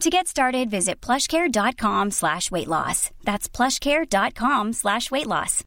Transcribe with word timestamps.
To 0.00 0.10
get 0.10 0.26
started, 0.26 0.70
visit 0.70 1.00
plushcare.com 1.00 2.10
slash 2.10 2.50
weight 2.50 2.68
loss. 2.68 3.10
That's 3.24 3.48
plushcare.com 3.48 4.72
slash 4.72 5.10
weight 5.10 5.26
loss. 5.26 5.62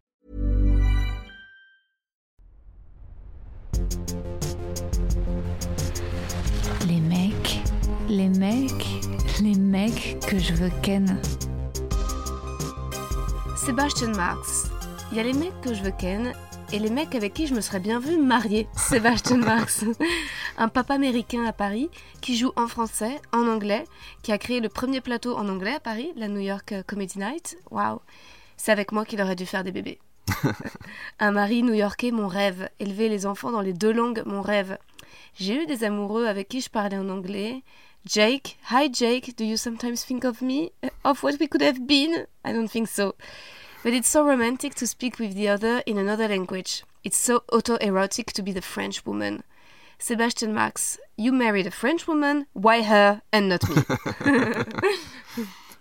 Les 6.87 6.99
mecs, 6.99 7.59
les 8.09 8.29
mecs, 8.29 8.85
les 9.41 9.55
mecs 9.57 10.19
que 10.27 10.37
je 10.37 10.53
veux 10.53 10.71
ken. 10.81 11.19
Sebastian 13.55 14.15
Marx. 14.15 14.69
Il 15.11 15.17
y 15.17 15.19
a 15.19 15.23
les 15.23 15.33
mecs 15.33 15.59
que 15.61 15.73
je 15.73 15.81
veux 15.81 15.93
ken 15.97 16.33
et 16.71 16.79
les 16.79 16.89
mecs 16.89 17.15
avec 17.15 17.33
qui 17.33 17.47
je 17.47 17.53
me 17.53 17.61
serais 17.61 17.79
bien 17.79 17.99
vu 17.99 18.17
marier. 18.17 18.67
Sebastian 18.75 19.37
Marx. 19.37 19.85
Un 20.57 20.67
papa 20.67 20.95
américain 20.95 21.45
à 21.45 21.53
Paris 21.53 21.89
qui 22.21 22.35
joue 22.35 22.51
en 22.55 22.67
français, 22.67 23.21
en 23.31 23.47
anglais, 23.47 23.85
qui 24.23 24.31
a 24.31 24.37
créé 24.37 24.59
le 24.59 24.69
premier 24.69 25.01
plateau 25.01 25.35
en 25.37 25.47
anglais 25.47 25.75
à 25.75 25.79
Paris, 25.79 26.11
la 26.15 26.27
New 26.27 26.39
York 26.39 26.73
Comedy 26.85 27.19
Night. 27.19 27.57
Waouh. 27.71 28.01
C'est 28.57 28.71
avec 28.71 28.91
moi 28.91 29.05
qu'il 29.05 29.21
aurait 29.21 29.35
dû 29.35 29.45
faire 29.45 29.63
des 29.63 29.71
bébés. 29.71 29.99
Un 31.19 31.31
mari 31.31 31.63
new-yorkais, 31.63 32.11
mon 32.11 32.27
rêve. 32.27 32.69
Élever 32.79 33.07
les 33.07 33.25
enfants 33.25 33.51
dans 33.51 33.61
les 33.61 33.73
deux 33.73 33.93
langues, 33.93 34.23
mon 34.25 34.41
rêve. 34.41 34.77
J'ai 35.35 35.63
eu 35.63 35.65
des 35.67 35.83
amoureux 35.83 36.25
avec 36.25 36.49
qui 36.49 36.61
je 36.61 36.69
parlais 36.69 36.97
en 36.97 37.09
anglais. 37.09 37.63
Jake, 38.05 38.57
hi 38.71 38.89
Jake, 38.91 39.35
do 39.37 39.43
you 39.43 39.57
sometimes 39.57 40.05
think 40.05 40.23
of 40.25 40.41
me? 40.41 40.71
Of 41.03 41.23
what 41.23 41.33
we 41.39 41.47
could 41.47 41.61
have 41.61 41.85
been? 41.85 42.25
I 42.45 42.53
don't 42.53 42.69
think 42.69 42.87
so. 42.87 43.15
But 43.83 43.93
it's 43.93 44.07
so 44.07 44.25
romantic 44.25 44.75
to 44.75 44.87
speak 44.87 45.19
with 45.19 45.35
the 45.35 45.47
other 45.47 45.83
in 45.85 45.97
another 45.97 46.27
language. 46.27 46.83
It's 47.03 47.17
so 47.17 47.43
autoerotic 47.51 48.33
to 48.33 48.43
be 48.43 48.51
the 48.51 48.61
French 48.61 49.05
woman. 49.05 49.43
Sebastian 49.99 50.53
Max, 50.53 50.99
you 51.15 51.31
married 51.31 51.67
a 51.67 51.71
French 51.71 52.07
woman, 52.07 52.47
why 52.53 52.83
her 52.83 53.21
and 53.31 53.49
not 53.49 53.67
me? 53.69 53.81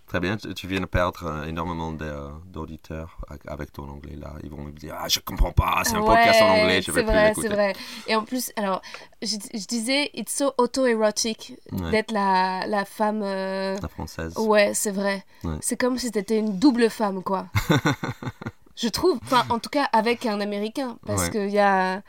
Très 0.06 0.20
bien, 0.20 0.36
tu 0.36 0.68
viens 0.68 0.80
de 0.80 0.86
perdre 0.86 1.24
euh, 1.26 1.46
énormément 1.46 1.90
de- 1.92 2.30
d'auditeurs 2.46 3.18
avec 3.48 3.72
ton 3.72 3.88
anglais 3.88 4.14
là. 4.16 4.34
Ils 4.44 4.50
vont 4.50 4.62
me 4.62 4.70
dire 4.70 4.94
Ah, 4.98 5.08
je 5.08 5.18
comprends 5.18 5.50
pas, 5.50 5.80
c'est 5.84 5.96
un 5.96 6.02
podcast 6.02 6.40
en 6.42 6.48
anglais, 6.50 6.80
je 6.80 6.92
vais 6.92 7.00
c'est 7.00 7.04
plus 7.04 7.12
vrai, 7.12 7.32
c'est 7.34 7.48
vrai. 7.48 7.72
Et 8.06 8.14
en 8.14 8.22
plus, 8.24 8.52
alors, 8.56 8.82
je, 9.20 9.36
je 9.52 9.66
disais, 9.66 10.10
it's 10.14 10.32
so 10.32 10.52
auto-érotique 10.58 11.54
Ouais. 11.72 11.90
d'être 11.90 12.12
la, 12.12 12.66
la 12.68 12.84
femme. 12.84 13.22
euh, 13.24 13.76
La 13.82 13.88
française. 13.88 14.34
Ouais, 14.38 14.72
c'est 14.74 14.92
vrai. 14.92 15.24
Ouais. 15.42 15.56
C'est 15.60 15.76
comme 15.76 15.98
si 15.98 16.10
t'étais 16.12 16.38
une 16.38 16.56
double 16.58 16.88
femme, 16.88 17.22
quoi. 17.24 17.46
je 18.76 18.88
trouve. 18.88 19.18
Enfin, 19.24 19.44
en 19.50 19.58
tout 19.58 19.70
cas, 19.70 19.88
avec 19.92 20.24
un 20.26 20.40
Américain. 20.40 20.98
Parce 21.06 21.30
qu'il 21.30 21.50
y 21.50 21.58
a. 21.58 22.02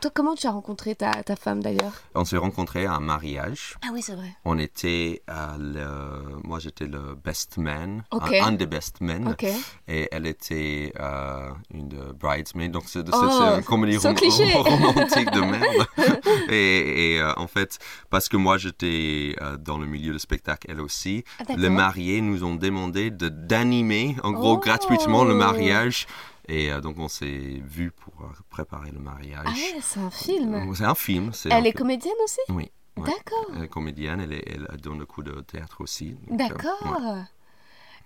Toi, 0.00 0.10
comment 0.14 0.34
tu 0.34 0.46
as 0.46 0.50
rencontré 0.50 0.94
ta, 0.94 1.10
ta 1.22 1.36
femme 1.36 1.62
d'ailleurs? 1.62 1.92
On 2.14 2.24
s'est 2.24 2.38
rencontrés 2.38 2.86
à 2.86 2.94
un 2.94 3.00
mariage. 3.00 3.74
Ah 3.84 3.88
oui, 3.92 4.00
c'est 4.00 4.14
vrai. 4.14 4.34
On 4.46 4.58
était 4.58 5.20
à 5.26 5.56
le... 5.58 6.38
Moi, 6.42 6.58
j'étais 6.58 6.86
le 6.86 7.14
best 7.22 7.58
man, 7.58 8.02
un, 8.10 8.18
un 8.46 8.52
des 8.52 8.64
best 8.64 9.02
men. 9.02 9.34
Et 9.88 10.08
elle 10.10 10.26
était 10.26 10.94
euh, 10.98 11.50
une 11.74 11.88
de 11.88 12.12
bridesmaid. 12.12 12.70
Donc, 12.72 12.84
c'est 12.86 13.00
Oh, 13.12 13.56
une 13.58 13.62
comédie 13.62 13.98
rom- 13.98 14.14
cliché. 14.14 14.50
romantique 14.54 15.30
de 15.32 15.40
merde. 15.40 15.86
et 16.48 17.14
et, 17.16 17.20
euh, 17.20 17.34
en 17.36 17.46
fait, 17.46 17.78
parce 18.08 18.30
que 18.30 18.38
moi, 18.38 18.56
j'étais 18.56 19.36
euh, 19.42 19.58
dans 19.58 19.76
le 19.76 19.86
milieu 19.86 20.14
du 20.14 20.18
spectacle, 20.18 20.66
elle 20.70 20.80
aussi, 20.80 21.24
Ah, 21.40 21.52
les 21.58 21.68
mariés 21.68 22.22
nous 22.22 22.42
ont 22.42 22.54
demandé 22.54 23.10
de 23.10 23.28
d'animer, 23.28 24.16
en 24.22 24.30
gros, 24.32 24.54
Oh. 24.54 24.58
gratuitement 24.58 25.24
le 25.24 25.34
mariage. 25.34 26.06
Et 26.52 26.72
euh, 26.72 26.80
donc, 26.80 26.98
on 26.98 27.06
s'est 27.08 27.62
vu 27.64 27.92
pour 27.92 28.12
euh, 28.24 28.26
préparer 28.50 28.90
le 28.90 28.98
mariage. 28.98 29.46
Ah 29.46 29.50
ouais, 29.52 29.80
c'est 29.80 30.00
un 30.00 30.10
film. 30.10 30.74
C'est 30.74 30.84
un 30.84 30.94
film. 30.96 31.30
Elle 31.44 31.52
un 31.52 31.58
est 31.58 31.62
film. 31.62 31.74
comédienne 31.74 32.14
aussi 32.24 32.40
Oui. 32.48 32.70
ouais. 32.96 33.06
D'accord. 33.08 33.54
Elle 33.56 33.64
est 33.64 33.68
comédienne, 33.68 34.20
elle, 34.20 34.80
donne 34.80 34.98
le 34.98 35.06
coup 35.06 35.22
de 35.22 35.40
théâtre 35.42 35.80
aussi. 35.80 36.16
euh, 36.30 36.36
D'accord. 36.36 36.82
ouais. 36.82 37.22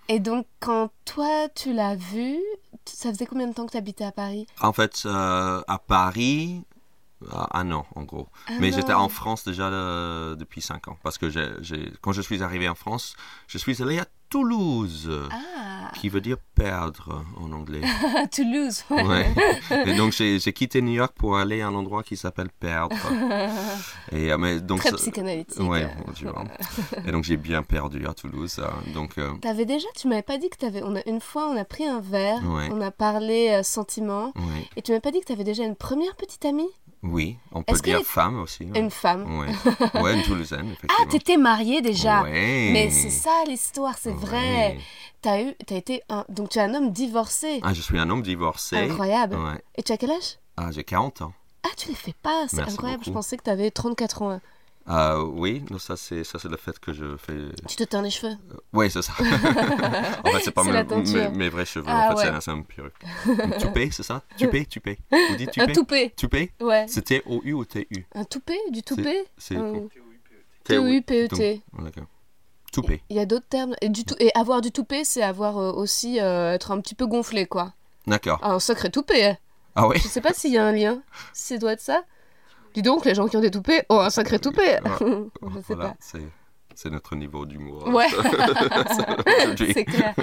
Et 0.07 0.19
donc, 0.19 0.45
quand 0.59 0.91
toi, 1.05 1.49
tu 1.55 1.73
l'as 1.73 1.95
vue, 1.95 2.39
ça 2.85 3.09
faisait 3.11 3.25
combien 3.25 3.47
de 3.47 3.53
temps 3.53 3.65
que 3.65 3.71
tu 3.71 3.77
habitais 3.77 4.03
à 4.03 4.11
Paris? 4.11 4.45
En 4.61 4.71
fait, 4.71 5.01
euh, 5.07 5.63
à 5.67 5.79
Paris, 5.79 6.63
euh, 7.23 7.43
un 7.51 7.71
an 7.71 7.87
en 7.95 8.03
gros. 8.03 8.27
Mais 8.59 8.71
j'étais 8.71 8.93
en 8.93 9.09
France 9.09 9.43
déjà 9.43 9.69
euh, 9.69 10.35
depuis 10.35 10.61
cinq 10.61 10.87
ans. 10.87 10.99
Parce 11.01 11.17
que 11.17 11.25
quand 12.01 12.11
je 12.11 12.21
suis 12.21 12.43
arrivé 12.43 12.69
en 12.69 12.75
France, 12.75 13.15
je 13.47 13.57
suis 13.57 13.81
allé 13.81 13.97
à 13.97 14.05
Toulouse, 14.29 15.09
Ah, 15.31 15.91
qui 15.95 16.09
veut 16.09 16.21
dire 16.21 16.37
perdre 16.55 17.23
en 17.39 17.51
anglais. 17.51 17.81
Toulouse. 18.31 18.83
ouais. 18.89 19.03
Ouais. 19.03 19.27
Et 19.85 19.95
donc 19.95 20.11
j'ai, 20.13 20.39
quitté 20.53 20.81
New 20.81 20.93
York 20.93 21.13
pour 21.17 21.37
aller 21.37 21.61
à 21.61 21.67
un 21.67 21.73
endroit 21.75 22.03
qui 22.03 22.17
s'appelle 22.17 22.49
perdre. 22.59 22.95
Et, 24.11 24.31
euh, 24.31 24.37
mais, 24.37 24.59
donc, 24.59 24.79
Très 24.81 24.91
psychanalytique. 24.93 25.59
Ouais, 25.61 25.87
tu 26.15 26.25
vois. 26.25 26.43
Et 27.05 27.11
donc 27.11 27.23
j'ai 27.23 27.37
bien 27.37 27.63
perdu 27.63 28.05
à 28.07 28.13
Toulouse. 28.13 28.57
euh, 28.59 28.93
donc 28.93 29.17
euh, 29.17 29.31
T'avais 29.41 29.65
déjà, 29.65 29.87
tu 29.95 30.07
m'avais 30.07 30.21
pas 30.21 30.37
dit 30.37 30.49
que 30.49 30.57
t'avais. 30.57 30.81
On 30.83 30.95
a 30.95 31.01
une 31.07 31.21
fois, 31.21 31.47
on 31.49 31.57
a 31.57 31.65
pris 31.65 31.85
un 31.85 31.99
verre, 32.01 32.41
Ouais. 32.45 32.69
on 32.71 32.81
a 32.81 32.91
parlé 32.91 33.49
euh, 33.49 33.63
sentiments, 33.63 34.33
ouais. 34.35 34.67
et 34.75 34.81
tu 34.81 34.91
m'avais 34.91 35.01
pas 35.01 35.11
dit 35.11 35.19
que 35.21 35.25
t'avais 35.25 35.43
déjà 35.43 35.63
une 35.63 35.75
première 35.75 36.15
petite 36.15 36.45
amie, 36.45 36.69
oui, 37.05 37.37
on 37.51 37.63
peut 37.63 37.77
dire 37.79 38.01
femme 38.03 38.39
aussi. 38.41 38.65
ouais. 38.65 38.79
une 38.79 38.89
femme. 38.91 39.39
Ouais, 39.39 39.47
ouais 40.01 40.13
une 40.15 40.23
Toulousaine, 40.23 40.67
Ah, 40.69 40.73
effectivement. 40.73 41.11
t'étais 41.11 41.37
mariée 41.37 41.81
déjà. 41.81 42.23
Ouais. 42.23 42.69
Mais 42.73 42.89
c'est 42.89 43.09
ça 43.09 43.43
l'histoire, 43.47 43.97
c'est 43.97 44.13
vrai. 44.13 44.77
T'as 45.21 45.41
eu, 45.41 45.53
t'as 45.65 45.75
été 45.75 46.01
un, 46.09 46.25
donc 46.29 46.49
tu 46.49 46.59
es 46.59 46.61
un 46.61 46.73
homme 46.73 46.91
divorcé. 46.91 47.59
Ah, 47.63 47.73
je 47.73 47.81
suis 47.81 47.97
un 47.97 48.09
homme 48.09 48.21
divorcé. 48.21 48.77
Incroyable. 48.77 49.37
Et 49.75 49.83
tu 49.83 49.91
as 49.91 49.97
quel 49.97 50.11
âge? 50.11 50.37
Ah, 50.57 50.71
j'ai 50.71 50.83
40 50.83 51.21
ans. 51.21 51.33
Ah, 51.63 51.69
tu 51.77 51.89
les 51.89 51.95
fais 51.95 52.13
pas, 52.21 52.45
c'est 52.47 52.61
incroyable. 52.61 53.03
Je 53.05 53.11
pensais 53.11 53.37
que 53.37 53.43
t'avais 53.43 53.71
34 53.71 54.21
ans. 54.21 54.39
Euh, 54.87 55.23
oui, 55.33 55.63
non, 55.71 55.79
ça 55.79 55.97
c'est 55.97 56.23
ça 56.23 56.37
c'est 56.37 56.47
le 56.47 56.57
fait 56.57 56.77
que 56.77 56.93
je 56.93 57.17
fais. 57.17 57.33
Tu 57.67 57.75
te 57.75 57.83
teins 57.85 58.03
les 58.03 58.11
cheveux. 58.11 58.35
Oui, 58.71 58.91
c'est 58.91 59.01
ça. 59.01 59.13
en 59.19 60.29
fait, 60.31 60.39
c'est 60.43 60.51
pas 60.51 60.63
mes, 60.63 60.83
mes- 60.83 61.29
mes 61.29 61.49
vrais 61.49 61.65
cheveux. 61.65 61.85
Ah, 61.87 62.09
en 62.11 62.15
fait, 62.15 62.23
c'est 62.23 62.29
ouais. 62.29 62.35
un- 62.35 62.41
c'est 62.41 62.51
un 62.51 62.61
perruque. 62.61 62.93
Une 63.25 63.57
toupée, 63.59 63.89
c'est 63.91 64.03
ça? 64.03 64.21
Toupée, 64.37 64.65
toupée. 64.67 64.99
Vous 65.11 65.35
dites 65.37 65.57
Un 65.57 65.65
toupée 65.67 66.11
toupé. 66.11 66.13
Toupée 66.15 66.51
Ouais. 66.61 66.85
C'est 66.87 67.01
T-O-U 67.01 67.53
ou 67.53 67.65
T-U 67.65 68.05
Un 68.13 68.23
toupé 68.25 68.53
Du 68.71 68.83
toupé 68.83 69.25
C'est 69.37 69.55
Un- 69.55 69.71
T-O-U. 69.73 69.89
T-O-U-P-E-T. 70.65 71.61
Donc, 71.73 71.83
D'accord. 71.85 72.03
Toupée. 72.71 73.01
Il 73.09 73.15
y 73.15 73.19
a 73.19 73.25
d'autres 73.25 73.47
termes. 73.47 73.75
Et, 73.81 73.89
du 73.89 74.03
tout... 74.03 74.15
et 74.19 74.31
avoir 74.35 74.61
du 74.61 74.71
toupé, 74.71 75.03
c'est 75.03 75.23
avoir 75.23 75.57
euh, 75.57 75.71
aussi 75.71 76.19
euh, 76.19 76.53
être 76.53 76.71
un 76.71 76.79
petit 76.81 76.95
peu 76.95 77.05
gonflé, 77.07 77.45
quoi. 77.45 77.73
D'accord. 78.05 78.39
Ah, 78.41 78.51
un 78.53 78.59
sacré 78.59 78.89
toupé. 78.91 79.25
hein. 79.25 79.37
Ah 79.75 79.87
oui 79.87 79.97
Je 79.97 80.07
sais 80.07 80.21
pas 80.21 80.33
s'il 80.33 80.51
y 80.53 80.57
a 80.57 80.65
un 80.65 80.71
lien. 80.71 81.01
Ça 81.33 81.57
doit 81.57 81.73
être 81.73 81.81
ça. 81.81 82.03
Dis 82.75 82.81
donc, 82.83 83.05
les 83.05 83.15
gens 83.15 83.27
qui 83.27 83.35
ont 83.37 83.41
des 83.41 83.49
toupés 83.51 83.81
ont 83.89 83.99
un 83.99 84.09
sacré 84.11 84.37
toupé. 84.37 84.77
Je 85.01 85.59
sais 85.61 85.73
Voilà, 85.73 85.89
pas. 85.89 85.95
c'est 86.75 86.89
notre 86.91 87.15
niveau 87.15 87.45
d'humour. 87.45 87.87
Ouais. 87.87 88.07
c'est 89.73 89.85
clair. 89.85 90.13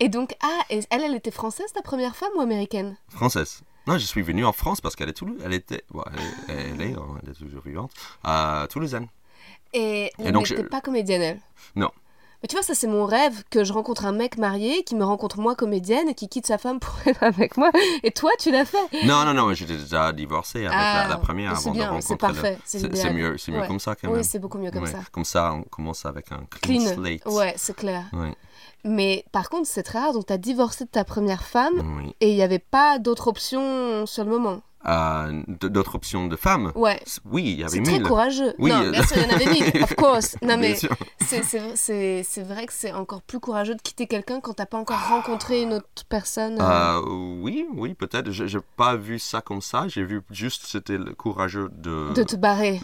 Et 0.00 0.08
donc, 0.08 0.34
ah, 0.42 0.60
elle, 0.68 0.84
elle 0.90 1.14
était 1.14 1.30
française, 1.30 1.72
ta 1.72 1.80
première 1.82 2.14
femme 2.16 2.30
ou 2.36 2.40
américaine? 2.40 2.96
Française. 3.08 3.62
Non, 3.86 3.94
je 3.98 4.04
suis 4.06 4.22
venu 4.22 4.44
en 4.44 4.52
France 4.52 4.80
parce 4.80 4.94
qu'elle 4.96 5.08
est 5.08 5.14
Toulouse. 5.14 5.40
Elle 5.44 5.52
était, 5.54 5.84
bon, 5.90 6.02
elle, 6.48 6.56
elle 6.56 6.80
est, 6.82 6.92
hein, 6.94 7.06
elle 7.22 7.30
est 7.30 7.34
toujours 7.34 7.62
vivante. 7.62 7.92
Euh, 8.26 8.66
Toulousaine. 8.66 9.08
Et, 9.72 10.10
Et 10.18 10.32
donc, 10.32 10.46
je- 10.46 10.54
t'es 10.54 10.64
pas 10.64 10.80
comédienne, 10.80 11.22
elle? 11.22 11.40
Non. 11.76 11.90
Mais 12.44 12.48
tu 12.48 12.56
vois, 12.56 12.62
ça 12.62 12.74
c'est 12.74 12.86
mon 12.86 13.06
rêve, 13.06 13.42
que 13.48 13.64
je 13.64 13.72
rencontre 13.72 14.04
un 14.04 14.12
mec 14.12 14.36
marié, 14.36 14.84
qui 14.84 14.94
me 14.96 15.02
rencontre 15.04 15.40
moi 15.40 15.54
comédienne, 15.54 16.10
et 16.10 16.14
qui 16.14 16.28
quitte 16.28 16.46
sa 16.46 16.58
femme 16.58 16.78
pour 16.78 16.92
être 17.06 17.22
avec 17.22 17.56
moi. 17.56 17.70
Et 18.02 18.10
toi, 18.10 18.30
tu 18.38 18.50
l'as 18.50 18.66
fait 18.66 18.76
Non, 19.06 19.24
non, 19.24 19.32
non, 19.32 19.46
mais 19.46 19.54
j'étais 19.54 19.78
déjà 19.78 20.12
divorcé 20.12 20.66
avec 20.66 20.78
Ah, 20.78 21.04
la, 21.04 21.08
la 21.08 21.16
première 21.16 21.52
avant 21.52 21.70
de 21.70 21.76
bien, 21.76 21.88
rencontrer. 21.88 22.06
c'est 22.06 22.16
parfait, 22.18 22.58
le- 22.74 22.94
c'est 22.94 23.12
mieux, 23.14 23.38
c'est 23.38 23.50
mieux 23.50 23.60
Ouais. 23.62 23.66
comme 23.66 23.80
ça 23.80 23.94
quand 23.94 24.08
même. 24.08 24.18
Oui, 24.18 24.24
c'est 24.24 24.38
beaucoup 24.40 24.58
mieux 24.58 24.70
comme 24.70 24.82
Ouais. 24.82 24.90
ça. 24.92 24.98
Comme 25.10 25.24
ça, 25.24 25.54
on 25.54 25.62
commence 25.62 26.04
avec 26.04 26.30
un 26.32 26.42
clean, 26.60 26.80
Clean. 26.84 26.92
slate. 26.94 27.24
Ouais, 27.24 27.54
c'est 27.56 27.74
clair. 27.74 28.02
Ouais. 28.12 28.34
Mais 28.84 29.24
par 29.32 29.48
contre, 29.48 29.66
c'est 29.66 29.82
très 29.82 29.98
rare, 30.00 30.12
donc 30.12 30.26
t'as 30.26 30.36
divorcé 30.36 30.84
de 30.84 30.90
ta 30.90 31.04
première 31.04 31.44
femme, 31.44 31.96
Oui. 32.04 32.14
et 32.20 32.28
il 32.28 32.34
n'y 32.34 32.42
avait 32.42 32.58
pas 32.58 32.98
d'autre 32.98 33.28
option 33.28 34.04
sur 34.04 34.22
le 34.22 34.30
moment. 34.30 34.60
Euh, 34.86 35.42
d'autres 35.48 35.94
options 35.96 36.26
de 36.26 36.36
femmes. 36.36 36.72
Ouais. 36.74 37.00
Oui, 37.24 37.42
il 37.44 37.58
y 37.60 37.62
avait 37.64 37.76
C'est 37.76 37.82
très 37.82 37.92
mille. 37.94 38.02
courageux. 38.02 38.54
Oui, 38.58 38.70
non, 38.70 38.90
bien 38.90 39.02
sûr, 39.02 39.16
il 39.18 39.22
y 39.22 39.32
en 39.32 39.36
avait 39.36 39.46
mille, 39.46 39.82
of 39.82 39.94
course. 39.96 40.36
Non, 40.42 40.56
mais 40.58 40.74
c'est- 40.74 42.42
vrai 42.42 42.66
que 42.66 42.72
c'est 42.72 42.92
encore 42.92 43.22
plus 43.22 43.40
courageux 43.40 43.74
de 43.74 43.80
quitter 43.82 44.06
quelqu'un 44.06 44.40
quand 44.40 44.54
t'as 44.54 44.66
pas 44.66 44.78
encore 44.78 45.00
rencontré 45.08 45.62
une 45.62 45.72
autre 45.74 46.04
personne. 46.08 46.58
euh. 46.60 46.64
Euh, 46.98 47.00
oui, 47.40 47.66
oui, 47.74 47.94
peut-être. 47.94 48.30
Je 48.30 48.44
n'ai 48.44 48.62
pas 48.76 48.96
vu 48.96 49.18
ça 49.18 49.40
comme 49.40 49.60
ça. 49.62 49.88
J'ai 49.88 50.04
vu 50.04 50.22
juste 50.30 50.64
c'était 50.66 50.98
courageux 51.16 51.70
de. 51.72 52.12
De 52.12 52.22
te 52.22 52.36
barrer. 52.36 52.80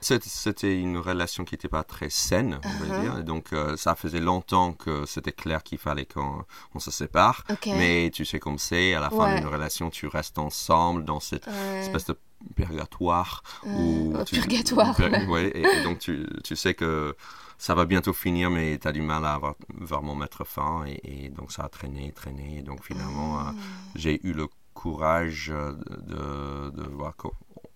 c'est- 0.00 0.22
c'était 0.24 0.74
une 0.78 0.96
relation 0.98 1.44
qui 1.44 1.54
n'était 1.54 1.68
pas 1.68 1.82
très 1.84 2.10
saine, 2.10 2.58
on 2.64 2.84
va 2.84 2.96
Uh-huh. 2.96 3.00
dire. 3.02 3.18
Et 3.18 3.22
donc, 3.22 3.52
euh, 3.52 3.76
ça 3.76 3.94
faisait 3.94 4.20
longtemps 4.20 4.72
que 4.72 5.04
c'était 5.06 5.32
clair 5.32 5.62
qu'il 5.62 5.78
fallait 5.78 6.06
qu'on 6.06 6.44
on 6.74 6.78
se 6.78 6.90
sépare. 6.90 7.44
Mais 7.66 8.10
tu 8.12 8.24
sais 8.24 8.38
comme 8.38 8.58
c'est, 8.58 8.94
à 8.94 9.00
la 9.00 9.10
fin 9.10 9.16
Ouais. 9.34 9.40
d'une 9.40 9.48
relation, 9.48 9.90
tu 9.90 10.06
restes 10.06 10.38
ensemble 10.38 11.04
dans 11.04 11.20
cette 11.20 11.41
Ouais. 11.46 11.78
espèce 11.80 12.06
de 12.06 12.16
purgatoire. 12.56 13.42
Oh, 13.66 14.14
tu- 14.26 14.36
purgatoire, 14.36 14.94
pur- 14.96 15.28
ouais. 15.28 15.48
et, 15.54 15.60
et 15.62 15.82
donc, 15.84 15.98
tu, 15.98 16.26
tu 16.44 16.56
sais 16.56 16.74
que 16.74 17.14
ça 17.58 17.74
va 17.74 17.84
bientôt 17.84 18.12
finir, 18.12 18.50
mais 18.50 18.78
tu 18.78 18.88
as 18.88 18.92
du 18.92 19.02
mal 19.02 19.24
à 19.24 19.34
avoir, 19.34 19.54
vraiment 19.74 20.14
mettre 20.14 20.44
fin. 20.44 20.84
Et, 20.86 21.26
et 21.26 21.28
donc, 21.28 21.52
ça 21.52 21.64
a 21.64 21.68
traîné, 21.68 22.12
traîné. 22.12 22.58
Et 22.58 22.62
donc, 22.62 22.82
finalement, 22.84 23.38
Ah. 23.38 23.50
euh, 23.50 23.60
j'ai 23.94 24.20
eu 24.26 24.32
le 24.32 24.48
courage 24.74 25.50
euh, 25.54 25.72
de, 26.00 26.70
de 26.70 26.88
voir 26.88 27.14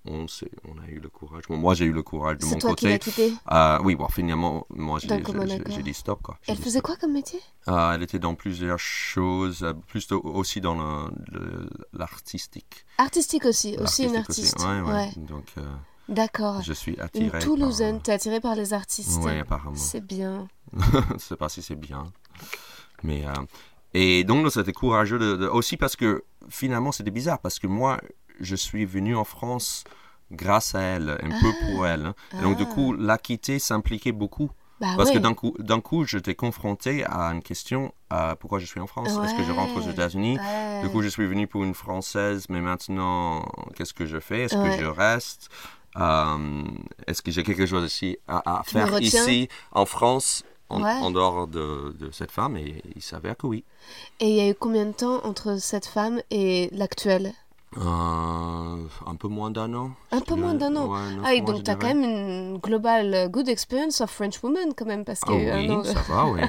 on, 0.09 0.27
a 0.83 0.89
eu 0.89 0.99
le 1.01 1.09
courage. 1.09 1.45
Bon, 1.49 1.57
moi, 1.57 1.75
j'ai 1.75 1.85
eu 1.85 1.93
le 1.93 2.03
courage 2.03 2.39
de 2.39 2.47
mon 2.47 2.59
toi 2.59 2.75
qui 2.75 2.87
l'as 2.87 2.99
côté. 2.99 3.11
quitté. 3.11 3.33
Euh, 3.51 3.79
oui, 3.83 3.95
bon, 3.97 4.09
finalement, 4.09 4.67
moi, 4.71 4.99
j'ai 5.01 5.83
dit 5.83 5.95
stop. 5.95 6.23
Quoi. 6.23 6.39
Elle 6.47 6.57
faisait 6.57 6.79
stop. 6.79 6.83
quoi 6.83 6.97
comme 6.97 7.13
métier? 7.13 7.41
Euh, 7.69 7.93
Elle 7.93 8.03
était 8.03 8.19
dans 8.19 8.35
plusieurs 8.35 8.79
choses, 8.79 9.63
euh, 9.63 9.73
plus 9.73 10.07
de- 10.09 10.15
aussi 10.15 10.61
dans 10.61 11.09
l'artistique. 11.93 12.85
Artistique 12.99 13.45
aussi, 13.45 13.77
aussi 13.79 14.05
une 14.05 14.17
artiste. 14.17 14.59
Ouais, 14.61 14.81
ouais. 14.81 14.93
Ouais. 14.93 15.11
Donc, 15.17 15.47
euh, 15.59 15.63
D'accord. 16.09 16.63
je 16.63 16.73
suis 16.73 16.95
Une 16.95 17.01
attiré. 17.01 17.39
Toulousaine, 17.41 18.01
t'es 18.01 18.13
attirée 18.13 18.41
par 18.41 18.55
les 18.55 18.73
artistes. 18.73 19.21
Oui, 19.23 19.39
apparemment. 19.39 19.77
C'est 19.77 20.05
bien. 20.05 20.49
je 20.73 21.15
ne 21.15 21.19
sais 21.19 21.37
pas 21.37 21.49
si 21.49 21.63
c'est 21.63 21.75
bien. 21.79 22.05
Mais, 23.03 23.27
euh, 23.27 23.33
et 23.95 24.25
donc, 24.25 24.51
c'était 24.53 24.73
courageux 24.73 25.19
de, 25.19 25.37
de- 25.37 25.47
aussi 25.47 25.77
parce 25.77 25.97
que 25.97 26.25
finalement, 26.49 26.93
c'était 26.93 27.11
bizarre 27.11 27.39
parce 27.41 27.59
que 27.59 27.67
moi, 27.67 28.01
je 28.41 28.57
suis 28.57 28.85
venu 28.85 29.17
en 29.17 29.25
France 29.25 29.85
grâce 30.33 30.75
à 30.75 30.81
elle, 30.81 31.11
un 31.23 31.41
peu 31.41 31.53
pour 31.67 31.87
elle. 31.87 32.07
hein. 32.07 32.15
Donc, 32.43 32.57
du 32.57 32.65
Ah. 32.69 32.75
coup, 32.75 32.93
la 32.95 33.17
quitter 33.19 33.59
s'impliquait 33.59 34.13
beaucoup. 34.13 34.51
Bah 34.79 34.89
Parce 34.97 35.09
ouais. 35.09 35.15
que 35.15 35.19
d'un 35.21 35.33
coup, 35.33 35.55
d'un 35.59 35.81
coup, 35.81 36.05
j'étais 36.05 36.35
confronté 36.35 37.03
à 37.07 37.29
une 37.33 37.43
question 37.43 37.95
euh, 38.13 38.35
pourquoi 38.35 38.59
je 38.59 38.67
suis 38.67 38.79
en 38.79 38.87
France 38.87 39.09
Est-ce 39.25 39.35
que 39.35 39.43
je 39.43 39.51
rentre 39.53 39.77
aux. 39.79 39.91
États-Unis? 39.91 40.39
Ouais. 40.39 40.83
Du 40.83 40.91
coup, 40.91 41.01
je 41.01 41.09
suis 41.09 41.27
venu 41.27 41.47
pour 41.47 41.65
une 41.65 41.73
Française, 41.73 42.45
mais 42.51 42.61
maintenant, 42.61 43.47
qu'est-ce 43.75 43.95
que 43.95 44.05
je 44.05 44.21
fais? 44.21 44.41
Est-ce 44.43 44.57
que 44.57 44.71
je 44.73 44.85
reste? 44.85 45.49
Euh, 45.97 46.65
Est-ce 47.07 47.23
que 47.23 47.31
j'ai 47.31 47.43
quelque 47.43 47.65
chose 47.65 47.87
ici 47.91 48.19
à, 48.29 48.63
faire 48.67 49.01
ici, 49.01 49.49
en 49.73 49.87
France, 49.87 50.45
en, 50.69 50.83
Ouais. 50.83 50.91
en 51.01 51.11
dehors 51.11 51.47
de, 51.47 51.97
de 51.99 52.11
cette 52.11 52.31
femme? 52.31 52.59
Et 52.59 52.83
il 52.95 53.01
s'avère 53.03 53.35
que 53.39 53.47
oui. 53.47 53.65
Et 54.21 54.29
il 54.29 54.35
y 54.37 54.41
a 54.41 54.51
eu 54.51 54.55
combien 54.55 54.85
de 54.85 54.93
temps 54.93 55.25
entre 55.25 55.59
cette 55.59 55.87
femme 55.87 56.21
et 56.31 56.69
l'actuelle? 56.73 57.33
Euh, 57.79 58.77
un 59.07 59.15
peu 59.17 59.29
moins 59.29 59.51
d'un 59.51 59.73
an. 59.75 59.91
Un 60.11 60.21
peu 60.21 60.35
moins 60.35 60.55
d'un 60.55 60.75
an. 60.77 60.87
Ouais, 60.89 60.99
Ah, 61.25 61.35
et 61.35 61.41
mois, 61.43 61.51
donc 61.53 61.59
je 61.59 61.63
t'as 61.65 61.75
quand 61.77 61.89
même 61.89 62.03
une 62.05 62.59
global 62.59 63.13
euh, 63.15 63.29
good 63.29 63.49
experience 63.49 64.01
of 64.01 64.11
French 64.11 64.43
woman 64.43 64.73
quand 64.77 64.87
même 64.87 65.05
parce 65.05 65.21
Ah 65.25 65.27
qu'il 65.27 65.43
y 65.43 65.51
a 65.51 65.63
eu 65.63 65.69
un 65.69 65.75
an 65.75 65.83
oui, 65.83 65.87
ça 65.93 66.01
va, 66.03 66.27
oui. 66.27 66.41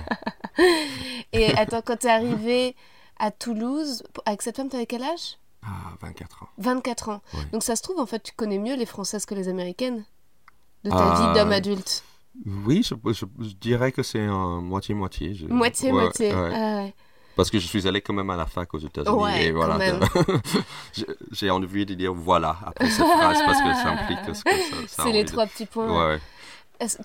Et 1.33 1.47
attends, 1.55 1.81
quand 1.85 1.97
t'es 1.97 2.09
arrivé 2.09 2.75
à 3.19 3.31
Toulouse, 3.31 4.03
avec 4.25 4.41
cette 4.41 4.55
femme, 4.57 4.69
t'avais 4.69 4.85
quel 4.85 5.03
âge? 5.03 5.37
Ah, 5.63 5.93
24 6.01 6.43
ans. 6.43 6.47
24 6.59 7.09
ans. 7.09 7.21
Donc 7.51 7.63
ça 7.63 7.75
se 7.75 7.81
trouve, 7.81 7.99
en 7.99 8.05
fait, 8.05 8.21
tu 8.23 8.31
connais 8.35 8.57
mieux 8.59 8.75
les 8.75 8.85
Françaises 8.85 9.25
que 9.25 9.35
les 9.35 9.49
Américaines 9.49 10.05
de 10.83 10.89
ta 10.91 10.97
Euh, 11.13 11.27
vie 11.27 11.33
d'homme 11.39 11.51
adulte. 11.51 12.03
Oui, 12.65 12.83
je, 12.83 12.93
je- 13.11 13.25
je 13.43 13.53
dirais 13.55 13.91
que 13.91 14.03
c'est 14.03 14.23
un 14.23 14.61
moitié-moitié. 14.61 15.33
Je- 15.33 15.47
Moitié, 15.47 15.91
ouais, 15.91 16.01
moitié. 16.03 16.33
ouais. 16.33 16.51
Ah 16.53 16.75
ouais. 16.83 16.93
Parce 17.37 17.49
que 17.49 17.59
je 17.59 17.67
suis 17.67 17.87
allé 17.87 18.01
quand 18.01 18.13
même 18.13 18.29
à 18.31 18.35
la 18.35 18.45
fac 18.45 18.73
aux 18.73 18.79
États-Unis. 18.79 19.15
Ouais, 19.15 19.45
et 19.45 19.51
voilà. 19.51 19.77
J'ai- 21.31 21.49
envie 21.49 21.85
de 21.85 21.93
dire 21.93 22.13
voilà 22.13 22.57
après 22.65 22.89
cette 22.89 23.05
phrase 23.05 23.39
parce 23.45 23.61
que 23.61 23.73
ça 23.73 23.89
implique 23.91 24.35
ce 24.35 24.43
que 24.43 24.49
ça. 24.51 24.87
ça 24.87 25.03
C'est 25.03 25.11
les 25.11 25.23
de- 25.23 25.29
trois 25.29 25.45
petits 25.45 25.65
points. 25.65 26.09
Ouais, 26.09 26.19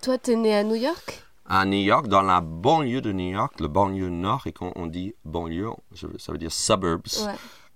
Toi, 0.02 0.18
t'es 0.18 0.34
né 0.36 0.54
à 0.54 0.64
New 0.64 0.74
York? 0.74 1.22
À 1.48 1.64
New 1.64 1.78
York, 1.80 2.06
dans 2.08 2.22
la 2.22 2.40
banlieue 2.40 3.00
de 3.00 3.12
New 3.12 3.30
York, 3.32 3.60
le 3.60 3.68
banlieue 3.68 4.08
nord, 4.08 4.46
et 4.46 4.52
quand 4.52 4.72
on 4.76 4.86
dit 4.86 5.14
banlieue, 5.24 5.70
ça 6.18 6.32
veut 6.32 6.38
dire 6.38 6.52
suburbs, 6.52 7.02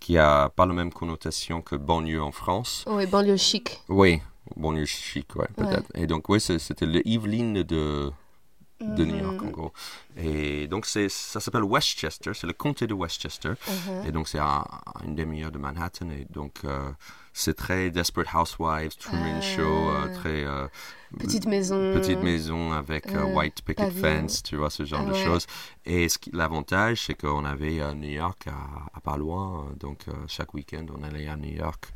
qui 0.01 0.17
a 0.19 0.49
pas 0.49 0.67
la 0.67 0.73
même 0.75 0.93
connotation 0.93 1.63
que 1.63 1.77
banlieue 1.77 2.23
en 2.23 2.33
France. 2.33 2.85
Oui, 2.89 3.07
banlieue 3.07 3.37
chic. 3.37 3.81
Oui, 3.89 4.21
banlieue 4.57 4.85
chic, 4.87 5.35
ouais, 5.37 5.49
peut-être. 5.57 5.91
Et 5.95 6.07
donc, 6.07 6.29
oui, 6.29 6.41
c'était 6.41 6.87
le 6.87 7.07
Evelyn 7.07 7.63
de, 7.65 8.13
de 8.81 9.05
New 9.05 9.17
York, 9.17 9.41
Mhm. 9.41 9.49
en 9.49 9.51
gros. 9.51 9.73
Et 10.17 10.67
donc, 10.69 10.85
c'est- 10.87 11.09
ça 11.09 11.41
s'appelle 11.41 11.65
Westchester, 11.65 12.33
c'est 12.35 12.47
le 12.47 12.53
comté 12.53 12.87
de 12.87 12.95
Westchester. 12.95 13.51
Uh-huh. 13.67 14.07
Et 14.09 14.13
donc, 14.13 14.29
c'est 14.29 14.39
à, 14.39 14.59
à 14.61 15.05
une 15.05 15.15
demi-heure 15.15 15.51
de 15.51 15.59
Manhattan. 15.59 16.11
Et 16.11 16.27
donc, 16.31 16.57
euh, 16.65 16.91
c'est 17.33 17.55
très 17.55 17.91
Desperate 17.91 18.29
Housewives, 18.35 18.97
Truman 18.99 19.37
Ah. 19.39 19.41
Show, 19.41 19.63
euh, 19.91 20.15
très. 20.15 20.45
euh, 20.45 20.69
Petite 21.19 21.47
maison. 21.47 21.95
Petite 21.95 22.21
maison 22.23 22.73
avec 22.73 23.07
white 23.35 23.63
picket 23.63 23.91
fence, 23.91 24.43
tu 24.43 24.57
vois, 24.57 24.69
ce 24.71 24.85
genre 24.85 25.03
Ah 25.05 25.09
de 25.09 25.13
ouais. 25.13 25.25
choses. 25.25 25.47
Et 25.87 26.09
ce 26.11 26.19
qui- 26.19 26.31
l'avantage, 26.35 27.05
c'est 27.07 27.15
qu'on 27.15 27.45
avait 27.45 27.81
New 27.95 28.11
York 28.11 28.47
à, 28.49 28.97
à 28.97 29.01
pas 29.01 29.17
loin. 29.17 29.67
Donc, 29.81 30.01
chaque 30.27 30.53
week-end, 30.53 30.85
on 30.99 31.03
allait 31.03 31.29
à 31.29 31.37
New 31.37 31.55
York. 31.55 31.87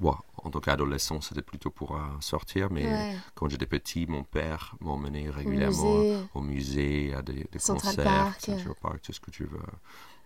Bon, 0.00 0.14
en 0.44 0.50
tant 0.50 0.60
qu'adolescent, 0.60 1.20
c'était 1.20 1.42
plutôt 1.42 1.70
pour 1.70 1.96
euh, 1.96 2.00
sortir, 2.20 2.70
mais 2.70 2.86
Ouais. 2.86 3.16
quand 3.34 3.48
j'étais 3.48 3.66
petit, 3.66 4.06
mon 4.06 4.22
père 4.22 4.76
m'emmenait 4.80 5.28
régulièrement 5.28 5.98
musée. 5.98 6.18
au 6.34 6.40
musée, 6.40 7.14
à 7.14 7.22
des, 7.22 7.44
des 7.50 7.58
Central 7.58 7.96
concerts, 7.96 8.04
Park. 8.04 8.40
Central 8.40 8.74
Park, 8.80 9.02
tout 9.02 9.12
ce 9.12 9.20
que 9.20 9.30
tu 9.32 9.44
veux, 9.44 9.58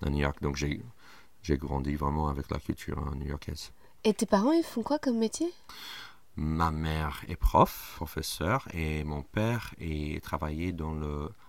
à 0.04 0.10
New 0.10 0.18
York. 0.18 0.40
Donc, 0.42 0.56
j'ai 0.56 0.82
j'ai 1.42 1.56
grandi 1.56 1.96
vraiment 1.96 2.28
avec 2.28 2.50
la 2.50 2.58
culture 2.60 2.98
hein, 2.98 3.14
new-yorkaise. 3.16 3.72
Et 4.04 4.14
tes 4.14 4.26
parents, 4.26 4.52
ils 4.52 4.62
font 4.62 4.82
quoi 4.82 4.98
comme 4.98 5.18
métier? 5.18 5.50
Ma 6.36 6.70
mère 6.70 7.22
est 7.28 7.36
prof, 7.36 7.92
professeur, 7.96 8.68
et 8.72 9.04
mon 9.04 9.22
père 9.22 9.74
est 9.78 10.22
travaillé 10.22 10.72
dans 10.72 10.94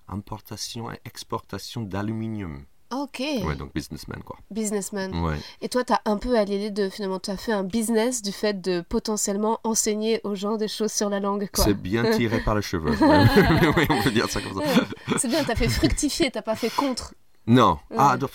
l'importation 0.09 0.91
et 0.91 0.99
exportation 1.05 1.83
d'aluminium. 1.83 2.65
Ok. 2.95 3.19
Ouais, 3.19 3.55
donc 3.55 3.73
businessman, 3.73 4.21
quoi. 4.23 4.37
Businessman. 4.51 5.13
Ouais. 5.23 5.37
Et 5.61 5.69
toi, 5.69 5.83
t'as 5.83 5.99
un 6.05 6.17
peu 6.17 6.37
allié 6.37 6.57
les 6.59 6.71
deux 6.71 6.89
finalement. 6.89 7.19
Tu 7.19 7.31
as 7.31 7.37
fait 7.37 7.51
un 7.51 7.63
business 7.63 8.21
du 8.21 8.31
fait 8.31 8.59
de 8.61 8.81
potentiellement 8.81 9.59
enseigner 9.63 10.21
aux 10.23 10.35
gens 10.35 10.57
des 10.57 10.67
choses 10.67 10.91
sur 10.91 11.09
la 11.09 11.19
langue, 11.19 11.49
quoi. 11.53 11.63
C'est 11.63 11.73
bien 11.73 12.09
tiré 12.17 12.39
par 12.41 12.55
les 12.55 12.61
cheveux. 12.61 12.91
oui, 13.77 13.85
on 13.89 14.01
peut 14.03 14.11
dire 14.11 14.29
ça 14.29 14.41
comme 14.41 14.61
ça. 14.61 14.83
C'est 15.17 15.27
bien, 15.27 15.43
t'as 15.43 15.55
fait 15.55 15.69
fructifier, 15.69 16.29
t'as 16.31 16.41
pas 16.41 16.55
fait 16.55 16.69
contre. 16.73 17.13
Non. 17.45 17.77
Ah, 17.97 18.15
donc, 18.17 18.29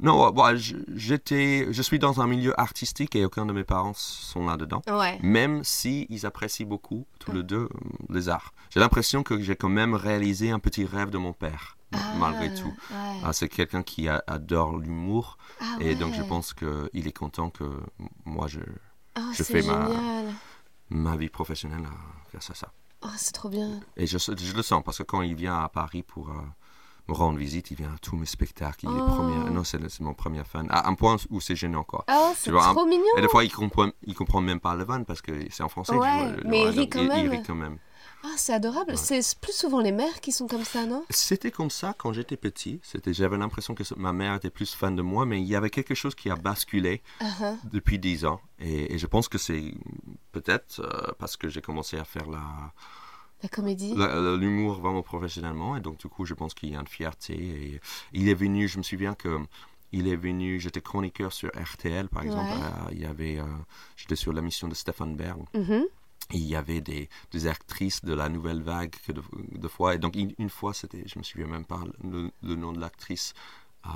non, 0.00 0.30
bon, 0.32 0.56
je- 0.56 0.74
j'étais, 0.96 1.68
je 1.70 1.82
suis 1.82 1.98
dans 2.00 2.20
un 2.20 2.26
milieu 2.26 2.58
artistique 2.60 3.14
et 3.14 3.24
aucun 3.24 3.46
de 3.46 3.52
mes 3.52 3.62
parents 3.64 3.92
sont 3.94 4.44
là-dedans. 4.46 4.82
Ouais. 4.90 5.18
Même 5.22 5.62
si 5.62 6.06
ils 6.10 6.26
apprécient 6.26 6.66
beaucoup, 6.66 7.06
tous 7.20 7.30
les 7.32 7.42
deux, 7.44 7.64
euh, 7.64 7.68
les 8.08 8.28
arts. 8.28 8.52
J'ai 8.70 8.80
l'impression 8.80 9.22
que 9.22 9.40
j'ai 9.40 9.54
quand 9.56 9.68
même 9.68 9.94
réalisé 9.94 10.50
un 10.50 10.58
petit 10.58 10.84
rêve 10.84 11.10
de 11.10 11.18
mon 11.18 11.32
père, 11.32 11.76
m- 11.92 12.00
malgré 12.18 12.52
tout. 12.54 12.72
Ouais. 12.90 13.20
Ah, 13.24 13.32
c'est 13.32 13.48
quelqu'un 13.48 13.82
qui 13.82 14.08
a- 14.08 14.22
adore 14.26 14.76
l'humour 14.78 15.38
Ah 15.60 15.76
et 15.80 15.94
donc 15.94 16.14
je 16.14 16.22
pense 16.22 16.54
qu'il 16.54 17.06
est 17.06 17.16
content 17.16 17.50
que 17.50 17.64
moi 18.24 18.46
je 18.48 18.60
Ah, 19.16 19.20
je 19.32 19.42
fais 19.42 19.62
ma- 19.62 19.88
ma 20.90 21.16
vie 21.16 21.28
professionnelle 21.28 21.86
grâce 22.32 22.50
à 22.50 22.54
ça. 22.54 22.68
Oh, 23.02 23.08
c'est 23.16 23.32
trop 23.32 23.48
bien. 23.48 23.80
Et 23.96 24.06
je, 24.06 24.18
je 24.18 24.54
le 24.56 24.62
sens 24.62 24.82
parce 24.84 24.98
que 24.98 25.02
quand 25.04 25.22
il 25.22 25.34
vient 25.34 25.58
à 25.58 25.68
Paris 25.68 26.02
pour 26.02 26.28
euh, 26.28 26.34
me 27.08 27.14
rendre 27.14 27.38
visite, 27.38 27.70
il 27.70 27.76
vient 27.78 27.92
à 27.94 27.98
tous 27.98 28.14
mes 28.16 28.26
spectacles. 28.26 28.84
Il 28.84 28.90
est 28.90 29.00
Oh. 29.00 29.06
premier. 29.06 29.50
Non, 29.50 29.64
c'est 29.64 29.80
mon 30.00 30.12
premier 30.14 30.44
fan. 30.44 30.66
À 30.70 30.86
un 30.88 30.94
point 30.94 31.16
où 31.30 31.40
c'est 31.40 31.56
gênant 31.56 31.82
quoi. 31.82 32.04
Oh, 32.10 32.32
c'est 32.36 32.50
un- 32.50 32.74
trop 32.74 32.84
mignon. 32.86 33.04
Et 33.16 33.22
des 33.22 33.28
fois, 33.28 33.42
il 33.44 33.50
comprend, 33.52 33.88
il 34.04 34.14
comprend 34.14 34.40
même 34.42 34.60
pas 34.60 34.74
le 34.74 34.84
van 34.84 35.02
parce 35.04 35.22
que 35.22 35.32
c'est 35.50 35.62
en 35.62 35.68
français. 35.70 35.94
Ouais, 35.94 35.98
vois, 35.98 36.36
mais 36.44 36.62
il 36.62 36.68
rit 36.68 36.88
quand 36.90 37.00
il, 37.00 37.28
rit 37.30 37.42
quand 37.42 37.54
même. 37.54 37.78
Ah, 38.22 38.34
c'est 38.36 38.52
adorable. 38.52 38.90
Ouais. 38.92 38.96
C'est 38.96 39.38
plus 39.40 39.54
souvent 39.54 39.80
les 39.80 39.92
mères 39.92 40.20
qui 40.20 40.30
sont 40.32 40.46
comme 40.46 40.64
ça, 40.64 40.84
non? 40.86 41.04
C'était 41.10 41.50
comme 41.50 41.70
ça 41.70 41.94
quand 41.96 42.12
j'étais 42.12 42.36
petit. 42.36 42.80
C'était, 42.82 43.14
j'avais 43.14 43.38
l'impression 43.38 43.74
que 43.74 43.82
ma 43.96 44.12
mère 44.12 44.34
était 44.34 44.50
plus 44.50 44.74
fan 44.74 44.94
de 44.94 45.02
moi, 45.02 45.24
mais 45.26 45.40
il 45.40 45.46
y 45.48 45.56
avait 45.56 45.70
quelque 45.70 45.94
chose 45.94 46.14
qui 46.14 46.28
a 46.30 46.36
basculé 46.36 47.02
Uh-huh. 47.20 47.56
depuis 47.72 47.98
10 47.98 48.26
ans. 48.26 48.40
Et, 48.58 48.94
et 48.94 48.98
je 48.98 49.06
pense 49.06 49.28
que 49.28 49.38
c'est 49.38 49.72
peut-être 50.32 50.80
euh, 50.80 51.12
parce 51.18 51.36
que 51.36 51.48
j'ai 51.48 51.60
commencé 51.62 51.96
à 51.98 52.04
faire 52.04 52.28
la, 52.28 52.72
La 53.42 53.48
comédie. 53.48 53.94
l'humour 53.94 54.80
vraiment 54.80 55.02
professionnellement. 55.02 55.76
Et 55.76 55.80
donc, 55.80 55.98
du 55.98 56.08
coup, 56.08 56.24
je 56.26 56.34
pense 56.34 56.52
qu'il 56.54 56.70
y 56.70 56.76
a 56.76 56.80
une 56.80 56.86
fierté. 56.86 57.32
Et 57.34 57.80
il 58.12 58.28
est 58.28 58.34
venu, 58.34 58.68
je 58.68 58.78
me 58.78 58.82
souviens 58.82 59.14
que. 59.14 59.38
Il 59.92 60.06
est 60.06 60.14
venu, 60.14 60.60
j'étais 60.60 60.80
chroniqueur 60.80 61.32
sur 61.32 61.50
RTL 61.50 62.08
par 62.10 62.22
exemple. 62.22 62.44
Ouais. 62.52 62.62
Euh, 62.62 62.90
il 62.92 63.00
y 63.00 63.06
avait, 63.06 63.40
euh, 63.40 63.44
j'étais 63.96 64.14
sur 64.14 64.32
la 64.32 64.40
mission 64.40 64.68
de 64.68 64.74
Stéphane 64.76 65.16
Bern. 65.16 65.44
Mhm. 65.52 65.82
Et 65.82 65.88
il 66.38 66.46
y 66.46 66.56
avait 66.56 66.80
des, 66.80 67.08
des 67.32 67.46
actrices 67.46 68.04
de 68.04 68.14
la 68.14 68.28
nouvelle 68.28 68.62
vague 68.62 68.94
que 69.06 69.12
de, 69.12 69.22
de 69.52 69.68
fois. 69.68 69.94
Et 69.94 69.98
donc, 69.98 70.14
une, 70.16 70.32
une 70.38 70.50
fois, 70.50 70.72
c'était, 70.74 71.02
je 71.06 71.18
me 71.18 71.24
souviens 71.24 71.46
même 71.48 71.64
pas 71.64 71.82
le, 72.04 72.30
le 72.42 72.54
nom 72.54 72.72
de 72.72 72.80
l'actrice, 72.80 73.34
euh, 73.86 73.90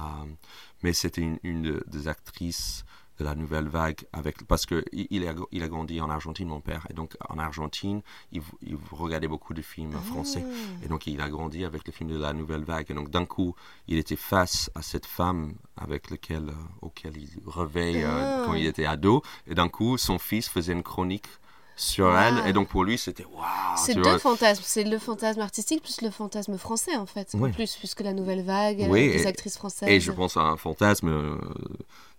mais 0.82 0.92
c'était 0.92 1.20
une, 1.22 1.38
une 1.42 1.62
de- 1.62 1.84
des 1.86 2.08
actrices 2.08 2.84
de 3.20 3.24
la 3.24 3.36
nouvelle 3.36 3.68
vague 3.68 3.98
avec 4.12 4.44
parce 4.48 4.66
que 4.66 4.84
il 4.90 5.24
a, 5.28 5.34
il 5.52 5.62
a 5.62 5.68
grandi 5.68 6.00
en 6.00 6.10
Argentine 6.10 6.48
mon 6.48 6.60
père. 6.60 6.84
Et 6.90 6.94
donc 6.94 7.16
en 7.28 7.38
Argentine 7.38 8.02
il, 8.32 8.42
il 8.60 8.76
regardait 8.90 9.28
beaucoup 9.28 9.54
de 9.54 9.62
films 9.62 9.92
français. 9.92 10.44
Et 10.82 10.88
donc 10.88 11.06
il 11.06 11.20
a 11.20 11.28
grandi 11.28 11.64
avec 11.64 11.86
les 11.86 11.92
films 11.92 12.10
de 12.10 12.18
la 12.18 12.32
nouvelle 12.32 12.64
vague. 12.64 12.86
Et 12.90 12.94
donc 12.94 13.10
d'un 13.10 13.24
coup 13.24 13.54
il 13.86 13.98
était 13.98 14.16
face 14.16 14.68
à 14.74 14.82
cette 14.82 15.06
femme 15.06 15.54
avec 15.76 16.10
laquelle 16.10 16.48
euh, 16.48 16.54
auquel 16.82 17.16
il 17.16 17.30
rêvait 17.46 18.02
euh, 18.02 18.40
Ah. 18.40 18.46
quand 18.46 18.54
il 18.54 18.66
était 18.66 18.84
ado. 18.86 19.22
Et 19.46 19.54
d'un 19.54 19.68
coup 19.68 19.96
son 19.96 20.18
fils 20.18 20.48
faisait 20.48 20.72
une 20.72 20.82
chronique 20.82 21.28
sur 21.76 22.08
Ah. 22.08 22.28
elle 22.28 22.48
et 22.48 22.52
donc 22.52 22.68
pour 22.68 22.84
lui 22.84 22.96
c'était 22.98 23.24
waouh 23.24 23.42
C'est 23.76 23.94
deux 23.94 24.02
vois. 24.02 24.18
fantasmes. 24.18 24.62
C'est 24.64 24.84
le 24.84 24.98
fantasme 24.98 25.40
artistique 25.40 25.82
plus 25.82 26.00
le 26.02 26.10
fantasme 26.10 26.56
français, 26.58 26.96
en 26.96 27.06
fait. 27.06 27.34
En 27.34 27.50
plus, 27.50 27.74
puisque 27.76 28.00
la 28.00 28.12
nouvelle 28.12 28.42
vague, 28.44 28.86
Oui, 28.88 29.08
des 29.12 29.22
et- 29.22 29.26
actrices 29.26 29.56
françaises. 29.56 29.88
Et 29.88 29.98
je 30.00 30.12
pense 30.12 30.36
à 30.36 30.40
un 30.42 30.56
fantasme 30.56 31.08
euh, 31.08 31.36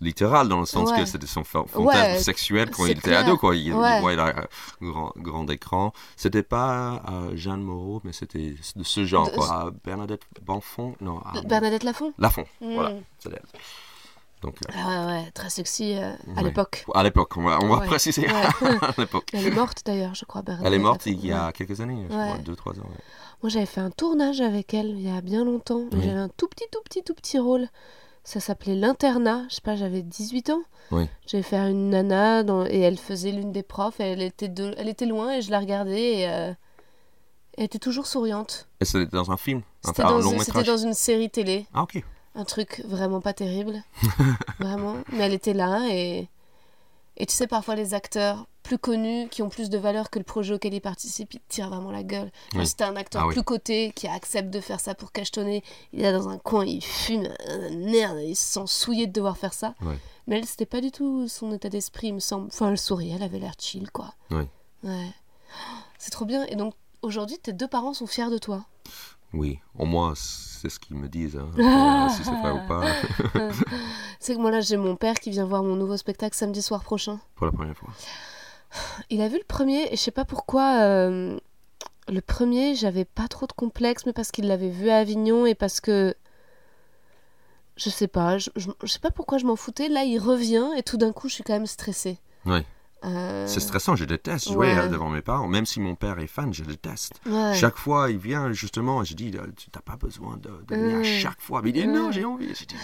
littéral, 0.01 0.47
dans 0.49 0.59
le 0.59 0.65
sens 0.65 0.89
Ouais. 0.91 0.99
que 0.99 1.05
c'était 1.05 1.27
son 1.27 1.43
fa- 1.43 1.63
fantasme 1.67 2.11
Ouais, 2.13 2.19
sexuel 2.19 2.69
quand 2.69 2.85
il 2.85 2.97
était 2.97 3.15
ado. 3.15 3.37
Quoi. 3.37 3.55
Il, 3.55 3.67
il 3.67 3.73
Ouais. 3.73 4.15
la 4.15 4.27
euh, 4.27 4.41
grand, 4.81 5.13
grand 5.17 5.49
écran. 5.49 5.93
C'était 6.17 6.43
pas 6.43 7.01
euh, 7.09 7.31
Jeanne 7.35 7.61
Moreau, 7.61 8.01
mais 8.03 8.11
c'était 8.13 8.55
de 8.75 8.83
ce 8.83 9.05
genre. 9.05 9.29
De- 9.31 9.35
Quoi. 9.35 9.47
À 9.49 9.69
Bernadette 9.83 10.21
Banfond 10.45 10.95
Non, 11.01 11.19
à 11.21 11.41
Bernadette 11.41 11.83
Lafont? 11.83 12.13
Lafont. 12.17 12.45
Mm. 12.61 12.73
Voilà, 12.75 12.95
c'est 13.19 13.29
elle. 13.29 13.41
Donc, 14.41 14.57
euh, 14.69 14.73
Ah 14.77 15.05
ouais, 15.07 15.31
très 15.31 15.49
sexy 15.49 15.95
euh, 15.95 16.11
à 16.35 16.39
Ouais. 16.39 16.43
l'époque. 16.43 16.85
à 16.93 17.03
l'époque, 17.03 17.35
on 17.37 17.43
va, 17.43 17.57
on 17.63 17.67
va 17.67 17.79
Ouais. 17.79 17.85
préciser. 17.87 18.27
À 18.61 18.93
l'époque. 18.97 19.29
Elle 19.33 19.47
est 19.47 19.51
morte 19.51 19.81
d'ailleurs, 19.85 20.13
je 20.13 20.25
crois. 20.25 20.41
Bernadette 20.43 20.67
Elle 20.67 20.73
est 20.79 20.83
morte 20.83 21.05
il 21.07 21.25
y 21.25 21.31
a 21.31 21.51
quelques 21.51 21.81
années, 21.81 22.05
je 22.09 22.13
crois, 22.13 22.37
2-3 22.73 22.79
ans. 22.81 22.87
Moi, 23.41 23.49
j'avais 23.49 23.65
fait 23.65 23.81
un 23.81 23.89
tournage 23.91 24.41
avec 24.41 24.73
elle 24.73 24.87
il 24.89 25.01
y 25.01 25.09
a 25.09 25.21
bien 25.21 25.43
longtemps. 25.45 25.83
Oui. 25.91 25.99
J'avais 26.03 26.11
un 26.19 26.29
tout 26.29 26.47
petit, 26.47 26.65
tout 26.71 26.81
petit, 26.83 27.03
tout 27.03 27.13
petit 27.15 27.39
rôle. 27.39 27.67
Ça 28.23 28.39
s'appelait 28.39 28.75
L'internat. 28.75 29.45
Je 29.49 29.55
sais 29.55 29.61
pas, 29.61 29.75
j'avais 29.75 30.01
18 30.01 30.49
ans. 30.49 30.61
Oui. 30.91 31.07
J'avais 31.27 31.43
fait 31.43 31.57
une 31.57 31.89
nana 31.89 32.43
dans- 32.43 32.65
et 32.65 32.79
elle 32.79 32.97
faisait 32.97 33.31
l'une 33.31 33.51
des 33.51 33.63
profs. 33.63 33.99
Elle, 33.99 34.21
était 34.21 34.47
de... 34.47 34.73
elle 34.77 34.89
était 34.89 35.05
loin 35.05 35.31
et 35.33 35.41
je 35.41 35.51
la 35.51 35.59
regardais 35.59 36.19
et 36.21 36.29
euh, 36.29 36.51
elle 37.57 37.65
était 37.65 37.77
toujours 37.79 38.07
souriante. 38.07 38.67
Et 38.79 38.85
c'était 38.85 39.05
dans 39.15 39.31
un 39.31 39.37
film, 39.37 39.61
un, 39.83 39.87
C'était 39.89 40.03
un 40.03 40.09
dans, 40.09 40.19
long 40.19 40.37
métrage. 40.37 40.65
dans 40.65 40.77
une 40.77 40.93
série 40.95 41.29
télé. 41.29 41.67
Ah, 41.73 41.83
ok. 41.83 42.03
Un 42.35 42.43
truc 42.43 42.81
vraiment 42.85 43.21
pas 43.21 43.33
terrible. 43.33 43.81
vraiment. 44.59 44.95
Mais 45.11 45.23
elle 45.25 45.33
était 45.33 45.53
là 45.53 45.87
et. 45.89 46.27
Et 47.17 47.25
tu 47.25 47.33
sais, 47.33 47.47
parfois 47.47 47.75
les 47.75 47.93
acteurs 47.93 48.45
plus 48.61 48.77
connus, 48.77 49.29
qui 49.29 49.41
ont 49.41 49.47
plus 49.47 49.69
de 49.69 49.77
valeur 49.77 50.09
que 50.09 50.19
le 50.19 50.25
projet 50.25 50.53
auquel 50.55 50.73
ils 50.73 50.81
participent, 50.81 51.33
ils 51.35 51.39
tirent 51.47 51.69
vraiment 51.69 51.91
la 51.91 52.03
gueule. 52.03 52.29
Oui. 52.55 52.67
Si 52.67 52.75
t'as 52.75 52.89
un 52.89 52.95
acteur 52.97 53.21
Ah 53.21 53.27
oui. 53.27 53.33
plus 53.33 53.43
coté 53.43 53.93
qui 53.95 54.07
accepte 54.07 54.49
de 54.49 54.59
faire 54.59 54.79
ça 54.81 54.95
pour 54.95 55.11
cachetonner, 55.13 55.63
il 55.93 56.03
est 56.03 56.11
dans 56.11 56.27
un 56.27 56.39
coin, 56.39 56.65
il 56.65 56.83
fume, 56.83 57.29
euh, 57.47 57.69
merde, 57.77 58.17
il 58.21 58.35
se 58.35 58.53
sent 58.53 58.65
souillé 58.65 59.07
de 59.07 59.13
devoir 59.13 59.37
faire 59.37 59.53
ça. 59.53 59.75
Ouais. 59.81 59.97
Mais 60.27 60.39
elle, 60.39 60.45
c'était 60.45 60.65
pas 60.65 60.81
du 60.81 60.91
tout 60.91 61.27
son 61.29 61.53
état 61.53 61.69
d'esprit, 61.69 62.07
il 62.07 62.15
me 62.15 62.19
semble. 62.19 62.47
Enfin, 62.47 62.69
elle 62.71 62.77
souriait, 62.77 63.13
elle 63.15 63.23
avait 63.23 63.39
l'air 63.39 63.53
chill, 63.57 63.89
quoi. 63.91 64.13
Oui. 64.31 64.43
Ouais. 64.83 65.11
C'est 65.99 66.11
trop 66.11 66.25
bien. 66.25 66.43
Et 66.47 66.55
donc, 66.55 66.73
aujourd'hui, 67.01 67.37
tes 67.37 67.53
deux 67.53 67.67
parents 67.67 67.93
sont 67.93 68.07
fiers 68.07 68.29
de 68.31 68.39
toi? 68.39 68.65
Oui, 69.35 69.59
au 69.77 69.85
moins 69.85 70.13
c'est 70.15 70.69
ce 70.69 70.79
qu'ils 70.79 70.95
me 70.95 71.07
disent. 71.07 71.35
hein. 71.37 71.49
Après, 71.51 72.09
si 72.15 72.23
c'est 72.23 72.35
vrai 72.41 72.51
ou 72.51 72.67
pas, 72.67 72.95
C'est 74.19 74.33
que 74.35 74.39
moi, 74.39 74.49
là, 74.49 74.61
j'ai 74.61 74.77
mon 74.77 74.95
père 74.95 75.15
qui 75.19 75.29
vient 75.29 75.45
voir 75.45 75.61
mon 75.61 75.75
nouveau 75.75 75.97
spectacle 75.97 76.35
samedi 76.35 76.61
soir 76.61 76.83
prochain. 76.83 77.19
pour 77.35 77.45
la 77.45 77.51
première 77.51 77.77
fois. 77.77 77.89
Il 79.09 79.21
a 79.21 79.27
vu 79.27 79.37
le 79.37 79.43
premier 79.43 79.87
et 79.93 79.95
je 79.97 80.01
sais 80.01 80.11
pas 80.11 80.25
pourquoi. 80.25 80.79
euh, 80.81 81.37
le 82.07 82.21
premier, 82.21 82.75
j'avais 82.75 83.05
pas 83.05 83.27
trop 83.27 83.45
de 83.47 83.51
complexe, 83.53 84.05
mais 84.05 84.13
parce 84.13 84.31
qu'il 84.31 84.47
l'avait 84.47 84.69
vu 84.69 84.89
à 84.89 84.97
Avignon 84.97 85.45
et 85.45 85.53
parce 85.55 85.79
que. 85.81 86.15
Je 87.77 87.89
sais 87.89 88.07
pas, 88.07 88.37
je, 88.37 88.49
je- 88.55 88.69
je 88.83 88.87
sais 88.87 88.99
pas 88.99 89.11
pourquoi 89.11 89.37
je 89.37 89.45
m'en 89.45 89.57
foutais. 89.57 89.89
Là, 89.89 90.03
il 90.05 90.17
revient 90.17 90.69
et 90.77 90.83
tout 90.83 90.95
d'un 90.97 91.11
coup, 91.11 91.27
je 91.27 91.33
suis 91.35 91.43
quand 91.43 91.53
même 91.53 91.65
stressée. 91.65 92.17
Oui. 92.45 92.59
Euh, 93.05 93.45
C'est 93.47 93.59
stressant, 93.59 93.95
je 93.95 94.05
déteste 94.05 94.49
jouer 94.51 94.73
ouais. 94.73 94.77
euh, 94.79 94.87
devant 94.87 95.09
mes 95.09 95.21
parents. 95.21 95.47
Même 95.47 95.65
si 95.65 95.79
mon 95.79 95.95
père 95.95 96.19
est 96.19 96.27
fan, 96.27 96.53
je 96.53 96.63
déteste. 96.63 97.13
ouais. 97.25 97.53
Chaque 97.55 97.77
fois, 97.77 98.09
il 98.11 98.17
vient 98.17 98.51
justement, 98.51 99.03
je 99.03 99.13
dis, 99.13 99.31
euh, 99.35 99.45
tu 99.55 99.69
n'as 99.73 99.81
pas 99.81 99.95
besoin 99.95 100.37
de, 100.37 100.49
de 100.67 100.75
venir 100.75 100.97
Mm. 100.99 101.03
chaque 101.03 101.41
fois. 101.41 101.61
Mais 101.61 101.69
il 101.69 101.73
dit, 101.73 101.87
non, 101.87 102.11
j'ai 102.11 102.25
envie. 102.25 102.47
Je 102.55 102.65
dis, 102.65 102.75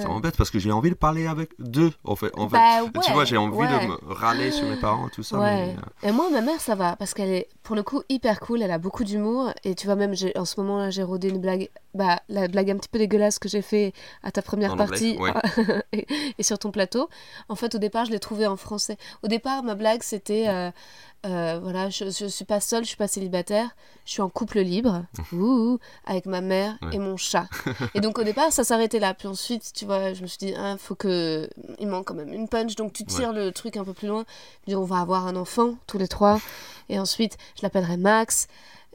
ça 0.00 0.08
m'embête 0.08 0.36
parce 0.36 0.50
que 0.50 0.58
j'ai 0.58 0.70
envie 0.72 0.90
de 0.90 0.94
parler 0.94 1.26
avec 1.26 1.50
deux, 1.58 1.92
en 2.04 2.14
fait. 2.16 2.30
En 2.38 2.48
fait. 2.48 2.56
bah, 2.56 2.80
Tu 3.02 3.08
ouais, 3.08 3.14
vois, 3.14 3.24
j'ai 3.24 3.36
envie 3.36 3.56
de 3.56 3.86
me 3.88 4.12
râler 4.12 4.50
sur 4.50 4.66
mes 4.68 4.76
parents, 4.76 5.08
tout 5.08 5.22
ça. 5.22 5.38
Mais, 5.38 5.74
euh, 6.04 6.08
Et 6.08 6.12
moi, 6.12 6.28
ma 6.30 6.40
mère, 6.40 6.60
ça 6.60 6.74
va, 6.74 6.96
parce 6.96 7.14
qu'elle 7.14 7.30
est, 7.30 7.48
pour 7.62 7.74
le 7.76 7.82
coup, 7.82 8.02
hyper 8.08 8.38
cool, 8.40 8.62
elle 8.62 8.70
a 8.70 8.78
beaucoup 8.78 9.04
d'humour, 9.04 9.52
et 9.64 9.74
tu 9.74 9.86
vois, 9.86 9.96
même, 9.96 10.14
en 10.36 10.44
ce 10.44 10.60
moment, 10.60 10.78
là, 10.78 10.90
j'ai 10.90 11.02
rodé 11.02 11.28
une 11.30 11.40
blague, 11.40 11.68
bah, 11.94 12.20
la 12.28 12.46
blague 12.48 12.70
un 12.70 12.76
petit 12.76 12.88
peu 12.88 12.98
dégueulasse 12.98 13.38
que 13.38 13.48
j'ai 13.48 13.62
fait 13.62 13.92
à 14.22 14.30
ta 14.30 14.42
première 14.42 14.74
En 14.74 14.76
partie, 14.76 15.18
et, 15.92 16.06
et 16.38 16.42
sur 16.42 16.58
ton 16.58 16.70
plateau. 16.70 17.08
En 17.48 17.54
fait, 17.56 17.74
au 17.74 17.78
départ, 17.78 18.04
je 18.04 18.10
l'ai 18.10 18.18
trouvée 18.20 18.46
en 18.46 18.56
français. 18.56 18.96
Au 19.22 19.28
départ, 19.28 19.62
ma 19.64 19.74
blague, 19.74 20.02
c'était, 20.02 20.48
euh, 20.48 20.70
euh, 21.26 21.58
voilà, 21.62 21.88
je, 21.90 22.04
je 22.06 22.26
suis 22.26 22.44
pas 22.44 22.60
seule, 22.60 22.82
je 22.84 22.88
suis 22.88 22.96
pas 22.96 23.08
célibataire, 23.08 23.70
je 24.04 24.12
suis 24.12 24.22
en 24.22 24.28
couple 24.28 24.60
libre, 24.60 25.04
ouh, 25.32 25.78
avec 26.06 26.26
ma 26.26 26.40
mère 26.40 26.76
Ouais. 26.82 26.96
et 26.96 26.98
mon 26.98 27.16
chat. 27.16 27.46
et 27.94 28.00
donc, 28.00 28.18
au 28.18 28.24
départ, 28.24 28.52
ça 28.52 28.62
s'arrêtait 28.64 28.98
là. 29.00 29.14
Puis 29.14 29.26
ensuite, 29.28 29.72
tu 29.74 29.84
vois, 29.86 30.12
je 30.12 30.22
me 30.22 30.26
suis 30.26 30.38
dit, 30.38 30.54
ah, 30.56 30.76
faut 30.78 30.94
que, 30.94 31.48
il 31.78 31.88
manque 31.88 32.06
quand 32.06 32.14
même 32.14 32.32
une 32.32 32.48
punch, 32.48 32.74
donc 32.76 32.92
tu 32.92 33.04
tires 33.04 33.32
le 33.32 33.50
truc 33.52 33.76
un 33.76 33.84
peu 33.84 33.92
plus 33.94 34.08
loin. 34.08 34.24
Dis, 34.66 34.76
on 34.76 34.84
va 34.84 34.98
avoir 35.00 35.26
un 35.26 35.36
enfant, 35.36 35.74
tous 35.86 35.98
les 35.98 36.08
trois. 36.08 36.40
Et 36.88 36.98
ensuite, 36.98 37.36
je 37.56 37.62
l'appellerai 37.62 37.96
Max. 37.96 38.46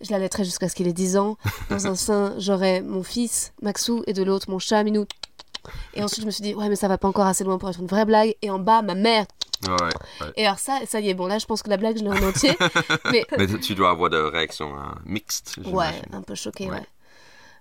Je 0.01 0.11
l'allaiterai 0.11 0.45
jusqu'à 0.45 0.69
ce 0.69 0.75
qu'il 0.75 0.87
ait 0.87 0.93
10 0.93 1.17
ans. 1.17 1.35
Dans 1.69 1.87
un 1.87 1.95
sein, 1.95 2.33
j'aurai 2.37 2.81
mon 2.81 3.03
fils, 3.03 3.51
Maxou, 3.61 4.01
et 4.07 4.13
de 4.13 4.23
l'autre, 4.23 4.49
mon 4.49 4.57
chat, 4.59 4.81
Minou. 4.83 5.05
Et 5.93 6.03
ensuite, 6.03 6.21
je 6.21 6.25
me 6.25 6.31
suis 6.31 6.43
dit, 6.43 6.53
ouais, 6.53 6.69
mais 6.69 6.75
ça 6.75 6.87
va 6.87 6.97
pas 6.97 7.07
encore 7.07 7.25
assez 7.25 7.43
loin 7.43 7.57
pour 7.57 7.69
être 7.69 7.79
une 7.79 7.87
vraie 7.87 8.05
blague. 8.05 8.35
Et 8.41 8.49
en 8.49 8.59
bas, 8.59 8.81
ma 8.81 8.95
mère. 8.95 9.25
ouais, 9.67 9.73
ouais. 10.21 10.27
Et 10.37 10.45
alors, 10.45 10.59
ça, 10.59 10.79
ça 10.87 10.99
y 10.99 11.09
est, 11.09 11.13
bon, 11.13 11.27
là, 11.27 11.37
je 11.39 11.45
pense 11.45 11.61
que 11.63 11.69
la 11.69 11.77
blague, 11.77 11.97
je 11.97 12.03
l'ai 12.03 12.09
en 12.09 12.27
entier. 12.27 12.55
mais 13.11 13.25
Mais 13.37 13.47
tu 13.59 13.75
dois 13.75 13.89
avoir 13.91 14.09
des 14.09 14.17
réactions 14.17 14.73
hein, 14.77 14.95
mixtes. 15.05 15.59
ouais, 15.65 16.01
un 16.13 16.21
peu 16.21 16.35
choqué, 16.35 16.65
ouais. 16.65 16.71
Ouais. 16.71 16.87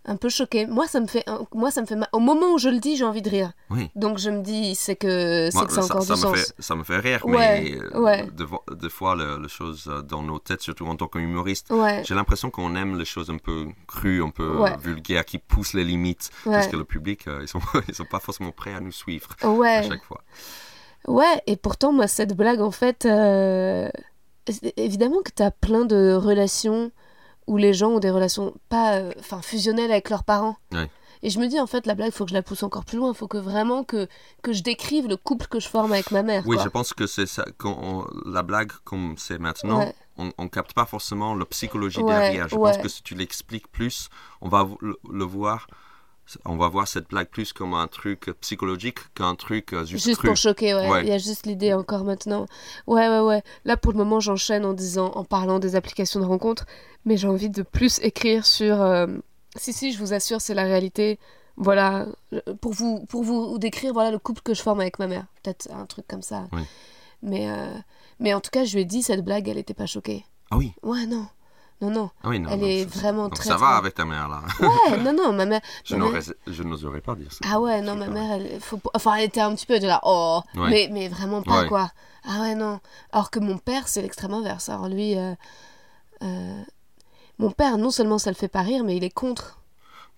Un 0.04 0.16
peu 0.16 0.28
choqué. 0.30 0.66
Moi, 0.66 0.86
ça 0.86 1.00
me 1.00 1.06
fait, 1.06 1.24
moi, 1.54 1.70
ça 1.70 1.82
me 1.82 1.86
fait 1.86 1.96
mal. 1.96 2.08
Au 2.12 2.18
moment 2.18 2.52
où 2.54 2.58
je 2.58 2.68
le 2.70 2.78
dis, 2.78 2.96
j'ai 2.96 3.04
envie 3.04 3.20
de 3.20 3.28
rire. 3.28 3.52
Oui. 3.68 3.90
Donc, 3.94 4.16
je 4.18 4.30
me 4.30 4.40
dis, 4.42 4.74
c'est 4.74 4.96
que, 4.96 5.48
c'est 5.50 5.56
Moi, 5.58 5.66
que 5.66 5.72
ça 5.72 5.82
a 5.82 5.84
encore 5.84 6.02
ça 6.02 6.14
du 6.14 6.20
me 6.20 6.26
sens. 6.26 6.38
fait, 6.38 6.54
ça 6.58 6.74
me 6.76 6.84
fait 6.84 6.96
rire, 6.98 7.26
Ouais, 7.26 7.60
mais 7.62 7.74
euh, 7.94 8.00
ouais. 8.00 8.26
Des, 8.32 8.46
fois- 8.46 8.64
des 8.74 8.88
fois, 8.88 9.14
le- 9.16 9.38
les 9.42 9.48
choses 9.48 9.84
euh, 9.88 10.00
dans 10.00 10.22
nos 10.22 10.38
têtes, 10.38 10.62
surtout 10.62 10.86
en 10.86 10.96
tant 10.96 11.08
qu'humoriste, 11.08 11.70
Ouais. 11.70 12.02
j'ai 12.06 12.14
l'impression 12.14 12.50
qu'on 12.50 12.74
aime 12.76 12.98
les 12.98 13.04
choses 13.04 13.28
un 13.28 13.36
peu 13.38 13.66
crues, 13.86 14.22
un 14.22 14.30
peu 14.30 14.64
euh, 14.64 14.76
vulgaires, 14.82 15.24
qui 15.26 15.38
poussent 15.38 15.74
les 15.74 15.84
limites, 15.84 16.30
parce 16.44 16.68
que 16.68 16.76
le 16.76 16.84
public, 16.84 17.26
euh, 17.28 17.40
ils 17.42 17.48
sont, 17.48 17.60
ils 17.88 17.94
sont 17.94 18.06
pas 18.06 18.20
forcément 18.20 18.52
prêts 18.52 18.72
à 18.74 18.80
nous 18.80 18.92
suivre 18.92 19.28
à 19.42 19.82
chaque 19.82 20.04
fois. 20.04 20.22
Ouais, 21.06 21.42
et 21.46 21.56
pourtant, 21.56 21.92
moi, 21.92 22.06
cette 22.06 22.34
blague, 22.36 22.60
en 22.60 22.70
fait, 22.70 23.04
euh, 23.04 23.88
évidemment 24.76 25.20
que 25.22 25.30
t'as 25.34 25.50
plein 25.50 25.84
de 25.84 26.14
relations 26.14 26.90
où 27.48 27.56
les 27.56 27.74
gens 27.74 27.88
ont 27.90 27.98
des 27.98 28.10
relations 28.10 28.54
pas, 28.68 28.96
euh, 28.98 29.12
enfin, 29.18 29.42
fusionnelles 29.42 29.90
avec 29.90 30.10
leurs 30.10 30.22
parents. 30.24 30.56
Ouais. 30.72 30.88
Et 31.22 31.30
je 31.30 31.40
me 31.40 31.48
dis, 31.48 31.58
en 31.58 31.66
fait, 31.66 31.84
la 31.86 31.96
blague, 31.96 32.12
faut 32.12 32.24
que 32.24 32.30
je 32.30 32.34
la 32.34 32.42
pousse 32.42 32.62
encore 32.62 32.84
plus 32.84 32.96
loin. 32.98 33.12
Faut 33.12 33.26
que 33.26 33.38
vraiment 33.38 33.82
que, 33.82 34.06
que 34.42 34.52
je 34.52 34.62
décrive 34.62 35.08
le 35.08 35.16
couple 35.16 35.46
que 35.48 35.58
je 35.58 35.68
forme 35.68 35.92
avec 35.92 36.12
ma 36.12 36.22
mère. 36.22 36.44
Oui, 36.46 36.54
quoi. 36.54 36.64
je 36.64 36.68
pense 36.68 36.92
que 36.94 37.08
c'est 37.08 37.26
ça. 37.26 37.44
Quand 37.56 37.76
on- 37.82 38.06
la 38.30 38.42
blague, 38.44 38.70
comme 38.84 39.16
c'est 39.18 39.38
maintenant, 39.38 39.78
Ouais. 39.80 39.94
on, 40.16 40.30
on 40.38 40.48
capte 40.48 40.74
pas 40.74 40.86
forcément 40.86 41.34
la 41.34 41.44
psychologie 41.46 42.00
Ouais, 42.00 42.12
derrière. 42.20 42.48
Je 42.48 42.54
pense 42.54 42.78
que 42.78 42.88
si 42.88 43.02
tu 43.02 43.16
l'expliques 43.16 43.66
plus, 43.72 44.08
on 44.40 44.48
va 44.48 44.68
le 44.80 45.24
voir. 45.24 45.66
On 46.44 46.56
va 46.56 46.68
voir 46.68 46.86
cette 46.86 47.08
blague 47.08 47.28
plus 47.28 47.52
comme 47.52 47.74
un 47.74 47.86
truc 47.88 48.30
psychologique 48.40 48.98
qu'un 49.14 49.34
truc 49.34 49.72
euh, 49.72 49.84
juste, 49.84 50.04
Juste 50.04 50.18
cru. 50.18 50.28
pour 50.28 50.36
choquer, 50.36 50.74
ouais. 50.74 50.88
Ouais. 50.90 51.02
Il 51.02 51.08
y 51.08 51.12
a 51.12 51.18
juste 51.18 51.46
l'idée 51.46 51.72
encore 51.72 52.04
maintenant. 52.04 52.46
Ouais, 52.86 53.08
ouais, 53.08 53.20
ouais. 53.20 53.42
Là, 53.64 53.76
pour 53.76 53.92
le 53.92 53.98
moment, 53.98 54.20
j'enchaîne 54.20 54.64
en 54.64 54.72
disant, 54.74 55.06
en 55.14 55.24
parlant 55.24 55.58
des 55.58 55.74
applications 55.76 56.20
de 56.20 56.26
rencontres, 56.26 56.66
mais 57.04 57.16
j'ai 57.16 57.28
envie 57.28 57.50
de 57.50 57.62
plus 57.62 57.98
écrire 58.02 58.44
sur. 58.44 58.80
euh, 58.82 59.06
Si, 59.56 59.72
si, 59.72 59.92
je 59.92 59.98
vous 59.98 60.12
assure, 60.12 60.40
c'est 60.40 60.54
la 60.54 60.64
réalité. 60.64 61.18
Voilà, 61.56 62.06
euh, 62.32 62.40
pour 62.60 62.72
vous, 62.72 63.04
pour 63.06 63.24
vous 63.24 63.58
décrire, 63.58 63.92
voilà 63.92 64.10
le 64.10 64.18
couple 64.18 64.42
que 64.42 64.54
je 64.54 64.62
forme 64.62 64.80
avec 64.80 64.98
ma 64.98 65.06
mère. 65.06 65.24
Peut-être 65.42 65.68
un 65.72 65.86
truc 65.86 66.06
comme 66.06 66.22
ça. 66.22 66.46
Oui. 66.52 66.62
Mais, 67.22 67.50
euh, 67.50 67.66
mais 68.20 68.32
en 68.34 68.40
tout 68.40 68.50
cas, 68.50 68.64
je 68.64 68.74
lui 68.74 68.82
ai 68.82 68.84
dit 68.84 69.02
cette 69.02 69.24
blague, 69.24 69.48
elle 69.48 69.58
était 69.58 69.74
pas 69.74 69.86
choquée. 69.86 70.24
Ah 70.50 70.56
oui, 70.56 70.72
Ouais, 70.82 71.06
non. 71.06 71.26
Non, 71.80 71.90
non. 71.90 72.10
ah 72.24 72.28
oui, 72.28 72.40
non. 72.40 72.50
Elle 72.50 72.60
non, 72.60 72.66
est 72.66 72.88
ça- 72.92 72.98
vraiment 73.00 73.30
très, 73.30 73.44
Ça 73.48 73.56
va 73.56 73.66
très- 73.68 73.76
avec 73.76 73.94
ta 73.94 74.04
mère 74.04 74.28
là. 74.28 74.42
Ouais, 74.60 74.98
non, 74.98 75.12
non, 75.12 75.32
ma 75.32 75.46
mère. 75.46 75.60
je 75.84 75.94
ma 75.94 76.04
mère- 76.04 76.12
n'aurais- 76.14 76.34
je 76.46 76.62
n'oserais 76.64 77.00
pas 77.00 77.14
dire 77.14 77.32
ça. 77.32 77.38
ah 77.48 77.60
ouais, 77.60 77.80
non, 77.82 77.94
ma 77.94 78.06
pas- 78.06 78.10
mère, 78.12 78.32
elle, 78.32 78.60
faut... 78.60 78.80
enfin, 78.94 79.14
elle 79.14 79.24
était 79.26 79.40
un 79.40 79.54
petit 79.54 79.66
peu 79.66 79.78
de 79.78 79.86
là, 79.86 80.00
oh, 80.02 80.40
Ouais. 80.56 80.70
mais, 80.70 80.88
mais 80.90 81.08
vraiment 81.08 81.42
pas, 81.42 81.62
Ouais. 81.62 81.68
quoi. 81.68 81.90
Ah 82.24 82.40
ouais, 82.40 82.54
non. 82.56 82.80
Alors 83.12 83.30
que 83.30 83.38
mon 83.38 83.58
père, 83.58 83.86
c'est 83.88 84.02
l'extrême 84.02 84.34
inverse. 84.34 84.68
Alors 84.68 84.88
lui, 84.88 85.16
euh, 85.16 85.34
euh, 86.22 86.62
mon 87.38 87.50
père, 87.52 87.78
non 87.78 87.90
seulement 87.90 88.18
ça 88.18 88.30
le 88.30 88.36
fait 88.36 88.48
pas 88.48 88.62
rire, 88.62 88.82
mais 88.84 88.96
il 88.96 89.04
est 89.04 89.10
contre. 89.14 89.60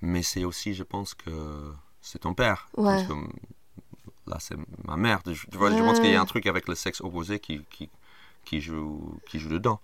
Mais 0.00 0.22
c'est 0.22 0.44
aussi, 0.44 0.72
je 0.72 0.82
pense 0.82 1.12
que 1.14 1.30
c'est 2.00 2.20
ton 2.20 2.32
père. 2.32 2.68
Ouais. 2.78 2.84
Parce 2.96 3.02
que, 3.06 3.12
là, 4.26 4.36
c'est 4.40 4.56
ma 4.84 4.96
mère. 4.96 5.20
Je, 5.26 5.46
tu 5.46 5.58
vois, 5.58 5.70
je 5.70 5.76
pense 5.76 6.00
qu'il 6.00 6.10
y 6.10 6.16
a 6.16 6.20
un 6.22 6.24
truc 6.24 6.46
avec 6.46 6.68
le 6.68 6.74
sexe 6.74 7.02
opposé 7.02 7.38
qui, 7.38 7.60
qui, 7.70 7.90
qui, 8.46 8.60
joue, 8.62 9.18
qui 9.28 9.38
joue 9.38 9.50
dedans. 9.50 9.78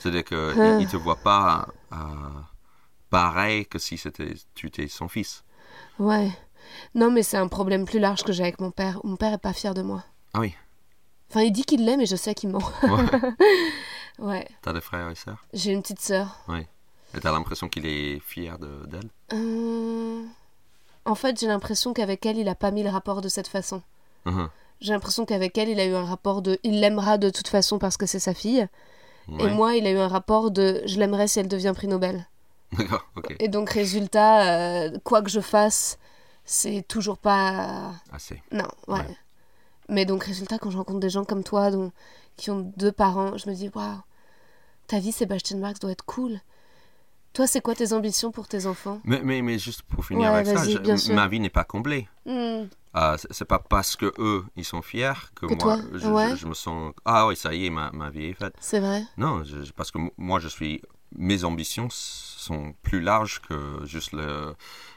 C'est-à-dire 0.00 0.24
qu'il 0.24 0.36
Ah. 0.38 0.76
ne 0.78 0.86
te 0.86 0.96
voit 0.96 1.16
pas 1.16 1.68
euh, 1.92 1.96
pareil 3.10 3.66
que 3.66 3.78
si 3.78 3.96
c'était, 3.98 4.34
tu 4.54 4.66
étais 4.68 4.88
son 4.88 5.08
fils. 5.08 5.44
Ouais. 5.98 6.30
Non, 6.94 7.10
mais 7.10 7.22
c'est 7.22 7.36
un 7.36 7.48
problème 7.48 7.84
plus 7.84 7.98
large 8.00 8.22
que 8.22 8.32
j'ai 8.32 8.42
avec 8.42 8.60
mon 8.60 8.70
père. 8.70 8.98
Mon 9.04 9.16
père 9.16 9.32
est 9.34 9.38
pas 9.38 9.52
fier 9.52 9.74
de 9.74 9.82
moi. 9.82 10.02
Ah 10.34 10.40
oui. 10.40 10.54
Enfin, 11.30 11.42
il 11.42 11.52
dit 11.52 11.64
qu'il 11.64 11.84
l'aime, 11.84 11.98
mais 12.00 12.06
je 12.06 12.16
sais 12.16 12.34
qu'il 12.34 12.48
ment. 12.48 12.58
Ouais. 12.82 13.04
ouais. 14.18 14.48
T'as 14.62 14.72
des 14.72 14.80
frères 14.80 15.08
et 15.10 15.14
sœurs? 15.14 15.44
J'ai 15.52 15.72
une 15.72 15.82
petite 15.82 16.00
sœur. 16.00 16.38
Oui. 16.48 16.66
Et 17.14 17.20
t'as 17.20 17.32
l'impression 17.32 17.68
qu'il 17.68 17.86
est 17.86 18.20
fier 18.20 18.58
de- 18.58 18.86
d'elle? 18.86 19.10
Euh, 19.32 20.24
En 21.06 21.14
fait, 21.14 21.38
j'ai 21.40 21.46
l'impression 21.46 21.92
qu'avec 21.92 22.24
elle, 22.26 22.38
il 22.38 22.48
a 22.48 22.54
pas 22.54 22.70
mis 22.70 22.82
le 22.82 22.90
rapport 22.90 23.20
de 23.20 23.28
cette 23.28 23.48
façon. 23.48 23.82
Mhm. 24.26 24.48
J'ai 24.80 24.92
l'impression 24.92 25.24
qu'avec 25.26 25.56
elle, 25.58 25.68
il 25.70 25.80
a 25.80 25.86
eu 25.86 25.94
un 25.94 26.04
rapport 26.04 26.40
de 26.42 26.58
il 26.62 26.80
l'aimera 26.80 27.18
de 27.18 27.30
toute 27.30 27.48
façon 27.48 27.78
parce 27.78 27.96
que 27.96 28.06
c'est 28.06 28.18
sa 28.20 28.32
fille. 28.34 28.66
Et 29.28 29.48
moi, 29.48 29.76
il 29.76 29.86
a 29.86 29.90
eu 29.90 29.98
un 29.98 30.08
rapport 30.08 30.50
de 30.50 30.82
je 30.86 30.98
l'aimerais 30.98 31.28
si 31.28 31.38
elle 31.40 31.48
devient 31.48 31.72
prix 31.74 31.86
Nobel. 31.88 32.26
D'accord, 32.78 33.06
ok. 33.16 33.36
Et 33.38 33.48
donc, 33.48 33.70
résultat, 33.70 34.84
euh, 34.84 34.98
quoi 35.04 35.22
que 35.22 35.30
je 35.30 35.40
fasse, 35.40 35.98
c'est 36.44 36.84
toujours 36.86 37.18
pas. 37.18 37.92
Assez. 38.12 38.42
Non, 38.52 38.68
ouais. 38.88 38.98
Ouais. 38.98 39.16
Mais 39.88 40.04
donc, 40.04 40.24
résultat, 40.24 40.58
quand 40.58 40.70
je 40.70 40.76
rencontre 40.78 41.00
des 41.00 41.10
gens 41.10 41.24
comme 41.24 41.42
toi 41.44 41.70
dont- 41.70 41.92
qui 42.36 42.50
ont 42.50 42.72
deux 42.76 42.92
parents, 42.92 43.36
je 43.36 43.48
me 43.50 43.54
dis 43.54 43.70
waouh, 43.74 43.98
ta 44.86 44.98
vie, 44.98 45.12
Sébastien 45.12 45.56
Marx, 45.58 45.78
doit 45.80 45.90
être 45.90 46.04
cool. 46.04 46.40
Toi, 47.32 47.46
c'est 47.46 47.60
quoi 47.60 47.74
tes 47.74 47.92
ambitions 47.92 48.32
pour 48.32 48.48
tes 48.48 48.66
enfants? 48.66 49.00
Mais, 49.04 49.20
mais, 49.22 49.42
mais 49.42 49.58
juste 49.58 49.82
pour 49.82 50.04
finir 50.04 50.30
Ouais, 50.32 50.38
avec 50.38 50.58
ça, 50.58 50.64
je- 50.68 51.12
ma 51.12 51.28
vie 51.28 51.38
n'est 51.40 51.48
pas 51.50 51.64
comblée. 51.64 52.08
Hmm, 52.26 52.64
Ah, 52.92 53.16
c'est- 53.18 53.44
pas 53.44 53.58
parce 53.60 53.94
que 53.96 54.12
eux 54.18 54.44
ils 54.56 54.64
sont 54.64 54.82
fiers 54.82 55.12
que, 55.36 55.46
Que 55.46 55.54
moi 55.64 55.78
je, 55.92 55.98
je- 55.98 56.08
ouais. 56.08 56.36
je 56.36 56.46
me 56.46 56.54
sens 56.54 56.92
ah 57.04 57.26
oui 57.28 57.36
ça 57.36 57.54
y 57.54 57.66
est 57.66 57.70
ma, 57.70 57.90
ma 57.92 58.10
vie 58.10 58.26
est 58.26 58.32
faite. 58.34 58.54
C'est 58.60 58.80
vrai. 58.80 59.04
Non 59.16 59.44
je- 59.44 59.70
parce 59.72 59.90
que 59.92 59.98
moi 60.16 60.40
je 60.40 60.48
suis 60.48 60.82
mes 61.16 61.42
ambitions 61.44 61.88
sont 61.90 62.72
plus 62.82 63.00
larges 63.00 63.40
que 63.42 63.84
juste 63.84 64.12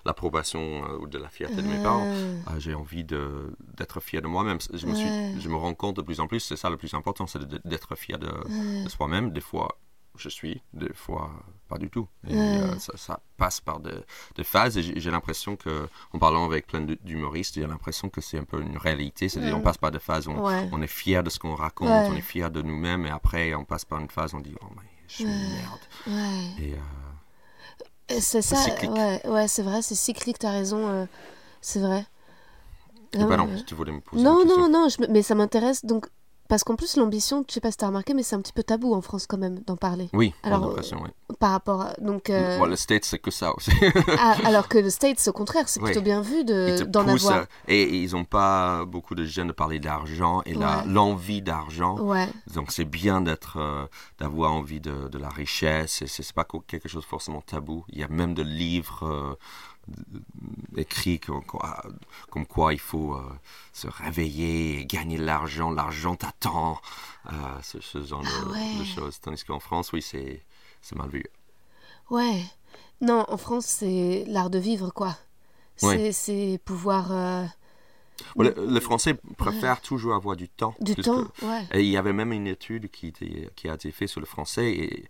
l'approbation 0.06 0.84
euh, 0.86 0.98
ou 1.00 1.08
de 1.08 1.18
la 1.18 1.30
fierté 1.30 1.56
de 1.58 1.68
mes 1.68 1.82
parents. 1.82 2.06
Ah, 2.46 2.52
Ah, 2.56 2.60
j'ai 2.60 2.74
envie 2.76 3.04
de- 3.04 3.56
d'être 3.78 4.00
fier 4.00 4.22
de 4.22 4.28
moi-même. 4.28 4.58
Je 4.74 4.86
me 4.88 4.94
Ouais. 4.94 5.36
je 5.40 5.50
me 5.50 5.56
rends 5.56 5.74
compte 5.74 5.98
de 5.98 6.02
plus 6.02 6.20
en 6.20 6.28
plus 6.28 6.40
c'est 6.40 6.56
ça 6.58 6.70
le 6.70 6.78
plus 6.78 6.94
important 6.94 7.26
c'est 7.28 7.44
d'être 7.66 7.96
fier 7.96 8.18
de 8.20 8.32
soi-même. 8.90 9.32
Des 9.32 9.42
fois 9.42 9.80
je 10.18 10.30
suis 10.30 10.62
des 10.74 10.94
fois 10.94 11.32
pas 11.68 11.78
du 11.80 11.90
tout 11.90 12.08
et 12.28 12.36
euh, 12.36 12.78
ça, 12.78 12.94
ça 12.98 13.20
passe 13.38 13.60
par 13.62 13.80
des 13.80 13.96
des 14.36 14.44
phases 14.44 14.78
et 14.78 14.84
j'ai 15.00 15.12
l'impression 15.12 15.56
que 15.56 15.88
en 16.14 16.20
parlant 16.20 16.46
avec 16.46 16.68
plein 16.68 16.82
d'humoristes 16.82 17.56
j'ai 17.56 17.66
l'impression 17.66 18.10
que 18.10 18.22
c'est 18.22 18.38
un 18.38 18.44
peu 18.44 18.62
une 18.62 18.78
réalité 18.78 19.28
c'est-à-dire 19.30 19.56
Mm. 19.56 19.60
on 19.60 19.64
passe 19.64 19.78
par 19.78 19.90
des 19.92 20.00
phases 20.00 20.28
où 20.28 20.32
on, 20.32 20.46
Ouais. 20.46 20.70
on 20.72 20.82
est 20.82 20.88
fier 20.88 21.24
de 21.24 21.30
ce 21.32 21.40
qu'on 21.40 21.56
raconte 21.56 21.88
Ouais. 21.90 22.08
on 22.12 22.16
est 22.16 22.22
fier 22.22 22.52
de 22.52 22.62
nous-mêmes 22.62 23.06
et 23.08 23.10
après 23.10 23.56
on 23.56 23.66
passe 23.66 23.86
par 23.86 24.00
une 24.00 24.10
phase 24.10 24.34
où 24.34 24.38
on 24.38 24.42
dit 24.42 24.56
oh 24.62 24.68
mais 24.76 24.88
je 25.08 25.14
suis 25.16 25.24
une 25.24 25.30
merde 25.32 25.80
et 26.60 26.74
euh, 26.74 28.20
C'est 28.20 28.42
ça, 28.42 28.56
cyclique. 28.56 28.92
ouais, 28.92 29.22
ouais 29.28 29.48
c'est 29.48 29.64
vrai, 29.64 29.82
c'est 29.82 29.96
cyclique, 29.96 30.38
t'as 30.40 30.52
raison, 30.52 30.88
euh, 30.88 31.06
c'est 31.62 31.80
vrai. 31.80 32.06
et 33.14 33.18
Ah, 33.22 33.46
si 33.58 33.66
tu 33.66 33.76
voulais 33.76 33.92
me 33.92 34.02
poser 34.02 34.24
Non, 34.24 34.42
une 34.44 34.48
non, 34.50 34.70
non, 34.70 34.90
je 34.90 34.98
mais 35.10 35.22
ça 35.24 35.34
m'intéresse 35.36 35.86
donc. 35.86 36.08
Parce 36.50 36.64
qu'en 36.64 36.76
plus, 36.76 36.98
l'ambition, 36.98 37.44
je 37.48 37.54
sais 37.54 37.60
pas 37.62 37.72
si 37.72 37.78
t'as 37.78 37.88
remarqué, 37.88 38.14
mais 38.14 38.22
c'est 38.22 38.36
un 38.36 38.42
petit 38.42 38.54
peu 38.54 38.64
tabou 38.64 38.94
en 38.94 39.02
France 39.02 39.26
quand 39.28 39.38
même 39.38 39.60
d'en 39.66 39.76
parler. 39.78 40.10
oui 40.14 40.34
Alors, 40.44 40.60
l'impression 40.68 41.00
oui. 41.04 41.10
Par 41.40 41.52
rapport 41.52 41.82
à. 41.82 41.94
Donc, 42.00 42.30
euh, 42.30 42.64
le 42.66 42.76
States 42.76 43.06
c'est 43.06 43.18
que 43.18 43.32
ça 43.32 43.56
aussi 43.56 43.72
ah, 44.20 44.36
alors 44.46 44.68
que 44.68 44.78
le 44.78 44.90
States, 44.90 45.26
au 45.28 45.32
contraire, 45.32 45.68
c'est 45.68 45.80
Oui. 45.80 45.86
plutôt 45.88 46.02
bien 46.04 46.22
vu 46.22 46.44
de- 46.44 46.84
d'en 46.84 47.06
poussent, 47.06 47.26
avoir. 47.26 47.42
euh, 47.44 47.46
et 47.70 47.84
ils 48.04 48.12
n'ont 48.12 48.26
pas 48.26 48.86
beaucoup 48.86 49.16
de 49.16 49.24
jeunes 49.26 49.48
de 49.48 49.54
parler 49.54 49.80
d'argent 49.80 50.42
et 50.46 50.56
Ouais. 50.56 50.66
l'envie 50.86 51.42
d'argent 51.42 51.98
Ouais, 52.00 52.28
Donc 52.54 52.72
c'est 52.72 52.86
bien 52.86 53.22
d'être, 53.22 53.58
euh, 53.58 53.86
d'avoir 54.20 54.54
envie 54.54 54.80
de, 54.82 55.08
de 55.08 55.18
la 55.18 55.30
richesse. 55.30 56.02
Et 56.04 56.08
c'est 56.08 56.32
pas 56.34 56.46
quelque 56.68 56.88
chose 56.90 57.06
forcément 57.06 57.42
tabou. 57.42 57.84
Il 57.90 57.98
y 58.00 58.04
a 58.04 58.08
même 58.10 58.34
de 58.34 58.44
livres 58.44 59.04
euh, 59.04 59.36
écrits 60.78 61.20
comme, 61.20 61.44
quoi- 61.44 61.84
comme 62.30 62.46
quoi 62.46 62.74
il 62.74 62.80
faut 62.80 63.16
euh, 63.16 63.22
se 63.74 63.88
réveiller 63.88 64.80
et 64.80 64.86
gagner 64.86 65.18
de 65.18 65.24
l'argent. 65.26 65.72
L'argent 65.72 66.16
t'attend. 66.16 66.80
Euh, 67.32 67.36
ce, 67.62 67.80
ce 67.82 68.04
genre 68.04 68.22
de- 68.22 68.28
Ah 68.28 68.50
ouais. 68.52 68.80
de, 68.80 68.84
choses. 68.84 69.20
Tandis 69.20 69.44
qu'en 69.44 69.60
France, 69.60 69.92
oui, 69.94 70.02
c'est 70.02 70.44
mal 70.96 71.10
vu. 71.10 71.24
ouais. 72.10 72.44
Non, 73.02 73.26
en 73.28 73.36
France, 73.38 73.66
c'est 73.66 74.24
l'art 74.28 74.50
de 74.50 74.60
vivre, 74.60 74.92
quoi. 74.92 75.18
C'est 75.76 76.30
Ouais. 76.30 76.58
pouvoir. 76.60 77.12
euh, 77.12 77.46
Le, 78.38 78.54
le 78.56 78.80
Français 78.80 79.16
préfère 79.38 79.82
toujours 79.82 80.14
avoir 80.16 80.38
du 80.38 80.48
temps. 80.48 80.74
du 80.80 80.96
temps, 80.96 81.26
que- 81.26 81.46
ouais. 81.46 81.68
Et 81.74 81.82
il 81.82 81.90
y 81.90 81.98
avait 81.98 82.14
même 82.14 82.32
une 82.32 82.48
étude 82.48 82.90
qui, 82.92 83.08
était- 83.08 83.50
qui 83.58 83.68
a 83.68 83.74
été 83.74 83.92
faite 83.92 84.08
sur 84.08 84.22
le 84.22 84.26
français 84.26 84.72
et 84.72 85.06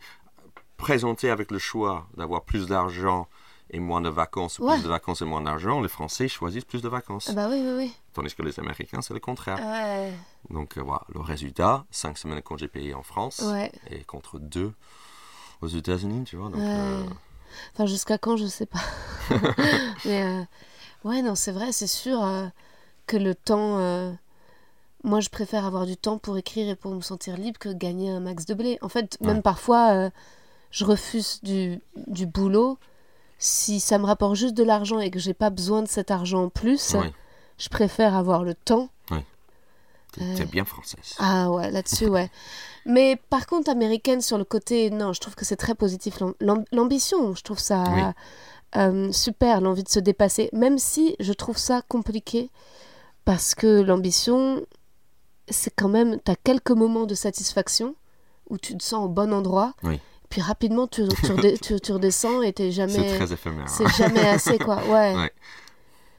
présenté 0.78 1.30
avec 1.30 1.52
le 1.52 1.60
choix 1.60 2.08
d'avoir 2.17 2.43
plus 2.45 2.65
d'argent 2.65 3.28
et 3.73 3.79
moins 3.79 3.99
de 4.01 4.07
vacances, 4.09 4.59
Ouais. 4.59 4.75
plus 4.75 4.83
de 4.83 4.88
vacances 4.88 5.21
et 5.21 5.25
moins 5.25 5.41
d'argent, 5.41 5.81
les 5.81 5.89
Français 5.89 6.27
choisissent 6.27 6.63
plus 6.63 6.81
de 6.83 6.88
vacances. 6.88 7.27
Ah 7.29 7.33
bah 7.33 7.47
oui, 7.49 7.59
oui, 7.59 7.73
oui. 7.75 7.93
Tandis 8.13 8.33
que 8.36 8.43
les 8.43 8.57
Américains, 8.59 9.01
c'est 9.01 9.15
le 9.15 9.19
contraire. 9.19 9.57
Ouais. 9.59 10.13
Donc 10.51 10.77
euh, 10.77 10.81
voilà, 10.81 11.01
le 11.13 11.19
résultat, 11.19 11.83
5 11.89 12.17
semaines 12.17 12.38
de 12.38 12.41
congés 12.41 12.67
payés 12.67 12.93
en 12.93 13.01
France 13.03 13.43
et 13.89 14.03
contre 14.03 14.38
2 14.39 14.71
aux 15.62 15.67
États-Unis, 15.67 16.23
tu 16.25 16.36
vois. 16.38 16.49
Donc, 16.49 16.62
euh, 16.62 17.03
Enfin, 17.73 17.86
jusqu'à 17.88 18.17
quand, 18.17 18.38
je 18.38 18.45
sais 18.45 18.65
pas. 18.67 18.79
Mais 20.05 20.23
euh, 20.23 20.43
ouais, 21.03 21.21
non, 21.23 21.33
c'est 21.36 21.51
vrai, 21.51 21.71
c'est 21.71 21.88
sûr 21.88 22.23
euh, 22.23 22.47
que 23.07 23.17
le 23.17 23.33
temps. 23.33 23.77
moi, 25.03 25.19
je 25.19 25.29
préfère 25.29 25.65
avoir 25.65 25.86
du 25.88 25.97
temps 25.97 26.19
pour 26.19 26.38
écrire 26.38 26.69
et 26.69 26.75
pour 26.75 26.93
me 26.93 27.01
sentir 27.01 27.38
libre 27.38 27.57
que 27.59 27.69
gagner 27.69 28.12
un 28.12 28.19
max 28.19 28.45
de 28.45 28.53
blé. 28.53 28.77
En 28.81 28.89
fait, 28.89 29.19
même 29.21 29.41
parfois, 29.41 30.09
je 30.71 30.86
refuse 30.86 31.39
du, 31.43 31.79
du 32.07 32.25
boulot. 32.27 32.77
Si 33.38 33.80
ça 33.80 33.98
me 33.98 34.06
rapporte 34.06 34.36
juste 34.36 34.54
de 34.54 34.63
l'argent 34.63 35.00
et 35.00 35.12
que 35.12 35.19
j'ai 35.19 35.34
pas 35.34 35.50
besoin 35.50 35.82
de 35.82 35.88
cet 35.88 36.12
argent 36.12 36.43
en 36.46 36.50
plus, 36.50 36.96
je 37.58 37.69
préfère 37.69 38.15
avoir 38.15 38.43
le 38.43 38.54
temps. 38.56 38.89
t'es 39.10 40.22
Euh, 40.22 40.36
t'es 40.38 40.46
bien 40.46 40.63
française. 40.65 41.15
Ah 41.17 41.50
ouais, 41.52 41.72
là-dessus, 41.72 42.08
ouais. 42.08 42.30
Mais 42.86 43.15
par 43.30 43.48
contre, 43.48 43.69
américaine, 43.72 44.22
sur 44.22 44.38
le 44.38 44.43
côté, 44.43 44.89
non, 44.91 45.12
je 45.13 45.19
trouve 45.19 45.34
que 45.36 45.43
c'est 45.46 45.56
très 45.56 45.74
positif. 45.76 46.19
L'am- 46.19 46.36
l'am- 46.39 46.65
L'ambition, 46.72 47.34
je 47.34 47.41
trouve 47.41 47.58
ça 47.60 47.84
Oui. 47.96 48.02
euh, 48.78 49.12
super, 49.12 49.60
l'envie 49.62 49.84
de 49.84 49.89
se 49.89 50.00
dépasser, 50.00 50.50
même 50.54 50.78
si 50.78 51.15
je 51.19 51.34
trouve 51.34 51.58
ça 51.58 51.82
compliqué, 51.88 52.52
parce 53.26 53.56
que 53.56 53.82
l'ambition, 53.82 54.62
c'est 55.50 55.74
quand 55.76 55.89
même, 55.89 56.19
tu 56.24 56.32
as 56.32 56.36
quelques 56.36 56.72
moments 56.72 57.06
de 57.06 57.15
satisfaction 57.15 57.96
où 58.50 58.58
tu 58.58 58.78
te 58.78 58.84
sens 58.84 59.06
au 59.06 59.10
bon 59.10 59.34
endroit, 59.34 59.74
Oui. 59.84 60.00
Puis 60.34 60.41
rapidement 60.41 60.88
tu, 60.88 61.08
tu, 61.08 61.32
redé- 61.32 61.60
tu- 61.60 61.80
tu 61.80 61.91
redescends 61.91 62.41
et 62.41 62.52
t'es 62.54 62.63
C'est 62.63 62.72
jamais... 62.72 63.15
très 63.17 63.32
éphémère. 63.32 63.69
C'est 63.69 63.88
jamais 63.96 64.28
assez, 64.28 64.58
quoi. 64.58 64.78
Ouais. 64.88 65.15
Ouais. 65.15 65.32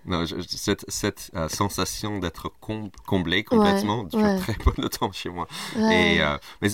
Non, 0.07 0.25
je- 0.25 0.37
cette, 0.47 0.85
cette 0.87 1.33
euh, 1.35 1.49
sensation 1.49 2.21
d'être 2.21 2.53
com- 2.61 2.91
comblé 3.09 3.43
complètement 3.43 4.05
dure 4.05 4.21
ouais. 4.21 4.39
très 4.39 4.53
peu 4.53 4.71
de 4.81 4.87
temps 4.87 5.11
chez 5.11 5.31
moi. 5.31 5.49
ouais. 5.77 6.15
Et, 6.15 6.21
euh, 6.23 6.37
mais 6.63 6.69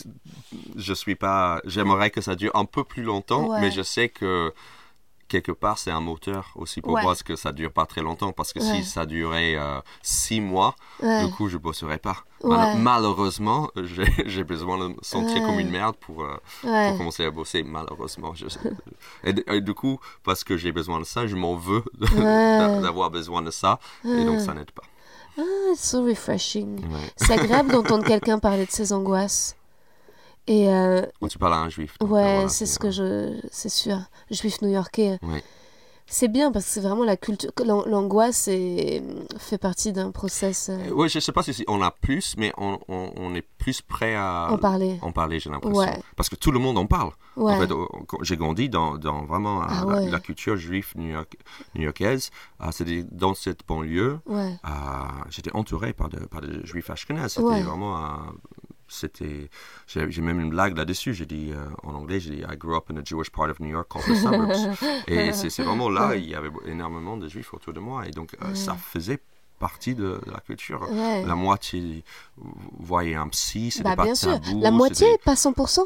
je 0.77 0.93
suis 0.93 1.15
pas. 1.15 1.63
J'aimerais 1.65 2.11
que 2.11 2.21
ça 2.21 2.35
dure 2.37 2.51
un 2.55 2.67
peu 2.67 2.85
plus 2.85 3.05
longtemps, 3.05 3.59
mais 3.59 3.71
je 3.71 3.81
sais 3.83 4.11
que 4.11 4.53
quelque 5.31 5.53
part 5.53 5.79
c'est 5.79 5.91
un 5.91 6.01
moteur 6.01 6.53
aussi 6.57 6.81
pour 6.83 6.93
Ouais. 6.93 7.03
moi, 7.03 7.13
parce 7.13 7.23
que 7.23 7.37
ça 7.37 7.53
dure 7.53 7.73
pas 7.73 7.87
très 7.87 8.03
longtemps. 8.03 8.33
Parce 8.33 8.53
que 8.53 8.59
Ouais. 8.59 8.65
si 8.83 8.85
ça 8.85 9.07
durait 9.07 9.55
euh, 9.57 9.81
six 10.03 10.41
mois, 10.41 10.75
ouais. 11.03 11.25
du 11.25 11.33
coup 11.33 11.49
je 11.49 11.57
bosserais 11.57 11.99
pas. 11.99 12.19
Mal- 12.45 12.79
malheureusement, 12.79 13.71
j'ai 14.27 14.45
besoin 14.45 14.79
de 14.79 14.89
me 14.89 14.97
sentir 15.03 15.43
comme 15.47 15.59
une 15.61 15.71
merde 15.71 15.97
pour, 15.97 16.23
euh, 16.25 16.37
pour 16.63 16.99
commencer 16.99 17.25
à 17.25 17.31
bosser. 17.31 17.63
Malheureusement, 17.63 18.33
je... 18.35 18.47
et, 19.25 19.61
du 19.61 19.75
coup, 19.75 19.99
parce 20.25 20.43
que 20.45 20.57
j'ai 20.57 20.73
besoin 20.73 20.99
de 21.01 21.05
ça, 21.05 21.27
je 21.27 21.37
m'en 21.37 21.55
veux 21.55 21.85
d'avoir 22.83 23.11
besoin 23.11 23.43
de 23.43 23.51
ça, 23.51 23.79
et 24.05 24.25
donc 24.25 24.41
ça 24.41 24.55
n'aide 24.55 24.71
pas. 24.71 24.83
Ah, 25.39 25.43
it's 25.73 25.89
so 25.89 26.05
refreshing. 26.05 26.85
C'est 27.17 27.33
agréable 27.33 27.71
d'entendre 27.73 28.05
quelqu'un 28.05 28.39
parler 28.39 28.67
de 28.67 28.71
ses 28.71 28.93
angoisses. 28.93 29.57
Et 30.47 30.69
euh, 30.69 31.03
tu 31.29 31.39
parles 31.39 31.55
à 31.55 31.59
un 31.59 31.69
juif. 31.69 31.97
donc, 32.01 32.11
ouais, 32.11 32.35
voilà, 32.35 32.49
c'est 32.49 32.67
ce 32.67 32.79
que 32.79 32.91
je. 32.91 33.39
C'est 33.53 33.69
sûr. 33.69 33.99
Juif 34.31 34.61
new-yorkais. 34.63 35.19
Ouais. 35.23 35.43
C'est 36.13 36.27
bien 36.27 36.51
parce 36.51 36.65
que 36.65 36.71
c'est 36.73 36.81
vraiment 36.81 37.05
la 37.05 37.17
culture. 37.17 37.53
L'angoisse 37.65 38.49
est- 38.49 39.01
fait 39.39 39.59
partie 39.59 39.93
d'un 39.93 40.11
process. 40.11 40.69
euh, 40.69 40.91
Oui, 40.93 41.09
je 41.09 41.21
sais 41.21 41.31
pas 41.31 41.45
si 41.45 41.65
on 41.69 41.81
a 41.83 41.93
plus, 41.93 42.35
mais 42.37 42.53
on, 42.59 42.81
on, 42.89 43.13
on 43.17 43.33
est 43.37 43.47
plus 43.59 43.81
prêt 43.81 44.17
à 44.17 44.49
En 44.51 44.59
parler. 44.59 44.99
en 45.03 45.13
parler, 45.13 45.39
j'ai 45.39 45.51
l'impression. 45.51 45.79
Ouais. 45.79 46.03
Parce 46.17 46.29
que 46.29 46.35
tout 46.35 46.51
le 46.51 46.59
monde 46.59 46.79
en 46.79 46.87
parle. 46.87 47.13
Ouais. 47.37 47.55
En 47.55 47.61
fait, 47.61 47.71
j'ai 48.23 48.37
grandi 48.37 48.69
dans, 48.69 48.97
dans 48.99 49.25
vraiment 49.25 49.63
euh, 49.63 49.67
Ah 49.69 49.85
la, 49.87 49.95
ouais. 50.01 50.11
la 50.11 50.19
culture 50.19 50.57
juive 50.57 50.89
new-york- 50.97 51.37
new-yorkaise. 51.77 52.31
Euh, 52.61 52.71
C'était 52.73 53.05
dans 53.05 53.35
cette 53.35 53.65
banlieue. 53.69 54.19
euh, 54.29 54.51
J'étais 55.29 55.55
entouré 55.55 55.93
par, 55.93 56.09
de, 56.09 56.19
par 56.27 56.41
des 56.41 56.67
juifs 56.67 56.91
ashkénazes. 56.91 57.35
C'était 57.35 57.63
vraiment... 57.63 58.17
c'était 58.91 59.49
j'ai 59.87 60.21
même 60.21 60.41
une 60.41 60.51
blague 60.51 60.77
là-dessus. 60.77 61.15
J'ai 61.15 61.27
dit 61.27 61.53
euh, 61.53 61.67
en 61.83 61.95
anglais 61.95 62.21
j'ai 62.21 62.31
dit 62.31 62.43
I 62.43 62.57
grew 62.57 62.77
up 62.77 62.91
in 62.91 62.97
a 62.97 63.05
Jewish 63.05 63.31
part 63.31 63.49
of 63.51 63.61
New 63.61 63.71
York 63.71 63.89
called 63.89 64.05
the 64.07 64.17
suburbs. 64.17 64.79
Et 65.07 65.33
c'est 65.33 65.51
c'est 65.51 65.63
vraiment 65.63 65.89
là 65.89 66.17
il 66.17 66.29
y 66.29 66.35
avait 66.35 66.51
énormément 66.67 67.17
de 67.17 67.29
juifs 67.29 67.55
autour 67.55 67.73
de 67.73 67.81
moi. 67.81 68.07
Et 68.07 68.11
donc 68.11 68.37
euh, 68.43 68.55
ça 68.55 68.75
faisait 68.75 69.21
partie 69.61 69.95
de, 69.95 70.21
de 70.27 70.31
la 70.33 70.41
culture. 70.41 70.81
Ouais. 70.91 71.23
La 71.25 71.37
moitié 71.37 72.03
voyait 72.81 73.15
un 73.15 73.29
psy, 73.29 73.71
c'était 73.71 73.85
Bah, 73.85 73.95
pas 73.95 74.05
bien 74.05 74.15
sûr. 74.17 74.41
La 74.61 74.73
moitié, 74.73 75.07
pas 75.25 75.35
100%. 75.35 75.83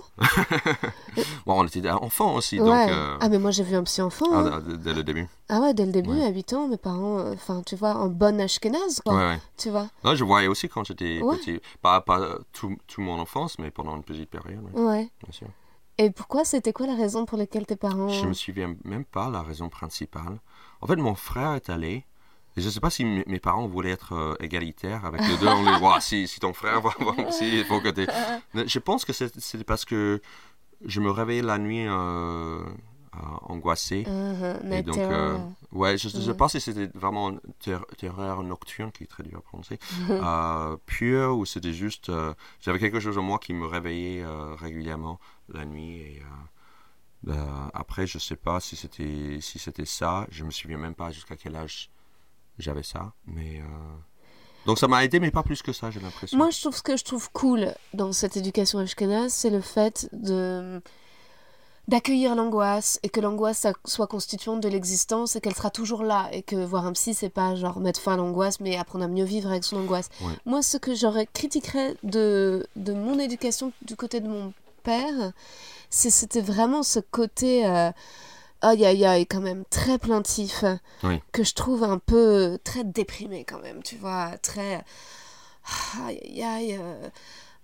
Bon, 1.44 1.54
on 1.60 1.66
était 1.66 1.90
enfants 1.90 2.34
aussi, 2.34 2.58
Ouais. 2.60 2.66
donc 2.86 2.90
euh, 2.96 3.18
Ah, 3.20 3.28
mais 3.28 3.38
moi, 3.38 3.50
j'ai 3.50 3.62
vu 3.64 3.74
un 3.76 3.82
psy 3.82 4.00
enfant. 4.00 4.26
ah, 4.32 4.38
hein. 4.54 4.62
dès- 4.78 4.94
le 4.94 5.02
début. 5.04 5.26
Ah 5.48 5.60
ouais, 5.60 5.74
dès 5.74 5.84
le 5.84 5.92
début, 5.92 6.10
Ouais. 6.10 6.24
à 6.24 6.30
8 6.30 6.52
ans, 6.54 6.68
mes 6.68 6.76
parents, 6.78 7.18
euh, 7.18 7.34
enfin, 7.34 7.62
tu 7.66 7.76
vois, 7.76 7.96
en 7.96 8.06
bonne 8.08 8.40
ashkénaze, 8.40 9.02
quoi. 9.04 9.14
Ouais, 9.14 9.24
ouais. 9.26 9.40
Tu 9.58 9.68
vois 9.70 9.88
Non, 10.04 10.14
je 10.14 10.24
voyais 10.24 10.48
aussi 10.48 10.68
quand 10.68 10.84
j'étais 10.84 11.20
petit. 11.20 11.60
Pas, 11.82 12.00
pas 12.00 12.38
tout, 12.52 12.76
tout 12.86 13.00
mon 13.02 13.18
enfance, 13.18 13.58
mais 13.58 13.70
pendant 13.70 13.96
une 13.96 14.04
petite 14.04 14.30
période, 14.30 14.62
ouais, 14.72 14.80
Ouais. 14.82 15.08
bien 15.22 15.32
sûr. 15.32 15.48
Et 15.98 16.10
pourquoi 16.10 16.44
C'était 16.44 16.72
quoi 16.72 16.86
la 16.86 16.94
raison 16.96 17.24
pour 17.24 17.38
laquelle 17.38 17.66
tes 17.66 17.76
parents... 17.76 18.08
Je 18.08 18.26
me 18.26 18.32
souviens 18.32 18.74
même 18.84 19.04
pas 19.04 19.30
la 19.30 19.42
raison 19.42 19.68
principale. 19.68 20.38
En 20.80 20.86
fait, 20.88 20.96
mon 20.96 21.14
frère 21.14 21.54
est 21.54 21.70
allé. 21.70 22.04
Et 22.56 22.60
je 22.60 22.66
ne 22.66 22.70
sais 22.70 22.80
pas 22.80 22.90
si 22.90 23.04
mes 23.04 23.40
parents 23.40 23.66
voulaient 23.66 23.90
être 23.90 24.12
euh, 24.14 24.34
égalitaires 24.40 25.04
avec 25.04 25.20
les 25.26 25.36
deux. 25.38 25.48
On 25.48 25.64
les 25.64 25.76
voit, 25.78 26.00
si, 26.00 26.28
si 26.28 26.38
ton 26.40 26.52
frère 26.52 26.80
va 26.80 26.90
va 27.00 27.12
aussi, 27.28 27.58
il 27.58 27.64
faut 27.64 27.80
que 27.80 27.92
Mais 28.54 28.68
Je 28.68 28.78
pense 28.78 29.04
que 29.04 29.12
c'est- 29.12 29.38
c'était 29.40 29.64
parce 29.64 29.84
que 29.84 30.20
je 30.84 31.00
me 31.00 31.10
réveillais 31.10 31.42
la 31.42 31.58
nuit 31.58 31.86
euh, 31.86 32.60
euh, 32.60 33.18
angoissé. 33.42 34.04
Uh-huh, 34.06 34.64
Et 34.64 34.68
night 34.68 34.86
donc, 34.86 34.98
euh, 34.98 35.38
ouais, 35.72 35.98
je 35.98 36.08
ne 36.08 36.12
sais 36.22 36.28
Ouais. 36.28 36.34
pas 36.36 36.48
si 36.48 36.60
c'était 36.60 36.90
vraiment 36.96 37.30
une 37.30 37.40
ter- 37.58 37.84
terreur 37.98 38.42
nocturne, 38.44 38.92
qui 38.92 39.04
est 39.04 39.06
très 39.08 39.22
dur 39.24 39.38
à 39.38 39.42
prononcer, 39.42 39.78
euh, 40.10 40.76
pure, 40.86 41.36
ou 41.36 41.44
c'était 41.46 41.72
juste. 41.72 42.10
J'avais 42.60 42.78
quelque 42.78 43.00
chose 43.00 43.18
en 43.18 43.22
moi 43.22 43.38
qui 43.38 43.52
me 43.52 43.66
réveillait 43.66 44.24
régulièrement 44.60 45.18
la 45.48 45.64
nuit. 45.64 45.96
Et 46.00 46.22
euh, 47.28 47.34
après, 47.72 48.06
je 48.06 48.18
ne 48.18 48.20
sais 48.20 48.36
pas 48.36 48.60
si 48.60 48.76
c'était 48.76 49.38
si 49.40 49.58
c'était 49.58 49.86
ça. 49.86 50.26
Je 50.30 50.44
me 50.44 50.50
souviens 50.50 50.78
même 50.78 50.94
pas 50.94 51.10
jusqu'à 51.10 51.36
quel 51.36 51.56
âge 51.56 51.90
j'avais 52.58 52.82
ça. 52.82 53.12
Mais. 53.26 53.60
euh, 53.60 53.96
Donc 54.66 54.78
ça 54.78 54.88
m'a 54.88 55.04
aidé, 55.04 55.20
mais 55.20 55.30
pas 55.30 55.42
plus 55.42 55.62
que 55.62 55.72
ça, 55.72 55.90
j'ai 55.90 56.00
l'impression. 56.00 56.36
Moi, 56.38 56.50
je 56.50 56.60
trouve 56.60 56.76
ce 56.76 56.82
que 56.82 56.96
je 56.96 57.04
trouve 57.04 57.30
cool 57.32 57.74
dans 57.92 58.12
cette 58.12 58.36
éducation 58.36 58.78
ashkénaze, 58.78 59.32
c'est 59.32 59.50
le 59.50 59.60
fait 59.60 60.08
de 60.12 60.80
d'accueillir 61.86 62.34
l'angoisse 62.34 62.98
et 63.02 63.10
que 63.10 63.20
l'angoisse 63.20 63.66
soit 63.84 64.06
constituante 64.06 64.62
de 64.62 64.68
l'existence 64.70 65.36
et 65.36 65.42
qu'elle 65.42 65.54
sera 65.54 65.68
toujours 65.68 66.02
là 66.02 66.30
et 66.32 66.42
que 66.42 66.56
voir 66.56 66.86
un 66.86 66.92
psy 66.94 67.12
c'est 67.12 67.28
pas 67.28 67.54
genre 67.56 67.78
mettre 67.78 68.00
fin 68.00 68.14
à 68.14 68.16
l'angoisse 68.16 68.58
mais 68.58 68.78
apprendre 68.78 69.04
à 69.04 69.08
mieux 69.08 69.24
vivre 69.24 69.50
avec 69.50 69.64
son 69.64 69.76
angoisse. 69.76 70.08
Ouais. 70.22 70.32
Moi 70.46 70.62
ce 70.62 70.78
que 70.78 70.94
j'aurais 70.94 71.26
critiquerais 71.26 71.94
de, 72.02 72.66
de 72.76 72.94
mon 72.94 73.18
éducation 73.18 73.70
du 73.82 73.96
côté 73.96 74.20
de 74.20 74.28
mon 74.28 74.54
père 74.82 75.32
c'est 75.90 76.08
c'était 76.08 76.40
vraiment 76.40 76.82
ce 76.82 77.00
côté 77.00 77.66
euh, 77.66 77.90
aïe 78.64 78.84
aïe 78.84 79.04
aïe 79.04 79.26
quand 79.26 79.40
même 79.40 79.64
très 79.70 79.98
plaintif 79.98 80.64
Oui. 81.02 81.20
que 81.32 81.44
je 81.44 81.54
trouve 81.54 81.84
un 81.84 81.98
peu 81.98 82.58
très 82.64 82.84
déprimé 82.84 83.44
quand 83.44 83.60
même 83.60 83.82
tu 83.82 83.96
vois 83.96 84.36
très 84.38 84.84
aïe 86.06 86.20
aïe 86.26 86.42
aïe 86.42 86.78
euh, 86.80 87.08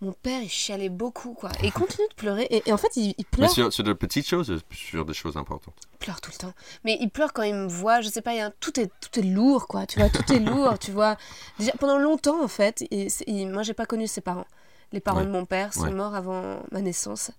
mon 0.00 0.12
père 0.12 0.42
il 0.42 0.48
chialait 0.48 0.88
beaucoup 0.88 1.34
quoi 1.34 1.50
et 1.62 1.66
il 1.66 1.72
continue 1.82 2.08
de 2.08 2.14
pleurer 2.14 2.44
et, 2.50 2.62
et 2.66 2.72
en 2.72 2.76
fait 2.78 2.96
il, 2.96 3.08
il 3.08 3.14
Mais 3.18 3.24
pleure 3.38 3.50
sur, 3.50 3.72
sur 3.72 3.84
de 3.84 3.92
petites 3.92 4.26
choses, 4.26 4.58
sur 4.70 5.04
des 5.04 5.12
choses 5.14 5.36
importantes. 5.36 5.74
pleure 5.98 6.20
tout 6.22 6.30
le 6.32 6.38
temps. 6.38 6.52
Mais 6.84 6.96
il 7.00 7.10
pleure 7.10 7.32
quand 7.34 7.42
il 7.42 7.54
me 7.54 7.66
voit, 7.68 8.00
je 8.00 8.08
sais 8.08 8.22
pas, 8.22 8.32
il 8.32 8.38
y 8.38 8.40
a 8.40 8.46
un- 8.46 8.52
tout, 8.60 8.80
est, 8.80 8.90
tout 9.00 9.18
est 9.20 9.22
lourd, 9.22 9.66
quoi, 9.68 9.84
tu 9.86 9.98
vois, 9.98 10.08
tout 10.08 10.32
est 10.32 10.38
lourd, 10.38 10.78
tu 10.78 10.90
vois. 10.92 11.16
Déjà, 11.58 11.72
pendant 11.78 11.98
longtemps, 11.98 12.42
en 12.42 12.48
fait, 12.48 12.80
et 12.90 13.08
il- 13.26 13.50
moi, 13.50 13.62
j'ai 13.62 13.74
pas 13.74 13.84
connu 13.84 14.06
ses 14.06 14.22
parents. 14.22 14.46
Les 14.92 15.00
parents 15.00 15.18
Ouais. 15.20 15.26
de 15.26 15.30
mon 15.30 15.44
père 15.44 15.74
sont 15.74 15.82
Ouais. 15.82 15.90
morts 15.90 16.14
avant 16.14 16.62
ma 16.72 16.80
naissance, 16.80 17.30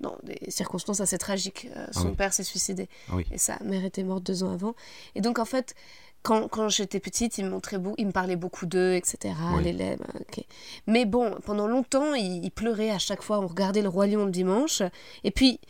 dans 0.00 0.16
des 0.22 0.38
circonstances 0.50 1.00
assez 1.00 1.18
tragiques. 1.18 1.68
Euh, 1.76 1.86
son 1.92 2.00
Ah 2.06 2.10
oui. 2.10 2.16
père 2.16 2.32
s'est 2.32 2.42
suicidé, 2.44 2.88
Ah 3.08 3.16
oui. 3.16 3.26
et 3.32 3.38
sa 3.38 3.58
mère 3.62 3.84
était 3.84 4.02
morte 4.04 4.22
deux 4.24 4.42
ans 4.42 4.52
avant. 4.52 4.74
Et 5.14 5.20
donc, 5.20 5.38
en 5.38 5.44
fait, 5.44 5.74
quand, 6.22 6.48
quand 6.48 6.68
j'étais 6.68 7.00
petite, 7.00 7.38
il 7.38 7.44
me, 7.44 7.50
montrait 7.50 7.78
beau, 7.78 7.94
il 7.98 8.06
me 8.06 8.12
parlait 8.12 8.36
beaucoup 8.36 8.66
d'eux, 8.66 8.94
etc., 8.94 9.34
Oui. 9.56 9.72
ben, 9.72 9.98
ok. 10.20 10.44
Mais 10.86 11.04
bon, 11.04 11.36
pendant 11.44 11.66
longtemps, 11.66 12.14
il, 12.14 12.44
il 12.44 12.50
pleurait 12.50 12.90
à 12.90 12.98
chaque 12.98 13.22
fois, 13.22 13.40
on 13.40 13.46
regardait 13.46 13.82
le 13.82 13.88
Roi 13.88 14.06
Lion 14.06 14.24
le 14.24 14.30
dimanche, 14.30 14.82
et 15.24 15.30
puis... 15.30 15.60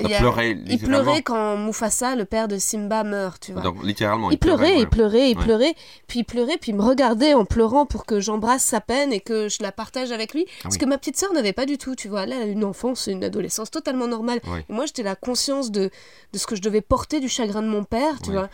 Il 0.00 0.14
a- 0.14 0.18
pleurait 0.18 0.50
il 0.52 0.62
littéralement. 0.64 1.02
pleurait 1.04 1.22
quand 1.22 1.56
Mufasa, 1.56 2.14
le 2.16 2.24
père 2.24 2.48
de 2.48 2.56
Simba, 2.58 3.04
meurt, 3.04 3.40
tu 3.42 3.52
vois. 3.52 3.62
Donc 3.62 3.82
littéralement, 3.82 4.30
il 4.30 4.38
pleurait, 4.38 4.78
il 4.78 4.88
pleurait, 4.88 5.30
il 5.30 5.36
Ouais. 5.38 5.44
pleurait, 5.44 5.74
puis 6.06 6.20
il 6.20 6.24
pleurait, 6.24 6.56
puis 6.60 6.72
il 6.72 6.76
me 6.76 6.82
regardait 6.82 7.34
en 7.34 7.44
pleurant 7.44 7.86
pour 7.86 8.06
que 8.06 8.20
j'embrasse 8.20 8.62
sa 8.64 8.80
peine 8.80 9.12
et 9.12 9.20
que 9.20 9.48
je 9.48 9.58
la 9.62 9.72
partage 9.72 10.12
avec 10.12 10.34
lui. 10.34 10.44
Parce 10.44 10.56
Ah 10.64 10.68
oui. 10.72 10.78
que 10.78 10.84
ma 10.86 10.98
petite 10.98 11.16
sœur 11.16 11.32
n'avait 11.32 11.52
pas 11.52 11.66
du 11.66 11.78
tout, 11.78 11.94
tu 11.94 12.08
vois. 12.08 12.26
Là, 12.26 12.36
elle 12.36 12.42
a 12.48 12.52
une 12.52 12.64
enfance, 12.64 13.08
une 13.08 13.24
adolescence 13.24 13.70
totalement 13.70 14.06
normale. 14.06 14.40
Ouais. 14.46 14.64
Et 14.68 14.72
moi, 14.72 14.86
j'étais 14.86 15.02
la 15.02 15.16
conscience 15.16 15.70
de, 15.70 15.90
de 16.32 16.38
ce 16.38 16.46
que 16.46 16.54
je 16.56 16.62
devais 16.62 16.80
porter 16.80 17.20
du 17.20 17.28
chagrin 17.28 17.62
de 17.62 17.68
mon 17.68 17.84
père, 17.84 18.20
tu 18.22 18.30
Ouais. 18.30 18.36
vois. 18.36 18.48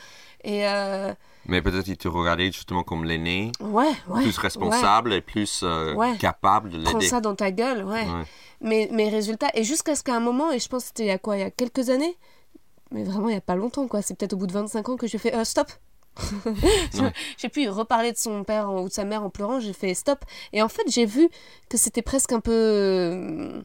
Et 0.45 0.67
euh, 0.69 1.13
Mais 1.47 1.63
peut-être 1.63 1.89
il 1.89 1.97
te 1.97 2.09
regardait 2.09 2.51
justement 2.51 2.83
comme 2.83 3.05
l'aîné, 3.05 3.53
ouais, 3.61 3.93
ouais. 4.09 4.23
plus 4.23 4.39
responsable 4.39 5.13
et 5.13 5.21
plus 5.21 5.61
euh, 5.63 5.95
capable 6.17 6.71
de 6.71 6.79
ouais. 6.79 6.85
Prends 6.85 6.93
l'aider. 6.95 7.07
ça 7.07 7.21
dans 7.21 7.35
ta 7.35 7.51
gueule, 7.51 7.85
ouais. 7.85 8.07
Mais, 8.61 8.89
mais 8.93 9.09
résultat, 9.09 9.49
et 9.55 9.65
jusqu'à 9.65 9.95
ce 9.95 10.03
qu'à 10.03 10.15
un 10.15 10.21
moment, 10.21 10.51
et 10.51 10.59
je 10.59 10.69
pense 10.69 10.85
que 10.85 10.89
c'était 10.89 11.05
il 11.05 11.09
y 11.09 11.11
a 11.11 11.19
quoi, 11.19 11.37
il 11.37 11.41
y 11.41 11.45
a 11.45 11.51
quelques 11.51 11.91
années, 11.91 12.17
mais 12.91 13.05
vraiment 13.05 13.29
il 13.29 13.35
y 13.35 13.39
a 13.39 13.43
pas 13.43 13.57
longtemps, 13.57 13.87
quoi, 13.89 14.01
c'est 14.01 14.17
peut-être 14.17 14.33
au 14.33 14.37
bout 14.37 14.47
de 14.47 14.53
25 14.53 14.89
ans 14.89 14.97
que 14.97 15.07
j'ai 15.07 15.19
fait 15.19 15.35
euh, 15.35 15.45
stop. 15.45 15.71
J'ai 17.39 17.49
pu 17.49 17.69
reparler 17.69 18.13
de 18.13 18.17
son 18.17 18.45
père 18.45 18.73
ou 18.73 18.89
de 18.89 18.93
sa 18.93 19.05
mère 19.05 19.25
en 19.25 19.31
pleurant, 19.31 19.59
j'ai 19.59 19.73
fait 19.73 19.95
stop. 19.95 20.25
Et 20.53 20.63
en 20.63 20.69
fait, 20.69 20.85
j'ai 20.89 21.07
vu 21.07 21.29
que 21.69 21.77
c'était 21.77 22.03
presque 22.03 22.33
un 22.33 22.41
peu. 22.41 23.65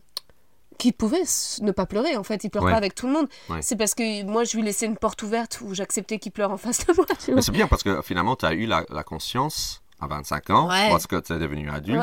Qu'il 0.79 0.93
pouvait 0.93 1.21
ne 1.61 1.71
pas 1.71 1.85
pleurer, 1.85 2.17
en 2.17 2.23
fait, 2.23 2.43
il 2.43 2.49
pleure 2.49 2.63
Ouais. 2.63 2.71
pas 2.71 2.77
avec 2.77 2.95
tout 2.95 3.05
le 3.05 3.13
monde. 3.13 3.27
Ouais. 3.49 3.61
C'est 3.61 3.75
parce 3.75 3.93
que 3.93 4.23
moi, 4.23 4.43
je 4.45 4.57
lui 4.57 4.63
laissais 4.63 4.87
une 4.87 4.97
porte 4.97 5.21
ouverte 5.21 5.59
où 5.61 5.75
j'acceptais 5.75 6.17
qu'il 6.17 6.31
pleure 6.31 6.49
en 6.51 6.57
face 6.57 6.83
de 6.87 6.93
moi. 6.93 7.05
Mais 7.35 7.41
c'est 7.43 7.51
bien 7.51 7.67
parce 7.67 7.83
que 7.83 8.01
finalement, 8.01 8.35
tu 8.35 8.45
as 8.47 8.53
eu 8.53 8.65
la, 8.65 8.83
la 8.89 9.03
conscience 9.03 9.83
à 10.01 10.07
25 10.07 10.49
ans, 10.51 10.69
Ouais. 10.69 10.89
parce 10.89 11.07
que 11.07 11.17
tu 11.19 11.33
es 11.33 11.37
devenu 11.39 11.69
adulte, 11.69 12.01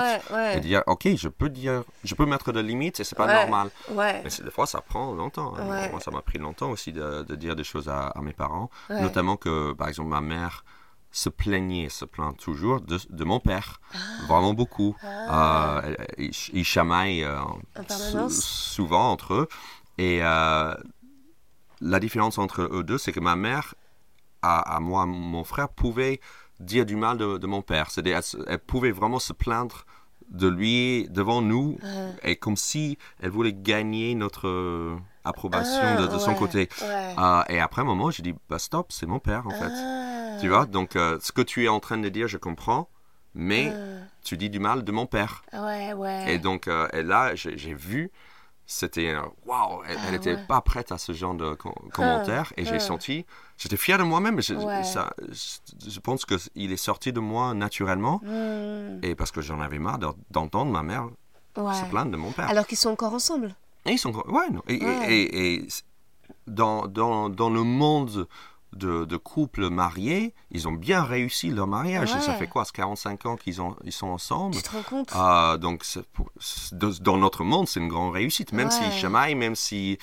et 0.54 0.60
dire, 0.60 0.82
ok, 0.86 1.08
je 1.16 1.28
peux 1.28 1.48
dire, 1.48 1.82
je 2.04 2.14
peux 2.14 2.26
mettre 2.26 2.52
des 2.52 2.62
limites 2.62 3.00
et 3.00 3.04
c'est 3.04 3.16
pas 3.16 3.26
normal. 3.46 3.70
Mais 3.96 4.22
des 4.44 4.50
fois, 4.50 4.66
ça 4.66 4.82
prend 4.82 5.12
longtemps. 5.14 5.54
hein. 5.58 5.88
Moi, 5.90 6.00
ça 6.00 6.10
m'a 6.10 6.20
pris 6.20 6.38
longtemps 6.38 6.70
aussi 6.70 6.92
de, 6.92 7.22
de 7.22 7.34
dire 7.34 7.56
des 7.56 7.64
choses 7.64 7.88
à, 7.88 8.08
à 8.08 8.20
mes 8.20 8.34
parents, 8.34 8.70
notamment 8.90 9.36
que, 9.38 9.72
par 9.72 9.88
exemple, 9.88 10.10
ma 10.10 10.20
mère 10.20 10.64
se 11.16 11.31
plaignait, 11.31 11.88
se 11.88 12.05
plaint 12.05 12.37
toujours 12.37 12.81
de, 12.83 12.98
de 13.09 13.24
mon 13.24 13.40
père, 13.40 13.81
Ah. 13.94 13.96
vraiment 14.29 14.52
beaucoup. 14.52 14.94
Euh, 15.02 15.81
elle- 15.85 16.07
ils 16.18 16.33
ils 16.52 16.64
chamaillent 16.64 17.24
euh, 17.24 17.40
sou- 17.88 18.29
souvent 18.29 19.12
entre 19.12 19.33
eux. 19.35 19.48
Et 19.96 20.18
euh, 20.22 20.74
la 21.81 22.00
différence 22.00 22.37
entre 22.38 22.62
eux 22.70 22.83
deux, 22.85 22.98
c'est 22.98 23.12
que 23.12 23.20
ma 23.20 23.35
mère, 23.37 23.74
à, 24.42 24.76
à 24.76 24.81
moi, 24.81 25.07
mon 25.07 25.42
frère, 25.44 25.70
pouvait 25.70 26.20
dire 26.61 26.85
du 26.85 26.96
mal 26.96 27.16
de, 27.16 27.38
de 27.38 27.46
mon 27.46 27.62
père. 27.62 27.90
C'est-à-dire, 27.90 28.20
elle, 28.46 28.59
pouvait 28.59 28.92
vraiment 28.92 29.18
se 29.18 29.33
plaindre 29.33 29.87
de 30.29 30.48
lui 30.48 31.09
devant 31.09 31.40
nous, 31.40 31.79
Ouais. 31.83 32.31
et 32.33 32.37
comme 32.37 32.57
si 32.57 32.98
elle 33.22 33.31
voulait 33.31 33.52
gagner 33.55 34.14
notre 34.14 34.48
euh, 34.48 34.96
approbation 35.24 35.81
Ah, 35.83 35.96
de, 36.02 36.07
de 36.09 36.18
son 36.18 36.35
côté. 36.35 36.68
Ouais. 36.83 37.14
Euh, 37.18 37.42
et 37.48 37.61
après 37.61 37.83
un 37.83 37.85
moment, 37.87 38.11
j'ai 38.11 38.22
dit, 38.22 38.35
bah 38.50 38.59
stop, 38.59 38.92
c'est 38.92 39.07
mon 39.07 39.18
père 39.20 39.46
en 39.46 39.50
fait. 39.50 39.72
Ah. 40.37 40.40
Tu 40.40 40.49
vois, 40.49 40.66
donc 40.66 40.96
euh, 40.96 41.18
ce 41.20 41.33
que 41.33 41.42
tu 41.42 41.64
es 41.64 41.68
en 41.68 41.81
train 41.81 41.99
de 41.99 42.09
dire, 42.09 42.29
je 42.29 42.38
comprends, 42.38 42.88
mais 43.35 43.72
tu 44.25 44.37
dis 44.37 44.51
du 44.51 44.59
mal 44.59 44.85
de 44.85 44.92
mon 44.92 45.07
père. 45.07 45.42
Ah. 45.53 45.64
Ouais, 45.66 45.92
ouais. 45.92 46.35
Et 46.35 46.38
donc, 46.38 46.68
euh, 46.68 46.88
et 46.92 47.03
là, 47.03 47.35
j'ai 47.35 47.75
vu, 47.75 48.11
c'était 48.68 49.11
euh, 49.14 49.20
waouh, 49.44 49.83
elle 49.88 49.96
Ah, 50.07 50.11
n'était 50.11 50.35
ouais. 50.35 50.44
pas 50.49 50.61
prête 50.61 50.90
à 50.90 50.99
ce 50.99 51.12
genre 51.12 51.35
de 51.35 51.55
com- 51.55 51.72
commentaires. 51.92 52.53
et 52.57 52.62
ah. 52.66 52.70
j'ai 52.70 52.81
senti, 52.81 53.25
j'étais 53.57 53.77
fier 53.77 53.96
de 53.99 54.03
moi-même. 54.03 54.40
Je, 54.42 54.55
Ouais. 54.55 54.83
ça- 54.83 55.12
je- 55.29 55.90
je 55.90 56.01
pense 56.01 56.25
qu'il 56.25 56.72
est 56.72 56.77
sorti 56.77 57.12
de 57.12 57.20
moi 57.20 57.55
naturellement. 57.55 58.20
Hmm, 58.25 58.99
Et 59.03 59.14
parce 59.14 59.31
que 59.31 59.40
j'en 59.40 59.61
avais 59.61 59.79
marre 59.79 59.99
de- 59.99 60.09
d'entendre 60.31 60.72
ma 60.72 60.83
mère 60.83 61.07
ouais. 61.57 61.75
se 61.75 61.85
plaindre 61.90 62.11
de 62.11 62.16
mon 62.16 62.33
père. 62.33 62.49
Alors 62.51 62.66
qu'ils 62.66 62.79
sont 62.79 62.90
encore 62.90 63.12
ensemble. 63.14 63.55
Et 63.85 63.92
ils 63.92 63.99
sont. 63.99 64.11
Ouais, 64.12 64.51
non. 64.51 64.62
Et, 64.66 64.75
et- 64.75 64.85
Ouais. 64.85 65.12
et- 65.12 65.55
et 65.55 65.66
dans, 66.49 66.88
dans, 66.88 67.29
dans 67.29 67.51
le 67.51 67.62
monde 67.62 68.27
de, 68.72 69.05
de 69.05 69.16
couples 69.16 69.70
mariés, 69.70 70.35
ils 70.50 70.68
ont 70.68 70.72
bien 70.72 71.02
réussi 71.02 71.50
leur 71.50 71.66
mariage. 71.66 72.11
Et 72.14 72.20
ça 72.20 72.33
Ouais. 72.33 72.38
fait 72.38 72.46
quoi, 72.46 72.64
c'est 72.64 72.74
45 72.74 73.26
ans 73.26 73.37
qu'ils 73.37 73.62
ont- 73.62 73.76
ils 73.85 73.92
sont 73.92 74.09
ensemble? 74.09 74.55
Tu 74.57 74.62
te 74.62 74.70
rends 74.70 74.83
compte? 74.83 75.11
Ah, 75.12 75.57
donc, 75.61 75.85
pour- 76.12 76.31
dans 77.00 77.16
notre 77.16 77.42
monde, 77.44 77.68
c'est 77.68 77.81
une 77.81 77.88
grande 77.88 78.12
réussite. 78.12 78.52
Même 78.52 78.68
Ouais. 78.68 78.72
s'ils 78.72 78.92
chamaillent, 78.92 79.35
même 79.35 79.55
s'il 79.55 79.98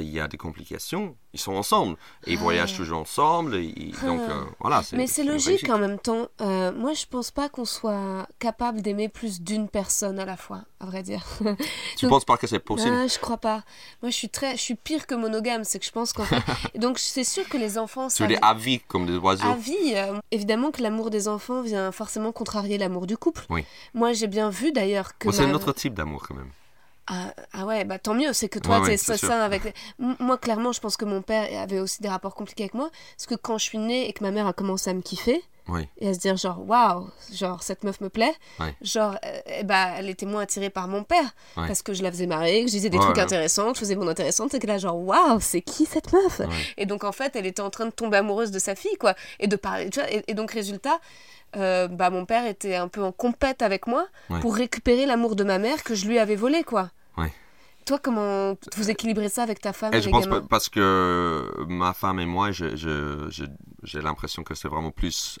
il 0.00 0.08
y 0.08 0.20
a 0.20 0.28
des 0.28 0.36
complications, 0.38 1.16
ils 1.34 1.40
sont 1.40 1.52
ensemble. 1.52 1.96
Et 2.26 2.32
ils 2.32 2.38
voyagent 2.38 2.74
toujours 2.76 3.00
ensemble. 3.00 3.56
et 3.56 3.64
ils- 3.76 3.90
donc, 4.06 4.20
euh, 4.20 4.44
voilà. 4.60 4.82
Mais 4.92 5.06
c'est 5.06 5.24
logique 5.24 5.68
en 5.68 5.78
même 5.78 5.98
temps. 5.98 6.28
Euh, 6.40 6.72
moi, 6.72 6.94
je 6.94 7.04
pense 7.06 7.30
pas 7.30 7.48
qu'on 7.50 7.64
soit 7.66 8.26
capable 8.38 8.80
d'aimer 8.80 9.08
plus 9.10 9.42
d'une 9.42 9.68
personne 9.68 10.18
à 10.18 10.24
la 10.24 10.36
fois, 10.38 10.62
à 10.80 10.86
vrai 10.86 11.02
dire. 11.02 11.24
Tu 11.96 12.06
Donc- 12.06 12.10
penses 12.10 12.24
pas 12.24 12.36
que 12.36 12.46
c'est 12.46 12.58
possible? 12.60 12.94
Ah, 12.98 13.06
je 13.06 13.18
crois 13.18 13.36
pas. 13.36 13.62
Moi, 14.02 14.10
je 14.10 14.16
suis 14.16 14.28
très, 14.30 14.52
je 14.56 14.60
suis 14.62 14.74
pire 14.74 15.06
que 15.06 15.14
monogame. 15.14 15.64
C'est 15.64 15.78
que 15.78 15.84
je 15.84 15.90
pense 15.92 16.12
qu'en 16.12 16.24
fait, 16.24 16.36
donc 16.78 16.98
c'est 16.98 17.24
sûr 17.24 17.48
que 17.48 17.56
les 17.58 17.76
enfants, 17.78 18.08
Tu 18.08 18.24
à 18.40 18.54
vie, 18.54 18.80
comme 18.80 19.06
des 19.06 19.16
oiseaux 19.16 19.46
à 19.46 19.54
vie, 19.56 19.74
euh, 19.94 20.18
évidemment 20.30 20.70
que 20.70 20.82
l'amour 20.82 21.10
des 21.10 21.28
enfants 21.28 21.62
vient 21.62 21.90
forcément 21.92 22.32
contrarier 22.32 22.78
l'amour 22.78 23.06
du 23.06 23.16
couple. 23.16 23.44
Oui. 23.50 23.64
Moi, 23.92 24.12
j'ai 24.12 24.26
bien 24.28 24.50
vu 24.50 24.72
d'ailleurs 24.72 25.18
que. 25.18 25.28
Bon, 25.28 25.32
C'est 25.32 25.44
un 25.44 25.54
autre 25.54 25.72
type 25.72 25.94
d'amour, 25.94 26.24
quand 26.26 26.34
même. 26.34 26.50
Ah, 27.06 27.34
ah 27.52 27.66
ouais, 27.66 27.84
bah 27.84 27.98
tant 27.98 28.14
mieux, 28.14 28.32
c'est 28.32 28.48
que 28.48 28.58
toi, 28.58 28.80
Ouais, 28.80 28.86
t'es 28.88 28.96
ça 28.96 29.18
sûr. 29.18 29.30
avec. 29.30 29.74
Moi, 29.98 30.38
clairement, 30.38 30.72
je 30.72 30.80
pense 30.80 30.96
que 30.96 31.04
mon 31.04 31.20
père 31.20 31.46
avait 31.60 31.78
aussi 31.78 32.00
des 32.00 32.08
rapports 32.08 32.34
compliqués 32.34 32.62
avec 32.64 32.74
moi. 32.74 32.90
Parce 33.16 33.26
que 33.26 33.34
quand 33.34 33.58
je 33.58 33.64
suis 33.64 33.78
née 33.78 34.08
et 34.08 34.12
que 34.14 34.24
ma 34.24 34.30
mère 34.30 34.46
a 34.46 34.54
commencé 34.54 34.88
à 34.88 34.94
me 34.94 35.02
kiffer, 35.02 35.42
Oui. 35.66 35.88
et 35.98 36.08
à 36.10 36.14
se 36.14 36.18
dire, 36.18 36.36
genre, 36.36 36.60
waouh, 36.68 37.08
genre, 37.32 37.62
cette 37.62 37.84
meuf 37.84 38.00
me 38.02 38.10
plaît, 38.10 38.34
genre, 38.82 39.16
euh, 39.24 39.40
eh 39.46 39.64
bah, 39.64 39.92
elle 39.96 40.10
était 40.10 40.26
moins 40.26 40.42
attirée 40.42 40.68
par 40.70 40.88
mon 40.88 41.04
père. 41.04 41.34
Parce 41.66 41.82
que 41.82 41.94
je 41.94 42.02
la 42.02 42.10
faisais 42.12 42.26
marrer, 42.26 42.60
que 42.62 42.66
je 42.68 42.72
disais 42.72 42.90
des 42.90 42.98
trucs 43.04 43.16
intéressants, 43.24 43.68
que 43.72 43.74
je 43.76 43.80
faisais 43.80 43.96
mon 43.96 44.06
intéressante, 44.08 44.50
c'est 44.50 44.58
que 44.60 44.66
là, 44.66 44.76
genre, 44.78 44.98
waouh, 44.98 45.40
c'est 45.40 45.62
qui 45.62 45.86
cette 45.86 46.12
meuf? 46.12 46.40
Et 46.76 46.84
donc, 46.86 47.02
en 47.04 47.12
fait, 47.12 47.34
elle 47.36 47.46
était 47.46 47.62
en 47.62 47.70
train 47.70 47.86
de 47.86 47.90
tomber 47.92 48.18
amoureuse 48.18 48.50
de 48.50 48.58
sa 48.58 48.74
fille, 48.74 48.96
quoi. 48.98 49.14
Et 49.40 49.46
de 49.46 49.56
parler, 49.56 49.88
tu 49.90 50.00
vois. 50.00 50.10
Et, 50.12 50.22
et 50.28 50.34
donc, 50.34 50.50
résultat. 50.50 50.98
euh, 51.56 51.88
bah, 51.88 52.10
mon 52.10 52.26
père 52.26 52.46
était 52.46 52.74
un 52.74 52.88
peu 52.88 53.02
en 53.02 53.12
compète 53.12 53.62
avec 53.62 53.86
moi 53.86 54.06
pour 54.40 54.54
récupérer 54.56 55.06
l'amour 55.06 55.34
de 55.36 55.44
ma 55.44 55.58
mère 55.58 55.82
que 55.84 55.94
je 55.94 56.06
lui 56.06 56.18
avais 56.18 56.34
volé, 56.36 56.62
quoi. 56.64 56.90
Toi, 57.86 57.98
comment 58.02 58.54
vous 58.76 58.90
équilibrez 58.90 59.28
ça 59.28 59.42
avec 59.42 59.60
ta 59.60 59.72
femme 59.72 59.92
Et 59.92 59.98
et 59.98 60.00
je 60.02 60.08
pense 60.08 60.24
gamins 60.24 60.46
parce 60.48 60.68
que 60.68 61.50
ma 61.68 61.92
femme 61.92 62.18
et 62.20 62.26
moi, 62.26 62.50
j'ai 62.52 64.00
l'impression 64.00 64.42
que 64.42 64.54
c'est 64.54 64.68
vraiment 64.68 64.90
plus 64.90 65.38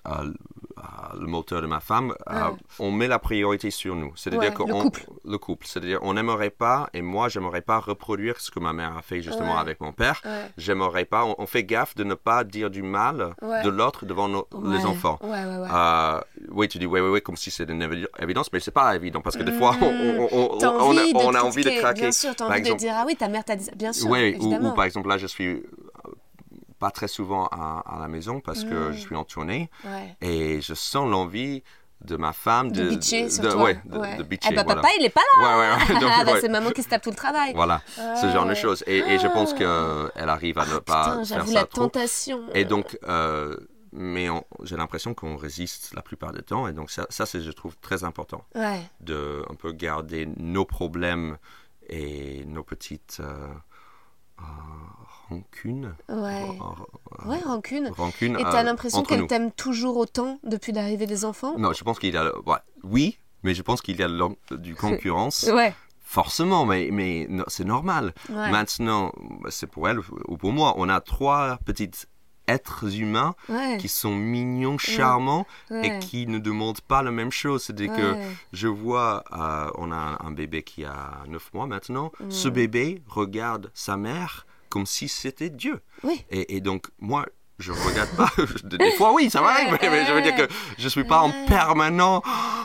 le 1.18 1.26
moteur 1.26 1.62
de 1.62 1.66
ma 1.66 1.80
femme. 1.80 2.14
Euh, 2.30 2.34
Ouais. 2.50 2.56
on 2.78 2.90
met 2.90 3.06
la 3.06 3.18
priorité 3.18 3.70
sur 3.70 3.94
nous. 3.94 4.12
C'est-à-dire 4.16 4.50
Ouais, 4.50 4.52
que 4.54 4.62
le 4.64 4.74
on- 4.74 4.82
couple. 4.82 5.06
le 5.24 5.38
couple. 5.38 5.66
C'est-à-dire 5.66 5.98
on 6.02 6.14
n'aimerait 6.14 6.50
pas, 6.50 6.88
et 6.92 7.00
moi, 7.00 7.28
j'aimerais 7.28 7.62
pas 7.62 7.78
reproduire 7.78 8.38
ce 8.40 8.50
que 8.50 8.58
ma 8.60 8.72
mère 8.72 8.96
a 8.96 9.02
fait 9.02 9.22
justement 9.22 9.54
Ouais. 9.54 9.60
avec 9.60 9.80
mon 9.80 9.92
père. 9.92 10.20
Ouais. 10.24 10.50
J'aimerais 10.58 11.04
pas. 11.06 11.24
On, 11.24 11.34
on 11.38 11.46
fait 11.46 11.64
gaffe 11.64 11.94
de 11.94 12.04
ne 12.04 12.14
pas 12.14 12.44
dire 12.44 12.68
du 12.70 12.82
mal 12.82 13.34
de 13.42 13.68
l'autre 13.70 14.04
devant 14.04 14.28
nos- 14.28 14.48
les 14.64 14.84
enfants. 14.84 15.18
Ouais, 15.22 15.30
ouais, 15.30 15.56
ouais. 15.58 15.68
Euh, 15.72 16.20
oui, 16.50 16.68
tu 16.68 16.78
dis 16.78 16.86
oui, 16.86 17.00
oui, 17.00 17.08
oui, 17.08 17.22
comme 17.22 17.36
si 17.36 17.50
c'était 17.50 17.72
une 17.72 17.82
évi- 17.82 18.06
évidence, 18.20 18.52
mais 18.52 18.60
c'est 18.60 18.70
pas 18.70 18.94
évident 18.94 19.20
parce 19.22 19.36
que 19.36 19.42
des 19.42 19.52
fois, 19.52 19.74
on, 19.80 21.34
a, 21.34 21.42
envie 21.42 21.64
de 21.64 21.70
craquer. 21.80 22.02
Bien 22.02 22.12
sûr, 22.12 22.33
Par 22.38 22.48
envie 22.50 22.58
exemple- 22.60 22.76
de 22.80 22.84
dire 22.86 22.94
ah 22.96 23.04
oui, 23.06 23.16
ta 23.16 23.28
mère 23.28 23.44
t'a 23.44 23.56
dit 23.56 23.64
ça. 23.64 23.72
Bien 23.74 23.92
sûr, 23.92 24.08
Oui, 24.10 24.36
ou, 24.40 24.70
par 24.72 24.84
exemple, 24.84 25.08
là, 25.08 25.18
je 25.18 25.26
suis 25.26 25.46
euh, 25.48 25.62
pas 26.78 26.90
très 26.90 27.08
souvent 27.08 27.46
à, 27.46 27.82
à 27.86 27.98
la 28.00 28.08
maison 28.08 28.40
parce 28.40 28.64
que 28.64 28.90
Mm. 28.90 28.92
je 28.92 28.98
suis 28.98 29.16
en 29.16 29.24
tournée 29.24 29.70
Ouais. 29.84 30.16
et 30.20 30.60
je 30.60 30.74
sens 30.74 31.08
l'envie 31.08 31.62
de 32.04 32.16
ma 32.16 32.32
femme 32.34 32.70
De 32.70 32.82
de, 32.82 32.88
bitcher 32.90 33.28
de- 33.28 33.48
de- 33.48 33.54
ouais, 33.54 33.80
de, 33.86 33.98
Ouais. 33.98 34.16
de 34.16 34.22
bitcher, 34.24 34.50
Eh 34.52 34.54
bah, 34.54 34.64
voilà. 34.64 34.82
papa, 34.82 34.92
il 34.98 35.06
est 35.06 35.10
pas 35.10 35.22
là. 35.38 35.58
Ouais, 35.58 35.94
ouais, 35.94 36.08
Ah 36.18 36.24
bah, 36.24 36.32
c'est 36.40 36.48
maman 36.50 36.70
qui 36.70 36.82
se 36.82 36.88
tape 36.88 37.00
tout 37.02 37.10
le 37.10 37.16
travail. 37.16 37.52
Voilà, 37.54 37.80
ce 37.96 38.30
genre 38.30 38.44
de 38.46 38.54
choses. 38.54 38.84
Et, 38.86 38.98
et 38.98 39.18
je 39.18 39.26
pense 39.28 39.54
Ah. 39.54 40.10
qu'elle 40.14 40.28
arrive 40.28 40.58
à 40.58 40.66
ne 40.66 40.78
pas 40.80 41.04
Putain, 41.22 41.24
faire 41.24 41.46
ça 41.46 41.52
la 41.54 41.64
trop. 41.64 41.82
tentation. 41.84 42.40
Et 42.52 42.64
donc, 42.66 42.98
euh, 43.08 43.56
mais 43.92 44.26
j'ai 44.64 44.76
l'impression 44.76 45.14
qu'on 45.14 45.36
résiste 45.36 45.94
la 45.94 46.02
plupart 46.02 46.32
du 46.32 46.42
temps. 46.42 46.66
Et 46.68 46.72
donc, 46.72 46.90
ça, 46.90 47.06
ça 47.08 47.24
c'est, 47.24 47.40
je 47.40 47.52
trouve, 47.52 47.74
très 47.80 48.04
important. 48.04 48.44
De 49.00 49.42
un 49.48 49.54
peu 49.54 49.72
garder 49.72 50.28
nos 50.36 50.64
problèmes 50.66 51.38
et 51.88 52.44
nos 52.46 52.62
petites 52.62 53.18
euh, 53.20 53.48
euh, 54.40 54.42
rancunes. 55.28 55.94
Ouais. 56.08 56.48
Euh, 56.48 57.28
Ouais, 57.28 57.38
rancune. 57.38 57.88
rancune, 57.96 58.36
Et 58.38 58.44
euh, 58.44 58.50
t'as 58.50 58.62
l'impression 58.62 59.02
qu'elle 59.02 59.26
t'aime 59.26 59.50
toujours 59.52 59.96
autant 59.96 60.38
depuis 60.42 60.72
l'arrivée 60.72 61.06
des 61.06 61.24
enfants? 61.24 61.58
Non, 61.58 61.72
je 61.72 61.82
pense 61.84 61.98
qu'il 61.98 62.12
y 62.12 62.16
a. 62.16 62.36
ouais, 62.46 62.58
oui, 62.82 63.18
mais 63.42 63.54
je 63.54 63.62
pense 63.62 63.80
qu'il 63.80 63.98
y 63.98 64.02
a 64.02 64.08
du 64.50 64.74
concurrence. 64.74 65.44
Ouais. 65.52 65.74
Forcément, 66.02 66.66
mais, 66.66 66.90
mais 66.92 67.28
c'est 67.48 67.64
normal. 67.64 68.12
Ouais. 68.28 68.50
Maintenant, 68.50 69.12
c'est 69.48 69.66
pour 69.66 69.88
elle 69.88 70.00
ou 70.28 70.36
pour 70.36 70.52
moi, 70.52 70.74
on 70.76 70.88
a 70.88 71.00
trois 71.00 71.58
petites 71.64 72.08
êtres 72.46 72.98
humains 72.98 73.34
Ouais. 73.48 73.78
qui 73.80 73.88
sont 73.88 74.14
mignons, 74.14 74.78
charmants 74.78 75.46
Ouais. 75.70 75.86
et 75.86 75.98
qui 76.00 76.26
ne 76.26 76.38
demandent 76.38 76.80
pas 76.80 77.02
la 77.02 77.10
même 77.10 77.32
chose. 77.32 77.62
C'est-à-dire 77.64 77.92
que 77.94 78.14
je 78.52 78.68
vois, 78.68 79.24
euh, 79.32 79.70
on 79.76 79.90
a 79.92 80.18
un 80.24 80.30
bébé 80.30 80.62
qui 80.62 80.84
a 80.84 81.22
9 81.28 81.52
mois 81.54 81.66
maintenant. 81.66 82.12
Ce 82.28 82.48
bébé 82.48 83.02
regarde 83.08 83.70
sa 83.74 83.96
mère 83.96 84.46
comme 84.68 84.86
si 84.86 85.08
c'était 85.08 85.50
Dieu. 85.50 85.80
Oui. 86.02 86.24
Et, 86.30 86.56
et 86.56 86.60
donc, 86.60 86.86
moi, 86.98 87.26
je 87.60 87.70
regarde 87.70 88.10
pas. 88.16 88.30
Des 88.64 88.90
fois, 88.92 89.12
oui, 89.14 89.30
ça 89.30 89.40
m'arrive, 89.40 89.68
mais, 89.70 89.88
mais 89.88 90.04
je 90.06 90.12
veux 90.12 90.22
dire 90.22 90.34
que 90.34 90.48
je 90.78 90.88
suis 90.88 91.04
pas 91.04 91.20
en 91.20 91.30
permanent. 91.46 92.22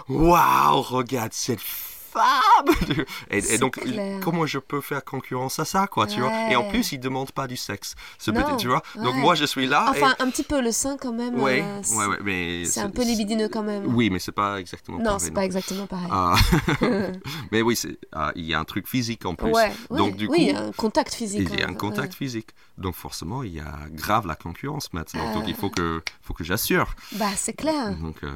Waouh, 0.07 0.81
regarde 0.81 1.33
cette 1.33 1.59
femme 1.61 1.85
et, 3.31 3.37
et 3.37 3.57
donc, 3.57 3.79
clair. 3.79 4.19
comment 4.21 4.45
je 4.45 4.59
peux 4.59 4.81
faire 4.81 5.03
concurrence 5.03 5.59
à 5.59 5.65
ça, 5.65 5.87
quoi, 5.87 6.07
tu 6.07 6.19
vois? 6.19 6.31
Et 6.49 6.55
en 6.55 6.69
plus, 6.69 6.91
il 6.91 6.99
demande 6.99 7.31
pas 7.31 7.47
du 7.47 7.57
sexe, 7.57 7.95
ce 8.17 8.31
Non, 8.31 8.43
petit, 8.43 8.57
tu 8.57 8.67
vois? 8.67 8.81
Donc, 8.95 9.15
moi, 9.15 9.35
je 9.35 9.45
suis 9.45 9.67
là. 9.67 9.87
Enfin, 9.89 10.15
un 10.19 10.29
petit 10.29 10.43
peu 10.43 10.61
le 10.61 10.71
sein 10.71 10.97
quand 10.99 11.13
même. 11.13 11.39
Ouais, 11.39 11.63
euh, 11.63 11.95
ouais, 11.95 12.17
mais. 12.23 12.65
C'est 12.65 12.81
un 12.81 12.89
peu 12.89 13.03
libidineux 13.03 13.49
quand 13.49 13.63
même. 13.63 13.93
Oui, 13.95 14.09
mais 14.09 14.19
c'est 14.19 14.31
pas 14.31 14.59
exactement 14.59 14.97
Non, 14.97 15.03
pareil, 15.03 15.19
c'est 15.19 15.31
pas 15.31 15.45
exactement 15.45 15.87
pareil. 15.87 16.09
Ah. 16.11 16.35
mais 17.51 17.61
oui, 17.61 17.79
ah, 18.13 18.31
il 18.35 18.45
y 18.45 18.53
a 18.53 18.59
un 18.59 18.65
truc 18.65 18.87
physique 18.87 19.25
en 19.25 19.35
plus. 19.35 19.53
Donc, 19.89 20.15
du 20.15 20.27
oui, 20.27 20.37
coup, 20.37 20.41
il 20.41 20.47
y 20.47 20.51
a 20.51 20.61
un 20.61 20.71
contact 20.71 21.13
physique. 21.13 21.49
il 21.51 21.59
y 21.59 21.63
a 21.63 21.67
hein. 21.67 21.71
un 21.71 21.75
contact 21.75 22.13
physique. 22.13 22.49
Donc 22.79 22.95
forcément, 22.95 23.43
il 23.43 23.53
y 23.53 23.59
a 23.59 23.75
grave 23.91 24.25
la 24.25 24.35
concurrence 24.35 24.91
maintenant. 24.93 25.25
Ah. 25.29 25.33
Donc 25.33 25.43
il 25.47 25.55
faut 25.55 25.69
que, 25.69 26.01
faut 26.21 26.33
que 26.33 26.43
j'assure. 26.43 26.95
Bah, 27.13 27.29
c'est 27.35 27.53
clair. 27.53 27.95
Donc 27.97 28.23
euh, 28.23 28.31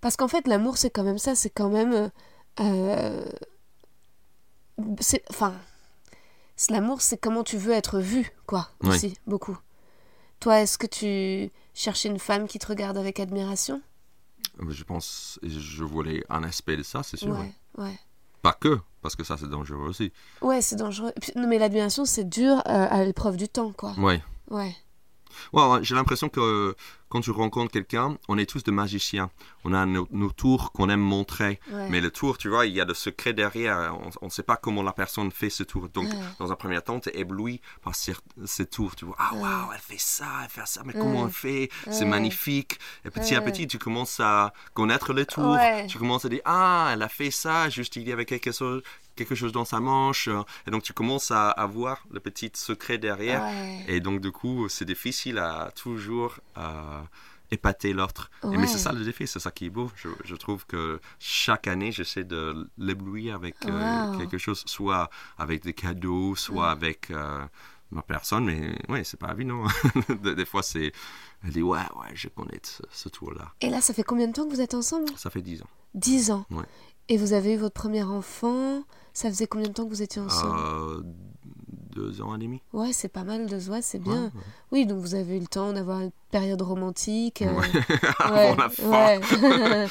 Parce 0.00 0.16
qu'en 0.16 0.28
fait, 0.28 0.48
l'amour, 0.48 0.78
c'est 0.78 0.90
quand 0.90 1.04
même 1.04 1.18
ça. 1.18 1.34
C'est 1.34 1.50
quand 1.50 1.68
même. 1.68 2.10
Euh, 2.60 3.24
euh, 4.80 4.84
c'est. 5.00 5.22
Enfin. 5.30 5.54
c'est- 6.56 6.72
L'amour, 6.72 7.00
c'est 7.00 7.18
comment 7.18 7.42
tu 7.44 7.56
veux 7.56 7.72
être 7.72 7.98
vu, 8.00 8.30
quoi. 8.46 8.68
Oui. 8.82 8.90
Aussi, 8.90 9.16
beaucoup. 9.26 9.58
Toi, 10.40 10.60
est-ce 10.60 10.76
que 10.78 10.86
tu 10.86 11.50
cherchais 11.74 12.08
une 12.08 12.18
femme 12.18 12.46
qui 12.48 12.58
te 12.58 12.66
regarde 12.66 12.96
avec 12.98 13.20
admiration? 13.20 13.80
Je 14.68 14.84
pense, 14.84 15.38
je 15.42 15.84
voulais 15.84 16.24
un 16.28 16.42
aspect 16.44 16.76
de 16.76 16.82
ça, 16.82 17.02
c'est 17.02 17.16
sûr. 17.16 17.30
Ouais, 17.30 17.52
ouais. 17.78 17.98
Pas 18.42 18.52
que, 18.52 18.80
parce 19.00 19.14
que 19.16 19.22
ça 19.24 19.36
c'est 19.38 19.48
dangereux 19.48 19.88
aussi. 19.88 20.12
Ouais, 20.40 20.60
c'est 20.60 20.76
dangereux. 20.76 21.12
Puis- 21.20 21.32
non, 21.36 21.46
mais 21.46 21.58
l'admiration, 21.58 22.04
c'est 22.04 22.24
dur 22.28 22.56
euh, 22.66 22.86
à 22.90 23.04
l'épreuve 23.04 23.36
du 23.36 23.48
temps, 23.48 23.72
quoi. 23.72 23.94
Ouais. 23.98 24.20
Ouais, 24.50 24.74
ouais, 25.52 25.78
j'ai 25.82 25.94
l'impression 25.94 26.28
que 26.28 26.74
quand 27.12 27.20
tu 27.20 27.30
rencontres 27.30 27.72
quelqu'un, 27.72 28.16
on 28.28 28.38
est 28.38 28.46
tous 28.46 28.64
des 28.64 28.72
magiciens. 28.72 29.30
On 29.64 29.74
a 29.74 29.84
nos, 29.84 30.08
nos 30.12 30.30
tours 30.30 30.72
qu'on 30.72 30.88
aime 30.88 31.02
montrer. 31.02 31.60
Ouais. 31.70 31.86
Mais 31.90 32.00
le 32.00 32.10
tour, 32.10 32.38
tu 32.38 32.48
vois, 32.48 32.64
il 32.64 32.72
y 32.72 32.80
a 32.80 32.86
le 32.86 32.94
secret 32.94 33.34
derrière. 33.34 33.94
On 34.22 34.26
ne 34.26 34.30
sait 34.30 34.42
pas 34.42 34.56
comment 34.56 34.82
la 34.82 34.94
personne 34.94 35.30
fait 35.30 35.50
ce 35.50 35.62
tour. 35.62 35.90
Donc, 35.90 36.06
Ouais. 36.06 36.18
dans 36.38 36.50
un 36.50 36.56
premier 36.56 36.80
temps, 36.80 37.00
tu 37.00 37.10
es 37.10 37.18
ébloui 37.20 37.60
par 37.82 37.94
ces, 37.94 38.14
ces 38.46 38.64
tours. 38.64 38.96
Tu 38.96 39.04
vois, 39.04 39.16
ah, 39.18 39.34
waouh, 39.34 39.72
elle 39.74 39.80
fait 39.80 40.00
ça, 40.00 40.24
elle 40.42 40.48
fait 40.48 40.66
ça, 40.66 40.80
mais 40.86 40.94
comment 40.94 41.26
elle 41.26 41.32
fait? 41.32 41.68
C'est 41.90 42.06
magnifique. 42.06 42.78
Et 43.04 43.10
petit 43.10 43.34
à 43.34 43.42
petit, 43.42 43.66
tu 43.66 43.76
commences 43.78 44.18
à 44.18 44.54
connaître 44.72 45.12
les 45.12 45.26
tours. 45.26 45.58
Tu 45.88 45.98
commences 45.98 46.24
à 46.24 46.30
dire, 46.30 46.40
ah, 46.46 46.92
elle 46.94 47.02
a 47.02 47.10
fait 47.10 47.30
ça, 47.30 47.68
juste 47.68 47.96
il 47.96 48.08
y 48.08 48.12
avait 48.12 48.24
quelque 48.24 48.52
chose, 48.52 48.82
quelque 49.16 49.34
chose 49.34 49.52
dans 49.52 49.66
sa 49.66 49.80
manche. 49.80 50.30
Et 50.66 50.70
donc, 50.70 50.82
tu 50.82 50.94
commences 50.94 51.30
à, 51.30 51.54
voir 51.66 52.04
le 52.10 52.20
petit 52.20 52.50
secret 52.54 52.96
derrière. 52.96 53.42
Ouais. 53.42 53.84
Et 53.86 54.00
donc, 54.00 54.20
du 54.22 54.32
coup, 54.32 54.68
c'est 54.70 54.86
difficile 54.86 55.38
à 55.38 55.70
toujours 55.74 56.36
euh, 56.56 57.01
épater 57.50 57.92
l'autre. 57.92 58.30
Mais 58.44 58.66
c'est 58.66 58.78
ça 58.78 58.92
le 58.92 59.04
défi, 59.04 59.26
c'est 59.26 59.38
ça 59.38 59.50
qui 59.50 59.66
est 59.66 59.70
beau. 59.70 59.90
Je, 59.96 60.08
je 60.24 60.34
trouve 60.34 60.66
que 60.66 61.00
chaque 61.18 61.68
année, 61.68 61.92
j'essaie 61.92 62.24
de 62.24 62.68
l'éblouir 62.78 63.34
avec 63.34 63.56
euh, 63.66 64.16
quelque 64.18 64.38
chose, 64.38 64.62
soit 64.66 65.10
avec 65.38 65.62
des 65.62 65.74
cadeaux, 65.74 66.34
soit 66.34 66.70
avec 66.70 67.10
euh, 67.10 67.44
ma 67.90 68.02
personne. 68.02 68.46
Mais 68.46 68.74
ouais, 68.88 69.04
c'est 69.04 69.18
pas 69.18 69.32
évident. 69.32 69.64
des, 70.22 70.34
des 70.34 70.44
fois, 70.46 70.62
c'est. 70.62 70.92
Elle 71.44 71.50
dit, 71.50 71.62
ouais, 71.62 71.78
ouais, 71.78 72.10
je 72.14 72.28
connais 72.28 72.60
ce, 72.62 72.82
ce 72.90 73.08
tour-là. 73.08 73.52
Et 73.60 73.68
là, 73.68 73.80
ça 73.80 73.92
fait 73.92 74.04
combien 74.04 74.28
de 74.28 74.32
temps 74.32 74.44
que 74.48 74.54
vous 74.54 74.60
êtes 74.60 74.74
ensemble? 74.74 75.08
Ça 75.16 75.28
fait 75.28 75.42
10 75.42 75.62
ans. 75.62 75.70
10 75.94 76.30
ans. 76.30 76.46
Ouais. 76.50 76.64
Et 77.08 77.16
vous 77.18 77.32
avez 77.32 77.54
eu 77.54 77.56
votre 77.58 77.74
premier 77.74 78.02
enfant? 78.02 78.84
Ça 79.12 79.28
faisait 79.28 79.46
combien 79.46 79.68
de 79.68 79.74
temps 79.74 79.84
que 79.84 79.90
vous 79.90 80.02
étiez 80.02 80.22
ensemble? 80.22 80.58
Euh, 80.58 81.02
deux 81.92 82.20
ans 82.22 82.34
et 82.34 82.38
demi. 82.38 82.60
Ouais, 82.72 82.92
c'est 82.92 83.08
pas 83.08 83.22
mal 83.24 83.46
de 83.46 83.56
ouais, 83.70 83.82
c'est 83.82 83.98
bien. 84.00 84.12
Ouais, 84.14 84.20
ouais. 84.20 84.30
Oui, 84.72 84.86
donc 84.86 84.98
vous 84.98 85.14
avez 85.14 85.36
eu 85.36 85.40
le 85.40 85.46
temps 85.46 85.72
d'avoir 85.72 86.00
une 86.00 86.10
période 86.30 86.60
romantique. 86.62 87.42
euh, 87.42 87.52
ouais, 87.54 88.56
la 88.56 88.68
fin. 88.68 89.20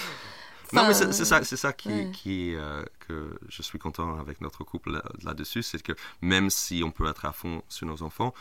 Non, 0.73 0.87
mais 0.87 0.93
c'est 0.93 1.25
ça, 1.25 1.43
c'est 1.43 1.57
ça 1.57 1.73
qui, 1.73 2.55
euh, 2.55 2.83
que 3.05 3.37
je 3.49 3.61
suis 3.61 3.77
content 3.77 4.17
avec 4.17 4.39
notre 4.39 4.63
couple 4.63 4.93
là- 4.93 5.03
là-dessus, 5.23 5.63
c'est 5.63 5.83
que 5.83 5.91
même 6.21 6.49
si 6.49 6.81
on 6.85 6.91
peut 6.91 7.09
être 7.09 7.25
à 7.25 7.33
fond 7.33 7.61
sur 7.67 7.85
nos 7.87 8.03
enfants, 8.03 8.33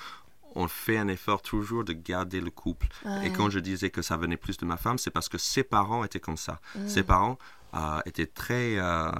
on 0.54 0.68
fait 0.68 0.96
un 0.96 1.08
effort 1.08 1.42
toujours 1.42 1.82
de 1.82 1.92
garder 1.92 2.40
le 2.40 2.50
couple. 2.50 2.86
Et 3.24 3.30
quand 3.32 3.50
je 3.50 3.58
disais 3.58 3.90
que 3.90 4.00
ça 4.02 4.16
venait 4.16 4.36
plus 4.36 4.56
de 4.58 4.64
ma 4.64 4.76
femme, 4.76 4.96
c'est 4.98 5.10
parce 5.10 5.28
que 5.28 5.38
ses 5.38 5.64
parents 5.64 6.04
étaient 6.04 6.20
comme 6.20 6.36
ça. 6.36 6.60
Ses 6.86 7.02
parents 7.02 7.36
euh, 7.74 7.98
étaient 8.06 8.26
très, 8.26 8.76
euh, 8.78 9.10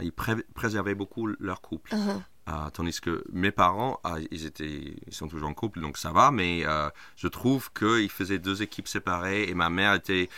ils 0.00 0.12
pré- 0.12 0.42
préservaient 0.54 0.94
beaucoup 0.94 1.26
leur 1.40 1.60
couple. 1.60 1.94
Uh-huh. 1.94 2.20
Euh, 2.48 2.70
tandis 2.72 2.98
que 3.00 3.22
mes 3.32 3.50
parents, 3.50 4.00
euh, 4.06 4.24
ils, 4.30 4.46
étaient, 4.46 4.94
ils 5.06 5.12
sont 5.14 5.28
toujours 5.28 5.48
en 5.50 5.54
couple, 5.54 5.80
donc 5.80 5.98
ça 5.98 6.12
va, 6.12 6.30
mais 6.30 6.62
euh, 6.64 6.88
je 7.16 7.28
trouve 7.28 7.70
qu'ils 7.72 8.10
faisaient 8.10 8.38
deux 8.38 8.62
équipes 8.62 8.88
séparées 8.88 9.44
et 9.44 9.54
ma 9.54 9.68
mère 9.68 9.92
était 9.94 10.30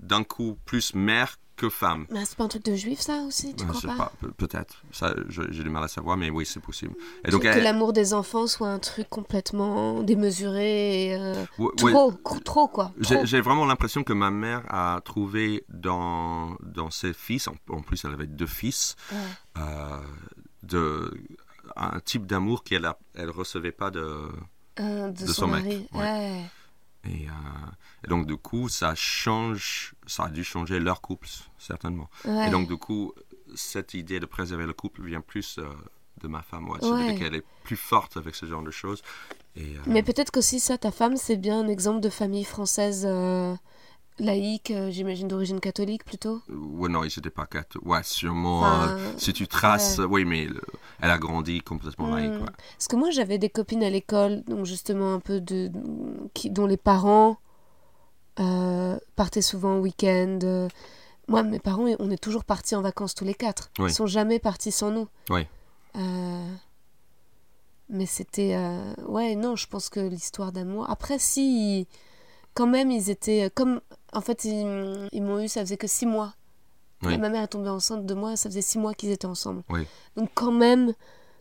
d'un 0.00 0.24
coup 0.24 0.58
plus 0.64 0.94
mère 0.94 1.38
que 1.54 1.68
femme. 1.68 2.06
Mais 2.10 2.24
c'est 2.24 2.36
pas 2.36 2.44
un 2.44 2.48
truc 2.48 2.64
de 2.64 2.74
juif, 2.74 2.98
ça 2.98 3.18
aussi 3.28 3.54
Tu 3.54 3.64
crois 3.66 3.78
je 3.80 3.86
pas, 3.86 3.92
sais 3.92 3.98
pas, 3.98 4.12
pe- 4.20 4.32
peut-être. 4.32 4.82
Ça, 4.90 5.14
j'ai 5.28 5.62
du 5.62 5.70
mal 5.70 5.84
à 5.84 5.88
savoir, 5.88 6.16
mais 6.16 6.30
oui, 6.30 6.44
c'est 6.46 6.58
possible. 6.60 6.94
Et 7.22 7.26
Que- 7.26 7.30
donc, 7.30 7.42
Que 7.42 7.46
elle- 7.48 7.62
l'amour 7.62 7.92
des 7.92 8.14
enfants 8.14 8.48
soit 8.48 8.68
un 8.68 8.80
truc 8.80 9.08
complètement 9.08 10.02
démesuré. 10.02 11.10
et, 11.10 11.14
euh, 11.14 11.34
ouais, 11.58 11.66
ouais, 11.82 11.92
trop, 11.92 12.10
cr- 12.12 12.42
trop, 12.42 12.66
quoi. 12.66 12.90
j'ai 12.98 13.14
Trop. 13.16 13.26
j'ai 13.26 13.40
vraiment 13.40 13.66
l'impression 13.66 14.02
que 14.02 14.14
ma 14.14 14.30
mère 14.32 14.62
a 14.68 15.00
trouvé 15.04 15.62
dans, 15.68 16.56
dans 16.62 16.90
ses 16.90 17.12
fils, 17.12 17.46
en, 17.46 17.54
en 17.68 17.82
plus 17.82 18.04
elle 18.04 18.14
avait 18.14 18.26
deux 18.26 18.46
fils, 18.46 18.96
Ouais. 19.12 19.18
euh, 19.58 19.98
de 20.64 21.12
un 21.76 22.00
type 22.00 22.26
d'amour 22.26 22.64
qu'elle 22.64 22.90
elle 23.14 23.30
recevait 23.30 23.72
pas 23.72 23.90
de 23.90 24.28
Euh, 24.80 25.10
de, 25.10 25.22
De 25.22 25.26
son, 25.26 25.32
son 25.32 25.46
mec, 25.48 25.64
mari. 25.64 25.88
ouais. 25.92 26.00
Ouais. 26.00 26.44
et, 27.04 27.26
euh, 27.28 27.70
et 28.04 28.08
donc 28.08 28.26
du 28.26 28.36
coup 28.36 28.68
ça 28.70 28.94
change 28.94 29.94
ça 30.06 30.24
a 30.24 30.28
dû 30.30 30.44
changer 30.44 30.78
leur 30.80 31.00
couple 31.02 31.28
certainement 31.58 32.08
Ouais. 32.24 32.48
et 32.48 32.50
donc 32.50 32.68
du 32.68 32.76
coup 32.78 33.12
cette 33.54 33.92
idée 33.94 34.18
de 34.20 34.24
préserver 34.26 34.64
le 34.66 34.72
couple 34.72 35.02
vient 35.04 35.20
plus 35.20 35.58
euh, 35.58 35.64
de 36.22 36.28
ma 36.28 36.40
femme 36.42 36.68
ouais. 36.70 36.78
Ouais. 36.84 37.16
Qu'elle 37.18 37.34
est 37.34 37.44
plus 37.64 37.76
forte 37.76 38.16
avec 38.16 38.34
ce 38.34 38.46
genre 38.46 38.62
de 38.62 38.70
choses 38.70 39.02
et 39.56 39.76
euh, 39.76 39.80
Mais 39.86 40.02
peut-être 40.02 40.30
qu'aussi 40.30 40.58
ça, 40.60 40.78
ta 40.78 40.90
femme, 40.90 41.16
c'est 41.18 41.36
bien 41.36 41.60
un 41.60 41.68
exemple 41.68 42.00
de 42.00 42.08
famille 42.08 42.44
française 42.44 43.02
euh, 43.06 43.54
laïque, 44.18 44.70
euh, 44.70 44.90
j'imagine 44.90 45.26
d'origine 45.28 45.58
catholique 45.60 46.04
plutôt. 46.04 46.40
ouais 46.48 46.88
non 46.88 47.02
ils 47.02 47.12
n'étaient 47.16 47.30
pas 47.30 47.46
quatre 47.46 47.78
ouais 47.84 48.02
sûrement 48.02 48.60
Enfin, 48.60 48.96
euh, 48.98 49.12
si 49.16 49.32
tu 49.32 49.46
traces 49.48 50.00
oui 50.08 50.24
mais 50.24 50.44
le- 50.46 50.60
elle 51.00 51.10
a 51.10 51.18
grandi 51.18 51.60
complètement 51.62 52.08
Hmm. 52.08 52.14
laïque 52.16 52.40
ouais. 52.40 52.50
Parce 52.76 52.88
que 52.88 52.96
moi, 52.96 53.10
j'avais 53.10 53.38
des 53.38 53.48
copines 53.50 53.82
à 53.82 53.90
l'école, 53.90 54.42
donc 54.44 54.66
justement 54.66 55.14
un 55.14 55.20
peu 55.20 55.40
de, 55.40 55.70
qui, 56.34 56.50
dont 56.50 56.66
les 56.66 56.76
parents 56.76 57.38
euh, 58.40 58.98
partaient 59.16 59.42
souvent 59.42 59.76
en 59.76 59.80
week-end. 59.80 60.38
euh. 60.42 60.68
Moi, 61.28 61.42
mes 61.42 61.58
parents, 61.60 61.86
on 61.98 62.10
est 62.10 62.22
toujours 62.22 62.44
partis 62.44 62.74
en 62.74 62.82
vacances 62.82 63.14
tous 63.14 63.24
les 63.24 63.34
quatre. 63.34 63.70
Oui. 63.78 63.90
Ils 63.90 63.94
sont 63.94 64.06
jamais 64.06 64.38
partis 64.38 64.72
sans 64.72 64.90
nous. 64.90 65.08
Oui. 65.30 65.46
Euh, 65.96 66.48
Mais 67.88 68.06
c'était, 68.06 68.54
euh, 68.56 68.94
ouais, 69.06 69.34
non, 69.34 69.54
je 69.56 69.66
pense 69.66 69.88
que 69.88 70.00
l'histoire 70.00 70.50
d'amour. 70.52 70.88
Après, 70.90 71.18
si, 71.18 71.86
quand 72.54 72.66
même, 72.66 72.90
ils 72.90 73.10
étaient 73.10 73.50
comme, 73.54 73.80
en 74.12 74.20
fait, 74.20 74.44
ils, 74.44 75.08
ils 75.12 75.22
m'ont 75.22 75.40
eu, 75.40 75.48
ça 75.48 75.60
faisait 75.60 75.76
que 75.76 75.86
six 75.86 76.06
mois. 76.06 76.34
Oui. 77.04 77.18
Ma 77.18 77.28
mère 77.30 77.42
est 77.42 77.48
tombée 77.48 77.68
enceinte 77.68 78.06
de 78.06 78.14
moi, 78.14 78.36
ça 78.36 78.48
faisait 78.48 78.62
six 78.62 78.78
mois 78.78 78.94
qu'ils 78.94 79.10
étaient 79.10 79.26
ensemble. 79.26 79.62
Oui. 79.70 79.86
Donc 80.16 80.30
quand 80.34 80.52
même, 80.52 80.92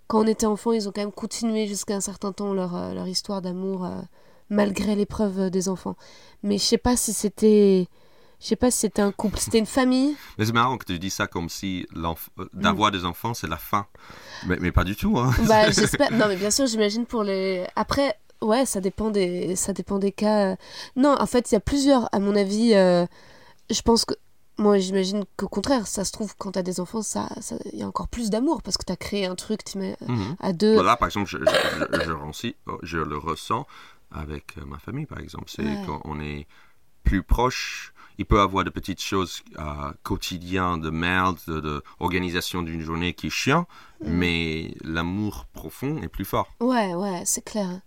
quand 0.08 0.22
on 0.24 0.28
était 0.28 0.48
enfant, 0.48 0.72
ils 0.72 0.90
ont 0.90 0.92
quand 0.92 1.02
même 1.02 1.12
continué 1.12 1.68
jusqu'à 1.68 1.96
un 1.96 2.02
certain 2.02 2.32
temps 2.32 2.54
leur, 2.54 2.76
euh, 2.76 2.94
leur 2.96 3.08
histoire 3.08 3.42
d'amour, 3.44 3.86
euh, 3.86 4.02
malgré 4.50 4.96
l'épreuve 4.96 5.40
euh, 5.40 5.50
des 5.52 5.70
enfants. 5.70 5.96
Mais 6.42 6.58
je 6.58 6.64
sais 6.64 6.80
pas 6.80 6.98
si 6.98 7.14
c'était, 7.14 7.88
je 8.40 8.48
sais 8.48 8.56
pas 8.56 8.72
si 8.72 8.80
c'était 8.80 9.04
un 9.04 9.12
couple, 9.12 9.38
c'était 9.38 9.60
une 9.60 9.68
famille. 9.68 10.16
Mais 10.40 10.46
c'est 10.48 10.52
marrant 10.52 10.80
que 10.80 10.86
tu 10.86 10.98
dis 10.98 11.12
ça 11.12 11.28
comme 11.28 11.48
si 11.48 11.86
Hmm. 11.94 12.16
d'avoir 12.54 12.90
des 12.90 13.06
enfants, 13.06 13.36
c'est 13.36 13.48
la 13.48 13.58
fin. 13.58 13.86
Mais, 14.48 14.58
mais 14.60 14.72
pas 14.72 14.84
du 14.84 14.96
tout. 14.96 15.20
Hein. 15.20 15.32
Bah 15.48 15.70
j'espère. 15.72 16.12
Non 16.12 16.28
mais 16.28 16.38
bien 16.38 16.50
sûr, 16.50 16.66
j'imagine 16.66 17.06
pour 17.06 17.24
les. 17.24 17.68
Après, 17.76 18.18
ouais, 18.42 18.66
ça 18.66 18.82
dépend 18.82 19.10
des, 19.12 19.56
ça 19.56 19.74
dépend 19.74 20.00
des 20.00 20.12
cas. 20.12 20.56
Non, 20.96 21.16
en 21.20 21.26
fait, 21.26 21.52
il 21.52 21.56
y 21.56 21.58
a 21.58 21.62
plusieurs. 21.62 22.08
À 22.14 22.20
mon 22.20 22.36
avis, 22.36 22.74
euh, 22.74 23.06
je 23.70 23.82
pense 23.82 24.06
que. 24.06 24.14
Moi, 24.58 24.78
j'imagine 24.78 25.24
qu'au 25.38 25.48
contraire, 25.48 25.88
ça 25.88 26.04
se 26.06 26.12
trouve, 26.12 26.36
quand 26.38 26.52
t'as 26.52 26.62
des 26.62 26.80
enfants, 26.80 27.02
ça, 27.02 27.30
ça- 27.40 27.56
il 27.74 27.80
y 27.80 27.84
a 27.84 27.88
encore 27.88 28.08
plus 28.10 28.30
d'amour 28.30 28.62
parce 28.62 28.78
que 28.78 28.84
t'as 28.86 28.98
créé 28.98 29.26
un 29.26 29.34
truc 29.34 29.64
t'imagines, 29.64 29.96
Mhm. 30.08 30.36
à 30.40 30.54
deux. 30.54 30.74
Voilà, 30.76 30.98
par 30.98 31.08
exemple, 31.08 31.28
je, 31.28 31.38
je, 31.40 31.46
je- 31.46 32.06
je 32.06 32.12
rensi- 32.12 32.56
je 32.84 33.00
le 33.00 33.18
ressens 33.18 33.66
avec 34.12 34.58
euh, 34.60 34.66
ma 34.66 34.78
famille, 34.78 35.08
par 35.08 35.20
exemple. 35.20 35.46
C'est 35.48 35.64
Ouais. 35.64 35.82
quand 35.88 36.02
on 36.04 36.20
est 36.20 36.46
plus 37.04 37.24
proche. 37.24 37.94
Il 38.20 38.26
peut 38.26 38.36
y 38.36 38.40
avoir 38.40 38.64
de 38.64 38.70
petites 38.70 39.02
choses 39.02 39.42
euh, 39.58 39.92
quotidiennes, 40.04 40.80
de 40.82 40.92
merde, 40.92 41.38
de, 41.48 41.60
de 41.60 41.82
organisation 42.00 42.62
d'une 42.62 42.82
journée 42.82 43.14
qui 43.14 43.28
est 43.28 43.32
chiant, 43.32 43.66
Mm. 44.02 44.12
mais 44.12 44.76
l'amour 44.84 45.46
profond 45.54 45.98
est 46.04 46.10
plus 46.10 46.26
fort. 46.26 46.50
Ouais, 46.60 46.94
ouais, 46.94 47.24
c'est 47.26 47.44
clair. 47.44 47.80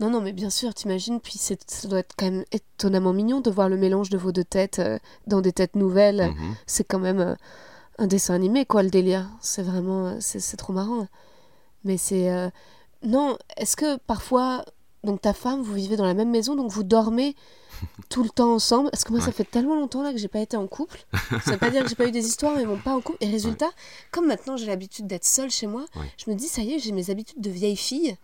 Non, 0.00 0.10
non, 0.10 0.20
mais 0.20 0.32
bien 0.32 0.50
sûr, 0.50 0.72
t'imagines, 0.74 1.20
puis 1.20 1.34
c'est- 1.38 1.70
ça 1.70 1.86
doit 1.86 1.98
être 2.00 2.14
quand 2.18 2.24
même 2.30 2.44
étonnamment 2.52 3.12
mignon 3.12 3.40
de 3.40 3.50
voir 3.50 3.68
le 3.68 3.76
mélange 3.76 4.08
de 4.10 4.16
vos 4.18 4.32
deux 4.32 4.44
têtes 4.44 4.78
euh, 4.78 4.98
dans 5.26 5.40
des 5.42 5.52
têtes 5.52 5.76
nouvelles. 5.76 6.30
Mhm. 6.34 6.54
C'est 6.66 6.84
quand 6.84 6.98
même 6.98 7.20
euh, 7.20 7.34
un 7.98 8.06
dessin 8.06 8.34
animé, 8.34 8.64
quoi, 8.64 8.82
le 8.82 8.90
délire. 8.90 9.28
C'est 9.42 9.62
vraiment, 9.62 10.06
euh, 10.06 10.16
c'est 10.20 10.56
trop 10.56 10.72
marrant. 10.72 11.06
Mais 11.84 11.96
c'est... 11.98 12.30
euh, 12.30 12.48
Non, 13.02 13.36
est-ce 13.56 13.76
que 13.76 13.96
parfois, 13.98 14.64
donc 15.04 15.20
ta 15.20 15.32
femme, 15.34 15.62
vous 15.62 15.74
vivez 15.74 15.96
dans 15.96 16.04
la 16.06 16.14
même 16.14 16.30
maison, 16.30 16.54
donc 16.56 16.70
vous 16.70 16.82
dormez 16.82 17.34
tout 18.08 18.22
le 18.22 18.28
temps 18.30 18.54
ensemble? 18.54 18.90
Parce 18.90 19.04
que 19.04 19.12
moi, 19.12 19.20
ça 19.20 19.32
fait 19.32 19.44
tellement 19.50 19.74
longtemps 19.76 20.02
là 20.02 20.12
que 20.12 20.18
j'ai 20.18 20.28
pas 20.28 20.40
été 20.40 20.56
en 20.56 20.66
couple. 20.66 20.98
Ça 21.44 21.52
veut 21.52 21.56
pas 21.58 21.70
dire 21.70 21.82
que 21.82 21.88
j'ai 21.90 21.94
pas 21.94 22.06
eu 22.06 22.10
des 22.10 22.26
histoires, 22.26 22.54
mais 22.56 22.64
bon, 22.66 22.78
pas 22.78 22.94
en 22.94 23.00
couple. 23.02 23.18
Et 23.20 23.28
résultat, 23.30 23.68
comme 24.10 24.26
maintenant 24.26 24.56
j'ai 24.56 24.66
l'habitude 24.66 25.06
d'être 25.06 25.24
seule 25.26 25.50
chez 25.50 25.66
moi, 25.66 25.84
Ouais. 25.96 26.10
je 26.16 26.30
me 26.30 26.36
dis, 26.36 26.48
ça 26.48 26.62
y 26.62 26.72
est, 26.74 26.78
j'ai 26.78 26.92
mes 26.92 27.10
habitudes 27.10 27.40
de 27.40 27.50
vieille 27.50 27.76
fille. 27.76 28.16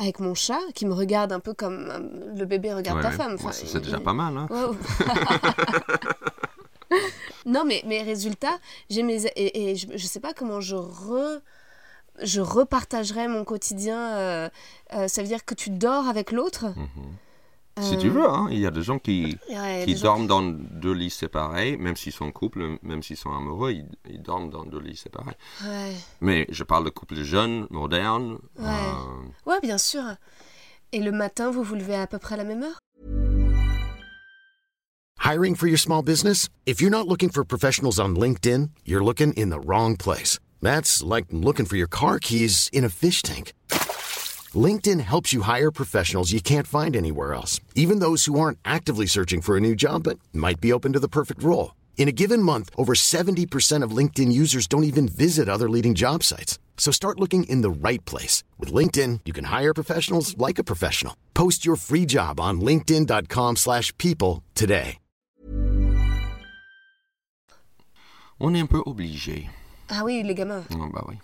Avec 0.00 0.18
mon 0.18 0.34
chat 0.34 0.58
qui 0.74 0.86
me 0.86 0.94
regarde 0.94 1.30
un 1.30 1.40
peu 1.40 1.52
comme 1.52 1.88
euh, 1.90 1.98
le 2.34 2.44
bébé 2.46 2.72
regarde 2.72 2.96
Ouais, 2.98 3.02
ta 3.04 3.10
ouais. 3.10 3.14
femme. 3.16 3.34
Enfin, 3.34 3.52
c'est 3.52 3.70
il- 3.70 3.80
déjà 3.80 4.00
pas 4.00 4.14
mal. 4.14 4.34
Hein. 4.36 4.48
Non, 7.46 7.64
mais 7.64 7.82
mes 7.86 8.02
résultats, 8.02 8.58
j'ai 8.90 9.02
mes 9.02 9.24
et, 9.26 9.70
et 9.70 9.76
je, 9.76 9.86
je 9.94 10.06
sais 10.06 10.20
pas 10.20 10.32
comment 10.34 10.60
je 10.60 10.76
re 10.76 11.40
je 12.22 12.40
repartagerai 12.40 13.28
mon 13.28 13.44
quotidien. 13.44 13.98
euh, 14.16 14.48
euh, 14.94 15.08
ça 15.08 15.22
veut 15.22 15.28
dire 15.28 15.44
que 15.44 15.54
tu 15.54 15.70
dors 15.70 16.06
avec 16.08 16.32
l'autre. 16.32 16.66
Mhm. 16.66 17.14
Si 17.78 17.94
Euh, 17.94 17.98
tu 17.98 18.08
veux, 18.10 18.28
hein. 18.28 18.48
il 18.50 18.58
y 18.58 18.66
a 18.66 18.70
des 18.70 18.82
gens 18.82 18.98
qui, 18.98 19.38
ouais, 19.48 19.84
qui 19.86 19.94
des 19.94 19.98
gens 19.98 20.18
dorment 20.22 20.26
dans 20.26 20.42
deux 20.42 20.92
lits 20.92 21.08
séparés, 21.10 21.76
même 21.76 21.96
s'ils 21.96 22.12
sont 22.12 22.26
en 22.26 22.32
couple, 22.32 22.78
même 22.82 23.02
s'ils 23.02 23.16
sont 23.16 23.30
amoureux, 23.32 23.72
ils, 23.72 23.86
ils 24.08 24.20
dorment 24.22 24.50
dans 24.50 24.64
deux 24.64 24.80
lits 24.80 24.96
séparés. 24.96 25.36
Ouais. 25.64 25.94
Mais 26.20 26.46
je 26.50 26.64
parle 26.64 26.84
de 26.84 26.90
couples 26.90 27.22
jeunes, 27.22 27.66
modernes. 27.70 28.38
Ouais. 28.58 28.66
euh, 28.66 29.50
ouais, 29.50 29.60
bien 29.62 29.78
sûr. 29.78 30.02
Et 30.92 31.00
le 31.00 31.12
matin, 31.12 31.50
vous 31.50 31.62
vous 31.62 31.76
levez 31.76 31.94
à 31.94 32.06
peu 32.06 32.18
près 32.18 32.34
à 32.34 32.38
la 32.38 32.44
même 32.44 32.62
heure? 32.64 32.78
Hiring 35.22 35.54
for 35.54 35.68
your 35.68 35.78
small 35.78 36.02
business? 36.02 36.48
If 36.66 36.80
you're 36.80 36.90
not 36.90 37.06
looking 37.06 37.30
for 37.30 37.44
professionals 37.44 37.98
on 38.00 38.14
LinkedIn, 38.16 38.70
you're 38.84 39.04
looking 39.04 39.32
in 39.34 39.50
the 39.50 39.60
wrong 39.64 39.96
place. 39.96 40.38
That's 40.60 41.02
like 41.02 41.26
looking 41.30 41.66
for 41.66 41.76
your 41.76 41.88
car 41.88 42.18
keys 42.18 42.68
in 42.72 42.84
a 42.84 42.88
fish 42.88 43.22
tank. 43.22 43.52
LinkedIn 44.56 45.00
helps 45.00 45.32
you 45.32 45.42
hire 45.42 45.70
professionals 45.70 46.32
you 46.32 46.40
can't 46.40 46.66
find 46.66 46.96
anywhere 46.96 47.34
else, 47.34 47.60
even 47.76 48.00
those 48.00 48.24
who 48.24 48.40
aren't 48.40 48.58
actively 48.64 49.06
searching 49.06 49.40
for 49.40 49.56
a 49.56 49.60
new 49.60 49.76
job 49.76 50.02
but 50.02 50.18
might 50.32 50.60
be 50.60 50.72
open 50.72 50.92
to 50.94 50.98
the 50.98 51.08
perfect 51.08 51.42
role. 51.42 51.76
In 51.96 52.08
a 52.08 52.12
given 52.12 52.42
month, 52.42 52.70
over 52.76 52.94
70% 52.94 53.84
of 53.84 53.96
LinkedIn 53.96 54.32
users 54.32 54.66
don't 54.66 54.84
even 54.84 55.06
visit 55.06 55.48
other 55.48 55.68
leading 55.68 55.94
job 55.94 56.24
sites. 56.24 56.58
So 56.78 56.90
start 56.90 57.20
looking 57.20 57.44
in 57.44 57.60
the 57.60 57.70
right 57.70 58.02
place. 58.06 58.42
With 58.58 58.72
LinkedIn, 58.72 59.20
you 59.26 59.32
can 59.32 59.44
hire 59.44 59.74
professionals 59.74 60.36
like 60.38 60.58
a 60.58 60.64
professional. 60.64 61.14
Post 61.34 61.64
your 61.66 61.76
free 61.76 62.06
job 62.06 62.40
on 62.40 62.60
linkedin.com/people 62.60 63.56
slash 63.56 63.92
people 63.98 64.42
today. 64.54 64.96
On 68.42 68.54
est 68.54 68.60
un 68.60 68.66
peu 68.66 68.82
obligé. 68.86 69.50
Ah 69.90 70.02
oui, 70.02 70.22
les 70.22 70.34
gamins. 70.34 70.64
Ah, 70.70 70.88
bah 70.90 71.04
oui. 71.06 71.16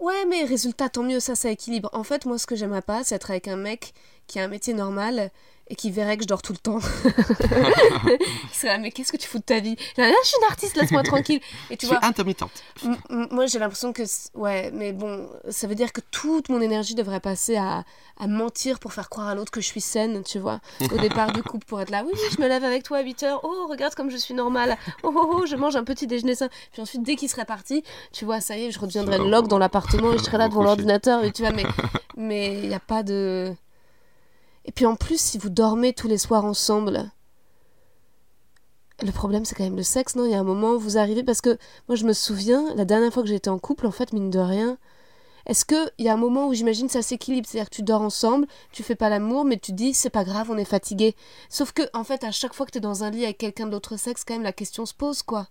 Ouais, 0.00 0.24
mais 0.26 0.44
résultat, 0.44 0.88
tant 0.88 1.02
mieux, 1.02 1.18
ça, 1.20 1.34
ça 1.34 1.50
équilibre. 1.50 1.90
En 1.92 2.04
fait, 2.04 2.24
moi, 2.24 2.38
ce 2.38 2.46
que 2.46 2.54
j'aimerais 2.54 2.82
pas, 2.82 3.02
c'est 3.04 3.16
être 3.16 3.30
avec 3.30 3.48
un 3.48 3.56
mec 3.56 3.94
qui 4.28 4.38
a 4.38 4.44
un 4.44 4.48
métier 4.48 4.72
normal 4.74 5.30
et 5.70 5.74
qui 5.74 5.90
verrait 5.90 6.16
que 6.16 6.22
je 6.22 6.28
dors 6.28 6.42
tout 6.42 6.52
le 6.52 6.58
temps. 6.58 6.78
il 7.04 8.54
serait 8.54 8.68
là, 8.68 8.78
mais 8.78 8.90
qu'est-ce 8.90 9.12
que 9.12 9.16
tu 9.16 9.26
fous 9.28 9.38
de 9.38 9.42
ta 9.44 9.60
vie? 9.60 9.76
Là, 9.96 10.10
je 10.22 10.28
suis 10.28 10.36
une 10.40 10.48
artiste, 10.50 10.76
laisse-moi 10.76 11.02
tranquille. 11.04 11.40
Et 11.70 11.76
tu 11.76 11.86
Je 11.86 11.90
suis 11.92 11.98
vois, 11.98 12.06
intermittente. 12.06 12.50
m- 12.84 12.96
m- 13.10 13.28
moi, 13.30 13.46
j'ai 13.46 13.58
l'impression 13.58 13.92
que. 13.92 14.02
Ouais, 14.34 14.70
mais 14.72 14.92
bon, 14.92 15.28
ça 15.50 15.66
veut 15.66 15.74
dire 15.74 15.92
que 15.92 16.00
toute 16.10 16.48
mon 16.48 16.60
énergie 16.60 16.94
devrait 16.94 17.20
passer 17.20 17.56
à, 17.56 17.84
à 18.18 18.26
mentir 18.26 18.78
pour 18.78 18.92
faire 18.92 19.08
croire 19.08 19.28
à 19.28 19.34
l'autre 19.34 19.50
que 19.50 19.60
je 19.60 19.66
suis 19.66 19.80
saine, 19.80 20.22
tu 20.24 20.38
vois. 20.38 20.60
Au 20.92 20.98
départ 20.98 21.32
du 21.32 21.42
couple, 21.42 21.66
pour 21.66 21.80
être 21.80 21.90
là, 21.90 22.02
oui, 22.06 22.12
je 22.36 22.40
me 22.42 22.48
lève 22.48 22.64
avec 22.64 22.82
toi 22.82 22.98
à 22.98 23.02
8 23.02 23.22
heures. 23.24 23.40
Oh, 23.44 23.66
regarde 23.68 23.94
comme 23.94 24.10
je 24.10 24.16
suis 24.16 24.34
normale. 24.34 24.76
Oh, 25.02 25.12
oh, 25.14 25.34
oh, 25.40 25.46
je 25.46 25.56
mange 25.56 25.76
un 25.76 25.84
petit 25.84 26.06
déjeuner 26.06 26.34
sain. 26.34 26.48
Puis 26.72 26.82
ensuite, 26.82 27.02
dès 27.02 27.16
qu'il 27.16 27.28
serait 27.28 27.44
parti, 27.44 27.82
tu 28.12 28.24
vois, 28.24 28.40
ça 28.40 28.56
y 28.56 28.64
est, 28.64 28.70
je 28.70 28.78
redeviendrais 28.78 29.18
log 29.18 29.48
dans 29.48 29.58
l'appartement 29.58 30.12
et 30.12 30.18
je 30.18 30.22
serais 30.24 30.38
là 30.38 30.48
devant 30.48 30.62
l'ordinateur. 30.62 31.24
Et 31.24 31.32
tu 31.32 31.42
vois, 31.42 31.52
mais 31.52 31.64
mais 32.16 32.54
il 32.62 32.68
n'y 32.68 32.74
a 32.74 32.80
pas 32.80 33.02
de. 33.02 33.52
Et 34.68 34.70
puis 34.70 34.84
en 34.84 34.96
plus, 34.96 35.18
si 35.18 35.38
vous 35.38 35.48
dormez 35.48 35.94
tous 35.94 36.08
les 36.08 36.18
soirs 36.18 36.44
ensemble, 36.44 37.10
le 39.00 39.10
problème 39.12 39.46
c'est 39.46 39.54
quand 39.54 39.64
même 39.64 39.76
le 39.78 39.82
sexe, 39.82 40.14
non? 40.14 40.26
Il 40.26 40.30
y 40.30 40.34
a 40.34 40.40
un 40.40 40.44
moment 40.44 40.72
où 40.72 40.78
vous 40.78 40.98
arrivez, 40.98 41.24
parce 41.24 41.40
que 41.40 41.56
moi 41.88 41.96
je 41.96 42.04
me 42.04 42.12
souviens, 42.12 42.74
la 42.74 42.84
dernière 42.84 43.10
fois 43.10 43.22
que 43.22 43.30
j'étais 43.30 43.48
en 43.48 43.58
couple, 43.58 43.86
en 43.86 43.90
fait, 43.90 44.12
mine 44.12 44.28
de 44.28 44.38
rien, 44.38 44.76
est-ce 45.46 45.64
qu'il 45.64 45.90
y 46.04 46.10
a 46.10 46.12
un 46.12 46.18
moment 46.18 46.48
où 46.48 46.52
j'imagine 46.52 46.90
ça 46.90 47.00
s'équilibre? 47.00 47.48
C'est-à-dire 47.48 47.70
que 47.70 47.76
tu 47.76 47.82
dors 47.82 48.02
ensemble, 48.02 48.46
tu 48.70 48.82
fais 48.82 48.94
pas 48.94 49.08
l'amour, 49.08 49.46
mais 49.46 49.56
tu 49.56 49.72
dis 49.72 49.94
c'est 49.94 50.10
pas 50.10 50.24
grave, 50.24 50.50
on 50.50 50.58
est 50.58 50.66
fatigué. 50.66 51.16
Sauf 51.48 51.72
que, 51.72 51.82
en 51.94 52.04
fait, 52.04 52.22
à 52.22 52.30
chaque 52.30 52.52
fois 52.52 52.66
que 52.66 52.72
tu 52.72 52.78
es 52.78 52.82
dans 52.82 53.04
un 53.04 53.10
lit 53.10 53.24
avec 53.24 53.38
quelqu'un 53.38 53.64
de 53.64 53.72
l'autre 53.72 53.96
sexe, 53.96 54.22
quand 54.22 54.34
même 54.34 54.42
la 54.42 54.52
question 54.52 54.84
se 54.84 54.92
pose, 54.92 55.22
quoi. 55.22 55.48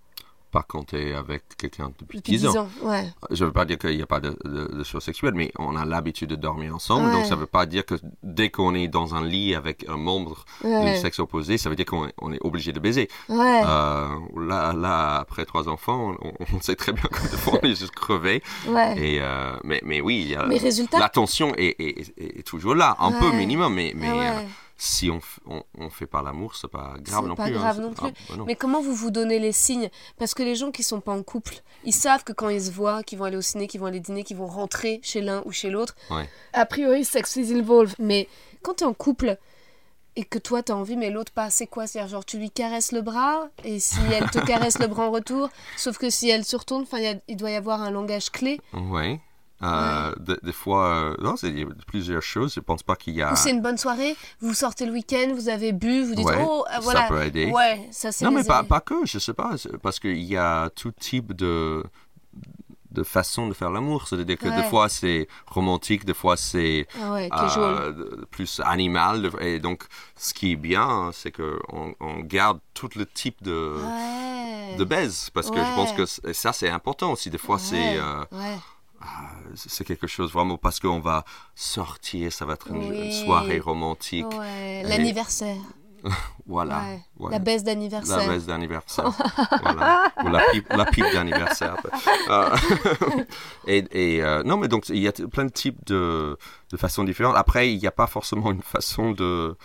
Par 0.57 0.65
contre, 0.65 0.87
t'es 0.97 1.13
avec 1.13 1.43
quelqu'un 1.55 1.91
depuis, 1.99 2.17
Depuis 2.17 2.31
10 2.31 2.47
ans. 2.47 2.51
10 2.51 2.57
ans, 2.57 2.69
ouais. 2.89 3.05
Je 3.29 3.45
veux 3.45 3.51
pas 3.51 3.63
dire 3.63 3.77
qu'il 3.77 3.95
n'y 3.95 4.01
a 4.01 4.07
pas 4.07 4.19
de, 4.19 4.35
de, 4.43 4.75
de 4.75 4.83
choses 4.83 5.03
sexuelles, 5.03 5.35
mais 5.35 5.51
on 5.59 5.75
a 5.75 5.85
l'habitude 5.85 6.31
de 6.31 6.35
dormir 6.35 6.73
ensemble. 6.73 7.05
Ouais. 7.09 7.11
Donc 7.13 7.25
ça 7.27 7.35
veut 7.35 7.45
pas 7.45 7.67
dire 7.67 7.85
que 7.85 7.93
dès 8.23 8.49
qu'on 8.49 8.73
est 8.73 8.87
dans 8.87 9.13
un 9.13 9.23
lit 9.23 9.53
avec 9.53 9.85
un 9.87 9.97
membre 9.97 10.45
Ouais. 10.63 10.93
du 10.95 10.97
sexe 10.99 11.19
opposé, 11.19 11.59
ça 11.59 11.69
veut 11.69 11.75
dire 11.75 11.85
qu'on 11.85 12.07
est, 12.07 12.39
obligé 12.41 12.71
de 12.73 12.79
baiser. 12.79 13.07
Ouais. 13.29 13.61
Euh, 13.67 14.07
là, 14.35 14.73
là, 14.73 15.17
après 15.17 15.45
trois 15.45 15.69
enfants, 15.69 16.15
on, 16.23 16.31
on 16.55 16.59
sait 16.61 16.75
très 16.75 16.91
bien 16.91 17.03
que 17.03 17.21
des 17.29 17.37
fois 17.37 17.59
on 17.61 17.65
est 17.67 17.75
juste 17.75 17.93
crevé. 17.93 18.41
Et, 18.97 19.19
euh, 19.21 19.55
mais, 19.63 19.79
mais 19.85 20.01
oui, 20.01 20.35
la 20.93 21.09
tension 21.09 21.53
est, 21.55 21.75
est- 21.79 21.99
est- 22.17 22.39
est 22.39 22.43
toujours 22.43 22.73
là, 22.73 22.95
un 22.99 23.11
peu 23.11 23.31
minimum, 23.31 23.75
mais, 23.75 23.93
mais 23.95 24.07
Ah 24.09 24.39
euh, 24.39 24.41
si 24.77 25.09
on, 25.09 25.19
on, 25.47 25.63
on 25.77 25.89
fait 25.89 26.05
pas 26.05 26.21
l'amour, 26.21 26.55
c'est 26.55 26.67
pas 26.67 26.93
grave 26.99 27.23
C'est 27.23 27.27
non 27.29 27.35
pas 27.35 27.45
plus. 27.45 27.55
hein. 27.55 27.59
grave 27.59 27.75
C'est- 27.77 27.81
non 27.81 27.93
plus. 27.93 28.07
ah, 28.07 28.11
bah 28.29 28.35
non. 28.37 28.45
Mais 28.45 28.55
comment 28.55 28.81
vous 28.81 28.93
vous 28.93 29.09
donnez 29.11 29.39
les 29.39 29.51
signes? 29.51 29.89
Parce 30.17 30.33
que 30.33 30.43
les 30.43 30.55
gens 30.55 30.71
qui 30.71 30.83
sont 30.83 31.01
pas 31.01 31.13
en 31.13 31.23
couple, 31.23 31.55
ils 31.83 31.93
savent 31.93 32.23
que 32.23 32.31
quand 32.33 32.49
ils 32.49 32.61
se 32.61 32.71
voient, 32.71 33.01
qu'ils 33.03 33.17
vont 33.17 33.25
aller 33.25 33.37
au 33.37 33.41
ciné, 33.41 33.67
qu'ils 33.67 33.79
vont 33.79 33.87
aller 33.87 33.99
dîner, 33.99 34.23
qu'ils 34.23 34.37
vont 34.37 34.47
rentrer 34.47 34.99
chez 35.03 35.21
l'un 35.21 35.41
ou 35.45 35.51
chez 35.51 35.69
l'autre, 35.71 35.95
Ouais. 36.11 36.29
a 36.53 36.65
priori, 36.65 37.03
sex 37.05 37.35
is 37.37 37.53
involved. 37.53 37.95
Mais 37.97 38.27
quand 38.61 38.75
tu 38.75 38.83
es 38.83 38.87
en 38.87 38.93
couple 38.93 39.37
et 40.15 40.23
que 40.23 40.39
toi 40.39 40.63
tu 40.63 40.71
as 40.71 40.75
envie, 40.75 40.95
mais 40.97 41.09
l'autre 41.11 41.31
pas, 41.31 41.49
c'est 41.49 41.67
quoi? 41.67 41.85
C'est-à-dire, 41.87 42.09
genre, 42.09 42.25
tu 42.25 42.37
lui 42.37 42.49
caresses 42.51 42.91
le 42.91 43.01
bras 43.01 43.49
et 43.63 43.79
si 43.79 43.97
elle 44.11 44.29
te 44.31 44.39
caresse 44.45 44.79
le 44.79 44.87
bras 44.87 45.07
en 45.07 45.11
retour, 45.11 45.49
sauf 45.75 45.97
que 45.97 46.09
si 46.09 46.29
elle 46.29 46.43
se 46.45 46.55
retourne, 46.55 46.83
enfin, 46.83 46.97
il 47.27 47.35
doit 47.37 47.51
y 47.51 47.55
avoir 47.55 47.81
un 47.81 47.91
langage 47.91 48.31
clé. 48.31 48.59
Ouais. 48.73 49.19
Euh, 49.63 50.13
de- 50.19 50.39
des 50.43 50.51
fois, 50.53 50.85
euh, 50.87 51.15
non, 51.19 51.35
c'est 51.35 51.47
il 51.49 51.59
y 51.59 51.63
a 51.63 51.67
plusieurs 51.87 52.21
choses. 52.21 52.53
Je 52.53 52.59
pense 52.59 52.83
pas 52.83 52.95
qu'il 52.95 53.15
y 53.15 53.21
a. 53.23 53.35
C'est 53.35 53.49
une 53.49 53.61
bonne 53.61 53.77
soirée, 53.77 54.15
vous 54.39 54.53
sortez 54.53 54.85
le 54.85 54.91
week-end, 54.91 55.33
vous 55.33 55.49
avez 55.49 55.71
bu, 55.71 56.03
vous 56.03 56.13
dites, 56.13 56.25
Ouais, 56.25 56.45
oh, 56.47 56.63
ah, 56.69 56.73
ça 56.75 56.79
voilà. 56.81 57.07
peut 57.07 57.23
aider. 57.23 57.49
Ouais, 57.51 57.87
ça 57.91 58.11
c'est 58.11 58.23
Non, 58.25 58.31
mais 58.31 58.43
pas, 58.43 58.63
pas 58.63 58.81
que, 58.81 59.05
je 59.05 59.17
sais 59.17 59.33
pas, 59.33 59.55
parce 59.81 59.99
qu'il 59.99 60.21
y 60.23 60.37
a 60.37 60.69
tout 60.69 60.91
type 60.91 61.33
de, 61.33 61.83
de 62.91 63.01
façon 63.03 63.47
de 63.47 63.53
faire 63.55 63.71
l'amour. 63.71 64.07
C'est-à-dire 64.07 64.37
que 64.37 64.47
Ouais. 64.47 64.55
des 64.61 64.63
fois 64.69 64.89
c'est 64.89 65.27
romantique, 65.47 66.05
des 66.05 66.13
fois 66.13 66.37
c'est 66.37 66.87
Ah 67.01 67.13
ouais, 67.13 67.29
euh, 67.57 68.25
plus 68.29 68.61
animal. 68.63 69.31
Et 69.41 69.59
donc, 69.59 69.85
ce 70.15 70.35
qui 70.35 70.51
est 70.51 70.55
bien, 70.55 71.09
c'est 71.13 71.31
qu'on 71.31 71.95
on 71.99 72.19
garde 72.19 72.59
tout 72.75 72.89
le 72.95 73.07
type 73.07 73.41
de, 73.41 73.73
Ouais. 73.75 74.75
de 74.77 74.83
baise. 74.83 75.31
Parce 75.33 75.49
que 75.49 75.57
je 75.57 75.73
pense 75.75 75.93
que 75.93 76.05
ça, 76.33 76.53
c'est 76.53 76.69
important 76.69 77.11
aussi. 77.11 77.31
Des 77.31 77.37
fois, 77.39 77.57
c'est. 77.57 77.97
Euh. 77.97 78.23
C'est 79.55 79.83
quelque 79.85 80.07
chose 80.07 80.31
vraiment 80.31 80.57
parce 80.57 80.79
qu'on 80.79 80.99
va 80.99 81.23
sortir, 81.55 82.31
ça 82.31 82.45
va 82.45 82.53
être 82.53 82.67
une, 82.69 83.11
soirée 83.11 83.59
romantique. 83.59 84.25
Ouais, 84.37 84.83
l'anniversaire. 84.83 85.57
Voilà. 86.45 86.77
Ouais. 86.79 87.01
voilà. 87.17 87.37
La 87.37 87.43
baisse 87.43 87.63
La 87.65 87.73
d'anniversaire. 87.73 88.27
messe 88.29 88.45
d'anniversaire. 88.45 89.11
voilà. 89.61 90.09
Ou 90.23 90.29
la 90.29 90.41
pipe, 90.53 90.67
la 90.69 90.85
pipe 90.85 91.05
d'anniversaire. 91.11 91.75
Euh, 92.29 92.55
et 93.67 93.83
et, 93.91 94.23
euh, 94.23 94.43
non, 94.43 94.55
mais 94.55 94.69
donc 94.69 94.87
il 94.87 94.99
y 94.99 95.07
a 95.09 95.11
plein 95.11 95.43
de 95.43 95.51
types 95.51 95.83
de, 95.87 96.37
de 96.71 96.77
façons 96.77 97.03
différentes. 97.03 97.35
Après, 97.35 97.73
il 97.73 97.79
n'y 97.79 97.87
a 97.87 97.91
pas 97.91 98.07
forcément 98.07 98.51
une 98.51 98.61
façon 98.61 99.11
de, 99.11 99.57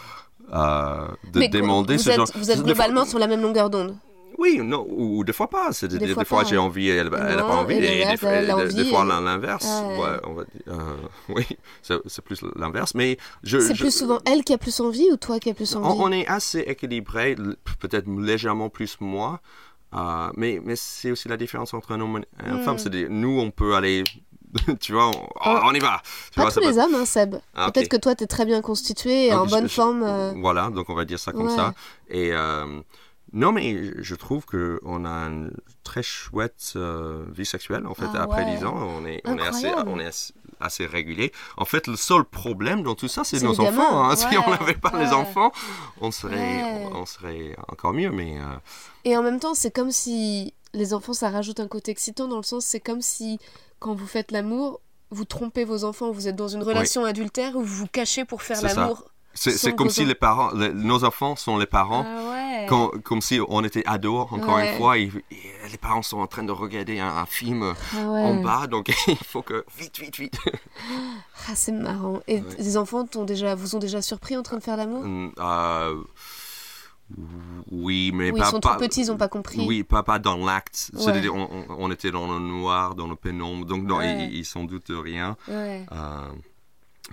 euh, 0.52 1.08
de 1.32 1.38
Mais 1.38 1.48
demander 1.48 1.96
vous 1.98 2.02
ce 2.02 2.10
êtes, 2.10 2.16
genre. 2.16 2.26
vous 2.34 2.50
êtes 2.50 2.62
globalement 2.62 3.04
sur 3.04 3.20
la 3.20 3.28
même 3.28 3.42
longueur 3.42 3.70
d'onde. 3.70 3.96
Oui, 4.38 4.58
non, 4.62 4.86
ou, 4.88 5.18
ou 5.18 5.24
des 5.24 5.32
fois 5.32 5.48
pas. 5.48 5.70
Des, 5.70 6.14
fois 6.24 6.44
j'ai 6.44 6.52
ouais. 6.52 6.56
envie, 6.58 6.88
elle 6.88 7.08
n'a 7.10 7.36
pas 7.42 7.56
envie. 7.56 7.74
et 7.74 8.02
Et, 8.02 8.06
des, 8.06 8.16
fois- 8.16 9.04
l'inverse. 9.04 9.66
Ouais. 9.66 9.98
Ouais, 9.98 10.16
on 10.24 10.32
va 10.34 10.44
dire, 10.44 10.62
euh, 10.68 10.96
oui, 11.30 11.46
c'est 11.82 12.22
plus 12.24 12.40
l'inverse. 12.56 12.94
Mais 12.94 13.18
je, 13.42 13.58
C'est 13.58 13.74
je- 13.74 13.82
plus 13.82 13.94
souvent 13.96 14.18
elle 14.26 14.44
qui 14.44 14.52
a 14.52 14.58
plus 14.58 14.78
envie 14.80 15.08
ou 15.12 15.16
toi 15.16 15.38
qui 15.38 15.50
as 15.50 15.54
plus 15.54 15.74
envie? 15.76 15.86
on, 15.86 16.04
on 16.04 16.12
est 16.12 16.26
assez 16.26 16.60
équilibré, 16.60 17.36
peut-être 17.80 18.06
légèrement 18.08 18.68
plus 18.68 18.96
moi, 19.00 19.40
euh, 19.94 20.30
mais, 20.36 20.60
mais 20.64 20.74
c'est 20.76 21.10
aussi 21.10 21.28
la 21.28 21.36
différence 21.36 21.74
entre 21.74 21.92
un 21.92 22.00
homme 22.00 22.18
et 22.44 22.48
une 22.48 22.60
Hmm. 22.60 22.64
femme. 22.64 22.78
C'est 22.78 22.92
nous, 23.10 23.38
on 23.40 23.50
peut 23.50 23.74
aller, 23.74 24.04
tu 24.80 24.92
vois, 24.92 25.08
on, 25.08 25.12
oh, 25.46 25.58
on 25.64 25.72
y 25.74 25.78
va. 25.80 26.00
Tu 26.30 26.36
Pas 26.36 26.42
vois, 26.42 26.52
tous 26.52 26.60
les 26.60 26.78
hommes, 26.78 26.94
hein, 26.94 27.04
Seb. 27.04 27.36
Ah. 27.54 27.70
Peut-être 27.70 27.88
que 27.88 27.96
toi, 27.98 28.14
t'es 28.14 28.26
très 28.26 28.44
bien 28.46 28.60
constitué 28.62 29.26
et 29.26 29.30
Donc, 29.30 29.40
en 29.42 29.46
bonne 29.46 29.68
je- 29.68 29.74
forme. 29.74 30.02
euh, 30.02 30.32
Voilà, 30.36 30.70
donc 30.70 30.88
on 30.88 30.94
va 30.94 31.04
dire 31.04 31.18
ça 31.18 31.32
comme 31.32 31.46
Ouais. 31.48 31.54
ça. 31.56 31.74
Et 32.08 32.30
euh, 32.32 32.80
non, 33.32 33.52
mais 33.52 33.90
je 34.02 34.14
trouve 34.14 34.44
qu'on 34.46 35.04
a 35.04 35.10
une 35.28 35.50
très 35.84 36.02
chouette 36.02 36.72
euh, 36.76 37.24
vie 37.32 37.46
sexuelle, 37.46 37.86
en 37.86 37.94
fait, 37.94 38.06
Ah 38.14 38.22
après 38.24 38.44
ouais. 38.44 38.56
10 38.58 38.64
ans. 38.64 38.74
On 38.76 39.06
est, 39.06 39.20
on 39.24 39.38
est, 39.38 39.46
assez, 39.46 39.70
on 39.86 39.98
est 39.98 40.06
assez, 40.06 40.34
assez 40.60 40.86
régulier. 40.86 41.32
En 41.56 41.64
fait, 41.64 41.86
le 41.86 41.96
seul 41.96 42.24
problème 42.24 42.82
dans 42.82 42.94
tout 42.94 43.08
ça, 43.08 43.24
c'est 43.24 43.42
nos 43.42 43.60
enfants. 43.60 44.04
hein. 44.10 44.16
Si 44.16 44.26
on 44.38 44.50
n'avait 44.50 44.74
pas 44.74 44.92
les 44.98 45.08
enfants, 45.12 45.50
on 46.00 46.10
serait, 46.10 46.36
Ouais. 46.36 46.88
on, 46.92 46.96
on 46.98 47.06
serait 47.06 47.56
encore 47.68 47.92
mieux. 47.94 48.10
Mais 48.10 48.38
euh, 48.38 48.44
Et 49.04 49.16
en 49.16 49.22
même 49.22 49.40
temps, 49.40 49.54
c'est 49.54 49.70
comme 49.70 49.90
si 49.92 50.54
les 50.74 50.94
enfants, 50.94 51.12
ça 51.14 51.30
rajoute 51.30 51.60
un 51.60 51.68
côté 51.68 51.90
excitant 51.90 52.28
dans 52.28 52.38
le 52.38 52.42
sens, 52.42 52.64
c'est 52.64 52.80
comme 52.80 53.02
si 53.02 53.38
quand 53.78 53.94
vous 53.94 54.06
faites 54.06 54.30
l'amour, 54.30 54.80
vous 55.10 55.24
trompez 55.26 55.64
vos 55.64 55.84
enfants, 55.84 56.10
vous 56.10 56.28
êtes 56.28 56.36
dans 56.36 56.48
une 56.48 56.62
relation 56.62 57.04
adultère 57.04 57.56
où 57.56 57.60
vous 57.62 57.74
vous 57.76 57.86
cachez 57.86 58.24
pour 58.24 58.42
faire 58.42 58.62
l'amour. 58.62 59.04
C'est 59.34 59.74
comme 59.74 59.90
si 59.90 60.04
les 60.04 60.14
parents, 60.14 60.50
les- 60.54 60.72
nos 60.72 61.04
enfants 61.04 61.36
sont 61.36 61.58
les 61.58 61.66
parents. 61.66 62.04
Ah 62.06 62.30
ouais. 62.30 62.66
Comme 63.02 63.20
si 63.20 63.40
on 63.48 63.64
était 63.64 63.82
ados, 63.86 64.28
encore 64.30 64.54
Ouais. 64.56 64.72
une 64.72 64.78
fois, 64.78 64.96
et, 64.96 65.10
et 65.30 65.68
les 65.70 65.78
parents 65.78 66.02
sont 66.02 66.18
en 66.18 66.26
train 66.28 66.44
de 66.44 66.52
regarder 66.52 67.00
un, 67.00 67.08
un 67.08 67.26
film 67.26 67.62
ouais. 67.62 67.74
en 67.98 68.40
bas, 68.42 68.66
donc 68.68 68.88
il 69.08 69.16
faut 69.16 69.42
que 69.42 69.64
vite, 69.76 69.98
vite, 69.98 70.16
vite. 70.18 70.38
Ah, 71.48 71.54
c'est 71.54 71.72
marrant. 71.72 72.20
Et 72.28 72.42
les 72.58 72.76
enfants 72.76 73.04
t'ont 73.04 73.24
déjà, 73.24 73.54
vous 73.56 73.74
ont 73.74 73.78
déjà 73.80 74.00
surpris 74.00 74.36
en 74.36 74.42
train 74.42 74.58
de 74.58 74.62
faire 74.62 74.76
l'amour? 74.76 75.02
Hum, 75.02 75.32
euh, 75.38 75.96
oui, 77.70 78.10
mais 78.14 78.30
Ou 78.30 78.36
pas, 78.36 78.46
ils 78.46 78.50
sont 78.50 78.60
pas- 78.60 78.70
trop 78.70 78.78
petits, 78.78 79.00
ils 79.02 79.12
ont 79.12 79.16
pas 79.16 79.28
compris. 79.28 79.64
Oui, 79.66 79.82
pas, 79.82 80.02
pas 80.02 80.18
dans 80.18 80.36
l'acte. 80.36 80.90
C'est-à-dire, 80.96 81.34
on, 81.34 81.90
était 81.90 82.10
dans 82.10 82.32
le 82.32 82.38
noir, 82.38 82.94
dans 82.94 83.08
le 83.08 83.16
pénombre, 83.16 83.66
donc 83.66 83.82
non, 83.82 84.00
ils, 84.00 84.34
ils 84.34 84.44
s'en 84.44 84.64
doutent 84.64 84.88
de 84.90 84.96
rien. 84.96 85.36
Euh, 85.50 85.82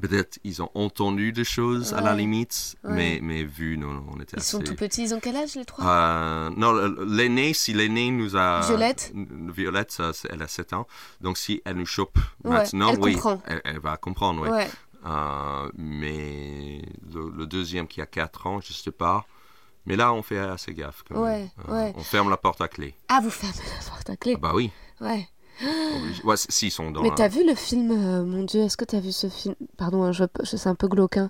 Peut-être 0.01 0.39
ils 0.43 0.61
ont 0.61 0.69
entendu 0.75 1.31
des 1.31 1.43
choses 1.43 1.93
à 1.93 2.01
la 2.01 2.15
limite, 2.15 2.75
Ouais. 2.83 2.93
mais, 2.93 3.19
mais 3.21 3.43
vu, 3.43 3.77
non, 3.77 3.91
non, 3.91 4.05
on 4.15 4.19
était 4.19 4.37
Ils 4.37 4.39
assez... 4.39 4.51
sont 4.51 4.59
tout 4.61 4.75
petits. 4.75 5.03
Ils 5.03 5.13
ont 5.13 5.19
quel 5.19 5.35
âge 5.35 5.55
les 5.55 5.65
trois 5.65 5.85
Euh, 5.85 6.49
non, 6.55 6.71
l'aîné, 7.05 7.53
si 7.53 7.73
l'aîné 7.73 8.09
nous 8.11 8.35
a... 8.35 8.61
Violette 8.67 9.11
Violette, 9.15 10.01
elle 10.29 10.41
a 10.41 10.47
7 10.47 10.73
ans. 10.73 10.87
Donc 11.21 11.37
si 11.37 11.61
elle 11.65 11.75
nous 11.77 11.85
chope 11.85 12.17
Ouais, 12.43 12.51
maintenant, 12.51 12.93
elle 12.93 12.99
oui, 12.99 13.13
comprend. 13.15 13.41
Elle, 13.45 13.61
elle 13.65 13.79
va 13.79 13.97
comprendre, 13.97 14.47
oui. 14.49 14.63
Euh, 15.05 15.69
mais 15.77 16.81
le, 17.13 17.29
le 17.29 17.45
deuxième 17.45 17.87
qui 17.87 18.01
a 18.01 18.05
4 18.05 18.47
ans, 18.47 18.59
je 18.61 18.73
sais 18.73 18.91
pas. 18.91 19.25
Mais 19.85 19.95
là, 19.95 20.13
on 20.13 20.21
fait 20.21 20.37
assez 20.37 20.73
gaffe. 20.73 21.03
quand 21.07 21.15
même. 21.15 21.23
Ouais, 21.23 21.51
Euh, 21.69 21.73
ouais. 21.87 21.93
On 21.97 22.03
ferme 22.03 22.29
la 22.29 22.37
porte 22.37 22.61
à 22.61 22.67
clé. 22.67 22.93
Ah, 23.07 23.19
vous 23.23 23.29
fermez 23.29 23.55
la 23.77 23.89
porte 23.89 24.09
à 24.09 24.17
clé. 24.17 24.33
Ah 24.35 24.39
bah 24.39 24.51
oui. 24.53 24.71
Ouais. 25.01 25.27
Obligé. 25.61 26.23
Ouais, 26.23 26.33
s- 26.35 26.47
s'ils 26.49 26.71
sont 26.71 26.91
dans 26.91 27.01
Mais 27.01 27.11
t'as 27.15 27.27
vu 27.27 27.45
le 27.45 27.55
film, 27.55 27.91
euh, 27.91 28.23
mon 28.23 28.43
Dieu, 28.43 28.61
est-ce 28.61 28.77
que 28.77 28.85
t'as 28.85 28.99
vu 28.99 29.11
ce 29.11 29.27
film? 29.29 29.55
Pardon, 29.77 30.03
hein, 30.03 30.11
je, 30.11 30.23
je 30.43 30.55
c'est 30.57 30.69
un 30.69 30.75
peu 30.75 30.87
glauque, 30.87 31.17
hein, 31.17 31.29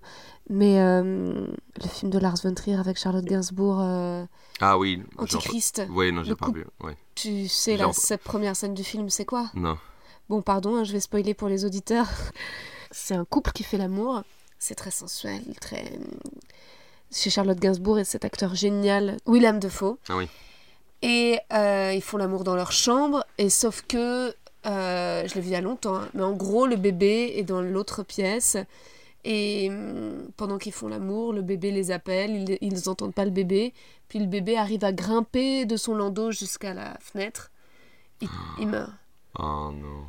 mais 0.49 0.79
euh, 0.79 1.47
le 1.81 1.87
film 1.89 2.11
de 2.11 2.19
Lars 2.19 2.35
von 2.43 2.53
Trier 2.53 2.77
avec 2.77 2.97
Charlotte 2.97 3.25
Gainsbourg, 3.25 3.79
euh, 3.81 4.25
Ah 4.61 4.77
oui. 4.77 5.01
genre- 5.17 5.23
Antichrist. 5.41 5.81
Oui, 5.89 6.11
non, 6.11 6.23
j'ai 6.23 6.35
pas 6.35 6.47
couple. 6.47 6.59
vu. 6.59 6.65
Ouais. 6.81 6.97
Tu 7.15 7.47
sais, 7.47 7.77
la 7.77 7.91
cette 7.93 8.23
première 8.23 8.55
scène 8.55 8.73
du 8.73 8.83
film, 8.83 9.09
c'est 9.09 9.25
quoi? 9.25 9.49
Non. 9.55 9.77
Bon, 10.29 10.41
pardon, 10.41 10.75
hein, 10.75 10.83
je 10.83 10.91
vais 10.93 10.99
spoiler 10.99 11.33
pour 11.33 11.47
les 11.49 11.65
auditeurs. 11.65 12.07
C'est 12.91 13.13
un 13.15 13.25
couple 13.25 13.51
qui 13.51 13.63
fait 13.63 13.77
l'amour. 13.77 14.23
C'est 14.57 14.75
très 14.75 14.91
sensuel, 14.91 15.41
très. 15.61 15.91
Chez 17.11 17.29
Charlotte 17.29 17.59
Gainsbourg 17.59 17.97
et 17.99 18.03
cet 18.03 18.25
acteur 18.25 18.53
génial, 18.55 19.17
Willem 19.25 19.59
Dafoe. 19.59 19.97
Ah 20.09 20.17
oui. 20.17 20.27
Et 21.01 21.39
euh, 21.53 21.93
ils 21.95 22.01
font 22.01 22.17
l'amour 22.17 22.43
dans 22.43 22.55
leur 22.55 22.71
chambre. 22.71 23.25
Et 23.37 23.49
sauf 23.49 23.83
que. 23.87 24.33
euh, 24.65 25.27
je 25.27 25.33
l'ai 25.35 25.41
vu 25.41 25.47
il 25.47 25.53
y 25.53 25.55
a 25.55 25.61
longtemps. 25.61 25.95
hein, 25.95 26.09
mais 26.13 26.23
en 26.23 26.33
gros, 26.33 26.65
le 26.67 26.75
bébé 26.75 27.33
est 27.37 27.43
dans 27.43 27.61
l'autre 27.61 28.03
pièce. 28.03 28.57
Et 29.25 29.69
hum, 29.69 30.29
pendant 30.37 30.57
qu'ils 30.57 30.73
font 30.73 30.87
l'amour, 30.87 31.33
le 31.33 31.41
bébé 31.41 31.71
les 31.71 31.91
appelle. 31.91 32.57
Ils 32.61 32.85
n'entendent 32.85 33.13
pas 33.13 33.25
le 33.25 33.31
bébé. 33.31 33.73
Puis 34.09 34.19
le 34.19 34.25
bébé 34.25 34.57
arrive 34.57 34.83
à 34.83 34.91
grimper 34.93 35.65
de 35.65 35.77
son 35.77 35.95
landau 35.95 36.31
jusqu'à 36.31 36.73
la 36.73 36.97
fenêtre. 36.99 37.51
Il, 38.21 38.29
il 38.59 38.67
meurt. 38.67 38.91
Oh 39.37 39.71
non. 39.73 40.05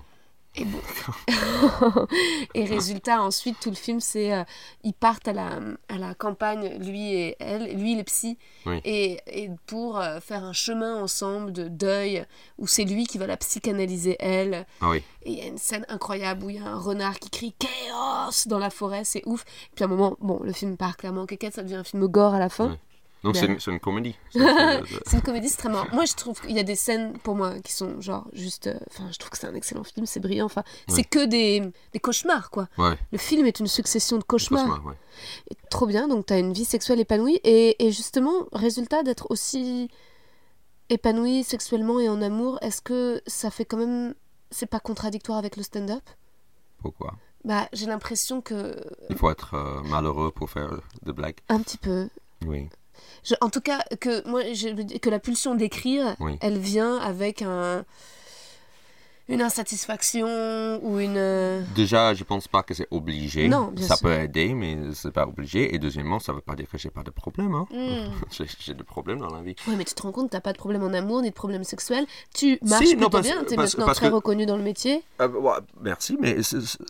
Et, 0.57 0.65
bon. 0.65 0.81
et 2.55 2.65
résultat, 2.65 3.23
ensuite, 3.23 3.57
tout 3.61 3.71
le 3.71 3.77
film, 3.77 4.01
c'est. 4.01 4.33
euh, 4.33 4.43
ils 4.83 4.93
partent 4.93 5.29
à 5.29 5.33
la, 5.33 5.61
à 5.89 5.97
la 5.97 6.15
campagne, 6.15 6.77
lui 6.79 7.15
et 7.15 7.37
elle, 7.39 7.77
lui, 7.79 7.93
il 7.93 7.99
est 8.01 8.05
psy, 8.05 8.37
Oui. 8.67 8.81
et, 8.85 9.21
et 9.27 9.51
pour 9.67 9.99
euh, 10.01 10.19
faire 10.21 10.43
un 10.45 10.53
chemin 10.53 11.01
ensemble 11.03 11.53
de 11.53 11.69
deuil, 11.69 12.25
où 12.59 12.67
c'est 12.67 12.85
lui 12.85 13.07
qui 13.07 13.17
va 13.19 13.27
la 13.29 13.37
psychanalyser, 13.37 14.17
elle. 14.19 14.67
Ah 14.81 14.91
oui. 14.91 15.03
Et 15.23 15.33
il 15.33 15.39
y 15.39 15.43
a 15.43 15.47
une 15.47 15.59
scène 15.59 15.87
incroyable 15.89 16.45
où 16.45 16.51
il 16.51 16.57
y 16.57 16.59
a 16.59 16.67
un 16.67 16.79
renard 16.79 17.19
qui 17.21 17.31
crie 17.31 17.55
Chaos 17.59 18.31
dans 18.47 18.59
la 18.59 18.71
forêt, 18.71 19.05
c'est 19.05 19.23
ouf. 19.27 19.45
Puis 19.75 19.85
à 19.85 19.87
un 19.87 19.91
moment, 19.91 20.17
bon, 20.21 20.41
le 20.43 20.53
film 20.53 20.77
part 20.77 20.97
clairement 20.97 21.23
en 21.23 21.51
ça 21.53 21.63
devient 21.63 21.77
un 21.77 21.85
film 21.85 22.07
gore 22.09 22.35
à 22.35 22.39
la 22.39 22.49
fin. 22.49 22.77
Donc 23.23 23.37
c'est 23.61 23.71
une, 23.71 23.81
comédie. 23.81 24.17
C'est- 24.33 24.41
une 25.13 25.21
comédie, 25.23 25.49
c'est 25.49 25.59
très 25.59 25.69
marrant. 25.69 25.87
Moi, 25.93 26.05
je 26.07 26.15
trouve 26.15 26.41
qu'il 26.41 26.53
y 26.53 26.59
a 26.59 26.63
des 26.63 26.75
scènes, 26.77 27.19
pour 27.19 27.35
moi, 27.35 27.59
qui 27.61 27.73
sont 27.73 28.01
genre 28.01 28.27
juste. 28.33 28.67
euh, 28.69 28.79
Enfin, 28.89 29.05
je 29.13 29.19
trouve 29.19 29.31
que 29.31 29.39
c'est 29.39 29.47
un 29.47 29.55
excellent 29.55 29.85
film, 29.85 30.07
c'est 30.07 30.21
brillant. 30.21 30.47
Enfin, 30.47 30.65
c'est 30.89 31.05
que 31.05 31.27
des, 31.27 31.63
des 31.93 32.01
cauchemars, 32.01 32.51
quoi. 32.51 32.69
ouais. 32.79 32.97
Le 33.13 33.19
film 33.19 33.47
est 33.47 33.61
une 33.61 33.67
succession 33.67 34.17
de 34.19 34.23
cauchemars. 34.25 34.65
Cauchemar, 34.67 34.87
ouais. 34.87 34.95
Et 35.51 35.57
trop 35.71 35.87
bien, 35.87 36.09
donc 36.09 36.27
tu 36.27 36.33
as 36.33 36.39
une 36.39 36.53
vie 36.53 36.65
sexuelle 36.65 37.01
épanouie. 37.01 37.41
Et, 37.45 37.85
et 37.87 37.93
justement, 37.93 38.47
résultat 38.53 39.03
d'être 39.03 39.27
aussi 39.31 39.91
épanoui 40.89 41.45
sexuellement 41.45 42.01
et 42.01 42.09
en 42.09 42.21
amour, 42.23 42.59
est-ce 42.63 42.81
que 42.83 43.21
ça 43.27 43.51
fait 43.51 43.65
quand 43.65 43.77
même. 43.77 44.15
C'est 44.51 44.67
pas 44.67 44.81
contradictoire 44.81 45.39
avec 45.39 45.57
le 45.57 45.63
stand-up? 45.63 46.03
Pourquoi? 46.83 47.15
Bah, 47.45 47.69
j'ai 47.73 47.87
l'impression 47.87 48.41
que. 48.41 48.75
Il 49.09 49.17
faut 49.17 49.31
être 49.31 49.55
euh, 49.55 49.83
malheureux 49.85 50.31
pour 50.33 50.51
faire 50.51 50.81
des 51.03 51.13
blagues. 51.13 51.37
Un 51.49 51.61
petit 51.61 51.79
peu. 51.79 52.09
Oui. 52.47 52.69
Je- 53.25 53.35
en 53.41 53.51
tout 53.51 53.61
cas, 53.61 53.81
que, 54.01 54.27
moi, 54.29 54.43
je, 54.55 54.99
que 54.99 55.11
la 55.11 55.19
pulsion 55.19 55.55
d'écrire, 55.55 56.17
Oui. 56.21 56.37
elle 56.41 56.59
vient 56.59 56.97
avec 56.99 57.43
un, 57.43 57.85
une 59.31 59.41
insatisfaction 59.43 60.81
ou 60.83 60.99
une. 60.99 61.17
euh, 61.17 61.63
Déjà, 61.75 62.15
je 62.15 62.25
pense 62.25 62.49
pas 62.49 62.63
que 62.63 62.75
c'est 62.75 62.87
obligé. 62.91 63.49
Non, 63.49 63.69
bien 63.69 63.87
ça 63.87 63.97
sûr. 63.97 64.09
peut 64.09 64.13
aider, 64.15 64.53
mais 64.55 64.77
c'est 64.95 65.11
pas 65.13 65.27
obligé. 65.27 65.75
Et 65.75 65.79
deuxièmement, 65.79 66.19
ça 66.19 66.33
veut 66.33 66.41
pas 66.41 66.55
dire 66.55 66.67
que 66.71 66.77
j'ai 66.79 66.91
pas 66.91 67.03
de 67.03 67.11
problème. 67.11 67.55
Hein. 67.55 67.67
hmm. 67.71 68.45
J'ai 68.61 68.75
des 68.75 68.85
problèmes 68.85 69.19
dans 69.19 69.31
la 69.35 69.43
vie. 69.43 69.55
Ouais, 69.67 69.75
mais 69.77 69.85
tu 69.85 69.95
te 69.95 70.03
rends 70.03 70.13
compte, 70.13 70.31
t'as 70.31 70.41
pas 70.41 70.53
de 70.53 70.59
problème 70.59 70.83
en 70.83 70.93
amour 70.93 71.23
ni 71.23 71.31
de 71.31 71.35
problème 71.35 71.65
sexuel. 71.65 72.07
Tu 72.35 72.59
marches 72.63 72.85
Si, 72.87 72.91
plutôt 72.97 73.03
non, 73.05 73.11
parce- 73.11 73.27
bien, 73.27 73.45
t'es 73.45 73.57
maintenant 73.57 73.87
parce 73.87 73.99
très 73.99 74.09
que- 74.11 74.15
reconnu 74.15 74.47
dans 74.47 74.57
le 74.57 74.63
métier. 74.63 75.03
Euh, 75.21 75.29
ouais, 75.29 75.53
merci, 75.81 76.17
mais 76.21 76.37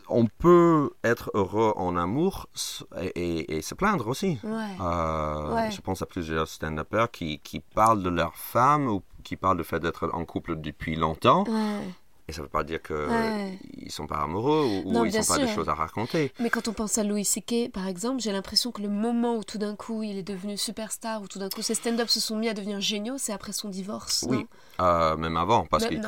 on 0.09 0.26
peut 0.26 0.91
être 1.05 1.30
heureux 1.34 1.72
en 1.76 1.97
amour 1.97 2.49
et, 3.01 3.07
et- 3.14 3.57
et 3.59 3.62
se 3.62 3.74
plaindre 3.74 4.09
aussi. 4.09 4.38
Ouais. 4.43 4.51
Euh, 4.80 5.55
Ouais. 5.55 5.70
Je 5.70 5.80
pense 5.80 6.03
à 6.03 6.07
plusieurs 6.07 6.47
stand-uppers 6.49 7.11
qui, 7.11 7.38
qui 7.41 7.61
parlent 7.61 8.03
de 8.03 8.09
leur 8.11 8.34
femme 8.36 8.88
ou 8.88 9.03
qui 9.24 9.36
parlent 9.36 9.57
du 9.59 9.64
fait 9.64 9.80
d'être 9.80 10.11
en 10.12 10.24
couple 10.24 10.57
depuis 10.61 10.97
longtemps. 10.97 11.45
Ouais. 11.45 11.80
Et 12.30 12.32
ça 12.32 12.42
ne 12.42 12.46
veut 12.46 12.50
pas 12.50 12.62
dire 12.62 12.80
qu'ils 12.80 12.94
Ouais. 12.94 13.58
ne 13.84 13.90
sont 13.90 14.06
pas 14.06 14.18
amoureux 14.18 14.62
ou, 14.62 14.88
ou 14.88 14.92
Non, 14.92 15.04
ils 15.04 15.10
bien 15.10 15.20
n'ont 15.20 15.26
pas 15.26 15.38
des 15.38 15.48
choses 15.48 15.68
à 15.68 15.74
raconter. 15.74 16.32
Mais 16.38 16.48
quand 16.48 16.68
on 16.68 16.72
pense 16.72 16.96
à 16.96 17.02
Louis 17.02 17.24
C.K., 17.24 17.72
par 17.72 17.88
exemple, 17.88 18.20
j'ai 18.20 18.30
l'impression 18.30 18.70
que 18.70 18.80
le 18.82 18.88
moment 18.88 19.34
où 19.34 19.42
tout 19.42 19.58
d'un 19.58 19.74
coup 19.74 20.04
il 20.04 20.16
est 20.16 20.22
devenu 20.22 20.56
superstar, 20.56 21.22
où 21.22 21.26
tout 21.26 21.40
d'un 21.40 21.48
coup 21.48 21.60
ses 21.60 21.74
stand-up 21.74 22.08
se 22.08 22.20
sont 22.20 22.36
mis 22.36 22.48
à 22.48 22.54
devenir 22.54 22.80
géniaux, 22.80 23.16
c'est 23.18 23.32
après 23.32 23.50
son 23.52 23.68
divorce. 23.68 24.24
Oui, 24.28 24.36
non? 24.38 24.44
Euh, 24.80 25.16
même 25.16 25.36
avant, 25.36 25.66
parce 25.66 25.86
qu'il 25.86 26.00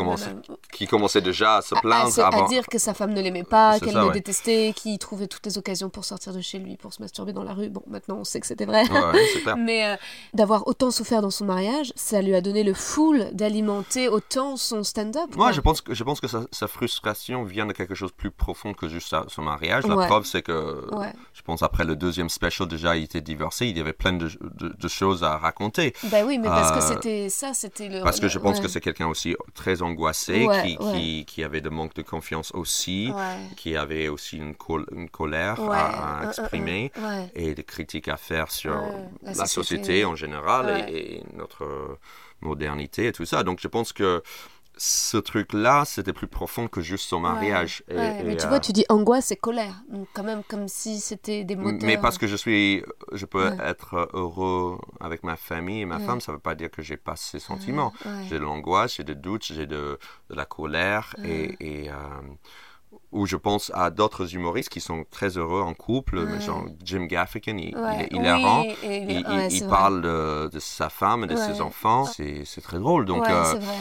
commençait, 0.89 1.21
déjà 1.21 1.57
à 1.57 1.63
se 1.63 1.75
à, 1.75 1.79
à 1.79 1.81
plaindre 1.81 2.13
se- 2.13 2.21
à 2.21 2.29
avant. 2.29 2.47
dire 2.47 2.67
que 2.69 2.79
sa 2.79 2.95
femme 2.95 3.13
ne 3.13 3.21
l'aimait 3.21 3.43
pas, 3.43 3.81
qu'elle 3.81 3.95
le 3.95 4.07
ouais. 4.07 4.13
détestait, 4.13 4.73
qu'il 4.77 4.97
trouvait 4.99 5.27
toutes 5.27 5.45
les 5.45 5.59
occasions 5.59 5.91
pour 5.91 6.05
sortir 6.05 6.33
de 6.33 6.41
chez 6.41 6.59
lui, 6.59 6.77
pour 6.77 6.93
se 6.93 7.03
masturber 7.03 7.33
dans 7.33 7.43
la 7.43 7.53
rue. 7.53 7.69
Bon, 7.69 7.83
maintenant 7.89 8.19
on 8.19 8.25
sait 8.25 8.39
que 8.41 8.47
c'était 8.47 8.65
vrai. 8.65 8.85
Ouais. 8.89 9.55
Mais 9.59 9.87
euh, 9.89 9.97
d'avoir 10.35 10.69
autant 10.69 10.91
souffert 10.93 11.21
dans 11.21 11.31
son 11.31 11.45
mariage, 11.45 11.93
ça 11.97 12.23
lui 12.23 12.35
a 12.35 12.41
donné 12.41 12.63
le 12.63 12.75
foule 12.75 13.27
d'alimenter 13.33 14.09
autant 14.09 14.57
son 14.57 14.85
stand-up. 14.85 15.35
Moi, 15.37 15.53
je 15.53 15.61
pense 15.61 15.81
que, 15.81 15.95
je 15.95 16.05
pense 16.05 16.12
que 16.21 16.29
sa, 16.29 16.43
sa 16.53 16.67
frustration 16.69 17.45
vient 17.45 17.67
de 17.67 17.73
quelque 17.73 17.95
chose 17.95 18.11
de 18.11 18.17
plus 18.17 18.31
profond 18.31 18.75
que 18.75 18.89
juste 18.89 19.09
sa- 19.09 19.25
son 19.29 19.43
mariage. 19.43 19.87
La 19.87 19.97
Ouais. 19.97 20.07
preuve, 20.07 20.25
c'est 20.25 20.43
que, 20.43 20.89
Ouais. 20.95 21.13
je 21.33 21.43
pense, 21.43 21.63
après 21.63 21.85
le 21.85 21.97
deuxième 21.97 22.29
special, 22.29 22.67
déjà, 22.69 22.97
il 22.97 23.05
était 23.05 23.21
divorcé. 23.21 23.67
Il 23.67 23.77
y 23.77 23.81
avait 23.81 23.93
plein 23.93 24.13
de, 24.13 24.29
de- 24.41 24.69
de 24.79 24.89
choses 24.89 25.25
à 25.25 25.39
raconter. 25.39 25.95
Bah 26.05 26.19
oui, 26.25 26.39
mais 26.39 26.49
parce 26.49 26.71
que 26.73 26.79
Euh, 26.79 26.95
c'était 26.95 27.29
ça, 27.29 27.55
c'était 27.55 27.89
le. 27.89 28.03
Parce 28.03 28.21
que 28.21 28.29
je 28.29 28.39
pense 28.39 28.57
ouais. 28.57 28.63
que 28.63 28.69
c'est 28.69 28.81
quelqu'un 28.81 29.07
aussi 29.09 29.37
très 29.55 29.83
angoissé, 29.83 30.41
qui, 30.41 30.47
ouais. 30.49 30.93
qui, 30.93 31.25
qui 31.27 31.45
avait 31.45 31.61
de 31.61 31.69
manque 31.69 31.95
de 31.95 32.03
confiance 32.03 32.53
aussi, 32.55 33.13
qui 33.57 33.77
avait 33.77 34.09
aussi 34.09 34.37
une, 34.37 34.55
col- 34.55 34.87
une 34.93 35.09
colère 35.09 35.61
à, 35.61 35.77
à 35.77 36.21
un, 36.21 36.23
un, 36.25 36.29
exprimer. 36.29 36.93
ouais. 36.99 37.31
et 37.35 37.55
des 37.55 37.65
critiques 37.65 38.09
à 38.09 38.17
faire 38.17 38.51
sur 38.51 38.75
la, 38.75 38.83
la 39.23 39.47
société. 39.47 39.53
société. 39.83 40.05
en 40.05 40.17
général 40.17 40.87
et 40.89 41.23
notre 41.37 41.99
modernité 42.41 43.07
et 43.07 43.13
tout 43.13 43.25
ça. 43.25 43.43
Donc 43.43 43.61
je 43.61 43.69
pense 43.69 43.93
que 43.93 44.23
ce 44.77 45.17
truc-là, 45.19 45.85
c'était 45.85 46.13
plus 46.13 46.27
profond 46.29 46.69
que 46.69 46.81
juste 46.81 47.09
son 47.09 47.21
mariage. 47.21 47.83
Ouais, 47.91 47.95
Et- 47.95 47.95
ouais, 47.99 48.23
et, 48.23 48.25
mais 48.25 48.37
tu 48.37 48.47
euh, 48.47 48.49
vois, 48.49 48.61
tu 48.61 48.73
dis 48.73 48.85
angoisse 48.89 49.31
et 49.31 49.37
colère. 49.37 49.83
Donc, 49.91 50.09
quand 50.15 50.25
même, 50.25 50.43
comme 50.45 50.69
si 50.69 51.01
c'était 51.01 51.45
des 51.45 51.57
moteurs. 51.57 51.81
mais 51.87 51.97
parce 51.99 52.19
que 52.19 52.27
je 52.27 52.37
suis, 52.37 52.83
je 53.13 53.25
peux 53.27 53.51
Ouais. 53.51 53.57
être 53.59 54.09
heureux 54.15 54.79
avec 55.01 55.23
ma 55.23 55.37
famille 55.37 55.81
et 55.83 55.87
ma 55.87 55.99
femme, 55.99 56.21
ça 56.21 56.33
ne 56.33 56.37
veut 56.37 56.41
pas 56.43 56.55
dire 56.55 56.71
que 56.71 56.83
j'ai 56.83 56.97
pas 56.97 57.17
ces 57.17 57.39
sentiments. 57.39 57.93
J'ai 58.29 58.39
de 58.39 58.43
l'angoisse, 58.45 58.97
j'ai 58.97 59.05
des 59.05 59.15
doutes, 59.15 59.45
j'ai 59.45 59.67
de, 59.67 59.99
de 60.31 60.35
la 60.35 60.45
colère 60.45 61.15
et, 61.23 61.57
et, 61.85 61.91
euh, 61.91 61.95
où 63.11 63.27
je 63.27 63.37
pense 63.37 63.71
à 63.75 63.91
d'autres 63.91 64.35
humoristes 64.35 64.69
qui 64.69 64.81
sont 64.81 65.05
très 65.11 65.37
heureux 65.39 65.63
en 65.63 65.75
couple, 65.75 66.19
Ouais. 66.19 66.41
genre 66.41 66.67
Jim 66.85 67.05
Gaffigan, 67.07 67.57
il, 67.59 67.75
Ouais, 67.75 68.09
il 68.11 68.25
est 68.27 68.31
oui, 69.09 69.25
il 69.51 69.63
ouais, 69.63 69.69
parle 69.69 70.03
de, 70.03 70.49
de 70.53 70.59
sa 70.59 70.89
femme 70.89 71.25
et 71.25 71.27
de 71.27 71.37
ses 71.37 71.61
enfants. 71.61 72.05
C'est 72.05 72.45
c'est 72.45 72.61
très 72.61 72.79
drôle. 72.79 73.05
Donc, 73.07 73.29
euh, 73.31 73.53
c'est 73.53 73.59
vrai. 73.59 73.79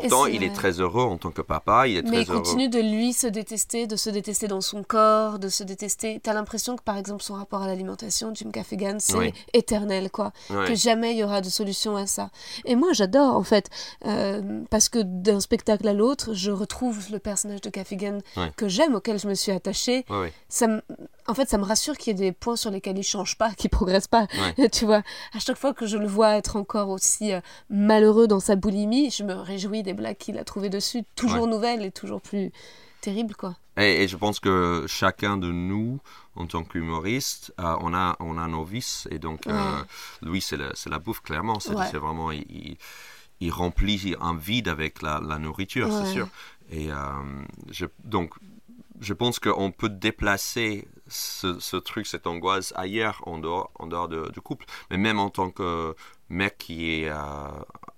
Pourtant, 0.00 0.26
il 0.26 0.42
est 0.42 0.46
vrai. 0.48 0.54
très 0.56 0.80
heureux 0.80 1.04
en 1.04 1.16
tant 1.18 1.30
que 1.30 1.42
papa. 1.42 1.86
Il 1.86 1.96
est 1.98 2.02
Mais 2.02 2.10
très 2.10 2.22
il 2.22 2.30
heureux. 2.30 2.42
continue 2.42 2.68
de 2.68 2.80
lui 2.80 3.12
se 3.12 3.26
détester, 3.26 3.86
de 3.86 3.96
se 3.96 4.10
détester 4.10 4.48
dans 4.48 4.60
son 4.60 4.82
corps, 4.82 5.38
de 5.38 5.48
se 5.48 5.62
détester. 5.62 6.20
T'as 6.22 6.32
l'impression 6.32 6.76
que 6.76 6.82
par 6.82 6.96
exemple 6.96 7.22
son 7.22 7.34
rapport 7.34 7.62
à 7.62 7.66
l'alimentation, 7.66 8.32
Jim 8.34 8.48
Gaffigan, 8.50 8.96
c'est 8.98 9.16
Oui. 9.16 9.32
éternel, 9.52 10.10
quoi. 10.10 10.32
Que 10.48 10.74
jamais 10.74 11.12
il 11.12 11.18
y 11.18 11.24
aura 11.24 11.40
de 11.40 11.48
solution 11.48 11.96
à 11.96 12.06
ça. 12.06 12.30
Et 12.64 12.74
moi 12.76 12.92
j'adore 12.92 13.36
en 13.36 13.42
fait, 13.44 13.68
euh, 14.06 14.62
parce 14.70 14.88
que 14.88 14.98
d'un 15.02 15.40
spectacle 15.40 15.86
à 15.88 15.92
l'autre, 15.92 16.34
je 16.34 16.50
retrouve 16.50 16.98
le 17.12 17.18
personnage 17.18 17.60
de 17.60 17.70
Gaffigan 17.70 18.18
que 18.56 18.68
j'aime, 18.68 18.94
auquel 18.94 19.18
je 19.18 19.28
me 19.28 19.34
suis 19.34 19.52
attachée. 19.52 20.04
Ça 20.48 20.66
En 21.28 21.34
fait, 21.34 21.48
ça 21.48 21.58
me 21.58 21.64
rassure 21.64 21.96
qu'il 21.96 22.12
y 22.12 22.20
ait 22.20 22.30
des 22.30 22.32
points 22.32 22.56
sur 22.56 22.70
lesquels 22.70 22.98
il 22.98 23.02
change 23.04 23.36
pas, 23.38 23.50
qu'il 23.54 23.70
progresse 23.70 24.08
pas. 24.08 24.26
Ouais. 24.58 24.68
tu 24.72 24.84
vois, 24.86 25.02
à 25.34 25.38
chaque 25.38 25.56
fois 25.58 25.72
que 25.74 25.86
je 25.86 25.96
le 25.96 26.06
vois 26.06 26.36
être 26.36 26.56
encore 26.56 26.88
aussi 26.88 27.32
euh, 27.32 27.40
malheureux 27.70 28.26
dans 28.26 28.40
sa 28.40 28.56
boulimie, 28.56 29.10
je 29.10 29.22
me 29.22 29.34
réjouis 29.34 29.82
des 29.82 29.94
blagues 29.94 30.16
qu'il 30.16 30.38
a 30.38 30.44
trouvées 30.44 30.70
dessus, 30.70 31.02
toujours 31.16 31.42
Ouais. 31.44 31.50
nouvelles 31.50 31.82
et 31.82 31.90
toujours 31.92 32.20
plus 32.20 32.50
terribles, 33.00 33.34
quoi. 33.34 33.56
Et, 33.78 34.02
et 34.02 34.08
je 34.08 34.16
pense 34.16 34.38
que 34.38 34.84
chacun 34.86 35.36
de 35.38 35.50
nous, 35.50 35.98
en 36.36 36.46
tant 36.46 36.62
qu'humoriste, 36.62 37.54
euh, 37.58 37.74
on, 37.80 37.94
a, 37.94 38.16
on 38.20 38.36
a 38.36 38.46
nos 38.46 38.64
vices. 38.64 39.08
Et 39.10 39.18
donc, 39.18 39.46
euh, 39.46 39.82
lui, 40.22 40.40
c'est 40.42 40.56
la 40.58 40.98
bouffe, 40.98 41.20
clairement. 41.22 41.58
C'est 41.60 41.96
vraiment. 41.98 42.30
Il, 42.32 42.42
il- 42.50 42.76
il 43.40 43.50
remplit 43.50 44.14
un 44.20 44.36
vide 44.36 44.68
avec 44.68 45.02
la, 45.02 45.20
la 45.20 45.36
nourriture, 45.38 45.88
c'est 45.90 46.12
sûr. 46.12 46.28
Et 46.70 46.90
je, 47.72 47.86
donc, 48.04 48.30
je 49.02 49.12
pense 49.14 49.38
qu'on 49.38 49.70
peut 49.72 49.88
déplacer 49.88 50.86
ce, 51.08 51.58
ce 51.60 51.76
truc, 51.76 52.06
cette 52.06 52.26
angoisse 52.26 52.72
ailleurs, 52.76 53.20
en 53.26 53.38
dehors, 53.38 53.70
en 53.78 53.86
dehors 53.86 54.08
de- 54.08 54.30
du 54.30 54.40
couple. 54.40 54.64
Mais 54.90 54.96
même 54.96 55.18
en 55.18 55.28
tant 55.28 55.50
que 55.50 55.94
mec 56.30 56.56
qui 56.58 56.90
est 57.02 57.08
euh, 57.10 57.16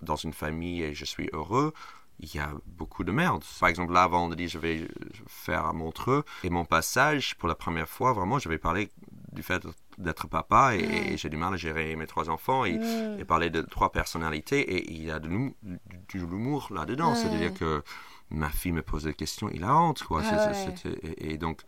dans 0.03 0.17
une 0.17 0.33
famille 0.33 0.83
et 0.83 0.95
je 0.95 1.05
suis 1.05 1.29
heureux, 1.33 1.73
il 2.21 2.35
y 2.35 2.39
a 2.39 2.51
beaucoup 2.67 3.05
de 3.05 3.13
merde. 3.13 3.43
Par 3.61 3.69
exemple, 3.69 3.93
là, 3.93 4.09
dire 4.37 4.49
je 4.49 4.59
vais 4.59 4.89
faire 5.27 5.67
à 5.67 5.73
Montreux, 5.73 6.25
et 6.45 6.51
mon 6.51 6.65
passage, 6.65 7.35
pour 7.37 7.49
la 7.49 7.55
première 7.55 7.89
fois, 7.89 8.13
vraiment, 8.13 8.39
je 8.39 8.49
vais 8.49 8.59
parler 8.59 8.89
du 9.33 9.43
fait 9.43 9.67
d'être 9.99 10.29
papa 10.29 10.77
et, 10.77 11.13
et 11.13 11.17
j'ai 11.19 11.29
du 11.29 11.37
mal 11.37 11.53
à 11.55 11.57
gérer 11.57 11.97
mes 11.97 12.07
trois 12.07 12.31
enfants 12.31 12.65
et, 12.65 12.79
Mm. 12.79 13.19
et 13.21 13.25
parler 13.25 13.51
de 13.51 13.63
trois 13.63 13.91
personnalités 13.93 14.61
et 14.61 14.93
il 14.93 15.05
y 15.05 15.11
a 15.11 15.19
de 15.19 15.29
l'humour 15.29 16.69
là-dedans. 16.71 17.15
C'est-à-dire 17.17 17.53
que 17.55 17.83
ma 18.31 18.51
fille 18.51 18.73
me 18.73 18.83
pose 18.83 19.05
des 19.05 19.15
questions 19.15 19.49
hilarantes, 19.51 20.03
quoi. 20.03 20.23
C'est- 20.23 20.31
Ah 20.33 20.55
c'est- 20.55 20.77
c'était- 20.77 21.07
et, 21.19 21.33
et 21.35 21.39
donc, 21.39 21.63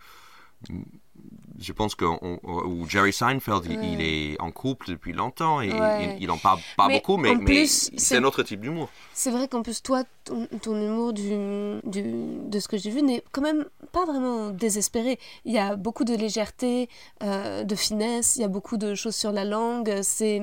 je 1.59 1.73
pense 1.73 1.95
que 1.95 2.05
on- 2.05 2.41
ou 2.67 2.89
Jerry 2.89 3.13
Seinfeld, 3.13 3.65
il- 3.67 3.83
il, 3.85 4.01
est 4.01 4.41
en 4.41 4.51
couple 4.51 4.89
depuis 4.91 5.13
longtemps 5.13 5.61
et 5.61 5.73
Ouais. 5.73 6.17
il, 6.17 6.25
il 6.25 6.31
en 6.31 6.39
parle 6.39 6.59
pas 6.77 6.89
Mais 6.89 6.95
beaucoup, 6.97 7.17
mais, 7.19 7.35
mais 7.37 7.67
c'est 7.67 8.19
autre 8.25 8.43
type 8.43 8.61
d'humour. 8.61 8.89
C'est 9.15 9.31
vrai 9.31 9.49
qu'en 9.49 9.63
plus, 9.63 9.83
toi, 9.83 10.03
ton, 10.25 10.47
ton 10.63 10.75
humour 10.77 11.13
du, 11.13 11.31
du, 11.85 12.03
de 12.49 12.59
ce 12.61 12.69
que 12.69 12.77
j'ai 12.77 12.91
vu 12.91 13.03
n'est 13.03 13.23
quand 13.33 13.43
même 13.43 13.67
pas 13.93 14.05
vraiment 14.05 14.51
désespéré. 14.51 15.19
Il 15.45 15.53
y 15.53 15.59
a 15.59 15.77
beaucoup 15.77 16.05
de 16.05 16.15
légèreté, 16.15 16.89
euh, 17.23 17.65
de 17.65 17.75
finesse, 17.75 18.37
il 18.37 18.43
y 18.43 18.45
a 18.45 18.49
beaucoup 18.49 18.77
de 18.77 18.95
choses 18.95 19.15
sur 19.17 19.33
la 19.33 19.45
langue, 19.45 20.01
c'est 20.03 20.43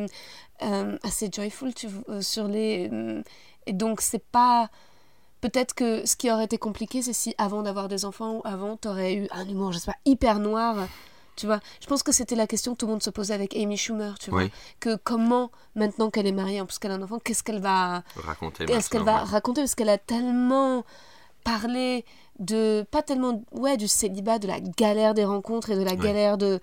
euh, 0.62 0.98
assez 1.04 1.30
joyful 1.32 1.74
tu, 1.74 1.88
euh, 2.10 2.22
sur 2.22 2.48
les... 2.48 2.90
et 3.66 3.74
donc, 3.74 4.02
c'est 4.02 4.24
pas... 4.24 4.70
Peut-être 5.44 5.74
que 5.74 6.06
ce 6.06 6.16
qui 6.16 6.32
aurait 6.32 6.46
été 6.46 6.58
compliqué, 6.58 7.02
c'est 7.02 7.12
si 7.12 7.36
avant 7.38 7.64
d'avoir 7.64 7.90
des 7.90 8.06
enfants 8.06 8.36
ou 8.38 8.42
avant, 8.46 8.78
t'aurais 8.78 9.14
eu 9.16 9.28
un 9.32 9.46
humour, 9.46 9.74
je 9.74 9.80
sais 9.80 9.92
pas, 9.92 9.98
hyper 10.06 10.40
noir. 10.40 10.88
Tu 11.36 11.48
vois, 11.48 11.60
je 11.82 11.88
pense 11.88 12.02
que 12.02 12.14
c'était 12.14 12.36
la 12.36 12.48
question 12.48 12.72
que 12.74 12.78
tout 12.78 12.86
le 12.86 12.94
monde 12.94 13.04
se 13.04 13.10
posait 13.10 13.34
avec 13.34 13.54
Amy 13.58 13.76
Schumer, 13.76 14.18
tu 14.20 14.30
vois. 14.30 14.44
Oui. 14.44 14.52
Que 14.80 14.96
comment, 14.96 15.52
maintenant 15.76 16.10
qu'elle 16.10 16.28
est 16.28 16.32
mariée, 16.32 16.62
en 16.62 16.66
plus 16.66 16.80
qu'elle 16.80 16.92
a 16.92 16.94
un 16.94 17.02
enfant, 17.02 17.20
qu'est-ce 17.20 17.44
qu'elle 17.44 17.60
va 17.60 18.04
Raconter 18.16 18.66
Qu'est-ce 18.68 18.90
qu'elle 18.90 19.04
va 19.04 19.16
ouais. 19.16 19.30
raconter? 19.30 19.60
Parce 19.62 19.76
qu'elle 19.76 19.90
a 19.90 19.98
tellement 19.98 20.86
parlé 21.44 22.06
de, 22.40 22.86
pas 22.90 23.02
tellement, 23.02 23.44
ouais, 23.52 23.76
du 23.76 23.90
célibat, 23.90 24.40
de 24.40 24.48
la 24.48 24.62
galère 24.62 25.14
des 25.14 25.26
rencontres 25.26 25.72
et 25.72 25.76
de 25.76 25.84
la 25.84 25.98
galère 25.98 26.38
de, 26.38 26.62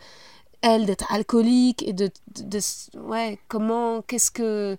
elle, 0.62 0.87
d'être 0.87 1.12
alcoolique 1.12 1.83
et 1.87 1.93
de, 1.93 2.09
de, 2.35 2.43
de- 2.59 2.99
ouais, 2.99 3.39
comment, 3.49 4.01
qu'est-ce 4.01 4.31
que... 4.31 4.78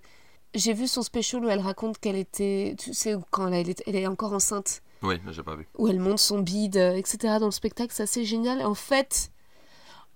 J'ai 0.54 0.72
vu 0.74 0.86
son 0.86 1.02
special 1.02 1.44
où 1.44 1.48
elle 1.48 1.60
raconte 1.60 1.98
qu'elle 1.98 2.16
était, 2.16 2.74
tu 2.78 2.92
sais, 2.92 3.14
quand 3.30 3.48
elle 3.48 3.70
est, 3.70 3.82
elle 3.86 3.96
est 3.96 4.06
encore 4.06 4.32
enceinte, 4.34 4.82
Oui, 5.02 5.16
j'ai 5.30 5.42
pas 5.42 5.56
vu. 5.56 5.66
où 5.78 5.88
elle 5.88 5.98
monte 6.00 6.18
son 6.18 6.40
bide, 6.40 6.76
etc. 6.76 7.38
dans 7.40 7.46
le 7.46 7.50
spectacle, 7.52 7.92
c'est 7.94 8.02
assez 8.02 8.24
génial. 8.24 8.60
Et 8.60 8.64
en 8.64 8.74
fait, 8.74 9.30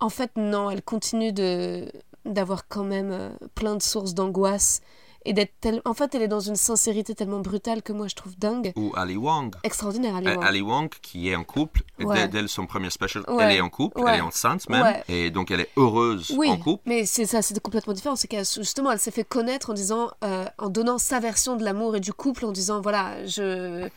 en 0.01 0.11
fait, 0.11 0.31
non, 0.37 0.71
elle 0.71 0.83
continue 0.83 1.33
de 1.33 1.91
d'avoir 2.27 2.67
quand 2.67 2.83
même 2.85 3.13
euh, 3.13 3.31
plein 3.55 3.77
de 3.77 3.83
sources 3.83 4.13
d'angoisse 4.13 4.81
et 5.29 5.33
d'être. 5.33 5.53
En 5.85 5.95
fait, 5.95 6.15
elle 6.15 6.23
est 6.23 6.29
dans 6.29 6.41
une 6.41 6.57
sincérité 6.57 7.15
tellement 7.15 7.41
brutale 7.41 7.83
que 7.83 7.93
moi 7.93 8.07
je 8.09 8.15
trouve 8.15 8.37
dingue. 8.39 8.73
Ou 8.77 8.93
Ali 8.97 9.17
Wong. 9.17 9.55
Extraordinaire, 9.65 10.17
Ali 10.17 10.29
Euh, 10.29 10.35
Wong. 10.37 10.45
Ali 10.45 10.61
Wong, 10.63 10.89
qui 11.03 11.29
est 11.29 11.37
en 11.37 11.45
couple, 11.45 11.83
Ouais. 12.01 12.29
dès, 12.29 12.43
dès 12.43 12.49
son 12.49 12.67
premier 12.67 12.91
special, 12.91 13.25
Ouais. 13.29 13.45
elle 13.45 13.57
est 13.57 13.61
en 13.61 13.69
couple, 13.69 14.01
Ouais. 14.01 14.13
elle 14.13 14.19
est 14.19 14.23
enceinte 14.23 14.69
même, 14.69 15.03
et 15.09 15.31
donc 15.31 15.51
elle 15.51 15.61
est 15.61 15.71
heureuse 15.77 16.33
Oui, 16.37 16.49
en 16.51 16.57
couple. 16.57 16.83
mais 16.87 17.05
c'est 17.07 17.27
ça, 17.27 17.43
c'est 17.43 17.59
complètement 17.61 17.93
différent. 17.93 18.17
C'est 18.17 18.29
qu'elle 18.29 18.45
justement, 18.47 18.91
elle 18.93 18.99
s'est 19.01 19.11
fait 19.11 19.25
connaître 19.25 19.71
en 19.71 19.75
disant, 19.75 20.11
euh, 20.25 20.45
en 20.59 20.69
donnant 20.69 20.99
sa 20.99 21.21
version 21.21 21.57
de 21.57 21.65
l'amour 21.65 21.97
et 21.97 22.01
du 22.01 22.13
couple, 22.13 22.45
en 22.45 22.53
disant 22.53 22.81
voilà, 22.81 23.27
je 23.27 23.89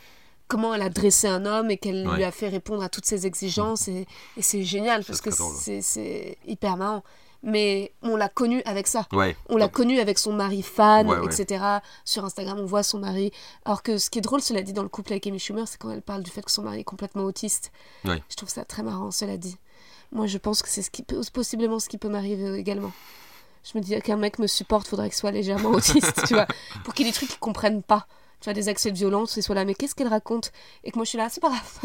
comment 0.48 0.74
elle 0.74 0.82
a 0.82 0.88
dressé 0.90 1.28
un 1.28 1.46
homme 1.46 1.70
et 1.70 1.76
qu'elle 1.76 2.08
Ouais. 2.08 2.16
lui 2.16 2.24
a 2.24 2.32
fait 2.32 2.48
répondre 2.48 2.82
à 2.82 2.88
toutes 2.88 3.06
ses 3.06 3.24
exigences 3.24 3.86
et, 3.86 4.04
et 4.36 4.42
c'est 4.42 4.64
génial 4.64 5.04
parce 5.04 5.20
que 5.20 5.30
c'est 5.30 6.38
hyper 6.44 6.76
marrant. 6.76 7.04
Mais 7.42 7.92
on 8.02 8.16
l'a 8.16 8.28
connu 8.28 8.62
avec 8.64 8.86
ça. 8.86 9.06
Ouais. 9.12 9.36
On 9.48 9.56
l'a 9.56 9.68
connu 9.68 9.98
avec 9.98 10.18
son 10.18 10.32
mari 10.32 10.62
fan, 10.62 11.08
Ouais, 11.08 11.18
ouais. 11.18 11.26
etc. 11.34 11.64
Sur 12.04 12.24
Instagram, 12.24 12.58
on 12.60 12.66
voit 12.66 12.82
son 12.82 12.98
mari. 12.98 13.32
Alors 13.64 13.82
que 13.82 13.98
ce 13.98 14.10
qui 14.10 14.18
est 14.18 14.22
drôle, 14.22 14.40
cela 14.42 14.62
dit, 14.62 14.72
dans 14.72 14.82
le 14.82 14.88
couple 14.88 15.12
avec 15.12 15.26
Amy 15.26 15.38
Schumer, 15.38 15.66
c'est 15.66 15.78
quand 15.78 15.90
elle 15.90 16.02
parle 16.02 16.22
du 16.22 16.30
fait 16.30 16.42
que 16.42 16.50
son 16.50 16.62
mari 16.62 16.80
est 16.80 16.84
complètement 16.84 17.24
autiste. 17.24 17.72
Je 18.04 18.36
trouve 18.36 18.48
ça 18.48 18.64
très 18.64 18.82
marrant, 18.82 19.10
cela 19.10 19.36
dit. 19.36 19.56
Moi, 20.12 20.26
je 20.26 20.38
pense 20.38 20.62
que 20.62 20.68
c'est 20.68 20.82
ce 20.82 20.90
qui 20.90 21.02
peut, 21.02 21.20
possiblement 21.32 21.78
ce 21.78 21.88
qui 21.88 21.96
peut 21.98 22.08
m'arriver 22.08 22.58
également. 22.58 22.92
Je 23.62 23.78
me 23.78 23.82
dis 23.82 23.98
qu'un 24.00 24.16
mec 24.16 24.38
me 24.38 24.46
supporte, 24.46 24.88
faudrait 24.88 25.08
qu'il 25.08 25.16
soit 25.18 25.30
légèrement 25.30 25.68
autiste, 25.74 26.24
tu 26.26 26.34
vois, 26.34 26.46
pour 26.84 26.94
qu'il 26.94 27.06
y 27.06 27.08
ait 27.08 27.12
des 27.12 27.16
trucs 27.16 27.28
qu'il 27.28 27.38
comprenne 27.38 27.82
pas. 27.82 28.06
Tu 28.40 28.44
vois, 28.44 28.54
des 28.54 28.68
accès 28.68 28.90
de 28.90 28.96
violence, 28.96 29.36
et 29.36 29.42
soit 29.42 29.54
là, 29.54 29.64
mais 29.64 29.74
qu'est-ce 29.74 29.94
qu'elle 29.94 30.08
raconte? 30.08 30.52
Et 30.84 30.90
que 30.90 30.96
moi, 30.96 31.04
je 31.04 31.10
suis 31.10 31.18
là, 31.18 31.28
c'est 31.28 31.40
pas 31.40 31.50
grave. 31.50 31.78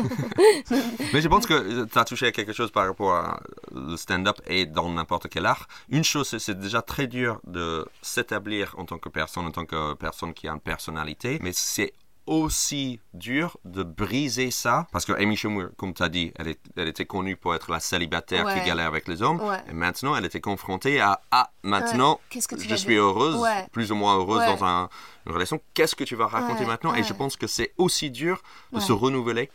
Mais 1.13 1.21
je 1.21 1.27
pense 1.27 1.45
que 1.45 1.85
tu 1.85 1.99
as 1.99 2.05
touché 2.05 2.27
à 2.27 2.31
quelque 2.31 2.53
chose 2.53 2.71
par 2.71 2.87
rapport 2.87 3.13
à 3.13 3.39
le 3.73 3.97
stand-up 3.97 4.37
et 4.47 4.65
dans 4.65 4.89
n'importe 4.89 5.27
quel 5.29 5.45
art. 5.45 5.67
Une 5.89 6.03
chose, 6.03 6.37
c'est 6.37 6.57
déjà 6.57 6.81
très 6.81 7.07
dur 7.07 7.39
de 7.45 7.85
s'établir 8.01 8.73
en 8.77 8.85
tant 8.85 8.97
que 8.97 9.09
personne, 9.09 9.45
en 9.45 9.51
tant 9.51 9.65
que 9.65 9.93
personne 9.95 10.33
qui 10.33 10.47
a 10.47 10.53
une 10.53 10.61
personnalité, 10.61 11.39
mais 11.41 11.51
c'est 11.53 11.93
aussi 12.27 12.99
dur 13.13 13.57
de 13.65 13.83
briser 13.83 14.49
ça 14.51 14.87
parce 14.91 15.05
que 15.05 15.13
Amy 15.13 15.35
Schumer, 15.35 15.69
comme 15.77 15.93
tu 15.93 16.03
as 16.03 16.09
dit, 16.09 16.31
elle, 16.37 16.47
est- 16.49 16.59
elle 16.75 16.87
était 16.87 17.05
connue 17.05 17.35
pour 17.35 17.53
être 17.55 17.71
la 17.71 17.79
célibataire 17.79 18.45
Ouais. 18.45 18.59
qui 18.59 18.65
galère 18.65 18.87
avec 18.87 19.07
les 19.07 19.21
hommes 19.21 19.39
Ouais. 19.41 19.61
et 19.69 19.73
maintenant 19.73 20.15
elle 20.15 20.25
était 20.25 20.41
confrontée 20.41 20.99
à 20.99 21.21
ah 21.31 21.51
maintenant 21.63 22.13
Ouais. 22.13 22.19
Qu'est-ce 22.31 22.47
que 22.47 22.55
tu 22.55 22.67
je 22.67 22.75
suis 22.75 22.87
dire? 22.89 23.03
heureuse, 23.03 23.45
plus 23.71 23.91
ou 23.91 23.95
moins 23.95 24.15
heureuse 24.17 24.45
dans 24.45 24.65
un- 24.65 24.89
une 25.27 25.33
relation. 25.33 25.61
Qu'est-ce 25.73 25.95
que 25.95 26.03
tu 26.03 26.15
vas 26.15 26.27
raconter 26.27 26.65
maintenant? 26.65 26.95
Et 26.95 27.03
je 27.03 27.13
pense 27.13 27.35
que 27.37 27.47
c'est 27.47 27.73
aussi 27.77 28.09
dur 28.11 28.41
de 28.71 28.79
se 28.79 28.91
renouveler 28.91 29.49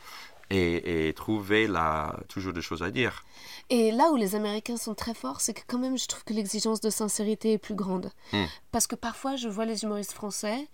et, 0.52 1.08
et 1.08 1.12
trouver 1.14 1.68
la, 1.68 2.16
toujours 2.28 2.52
des 2.52 2.62
choses 2.62 2.82
à 2.82 2.90
dire. 2.90 3.22
Et 3.68 3.92
là 3.92 4.10
où 4.10 4.16
les 4.16 4.34
Américains 4.34 4.76
sont 4.76 4.94
très 4.94 5.14
forts, 5.14 5.40
c'est 5.40 5.54
que 5.54 5.60
quand 5.68 5.78
même, 5.78 5.96
je 5.96 6.06
trouve 6.08 6.24
que 6.24 6.32
l'exigence 6.32 6.80
de 6.80 6.90
sincérité 6.90 7.52
est 7.52 7.58
plus 7.58 7.76
grande. 7.76 8.10
Hmm. 8.32 8.46
Parce 8.72 8.88
que 8.88 8.96
parfois, 8.96 9.36
je 9.36 9.46
vois 9.48 9.64
les 9.64 9.84
humoristes 9.84 10.10
français 10.12 10.66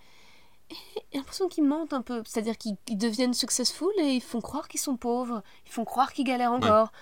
j'ai 1.12 1.18
l'impression 1.18 1.48
qu'ils 1.48 1.64
mentent 1.64 1.92
un 1.92 2.02
peu. 2.02 2.22
C'est-à-dire 2.26 2.56
qu'ils 2.58 2.76
ils 2.88 2.98
deviennent 2.98 3.34
successful 3.34 3.92
et 3.98 4.12
ils 4.14 4.20
font 4.22 4.40
croire 4.40 4.68
qu'ils 4.68 4.80
sont 4.80 4.96
pauvres. 4.96 5.42
Ils 5.66 5.72
font 5.72 5.84
croire 5.84 6.12
qu'ils 6.12 6.24
galèrent 6.24 6.52
encore. 6.52 6.92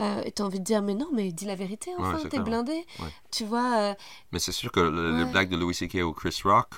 Euh, 0.00 0.22
et 0.24 0.32
t'as 0.32 0.44
envie 0.44 0.58
de 0.58 0.64
dire, 0.64 0.82
mais 0.82 0.94
non, 0.94 1.08
mais 1.12 1.30
dis 1.32 1.44
la 1.44 1.54
vérité, 1.54 1.90
enfin, 1.98 2.18
c'est 2.22 2.30
t'es 2.30 2.38
blindé. 2.40 2.72
Ouais. 2.98 3.08
Tu 3.30 3.44
vois, 3.44 3.76
euh, 3.78 3.94
Mais 4.32 4.38
c'est 4.38 4.50
sûr 4.52 4.72
que 4.72 4.80
le, 4.80 5.16
les 5.16 5.24
Ouais. 5.24 5.30
blagues 5.30 5.50
de 5.50 5.56
Louis 5.56 5.74
C.K. 5.74 5.96
ou 6.02 6.12
Chris 6.12 6.40
Rock 6.44 6.70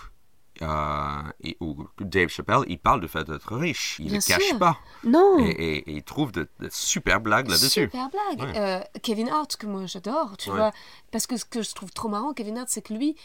euh, 0.63 1.23
et, 1.43 1.57
ou 1.61 1.87
Dave 2.01 2.29
Chappelle, 2.29 2.61
ils 2.69 2.79
parlent 2.79 3.01
du 3.01 3.09
fait 3.09 3.25
d'être 3.25 3.55
riche. 3.57 3.97
Ils 3.99 4.07
ne 4.13 4.17
le 4.17 4.21
cachent 4.27 4.43
sûr. 4.43 4.59
pas. 4.59 4.79
non. 5.05 5.39
Et, 5.41 5.51
et- 5.51 5.91
et 5.91 5.93
ils 5.97 6.03
trouvent 6.05 6.33
de, 6.33 6.49
de 6.61 6.69
super 6.71 7.21
blagues 7.21 7.49
là-dessus. 7.49 7.69
Super 7.91 8.09
blague. 8.11 8.49
Ouais. 8.51 8.59
Euh, 8.59 8.81
Kevin 9.03 9.29
Hart, 9.29 9.57
que 9.57 9.67
moi 9.67 9.87
j'adore, 9.87 10.37
tu 10.37 10.51
Ouais. 10.51 10.57
vois. 10.57 10.73
Parce 11.11 11.27
que 11.27 11.37
ce 11.37 11.45
que 11.45 11.63
je 11.63 11.73
trouve 11.75 11.91
trop 11.93 12.09
marrant, 12.09 12.33
Kevin 12.35 12.59
Hart, 12.59 12.69
c'est 12.71 12.83
que 12.83 12.93
lui, 12.95 13.17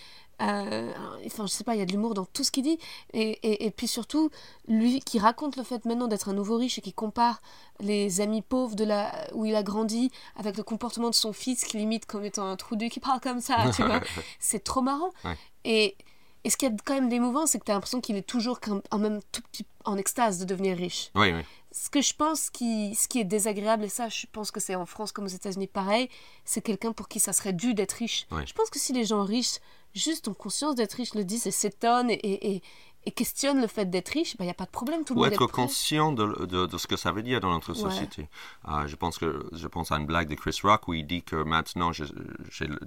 euh, 0.41 0.91
enfin, 1.25 1.45
je 1.45 1.51
sais 1.51 1.63
pas, 1.65 1.75
il 1.75 1.79
y 1.79 1.81
a 1.81 1.85
de 1.85 1.91
l'humour 1.91 2.13
dans 2.13 2.25
tout 2.25 2.43
ce 2.43 2.51
qu'il 2.51 2.63
dit. 2.63 2.79
Et, 3.13 3.31
et, 3.43 3.65
et 3.65 3.71
puis 3.71 3.87
surtout, 3.87 4.29
lui 4.67 4.99
qui 5.01 5.19
raconte 5.19 5.57
le 5.57 5.63
fait 5.63 5.83
maintenant 5.85 6.07
d'être 6.07 6.29
un 6.29 6.33
nouveau 6.33 6.55
riche 6.57 6.77
et 6.77 6.81
qui 6.81 6.93
compare 6.93 7.41
les 7.81 8.21
amis 8.21 8.41
pauvres 8.41 8.75
de 8.75 8.85
la, 8.85 9.11
où 9.33 9.45
il 9.45 9.55
a 9.55 9.63
grandi 9.63 10.11
avec 10.37 10.55
le 10.57 10.63
comportement 10.63 11.09
de 11.09 11.15
son 11.15 11.33
fils 11.33 11.63
qui 11.65 11.77
limite 11.77 12.05
comme 12.05 12.23
étant 12.23 12.47
un 12.47 12.55
trou 12.55 12.75
du 12.75 12.89
qui 12.89 12.99
parle 12.99 13.19
comme 13.19 13.41
ça, 13.41 13.57
tu 13.75 13.83
vois. 13.83 13.99
C'est 14.39 14.63
trop 14.63 14.81
marrant. 14.81 15.11
Ouais. 15.25 15.37
Et, 15.65 15.95
et 16.43 16.49
ce 16.49 16.57
qui 16.57 16.65
est 16.65 16.71
quand 16.85 16.93
même 16.93 17.09
d'émouvant, 17.09 17.45
c'est 17.45 17.59
que 17.59 17.65
tu 17.65 17.71
as 17.71 17.73
l'impression 17.73 18.01
qu'il 18.01 18.15
est 18.15 18.27
toujours 18.27 18.59
quand 18.59 18.81
en 18.91 18.97
même 18.97 19.19
tout 19.31 19.41
petit 19.51 19.65
en 19.85 19.97
extase 19.97 20.39
de 20.39 20.45
devenir 20.45 20.77
riche 20.77 21.11
Oui, 21.15 21.31
oui. 21.33 21.41
ce 21.71 21.89
que 21.89 22.01
je 22.01 22.13
pense 22.13 22.49
qui, 22.49 22.95
ce 22.95 23.07
qui 23.07 23.19
est 23.19 23.23
désagréable, 23.25 23.85
et 23.85 23.89
ça 23.89 24.09
je 24.09 24.25
pense 24.31 24.51
que 24.51 24.59
c'est 24.59 24.75
en 24.75 24.85
France 24.85 25.11
comme 25.11 25.25
aux 25.25 25.29
États-Unis 25.29 25.67
pareil, 25.67 26.09
c'est 26.45 26.61
quelqu'un 26.61 26.91
pour 26.93 27.07
qui 27.07 27.19
ça 27.19 27.33
serait 27.33 27.53
dû 27.53 27.73
d'être 27.73 27.93
riche. 27.93 28.27
Ouais. 28.31 28.45
Je 28.45 28.53
pense 28.53 28.69
que 28.69 28.79
si 28.79 28.93
les 28.93 29.05
gens 29.05 29.23
riches, 29.23 29.59
juste 29.93 30.27
ont 30.27 30.33
conscience 30.33 30.75
d'être 30.75 30.93
riches, 30.93 31.13
le 31.15 31.23
disent 31.23 31.47
et 31.47 31.51
s'étonnent 31.51 32.11
et, 32.11 32.55
et, 32.55 32.61
et- 33.05 33.11
questionnent 33.11 33.61
le 33.61 33.67
fait 33.67 33.85
d'être 33.89 34.09
riche, 34.09 34.35
il 34.39 34.43
n'y 34.43 34.49
a 34.51 34.53
pas 34.53 34.65
de 34.65 34.69
problème, 34.71 35.03
tout 35.03 35.13
le 35.13 35.19
Ou 35.19 35.23
monde 35.23 35.33
être 35.33 35.47
conscient 35.47 36.11
de, 36.11 36.45
de- 36.45 36.65
de 36.65 36.77
ce 36.77 36.87
que 36.87 36.95
ça 36.97 37.11
veut 37.11 37.23
dire 37.23 37.39
dans 37.39 37.51
notre 37.51 37.73
Ouais. 37.73 37.79
société. 37.79 38.29
Euh, 38.67 38.87
je, 38.87 38.95
pense 38.95 39.17
que, 39.17 39.45
je 39.51 39.67
pense 39.67 39.91
à 39.91 39.97
une 39.97 40.05
blague 40.05 40.29
de 40.29 40.35
Chris 40.35 40.57
Rock 40.63 40.87
où 40.87 40.93
il 40.93 41.05
dit 41.07 41.23
que 41.23 41.35
maintenant 41.37 41.91
j'ai 41.91 42.05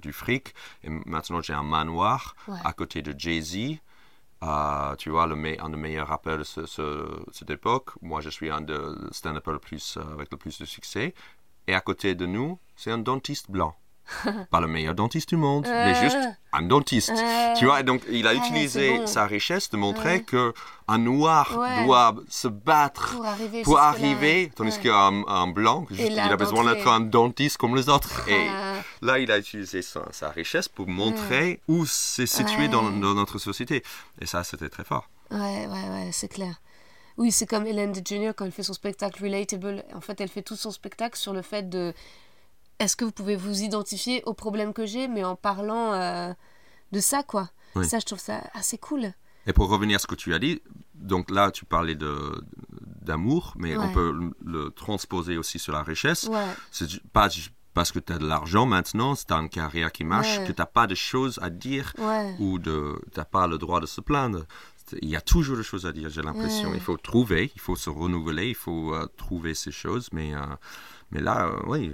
du 0.01 0.13
fric 0.13 0.53
et 0.83 0.89
maintenant 0.89 1.41
j'ai 1.41 1.53
un 1.53 1.63
manoir 1.63 2.35
Ouais. 2.47 2.57
à 2.63 2.73
côté 2.73 3.01
de 3.01 3.13
Jay-Z. 3.17 3.79
Euh, 4.43 4.95
tu 4.97 5.09
vois, 5.09 5.25
le 5.25 5.35
me- 5.37 5.61
un 5.63 5.69
des 5.69 5.77
meilleurs 5.77 6.09
rappeurs 6.09 6.37
de 6.37 6.43
ce- 6.43 6.65
ce- 6.65 7.23
cette 7.31 7.49
époque. 7.49 7.91
Moi, 8.01 8.19
je 8.19 8.29
suis 8.29 8.49
un 8.49 8.59
des 8.59 8.77
stand-up 9.11 9.47
le 9.47 9.59
plus, 9.59 9.95
euh, 9.97 10.03
avec 10.13 10.29
le 10.31 10.37
plus 10.37 10.59
de 10.59 10.65
succès. 10.65 11.13
Et 11.67 11.73
à 11.73 11.79
côté 11.79 12.13
de 12.13 12.25
nous, 12.25 12.59
c'est 12.75 12.91
un 12.91 12.97
dentiste 12.97 13.49
blanc. 13.49 13.73
Pas 14.51 14.59
le 14.59 14.67
meilleur 14.67 14.93
dentiste 14.95 15.29
du 15.29 15.37
monde, 15.37 15.65
mais 15.67 15.95
juste 15.95 16.17
un 16.51 16.61
dentiste. 16.63 17.11
Euh. 17.15 17.53
Tu 17.57 17.65
vois, 17.65 17.83
donc 17.83 18.01
il 18.09 18.27
a 18.27 18.31
Ah, 18.31 18.33
utilisé 18.33 18.97
bon. 18.99 19.07
sa 19.07 19.25
richesse 19.25 19.69
de 19.69 19.77
montrer 19.77 20.23
que 20.23 20.53
un 20.87 20.97
noir 20.97 21.57
Ouais. 21.57 21.85
doit 21.85 22.15
se 22.29 22.47
battre 22.47 23.15
Pour 23.15 23.25
arriver 23.25 23.61
pour 23.63 23.79
arriver, 23.79 24.51
tandis 24.55 24.75
Ouais. 24.77 24.83
qu'un 24.83 25.23
un 25.27 25.47
blanc, 25.47 25.85
juste, 25.89 26.11
il 26.11 26.19
a 26.19 26.35
besoin 26.35 26.65
d'être 26.65 26.87
un 26.87 26.99
dentiste 26.99 27.57
comme 27.57 27.75
les 27.75 27.87
autres. 27.89 28.27
Et 28.29 28.47
Ah. 28.49 28.81
là, 29.01 29.19
il 29.19 29.31
a 29.31 29.37
utilisé 29.39 29.81
sa, 29.81 30.01
sa 30.11 30.29
richesse 30.29 30.67
pour 30.67 30.87
montrer 30.87 31.61
où 31.67 31.85
c'est 31.85 32.27
situé 32.27 32.67
dans 32.67 32.83
notre 32.91 33.37
société. 33.39 33.83
Et 34.21 34.25
ça, 34.25 34.43
c'était 34.43 34.69
très 34.69 34.83
fort. 34.83 35.09
Ouais, 35.31 35.39
ouais, 35.67 35.89
ouais, 35.89 36.09
c'est 36.11 36.27
clair. 36.27 36.59
Oui, 37.17 37.31
c'est 37.31 37.45
comme 37.45 37.65
Hélène 37.67 37.91
DeGeneres 37.91 38.33
quand 38.35 38.43
elle 38.45 38.51
fait 38.51 38.63
son 38.63 38.73
spectacle 38.73 39.23
Relatable. 39.23 39.83
En 39.95 40.01
fait, 40.01 40.19
elle 40.19 40.29
fait 40.29 40.41
tout 40.41 40.55
son 40.55 40.71
spectacle 40.71 41.17
sur 41.17 41.31
le 41.31 41.43
fait 41.43 41.69
de 41.69 41.93
est-ce 42.79 42.95
que 42.95 43.05
vous 43.05 43.11
pouvez 43.11 43.35
vous 43.35 43.61
identifier 43.61 44.23
au 44.25 44.33
problème 44.33 44.73
que 44.73 44.85
j'ai, 44.85 45.07
mais 45.07 45.23
en 45.23 45.35
parlant 45.35 45.93
euh, 45.93 46.33
de 46.91 46.99
ça, 46.99 47.23
quoi. 47.23 47.49
Oui. 47.75 47.87
Ça, 47.87 47.99
je 47.99 48.05
trouve 48.05 48.19
ça 48.19 48.41
assez 48.53 48.77
cool. 48.77 49.13
Et 49.47 49.53
pour 49.53 49.67
revenir 49.69 49.95
à 49.95 49.99
ce 49.99 50.07
que 50.07 50.15
tu 50.15 50.33
as 50.33 50.39
dit, 50.39 50.61
donc 50.95 51.29
là, 51.31 51.51
tu 51.51 51.65
parlais 51.65 51.95
de 51.95 52.43
d'amour, 53.01 53.53
mais 53.57 53.75
on 53.75 53.91
peut 53.91 54.11
le, 54.11 54.31
le 54.45 54.69
transposer 54.71 55.37
aussi 55.37 55.59
sur 55.59 55.73
la 55.73 55.83
richesse. 55.83 56.23
Ouais. 56.31 56.45
C'est 56.71 57.01
pas 57.11 57.27
parce 57.73 57.91
que 57.91 57.99
tu 57.99 58.13
as 58.13 58.17
de 58.17 58.25
l'argent 58.25 58.65
maintenant, 58.65 59.15
c'est 59.15 59.31
une 59.31 59.49
carrière 59.49 59.91
qui 59.91 60.03
marche, 60.05 60.37
Ouais. 60.37 60.47
que 60.47 60.51
tu 60.53 60.61
n'as 60.61 60.65
pas 60.67 60.87
de 60.87 60.95
choses 60.95 61.39
à 61.41 61.49
dire 61.49 61.93
ou 62.39 62.59
de 62.59 63.01
tu 63.11 63.19
n'as 63.19 63.25
pas 63.25 63.47
le 63.47 63.57
droit 63.57 63.81
de 63.81 63.85
se 63.85 63.99
plaindre. 63.99 64.45
Il 65.01 65.09
y 65.09 65.15
a 65.15 65.21
toujours 65.21 65.57
des 65.57 65.63
choses 65.63 65.85
à 65.85 65.91
dire, 65.91 66.09
j'ai 66.09 66.21
l'impression. 66.21 66.73
Il 66.73 66.79
faut 66.79 66.97
trouver, 66.97 67.51
il 67.55 67.59
faut 67.61 67.75
se 67.75 67.89
renouveler, 67.89 68.49
il 68.49 68.55
faut 68.55 68.93
euh, 68.93 69.07
trouver 69.17 69.55
ces 69.55 69.71
choses. 69.71 70.07
Mais, 70.11 70.33
euh, 70.35 70.39
mais 71.11 71.19
là, 71.19 71.47
euh, 71.47 71.59
oui. 71.67 71.91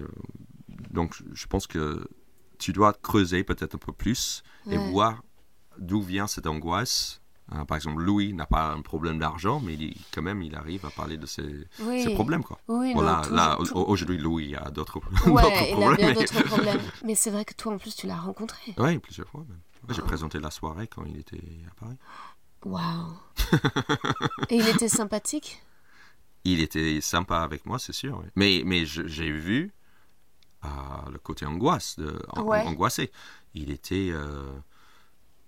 Donc, 0.92 1.16
je 1.34 1.46
pense 1.48 1.68
que 1.68 2.08
tu 2.58 2.74
dois 2.74 2.94
creuser 2.94 3.44
peut-être 3.44 3.76
un 3.76 3.80
peu 3.80 3.94
plus 3.94 4.44
et 4.70 4.78
Ouais. 4.78 4.90
voir 4.92 5.24
d'où 5.78 6.02
vient 6.02 6.28
cette 6.28 6.48
angoisse. 6.48 7.22
Euh, 7.54 7.66
par 7.66 7.78
exemple, 7.78 8.02
Louis 8.04 8.34
n'a 8.34 8.46
pas 8.46 8.72
un 8.72 8.82
problème 8.82 9.18
d'argent, 9.18 9.60
mais 9.60 9.74
il, 9.74 9.98
quand 10.14 10.22
même, 10.22 10.44
il 10.44 10.54
arrive 10.56 10.86
à 10.86 10.92
parler 10.92 11.18
de 11.18 11.26
ses, 11.26 11.66
Oui. 11.80 12.04
ses 12.04 12.14
problèmes. 12.14 12.44
Quoi. 12.44 12.60
Oui, 12.68 12.94
Bon, 12.94 13.02
non, 13.02 13.22
là, 13.32 13.58
aujourd'hui, 13.60 14.18
Louis 14.20 14.56
a 14.56 14.70
d'autres 14.70 15.00
Ouais, 15.28 15.42
problèmes. 15.72 16.14
d'autres 16.14 16.44
problèmes. 16.46 16.82
Mais 17.04 17.16
c'est 17.16 17.32
vrai 17.32 17.46
que 17.46 17.56
toi, 17.56 17.74
en 17.74 17.78
plus, 17.80 17.96
tu 17.96 18.06
l'as 18.06 18.18
rencontré. 18.20 18.76
Oui, 18.78 19.00
plusieurs 19.00 19.28
fois 19.30 19.42
même. 19.50 19.60
Ouais, 19.88 19.96
J'ai 19.96 20.02
présenté 20.04 20.40
la 20.40 20.52
soirée 20.52 20.88
quand 20.88 21.06
il 21.06 21.18
était 21.18 21.42
à 21.72 21.74
Paris. 21.80 21.98
Waouh. 22.66 23.18
Et 24.50 24.58
il 24.58 24.68
était 24.68 24.90
sympathique? 24.90 25.64
Il 26.44 26.62
était 26.62 27.00
sympa 27.02 27.40
avec 27.40 27.66
moi, 27.66 27.80
c'est 27.80 27.94
sûr. 27.94 28.20
oui. 28.22 28.30
Mais, 28.36 28.62
mais 28.66 28.86
j'ai 28.86 29.32
vu 29.32 29.72
euh, 30.66 30.68
le 31.12 31.20
côté 31.20 31.46
angoisse, 31.46 31.98
de, 32.00 32.20
an- 32.30 32.44
Ouais. 32.44 32.62
angoissé. 32.66 33.12
Il 33.54 33.72
était. 33.72 34.10
euh, 34.12 34.52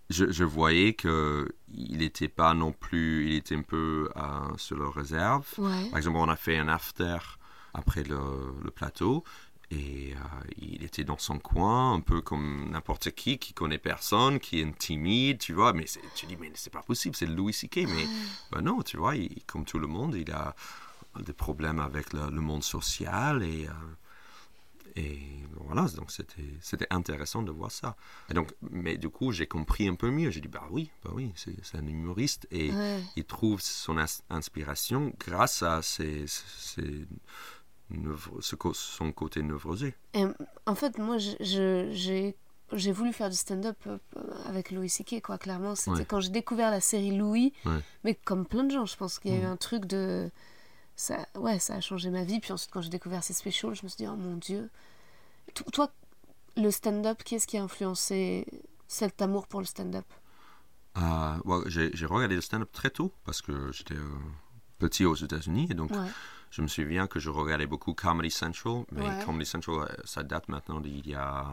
je, 0.09 0.30
je 0.32 0.43
voyais 0.43 0.93
que 0.93 1.49
il 1.74 1.97
n'était 1.99 2.28
pas 2.28 2.53
non 2.53 2.72
plus. 2.74 3.28
Il 3.28 3.36
était 3.36 3.55
un 3.55 3.62
peu 3.62 4.09
euh, 4.16 4.57
sur 4.57 4.78
le 4.78 4.88
réserve. 4.88 5.45
Ouais. 5.57 5.89
Par 5.89 5.97
exemple, 5.97 6.18
on 6.18 6.28
a 6.30 6.36
fait 6.36 6.57
un 6.57 6.68
after 6.68 7.18
après 7.74 8.03
le, 8.03 8.20
le 8.64 8.72
plateau. 8.72 9.24
Et 9.74 10.14
euh, 10.14 10.49
il 10.57 10.84
était 10.84 11.05
dans 11.05 11.18
son 11.18 11.39
coin, 11.39 11.93
un 11.93 12.01
peu 12.01 12.20
comme 12.22 12.70
n'importe 12.72 13.12
qui, 13.12 13.38
qui 13.39 13.53
connaît 13.53 13.78
personne, 13.78 14.38
qui 14.41 14.59
est 14.59 14.78
timide, 14.78 15.38
tu 15.38 15.53
vois. 15.53 15.72
Mais 15.72 15.86
tu 16.14 16.26
dis, 16.26 16.36
mais 16.36 16.51
c'est 16.55 16.74
pas 16.74 16.82
possible, 16.84 17.16
c'est 17.16 17.26
Louis 17.26 17.53
C.K. 17.53 17.86
Mais 17.88 18.05
ben 18.51 18.59
non, 18.62 18.82
tu 18.82 18.97
vois, 18.97 19.16
il- 19.16 19.43
comme 19.45 19.64
tout 19.64 19.80
le 19.80 19.88
monde, 19.88 20.14
il 20.16 20.30
a 20.32 20.53
des 21.22 21.32
problèmes 21.32 21.80
avec 21.80 22.12
le, 22.12 22.30
le 22.30 22.41
monde 22.41 22.64
social 22.66 23.43
et, 23.43 23.68
euh, 23.68 23.72
et 24.96 25.20
voilà, 25.66 25.88
donc 25.96 26.12
c'était 26.12 26.44
c'était 26.62 26.88
intéressant 26.89 27.42
de 27.44 27.52
voir 27.52 27.72
ça. 27.72 27.96
Et 28.30 28.34
donc, 28.34 28.54
mais 28.62 28.98
du 28.98 29.10
coup, 29.10 29.32
j'ai 29.32 29.48
compris 29.48 29.88
un 29.88 29.96
peu 29.96 30.10
mieux. 30.12 30.30
J'ai 30.32 30.42
dit, 30.42 30.48
bah 30.48 30.68
oui, 30.72 30.92
bah 31.04 31.12
oui, 31.14 31.32
c'est 31.36 31.56
c'est 31.64 31.78
un 31.78 31.86
humoriste 31.88 32.48
et 32.52 32.72
Ouais. 32.72 33.00
il 33.16 33.26
trouve 33.26 33.62
son 33.62 33.98
ins- 33.98 34.22
inspiration 34.30 35.14
grâce 35.20 35.62
à 35.64 35.82
ses, 35.82 36.26
ses 36.28 37.06
co- 38.58 38.74
son 38.74 39.12
côté 39.12 39.42
névrosé. 39.44 39.96
Et, 40.14 40.24
en 40.66 40.76
fait, 40.76 40.98
moi, 40.98 41.18
je- 41.18 41.36
je- 41.39 41.89
j'ai 41.92 42.36
j'ai 42.74 42.94
voulu 42.94 43.12
faire 43.12 43.30
du 43.30 43.36
stand-up 43.36 43.76
euh, 43.86 43.98
avec 44.46 44.72
Louis 44.72 44.88
C.K. 44.88 45.22
quoi. 45.22 45.38
Clairement, 45.38 45.76
c'était 45.76 45.92
Ouais. 45.98 46.06
quand 46.06 46.22
j'ai 46.22 46.30
découvert 46.30 46.72
la 46.72 46.80
série 46.80 47.12
Louis. 47.18 47.52
Ouais. 47.66 47.80
Mais 48.06 48.16
comme 48.16 48.46
plein 48.46 48.64
de 48.64 48.72
gens, 48.72 48.86
je 48.86 48.96
pense 48.96 49.20
qu'il 49.20 49.32
y 49.32 49.34
a 49.36 49.39
eu 49.39 49.44
Mm. 49.44 49.52
un 49.52 49.58
truc 49.58 49.84
de 49.86 50.32
ça. 51.02 51.26
Ouais, 51.36 51.60
ça 51.60 51.76
a 51.76 51.82
changé 51.82 52.10
ma 52.10 52.24
vie. 52.24 52.39
Puis 52.39 52.52
ensuite, 52.54 52.72
quand 52.72 52.82
j'ai 52.82 52.89
découvert 52.89 53.24
ces 53.24 53.34
specials, 53.34 53.74
je 53.76 53.84
me 53.84 53.89
suis 53.89 53.97
dit 53.97 54.08
oh 54.08 54.16
mon 54.16 54.36
dieu. 54.36 54.70
To- 55.56 55.64
Toi, 55.72 55.91
le 56.58 56.70
stand-up, 56.72 57.24
qui 57.24 57.36
est-ce 57.36 57.47
qui 57.47 57.58
a 57.58 57.64
influencé 57.64 58.45
cet 58.88 59.22
amour 59.22 59.47
pour 59.47 59.60
le 59.62 59.66
stand-up? 59.66 60.06
Euh, 60.97 61.38
ouais, 61.45 61.60
j'ai 61.68 62.06
regardé 62.06 62.36
le 62.36 62.41
stand-up 62.41 62.70
très 62.72 62.89
tôt 62.89 63.14
parce 63.24 63.41
que 63.41 63.72
j'étais 63.72 63.95
euh, 63.95 64.10
petit 64.78 65.06
aux 65.06 65.16
États-Unis 65.16 65.68
et 65.70 65.74
donc 65.74 65.91
Ouais. 65.91 65.97
je 66.49 66.62
me 66.62 66.68
souviens 66.68 67.08
que 67.08 67.18
je 67.20 67.30
regardais 67.30 67.66
beaucoup 67.68 67.93
Comedy 67.93 68.30
Central, 68.30 68.84
mais 68.91 69.08
Ouais. 69.08 69.24
Comedy 69.26 69.45
Central, 69.45 69.76
euh, 69.76 69.88
ça 70.04 70.24
date 70.24 70.49
maintenant 70.49 70.82
d'il 70.82 71.08
y 71.08 71.16
a 71.16 71.45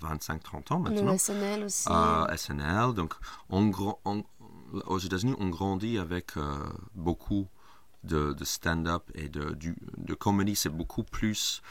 25-30 0.00 0.72
ans 0.72 0.78
Le 0.82 0.90
maintenant. 0.90 1.18
SNL 1.18 1.64
aussi. 1.64 1.86
Euh, 1.90 2.26
SNL, 2.34 2.94
donc 2.94 3.14
on, 3.50 3.68
gra- 3.68 3.98
on- 4.06 4.24
aux 4.86 4.98
États-Unis, 4.98 5.34
on 5.38 5.48
grandit 5.50 5.98
avec 5.98 6.32
beaucoup 6.94 7.46
de, 8.04 8.32
de 8.32 8.44
stand-up 8.44 9.10
et 9.14 9.28
de, 9.28 9.50
du, 9.54 9.76
de 9.96 10.14
comédie. 10.14 10.56
C'est 10.56 10.68
beaucoup 10.68 11.02
plus. 11.04 11.62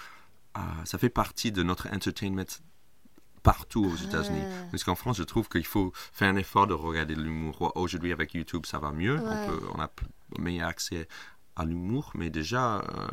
euh, 0.58 0.62
ça 0.86 0.98
fait 0.98 1.10
partie 1.10 1.52
de 1.52 1.64
notre 1.64 1.88
entertainment 1.94 2.46
partout 3.44 3.86
aux 3.86 3.96
États-Unis. 3.96 4.42
Ah. 4.44 4.68
Parce 4.72 4.84
qu'en 4.84 4.96
France, 4.96 5.18
je 5.18 5.24
trouve 5.24 5.48
qu'il 5.48 5.66
faut 5.66 5.94
faire 6.12 6.30
un 6.30 6.36
effort 6.36 6.68
de 6.68 6.74
regarder 6.74 7.16
de 7.16 7.22
l'humour. 7.22 7.72
Aujourd'hui, 7.76 8.12
avec 8.12 8.34
YouTube, 8.34 8.66
ça 8.66 8.78
va 8.80 8.92
mieux. 8.92 9.16
Ouais. 9.18 9.24
On, 9.26 9.48
peut, 9.48 9.62
on 9.76 9.80
a 9.80 9.90
meilleur 10.40 10.68
accès 10.68 11.08
à 11.56 11.64
l'humour, 11.66 12.12
mais 12.16 12.30
déjà. 12.30 12.78
euh, 12.80 13.08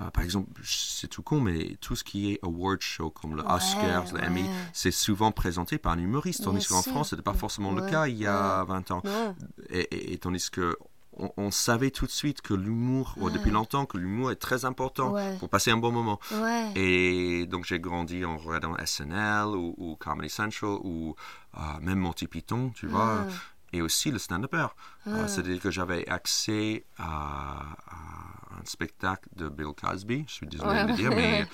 euh, 0.00 0.10
par 0.10 0.24
exemple, 0.24 0.60
c'est 0.64 1.06
tout 1.06 1.22
con, 1.22 1.40
mais 1.40 1.76
tout 1.80 1.94
ce 1.94 2.02
qui 2.02 2.32
est 2.32 2.40
award 2.42 2.80
show 2.80 3.10
comme 3.10 3.36
le 3.36 3.42
Ouais, 3.44 3.52
Oscars, 3.52 4.12
le 4.12 4.20
Emmy, 4.24 4.44
c'est 4.72 4.90
souvent 4.90 5.30
présenté 5.30 5.78
par 5.78 5.92
un 5.92 5.98
humoriste, 5.98 6.42
tandis 6.44 6.66
qu'en. 6.66 6.82
France, 6.82 7.10
ce 7.10 7.14
n'était 7.14 7.22
pas 7.22 7.34
forcément 7.34 7.70
le 7.72 7.82
cas 7.88 8.08
il 8.08 8.16
y 8.16 8.26
a 8.26 8.62
ouais. 8.62 8.68
20 8.68 8.90
ans. 8.90 9.02
Non. 9.04 9.36
Et, 9.70 9.80
et- 9.80 10.12
et 10.14 10.18
tandis 10.18 10.50
que 10.50 10.76
on, 11.16 11.32
on 11.36 11.50
savait 11.50 11.90
tout 11.90 12.06
de 12.06 12.10
suite 12.10 12.40
que 12.42 12.54
l'humour, 12.54 13.14
ou 13.18 13.30
depuis 13.30 13.50
longtemps, 13.50 13.86
que 13.86 13.96
l'humour 13.98 14.30
est 14.32 14.36
très 14.36 14.64
important 14.64 15.12
Ouais. 15.12 15.36
pour 15.38 15.48
passer 15.48 15.70
un 15.70 15.76
bon 15.76 15.92
moment. 15.92 16.18
Ouais. 16.32 16.72
Et 16.76 17.46
donc 17.46 17.64
j'ai 17.64 17.78
grandi 17.80 18.24
en 18.24 18.36
regardant 18.36 18.76
SNL 18.84 19.46
ou, 19.48 19.74
ou 19.76 19.96
Comedy 19.96 20.28
Central 20.30 20.72
ou 20.82 21.14
euh, 21.56 21.60
même 21.80 21.98
Monty 21.98 22.26
Python, 22.26 22.70
tu 22.74 22.86
vois, 22.86 23.26
et 23.72 23.80
aussi 23.82 24.10
le 24.10 24.18
stand-upper. 24.18 24.66
Euh, 25.06 25.26
C'est-à-dire 25.26 25.60
que 25.60 25.70
j'avais 25.70 26.08
accès 26.08 26.84
à, 26.98 27.76
à 27.86 28.60
un 28.60 28.64
spectacle 28.64 29.28
de 29.36 29.48
Bill 29.48 29.72
Cosby, 29.80 30.24
je 30.28 30.32
suis 30.32 30.46
désolé 30.46 30.84
de 30.84 30.88
le 30.88 30.94
dire, 30.94 31.10
mais 31.10 31.46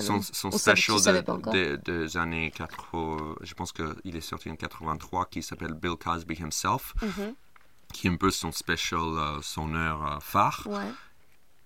son, 0.00 0.20
son 0.22 0.50
special 0.50 0.96
de- 1.22 1.52
de- 1.52 1.76
des 1.84 2.16
années 2.16 2.50
80, 2.50 3.36
je 3.42 3.54
pense 3.54 3.72
qu'il 3.72 4.16
est 4.16 4.20
sorti 4.22 4.50
en 4.50 4.56
83, 4.56 5.26
qui 5.26 5.42
s'appelle 5.42 5.74
Bill 5.74 5.96
Cosby 6.02 6.34
Himself, 6.40 6.94
Mhm. 7.02 7.34
Qui 7.92 8.06
est 8.06 8.10
un 8.10 8.16
peu 8.16 8.30
son 8.30 8.52
special, 8.52 9.00
euh, 9.00 9.40
son 9.42 9.74
heure 9.74 10.06
euh, 10.06 10.20
phare. 10.20 10.62
Ouais. 10.66 10.90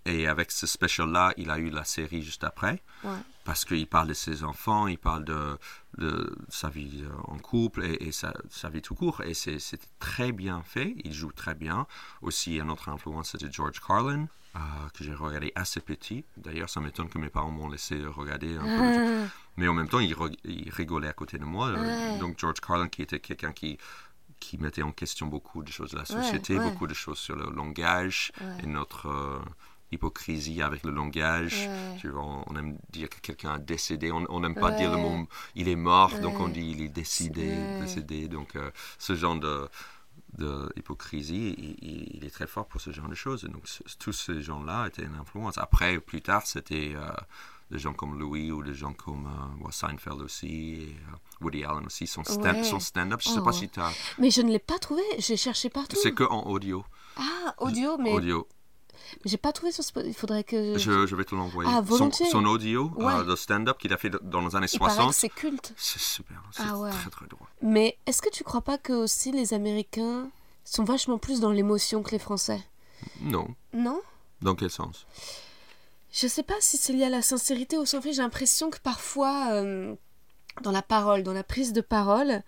Et 0.07 0.27
avec 0.27 0.51
ce 0.51 0.67
special-là, 0.67 1.35
il 1.37 1.51
a 1.51 1.59
eu 1.59 1.69
la 1.71 1.85
série 1.85 2.23
juste 2.23 2.43
après 2.45 2.83
Ouais. 3.05 3.11
parce 3.45 3.65
qu'il 3.67 3.87
parle 3.87 4.09
de 4.09 4.15
ses 4.15 4.45
enfants, 4.45 4.87
il 4.87 4.99
parle 4.99 5.25
de, 5.25 5.59
de 5.99 6.35
sa 6.49 6.69
vie 6.71 7.03
euh, 7.05 7.11
en 7.25 7.39
couple 7.39 7.85
et, 7.85 7.95
et 8.09 8.13
sa, 8.13 8.33
sa 8.51 8.71
vie 8.71 8.81
tout 8.83 8.95
court. 8.95 9.21
Et 9.23 9.35
c'est 9.35 9.59
très 9.99 10.33
bien 10.33 10.63
fait, 10.63 10.95
il 11.05 11.13
joue 11.13 11.33
très 11.33 11.55
bien. 11.55 11.87
Aussi, 12.23 12.61
un 12.61 12.69
autre 12.71 12.89
influence, 12.89 13.33
c'était 13.33 13.53
George 13.53 13.79
Carlin, 13.87 14.27
euh, 14.57 14.59
que 14.95 15.05
j'ai 15.05 15.15
regardé 15.15 15.53
assez 15.55 15.81
petit. 15.81 16.25
D'ailleurs, 16.39 16.71
ça 16.71 16.81
m'étonne 16.81 17.09
que 17.11 17.19
mes 17.19 17.29
parents 17.31 17.51
m'ont 17.51 17.69
laissé 17.69 18.03
regarder 18.05 18.57
un 18.57 18.65
peu. 18.65 19.29
Mais 19.59 19.69
en 19.69 19.75
même 19.75 19.89
temps, 19.89 20.01
il, 20.01 20.17
il 20.45 20.71
rigolait 20.71 21.09
à 21.09 21.13
côté 21.13 21.39
de 21.39 21.45
moi. 21.45 21.71
Ouais. 21.73 22.19
Donc, 22.19 22.39
George 22.39 22.61
Carlin, 22.61 22.89
qui 22.89 23.03
était 23.03 23.21
quelqu'un 23.21 23.53
qui 23.53 23.79
qui 24.41 24.59
mettait 24.59 24.83
en 24.83 24.93
question 24.93 25.27
beaucoup 25.27 25.63
de 25.63 25.71
choses 25.71 25.93
de 25.93 25.99
la 25.99 26.05
société, 26.05 26.55
ouais. 26.59 26.65
beaucoup 26.65 26.87
de 26.87 26.95
choses 26.95 27.19
sur 27.19 27.37
le 27.37 27.51
langage 27.55 28.33
et 28.63 28.67
notre 28.67 29.07
euh, 29.09 29.39
hypocrisie 29.93 30.63
avec 30.63 30.83
le 30.85 30.91
langage. 30.91 31.69
Tu 31.99 32.09
vois, 32.09 32.25
on, 32.47 32.57
aime 32.57 32.77
dire 32.91 33.09
que 33.09 33.21
quelqu'un 33.21 33.53
a 33.55 33.59
décédé, 33.59 34.11
on 34.13 34.41
n'aime 34.41 34.55
pas 34.55 34.71
dire 34.73 34.91
le 34.91 34.97
mot 34.97 35.29
il 35.55 35.69
est 35.69 35.77
mort, 35.77 36.19
donc 36.21 36.41
on 36.41 36.49
dit 36.49 36.71
il 36.71 36.81
est 36.83 36.85
Ouais. 36.87 37.77
décédé. 37.81 38.29
Donc 38.29 38.57
euh, 38.57 38.71
ce 38.99 39.15
genre 39.15 39.39
de, 39.39 39.69
de 40.39 40.73
hypocrisie, 40.77 41.55
il, 41.59 42.17
il- 42.17 42.25
est 42.25 42.31
très 42.31 42.47
fort 42.47 42.67
pour 42.67 42.81
ce 42.81 42.93
genre 42.93 43.09
de 43.09 43.15
choses. 43.15 43.45
Et 43.45 43.49
donc 43.49 43.65
tous 43.99 44.13
ces 44.13 44.41
gens-là 44.43 44.87
étaient 44.87 45.03
une 45.05 45.17
influence. 45.17 45.59
Après, 45.59 45.99
plus 46.01 46.23
tard, 46.23 46.47
c'était 46.47 46.93
euh, 46.95 47.11
des 47.71 47.79
gens 47.79 47.93
comme 47.93 48.19
Louis 48.19 48.51
ou 48.51 48.63
des 48.63 48.75
gens 48.75 48.93
comme 48.93 49.27
euh, 49.27 49.65
ouais, 49.65 49.73
Seinfeld 49.73 50.21
aussi, 50.23 50.47
et, 50.75 50.97
euh, 51.13 51.17
Woody 51.45 51.65
Allen 51.65 51.87
aussi, 51.87 52.07
son 52.07 52.25
stand- 52.25 52.57
Ouais. 52.57 52.65
son 52.65 52.81
stand-up. 52.81 53.21
je 53.23 53.29
sais 53.29 53.35
Oh, 53.39 53.43
pas 53.43 53.51
ouais. 53.51 53.57
si 53.57 53.69
tu 53.69 53.81
as... 53.81 53.91
Mais 54.19 54.31
je 54.31 54.43
ne 54.43 54.51
l'ai 54.51 54.59
pas 54.59 54.79
trouvé. 54.79 55.03
J'ai 55.19 55.37
cherché 55.37 55.71
partout. 55.71 55.97
C'est 56.03 56.13
que 56.13 56.25
en 56.25 56.47
audio. 56.47 56.85
Ah, 57.17 57.55
audio, 57.59 57.97
mais 57.99 58.13
Audio. 58.13 58.47
j'ai 59.25 59.37
pas 59.37 59.53
trouvé 59.53 59.73
sur 59.73 59.85
Spotify. 59.85 60.11
Il 60.11 60.15
faudrait 60.15 60.45
que. 60.45 60.79
Je, 60.79 61.07
je 61.07 61.17
vais 61.17 61.25
te 61.25 61.35
l'envoyer. 61.35 61.71
Ah, 61.73 61.83
son, 61.89 62.11
son 62.13 62.45
audio 62.47 62.91
Ouais. 62.97 63.13
euh, 63.15 63.25
de 63.25 63.37
stand-up 63.37 63.79
qu'il 63.79 63.93
a 63.93 63.97
fait 63.97 64.11
dans 64.11 64.47
les 64.47 64.55
années 64.57 64.67
Il 64.73 64.79
paraît 64.79 64.95
60. 64.95 65.11
que 65.11 65.15
c'est 65.17 65.29
culte. 65.29 65.73
C'est 65.77 66.01
super, 66.01 66.43
c'est 66.53 66.63
Ah 66.67 66.77
ouais. 66.79 66.91
très 66.91 67.11
très 67.11 67.27
drôle. 67.27 67.47
Mais 67.63 67.97
est-ce 68.07 68.21
que 68.23 68.31
tu 68.31 68.45
crois 68.45 68.63
pas 68.63 68.79
que 68.79 68.93
aussi 68.93 69.33
les 69.33 69.55
Américains 69.55 70.29
sont 70.65 70.85
vachement 70.85 71.19
plus 71.19 71.41
dans 71.41 71.51
l'émotion 71.51 72.03
que 72.03 72.11
les 72.11 72.19
Français? 72.19 72.61
Non. 73.21 73.49
Non? 73.73 74.01
Dans 74.43 74.55
quel 74.55 74.71
sens? 74.71 75.07
Je 76.13 76.27
sais 76.27 76.43
pas 76.43 76.55
si 76.61 76.77
c'est 76.77 76.93
lié 76.93 77.05
à 77.05 77.09
la 77.09 77.23
sincérité 77.23 77.79
ou 77.79 77.87
sans 77.87 78.01
fait. 78.01 78.13
J'ai 78.13 78.23
l'impression 78.23 78.71
que 78.71 78.79
parfois, 78.79 79.53
euh, 79.53 79.95
dans 80.63 80.73
la 80.73 80.83
parole, 80.83 81.23
dans 81.23 81.33
la 81.33 81.45
prise 81.45 81.73
de 81.73 81.81
parole, 81.81 82.43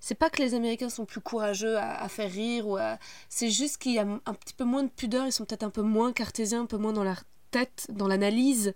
c'est 0.00 0.14
pas 0.14 0.30
que 0.30 0.42
les 0.42 0.54
Américains 0.54 0.90
sont 0.90 1.06
plus 1.06 1.20
courageux 1.20 1.76
à, 1.78 2.02
à 2.02 2.08
faire 2.08 2.30
rire 2.30 2.68
ou 2.68 2.76
à... 2.76 2.98
C'est 3.28 3.50
juste 3.50 3.78
qu'il 3.78 3.92
y 3.92 3.98
a 3.98 4.02
un 4.02 4.34
petit 4.34 4.54
peu 4.54 4.64
moins 4.64 4.82
de 4.82 4.90
pudeur. 4.90 5.26
Ils 5.26 5.32
sont 5.32 5.44
peut-être 5.44 5.62
un 5.64 5.70
peu 5.70 5.82
moins 5.82 6.12
cartésiens, 6.12 6.62
un 6.62 6.66
peu 6.66 6.76
moins 6.76 6.92
dans 6.92 7.04
leur 7.04 7.22
tête, 7.50 7.86
dans 7.90 8.08
l'analyse. 8.08 8.74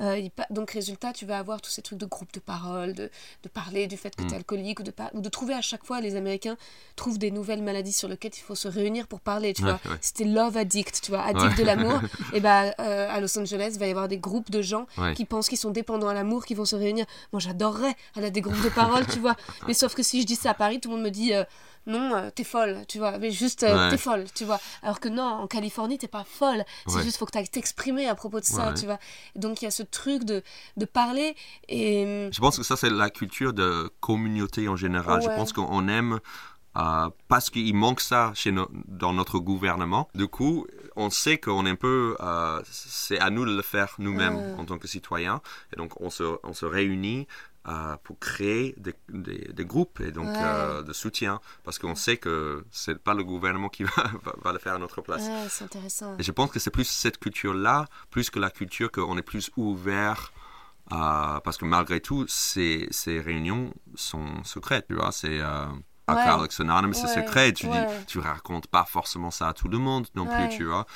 Euh, 0.00 0.28
donc, 0.50 0.70
résultat, 0.70 1.12
tu 1.12 1.26
vas 1.26 1.38
avoir 1.38 1.60
tous 1.60 1.70
ces 1.70 1.82
trucs 1.82 1.98
de 1.98 2.06
groupe 2.06 2.32
de 2.32 2.40
parole, 2.40 2.92
de, 2.92 3.10
de 3.42 3.48
parler 3.48 3.86
du 3.86 3.96
fait 3.96 4.14
que 4.14 4.22
tu 4.22 4.32
es 4.32 4.36
alcoolique, 4.36 4.80
ou 4.80 4.82
de, 4.84 4.92
ou 5.14 5.20
de 5.20 5.28
trouver 5.28 5.54
à 5.54 5.60
chaque 5.60 5.84
fois, 5.84 6.00
les 6.00 6.14
Américains 6.16 6.56
trouvent 6.96 7.18
des 7.18 7.30
nouvelles 7.30 7.62
maladies 7.62 7.92
sur 7.92 8.08
lesquelles 8.08 8.32
il 8.36 8.40
faut 8.42 8.54
se 8.54 8.68
réunir 8.68 9.06
pour 9.08 9.20
parler, 9.20 9.52
tu 9.54 9.64
Ouais, 9.64 9.70
vois. 9.82 9.92
ouais. 9.92 9.98
C'était 10.00 10.24
Love 10.24 10.56
Addict, 10.56 11.00
tu 11.02 11.10
vois, 11.10 11.22
addict 11.22 11.50
Ouais. 11.50 11.54
de 11.56 11.62
l'amour. 11.64 12.00
et 12.32 12.40
ben 12.40 12.72
à 12.78 13.20
Los 13.20 13.36
Angeles, 13.38 13.70
il 13.74 13.78
va 13.80 13.86
y 13.86 13.90
avoir 13.90 14.08
des 14.08 14.18
groupes 14.18 14.50
de 14.50 14.62
gens 14.62 14.86
qui 15.16 15.24
pensent 15.24 15.48
qu'ils 15.48 15.58
sont 15.58 15.70
dépendants 15.70 16.08
à 16.08 16.14
l'amour, 16.14 16.44
qui 16.44 16.54
vont 16.54 16.64
se 16.64 16.76
réunir. 16.76 17.04
Moi, 17.32 17.40
j'adorerais 17.40 17.94
aller 18.16 18.26
à 18.26 18.30
des 18.30 18.40
groupes 18.40 18.62
de 18.62 18.68
parole, 18.68 19.06
tu 19.06 19.18
vois. 19.18 19.36
Mais 19.66 19.74
sauf 19.74 19.94
que 19.94 20.02
si 20.02 20.20
je 20.22 20.26
dis 20.26 20.36
ça 20.36 20.50
à 20.50 20.54
Paris, 20.54 20.80
tout 20.80 20.90
le 20.90 20.96
monde 20.96 21.04
me 21.04 21.10
dit... 21.10 21.34
euh, 21.34 21.44
non, 21.88 22.14
euh, 22.14 22.30
t'es 22.32 22.44
folle, 22.44 22.84
tu 22.88 22.98
vois, 22.98 23.18
mais 23.18 23.30
juste 23.32 23.64
euh, 23.64 23.74
Ouais. 23.86 23.90
t'es 23.90 23.96
folle, 23.98 24.24
tu 24.34 24.44
vois. 24.44 24.60
Alors 24.82 25.00
que 25.00 25.08
non, 25.08 25.22
en 25.24 25.46
Californie, 25.48 25.98
t'es 25.98 26.06
pas 26.06 26.24
folle, 26.24 26.64
c'est 26.86 26.94
Ouais. 26.96 27.02
juste 27.02 27.16
faut 27.16 27.26
que 27.26 27.32
t'ailles 27.32 27.48
t'exprimer 27.48 28.06
à 28.06 28.14
propos 28.14 28.38
de 28.40 28.44
ça, 28.44 28.68
Ouais. 28.68 28.74
tu 28.74 28.84
vois. 28.84 28.98
Donc 29.34 29.62
il 29.62 29.64
y 29.64 29.68
a 29.68 29.72
ce 29.72 29.82
truc 29.82 30.24
de, 30.24 30.42
de 30.76 30.84
parler 30.84 31.34
et. 31.68 32.28
Je 32.32 32.38
pense 32.40 32.56
que 32.58 32.62
ça, 32.62 32.76
c'est 32.76 32.90
la 32.90 33.10
culture 33.10 33.52
de 33.52 33.90
communauté 34.00 34.68
en 34.68 34.76
général. 34.76 35.22
Je 35.22 35.28
pense 35.28 35.52
qu'on 35.52 35.88
aime, 35.88 36.20
euh, 36.76 37.08
parce 37.26 37.50
qu'il 37.50 37.74
manque 37.74 38.00
ça 38.00 38.30
chez 38.34 38.52
no- 38.52 38.68
dans 38.86 39.12
notre 39.12 39.38
gouvernement. 39.38 40.08
Du 40.14 40.28
coup, 40.28 40.66
on 40.96 41.10
sait 41.10 41.38
qu'on 41.38 41.66
est 41.66 41.70
un 41.70 41.74
peu. 41.76 42.16
euh, 42.20 42.60
c'est 42.70 43.18
à 43.18 43.30
nous 43.30 43.44
de 43.44 43.54
le 43.54 43.62
faire 43.62 43.94
nous-mêmes 43.98 44.56
en 44.58 44.64
tant 44.64 44.78
que 44.78 44.86
citoyens. 44.86 45.40
Et 45.72 45.76
donc, 45.76 46.00
on 46.00 46.10
se, 46.10 46.38
on 46.44 46.52
se 46.52 46.66
réunit. 46.66 47.26
Euh, 47.68 47.96
pour 48.02 48.18
créer 48.18 48.74
des, 48.78 48.94
des- 49.10 49.52
des 49.52 49.64
groupes 49.66 50.00
et 50.00 50.10
donc 50.10 50.28
Ouais. 50.30 50.42
euh, 50.42 50.82
de 50.82 50.92
soutien 50.92 51.40
parce 51.64 51.78
qu'on 51.78 51.94
sait 51.94 52.16
que 52.16 52.64
c'est 52.70 52.98
pas 52.98 53.14
le 53.14 53.22
gouvernement 53.24 53.68
qui 53.68 53.84
va, 53.84 54.04
va, 54.24 54.32
va 54.42 54.52
le 54.52 54.58
faire 54.58 54.74
à 54.74 54.78
notre 54.78 55.02
place. 55.02 55.26
Ouais, 55.28 55.46
c'est 55.50 55.64
intéressant. 55.64 56.16
Et 56.18 56.22
je 56.22 56.32
pense 56.32 56.50
que 56.50 56.58
c'est 56.58 56.70
plus 56.70 56.88
cette 56.88 57.18
culture-là, 57.18 57.84
plus 58.10 58.30
que 58.30 58.38
la 58.38 58.50
culture 58.50 58.90
qu'on 58.90 59.16
est 59.18 59.22
plus 59.22 59.50
ouvert. 59.56 60.32
parce 60.88 61.58
que 61.58 61.64
malgré 61.66 62.00
tout, 62.00 62.24
ces, 62.28 62.88
ces 62.90 63.20
réunions 63.20 63.72
sont 63.94 64.42
secrètes, 64.44 64.86
tu 64.88 64.94
vois. 64.94 65.12
C'est 65.12 65.40
euh. 65.40 65.66
Alcoholics 66.08 66.60
Anonymous, 66.60 66.94
c'est 66.94 67.08
secret. 67.08 67.52
Tu, 67.52 67.66
dis, 67.66 67.78
tu 68.06 68.18
racontes 68.18 68.66
pas 68.66 68.84
forcément 68.84 69.30
ça 69.30 69.48
à 69.48 69.52
tout 69.52 69.68
le 69.68 69.78
monde 69.78 70.06
non 70.14 70.26
plus, 70.26 70.48
tu 70.48 70.64
vois. 70.64 70.86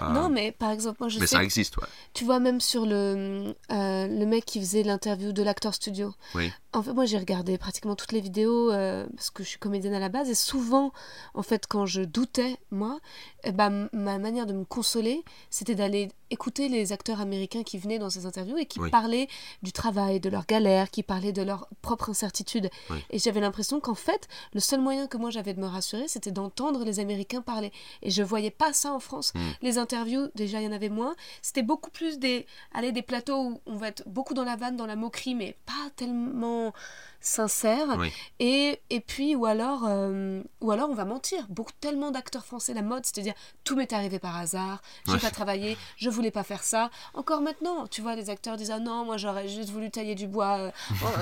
Euh, 0.00 0.08
Non, 0.10 0.28
mais 0.28 0.52
par 0.52 0.70
exemple, 0.70 0.98
moi 1.00 1.08
je 1.08 1.18
mais 1.18 1.26
sais. 1.26 1.36
ça 1.36 1.42
existe, 1.44 1.76
ouais. 1.78 1.86
Tu 2.14 2.24
vois, 2.24 2.38
même 2.40 2.60
sur 2.60 2.86
le, 2.86 3.54
euh, 3.72 4.06
le 4.06 4.26
mec 4.26 4.44
qui 4.44 4.60
faisait 4.60 4.82
l'interview 4.82 5.32
de 5.32 5.42
l'acteur 5.42 5.74
studio. 5.74 6.14
Oui. 6.34 6.52
En 6.72 6.82
fait, 6.84 6.92
moi, 6.92 7.04
j'ai 7.04 7.18
regardé 7.18 7.58
pratiquement 7.58 7.96
toutes 7.96 8.12
les 8.12 8.20
vidéos 8.20 8.70
euh, 8.70 9.04
parce 9.16 9.30
que 9.30 9.42
je 9.42 9.48
suis 9.48 9.58
comédienne 9.58 9.92
à 9.94 9.98
la 9.98 10.08
base. 10.08 10.30
Et 10.30 10.36
souvent, 10.36 10.92
en 11.34 11.42
fait, 11.42 11.66
quand 11.66 11.84
je 11.84 12.02
doutais, 12.02 12.56
moi, 12.70 13.00
eh 13.42 13.50
ben, 13.50 13.88
ma 13.92 14.18
manière 14.18 14.46
de 14.46 14.52
me 14.52 14.64
consoler, 14.64 15.24
c'était 15.50 15.74
d'aller 15.74 16.10
écouter 16.30 16.68
les 16.68 16.92
acteurs 16.92 17.20
américains 17.20 17.64
qui 17.64 17.76
venaient 17.76 17.98
dans 17.98 18.08
ces 18.10 18.24
interviews 18.24 18.56
et 18.56 18.66
qui 18.66 18.78
Oui. 18.78 18.88
parlaient 18.88 19.26
du 19.64 19.72
travail, 19.72 20.20
de 20.20 20.28
leurs 20.30 20.46
galères, 20.46 20.90
qui 20.90 21.02
parlaient 21.02 21.32
de 21.32 21.42
leurs 21.42 21.66
propres 21.82 22.10
incertitudes. 22.10 22.70
Oui. 22.88 22.98
Et 23.10 23.18
j'avais 23.18 23.40
l'impression 23.40 23.80
qu'en 23.80 23.96
fait, 23.96 24.28
le 24.54 24.59
le 24.60 24.62
seul 24.62 24.80
moyen 24.82 25.06
que 25.06 25.16
moi 25.16 25.30
j'avais 25.30 25.54
de 25.54 25.60
me 25.60 25.66
rassurer, 25.66 26.06
c'était 26.06 26.32
d'entendre 26.32 26.84
les 26.84 27.00
Américains 27.00 27.40
parler. 27.40 27.72
Et 28.02 28.10
je 28.10 28.22
voyais 28.22 28.50
pas 28.50 28.74
ça 28.74 28.92
en 28.92 29.00
France. 29.00 29.32
Mm. 29.34 29.38
Les 29.62 29.78
interviews, 29.78 30.28
déjà, 30.34 30.60
il 30.60 30.64
y 30.64 30.68
en 30.68 30.72
avait 30.72 30.90
moins. 30.90 31.16
C'était 31.40 31.62
beaucoup 31.62 31.90
plus 31.90 32.18
des, 32.18 32.46
allez, 32.74 32.92
des 32.92 33.00
plateaux 33.00 33.40
où 33.42 33.60
on 33.64 33.76
va 33.76 33.88
être 33.88 34.06
beaucoup 34.06 34.34
dans 34.34 34.44
la 34.44 34.56
vanne, 34.56 34.76
dans 34.76 34.84
la 34.84 34.96
moquerie, 34.96 35.34
mais 35.34 35.56
pas 35.64 35.88
tellement 35.96 36.74
sincère. 37.20 37.86
Oui. 37.98 38.12
Et, 38.38 38.80
et 38.90 39.00
puis, 39.00 39.34
ou 39.36 39.46
alors, 39.46 39.82
euh, 39.86 40.42
ou 40.60 40.70
alors 40.70 40.88
on 40.90 40.94
va 40.94 41.04
mentir. 41.04 41.46
Beaucoup, 41.48 41.72
tellement 41.80 42.10
d'acteurs 42.10 42.44
français, 42.44 42.74
la 42.74 42.82
mode, 42.82 43.04
c'est-à-dire 43.04 43.34
tout 43.64 43.76
m'est 43.76 43.92
arrivé 43.92 44.18
par 44.18 44.36
hasard, 44.36 44.80
j'ai 45.06 45.12
Ouais. 45.12 45.18
pas 45.18 45.30
travaillé, 45.30 45.76
je 45.96 46.08
voulais 46.10 46.30
pas 46.30 46.42
faire 46.42 46.62
ça. 46.62 46.90
Encore 47.14 47.40
maintenant, 47.42 47.86
tu 47.86 48.00
vois, 48.02 48.14
les 48.16 48.30
acteurs 48.30 48.56
disent 48.56 48.70
Ah 48.70 48.78
non, 48.80 49.04
moi 49.04 49.16
j'aurais 49.16 49.48
juste 49.48 49.70
voulu 49.70 49.90
tailler 49.90 50.14
du 50.14 50.26
bois, 50.26 50.58
euh, 50.58 50.70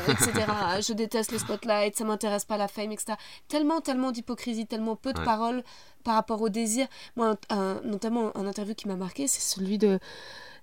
etc. 0.09 0.31
je 0.87 0.93
déteste 0.93 1.33
le 1.33 1.39
spotlight, 1.39 1.97
ça 1.97 2.05
m'intéresse 2.05 2.45
pas 2.45 2.57
la 2.57 2.69
fame, 2.69 2.93
etc. 2.93 3.15
Tellement, 3.49 3.81
tellement 3.81 4.13
d'hypocrisie, 4.13 4.67
tellement 4.67 4.97
peu 4.97 5.13
de 5.13 5.19
Ouais. 5.19 5.25
paroles 5.25 5.63
par 6.05 6.15
rapport 6.15 6.41
au 6.41 6.49
désir. 6.49 6.87
Moi, 7.17 7.37
un- 7.51 7.57
un- 7.59 7.81
notamment, 7.85 8.37
un 8.37 8.47
interview 8.47 8.75
qui 8.75 8.87
m'a 8.89 8.97
marqué, 8.97 9.27
c'est 9.27 9.41
celui 9.41 9.79
de 9.79 9.99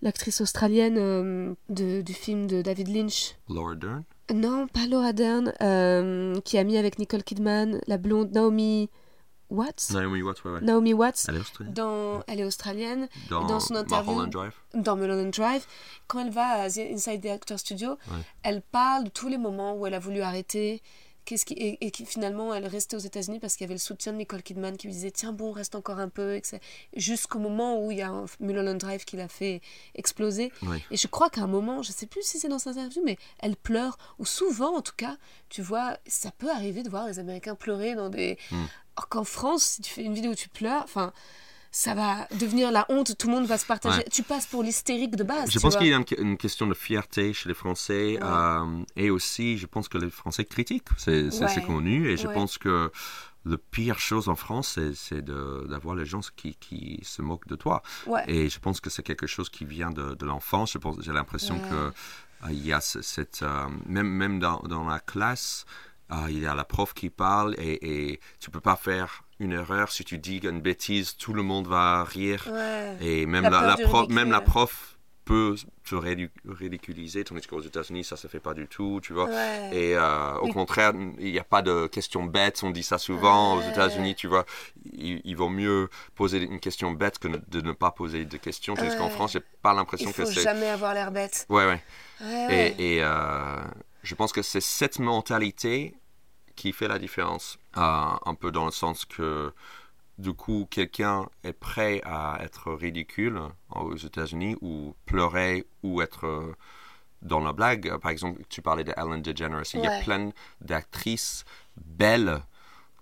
l'actrice 0.01 0.39
australienne 0.41 0.97
euh, 0.97 1.53
de- 1.69 2.01
du 2.01 2.13
film 2.13 2.47
de 2.47 2.61
David 2.61 2.87
Lynch. 2.87 3.35
Laura 3.49 3.75
Dern? 3.75 4.03
Non, 4.33 4.67
pas 4.67 4.87
Laura 4.87 5.13
Dern, 5.13 5.53
euh, 5.61 6.39
qui 6.41 6.57
a 6.57 6.63
mis 6.63 6.77
avec 6.77 6.97
Nicole 6.99 7.23
Kidman, 7.23 7.79
la 7.87 7.97
blonde 7.97 8.31
Naomi 8.31 8.89
Watts. 9.51 9.91
Naomi 9.91 10.23
Watts, 10.23 10.43
ouais, 10.43 10.51
ouais. 10.53 10.61
Naomi 10.61 10.93
Watts, 10.93 11.25
Elle 11.29 11.35
est 11.35 11.39
australienne. 11.39 11.73
dans, 11.75 12.23
elle 12.27 12.39
est 12.39 12.43
australienne, 12.43 13.07
Dans, 13.29 13.45
dans 13.45 13.59
son 13.59 13.75
interview- 13.75 14.11
Mulholland 14.13 14.31
Drive. 14.31 14.53
dans 14.73 14.95
Mulholland 14.95 15.31
Drive. 15.31 15.65
Quand 16.07 16.21
elle 16.25 16.31
va 16.31 16.47
à 16.63 16.69
The 16.69 16.79
Inside 16.93 17.21
the 17.21 17.27
Actor 17.27 17.59
Studio, 17.59 17.91
Ouais. 17.91 18.17
elle 18.41 18.61
parle 18.63 19.03
de 19.03 19.09
tous 19.09 19.27
les 19.27 19.37
moments 19.37 19.75
où 19.75 19.85
elle 19.85 19.93
a 19.93 19.99
voulu 19.99 20.21
arrêter. 20.21 20.81
Qu'est-ce 21.25 21.45
qui, 21.45 21.55
et, 21.55 21.85
et 21.85 21.91
qui 21.91 22.05
finalement 22.05 22.53
elle 22.53 22.67
restait 22.67 22.95
aux 22.95 22.99
États-Unis 22.99 23.39
parce 23.39 23.55
qu'il 23.55 23.63
y 23.63 23.67
avait 23.67 23.73
le 23.73 23.79
soutien 23.79 24.13
de 24.13 24.17
Nicole 24.17 24.43
Kidman 24.43 24.77
qui 24.77 24.87
lui 24.87 24.93
disait 24.93 25.11
tiens 25.11 25.33
bon 25.33 25.51
reste 25.51 25.75
encore 25.75 25.99
un 25.99 26.09
peu 26.09 26.39
jusqu'au 26.95 27.39
moment 27.39 27.83
où 27.83 27.91
il 27.91 27.97
y 27.97 28.01
a 28.01 28.09
un 28.09 28.25
Mulholland 28.39 28.77
Drive 28.77 29.05
qui 29.05 29.17
l'a 29.17 29.27
fait 29.27 29.61
exploser 29.95 30.51
Oui. 30.63 30.83
et 30.91 30.97
je 30.97 31.07
crois 31.07 31.29
qu'à 31.29 31.41
un 31.41 31.47
moment, 31.47 31.81
je 31.81 31.91
sais 31.91 32.05
plus 32.05 32.21
si 32.23 32.39
c'est 32.39 32.47
dans 32.47 32.59
cette 32.59 32.77
interview, 32.77 33.01
mais 33.03 33.17
elle 33.39 33.55
pleure, 33.55 33.97
ou 34.19 34.25
souvent 34.25 34.77
en 34.77 34.81
tout 34.81 34.95
cas, 34.95 35.17
tu 35.49 35.61
vois, 35.61 35.97
ça 36.05 36.31
peut 36.31 36.49
arriver 36.49 36.83
de 36.83 36.89
voir 36.89 37.07
les 37.07 37.19
Américains 37.19 37.55
pleurer 37.55 37.95
dans 37.95 38.09
des. 38.09 38.37
Hmm. 38.51 38.65
Alors 38.97 39.09
qu'en 39.09 39.23
France, 39.23 39.63
si 39.63 39.81
tu 39.81 39.91
fais 39.91 40.03
une 40.03 40.13
vidéo 40.13 40.31
où 40.31 40.35
tu 40.35 40.47
pleures, 40.47 40.83
enfin, 40.83 41.11
ça 41.77 41.93
va 41.93 42.25
devenir 42.39 42.71
la 42.71 42.85
honte, 42.87 43.17
tout 43.17 43.27
le 43.27 43.33
monde 43.33 43.47
va 43.47 43.57
se 43.57 43.65
partager. 43.65 43.97
Ouais. 43.97 44.05
Tu 44.09 44.23
passes 44.23 44.45
pour 44.45 44.63
l'hystérique 44.63 45.17
de 45.17 45.25
base. 45.25 45.51
Je 45.51 45.59
pense 45.59 45.75
qu'il 45.75 45.87
y 45.87 45.93
a 45.93 45.97
une, 45.97 46.05
une 46.19 46.37
question 46.37 46.67
de 46.67 46.73
fierté 46.73 47.33
chez 47.33 47.49
les 47.49 47.53
Français 47.55 48.13
Ouais. 48.13 48.19
euh, 48.23 48.83
et 48.95 49.09
aussi 49.09 49.57
je 49.57 49.67
pense 49.67 49.89
que 49.89 49.97
les 49.97 50.09
Français 50.09 50.45
critiquent, 50.45 50.87
c'est 50.97 51.27
Ouais. 51.41 51.63
connu 51.67 52.07
et 52.09 52.15
je 52.15 52.27
pense 52.27 52.57
que 52.57 52.91
la 53.43 53.57
pire 53.57 53.99
chose 53.99 54.29
en 54.29 54.35
France 54.37 54.79
c'est- 54.95 55.21
d'avoir 55.21 55.95
les 55.95 56.05
gens 56.05 56.21
qui, 56.37 56.55
qui 56.55 56.99
se 57.03 57.21
moquent 57.21 57.47
de 57.47 57.57
toi 57.57 57.83
et 58.27 58.47
je 58.49 58.59
pense 58.59 58.79
que 58.79 58.89
c'est 58.89 59.03
quelque 59.03 59.27
chose 59.27 59.49
qui 59.49 59.65
vient 59.65 59.91
de, 59.91 60.15
de 60.15 60.25
l'enfance, 60.25 60.77
j'ai 61.01 61.11
l'impression 61.11 61.59
que 61.59 61.91
euh, 62.47 62.51
y 62.53 62.71
a 62.71 62.79
ce- 62.79 63.01
cette 63.01 63.41
euh, 63.43 63.67
même, 63.85 64.07
même 64.07 64.39
dans, 64.39 64.59
dans 64.61 64.85
la 64.85 64.99
classe 64.99 65.65
il 66.29 66.39
y 66.39 66.45
a 66.45 66.55
la 66.55 66.63
prof 66.63 66.93
qui 66.93 67.09
parle 67.09 67.53
et, 67.57 68.11
et 68.11 68.19
tu 68.39 68.49
peux 68.49 68.61
pas 68.61 68.77
faire 68.77 69.24
une 69.39 69.51
erreur 69.53 69.91
si 69.91 70.03
tu 70.05 70.17
dis 70.17 70.37
une 70.37 70.61
bêtise 70.61 71.17
tout 71.17 71.33
le 71.33 71.43
monde 71.43 71.67
va 71.67 72.03
rire 72.03 72.47
Ouais. 72.51 72.97
et 73.01 73.25
même 73.25 73.43
La 73.43 73.75
prof, 73.77 74.07
même 74.09 74.31
la 74.31 74.41
prof 74.41 74.91
peut 75.25 75.55
te 75.83 75.95
ridic- 75.95 76.29
ridiculiser, 76.47 77.23
tandis 77.23 77.47
qu'aux 77.47 77.59
États-Unis, 77.61 78.03
ça 78.03 78.15
se 78.15 78.27
fait 78.27 78.39
pas 78.39 78.53
du 78.53 78.67
tout, 78.67 78.99
tu 79.01 79.11
vois. 79.11 79.25
Ouais. 79.25 79.69
Et 79.75 79.95
euh, 79.97 80.35
au 80.37 80.49
contraire, 80.53 80.93
il 81.17 81.31
n'y 81.31 81.39
a 81.39 81.43
pas 81.43 81.63
de 81.63 81.87
questions 81.87 82.25
bêtes, 82.25 82.61
on 82.63 82.69
dit 82.69 82.83
ça 82.83 82.99
souvent. 82.99 83.57
Ouais. 83.57 83.65
Aux 83.65 83.69
États-Unis, 83.71 84.13
tu 84.13 84.27
vois, 84.27 84.45
il, 84.93 85.21
il 85.25 85.35
vaut 85.35 85.49
mieux 85.49 85.89
poser 86.13 86.43
une 86.43 86.59
question 86.59 86.91
bête 86.91 87.17
que 87.17 87.27
de 87.27 87.61
ne 87.61 87.71
pas 87.71 87.89
poser 87.89 88.25
de 88.25 88.37
questions, 88.37 88.75
tandis 88.75 88.95
qu'en. 88.97 89.09
France, 89.09 89.31
j'ai 89.33 89.41
pas 89.63 89.73
l'impression 89.73 90.11
Il 90.11 90.13
que 90.13 90.25
faut 90.25 90.31
c'est. 90.31 90.41
jamais 90.43 90.67
avoir 90.69 90.93
l'air 90.93 91.11
bête. 91.11 91.47
Ouais, 91.49 91.65
ouais. 91.65 91.81
Ouais, 92.21 92.45
ouais. 92.47 92.75
Et, 92.77 92.97
et, 92.97 93.03
euh, 93.03 93.63
je 94.03 94.13
pense 94.13 94.31
que 94.31 94.43
c'est 94.43 94.61
cette 94.61 94.99
mentalité 94.99 95.95
qui 96.55 96.71
fait 96.71 96.87
la 96.87 96.99
différence. 96.99 97.57
Euh, 97.77 98.11
un 98.25 98.35
peu 98.35 98.51
dans 98.51 98.65
le 98.65 98.71
sens 98.71 99.03
que, 99.05 99.53
du 100.17 100.31
coup, 100.33 100.65
quelqu'un 100.69 101.27
est 101.43 101.51
prêt 101.53 102.01
à 102.05 102.37
être 102.41 102.71
ridicule 102.71 103.41
aux 103.71 103.95
États-Unis 103.97 104.55
ou 104.61 104.95
pleurer 105.05 105.65
ou 105.83 106.01
être 106.01 106.25
euh, 106.25 106.55
dans 107.21 107.41
la 107.41 107.51
blague. 107.51 107.97
Par 107.97 108.11
exemple, 108.11 108.41
tu 108.49 108.61
parlais 108.61 108.83
de 108.85 108.93
Ellen 108.95 109.21
DeGeneres. 109.21 109.63
Il 109.73 109.81
y 109.81 109.87
a 109.87 109.99
plein 110.03 110.31
d'actrices 110.61 111.43
belles. 111.77 112.41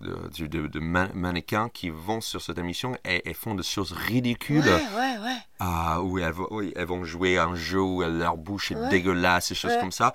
De, 0.00 0.28
de- 0.48 0.66
de 0.66 0.80
man- 0.80 1.12
mannequins 1.14 1.68
qui 1.68 1.88
vont 1.88 2.20
sur 2.20 2.42
cette 2.42 2.58
émission 2.58 2.96
et, 3.04 3.30
et 3.30 3.32
font 3.32 3.54
des 3.54 3.62
choses 3.62 3.92
ridicules 3.92 4.60
Ouais, 4.96 5.18
ouais, 5.22 5.96
où 6.02 6.18
elles, 6.18 6.34
elles 6.74 6.84
vont 6.84 7.04
jouer 7.04 7.38
un 7.38 7.54
jeu 7.54 7.80
où 7.80 8.02
leur 8.02 8.36
bouche 8.36 8.72
est 8.72 8.74
dégueulasse 8.90 9.52
et 9.52 9.54
choses 9.54 9.70
comme 9.80 9.92
ça. 9.92 10.12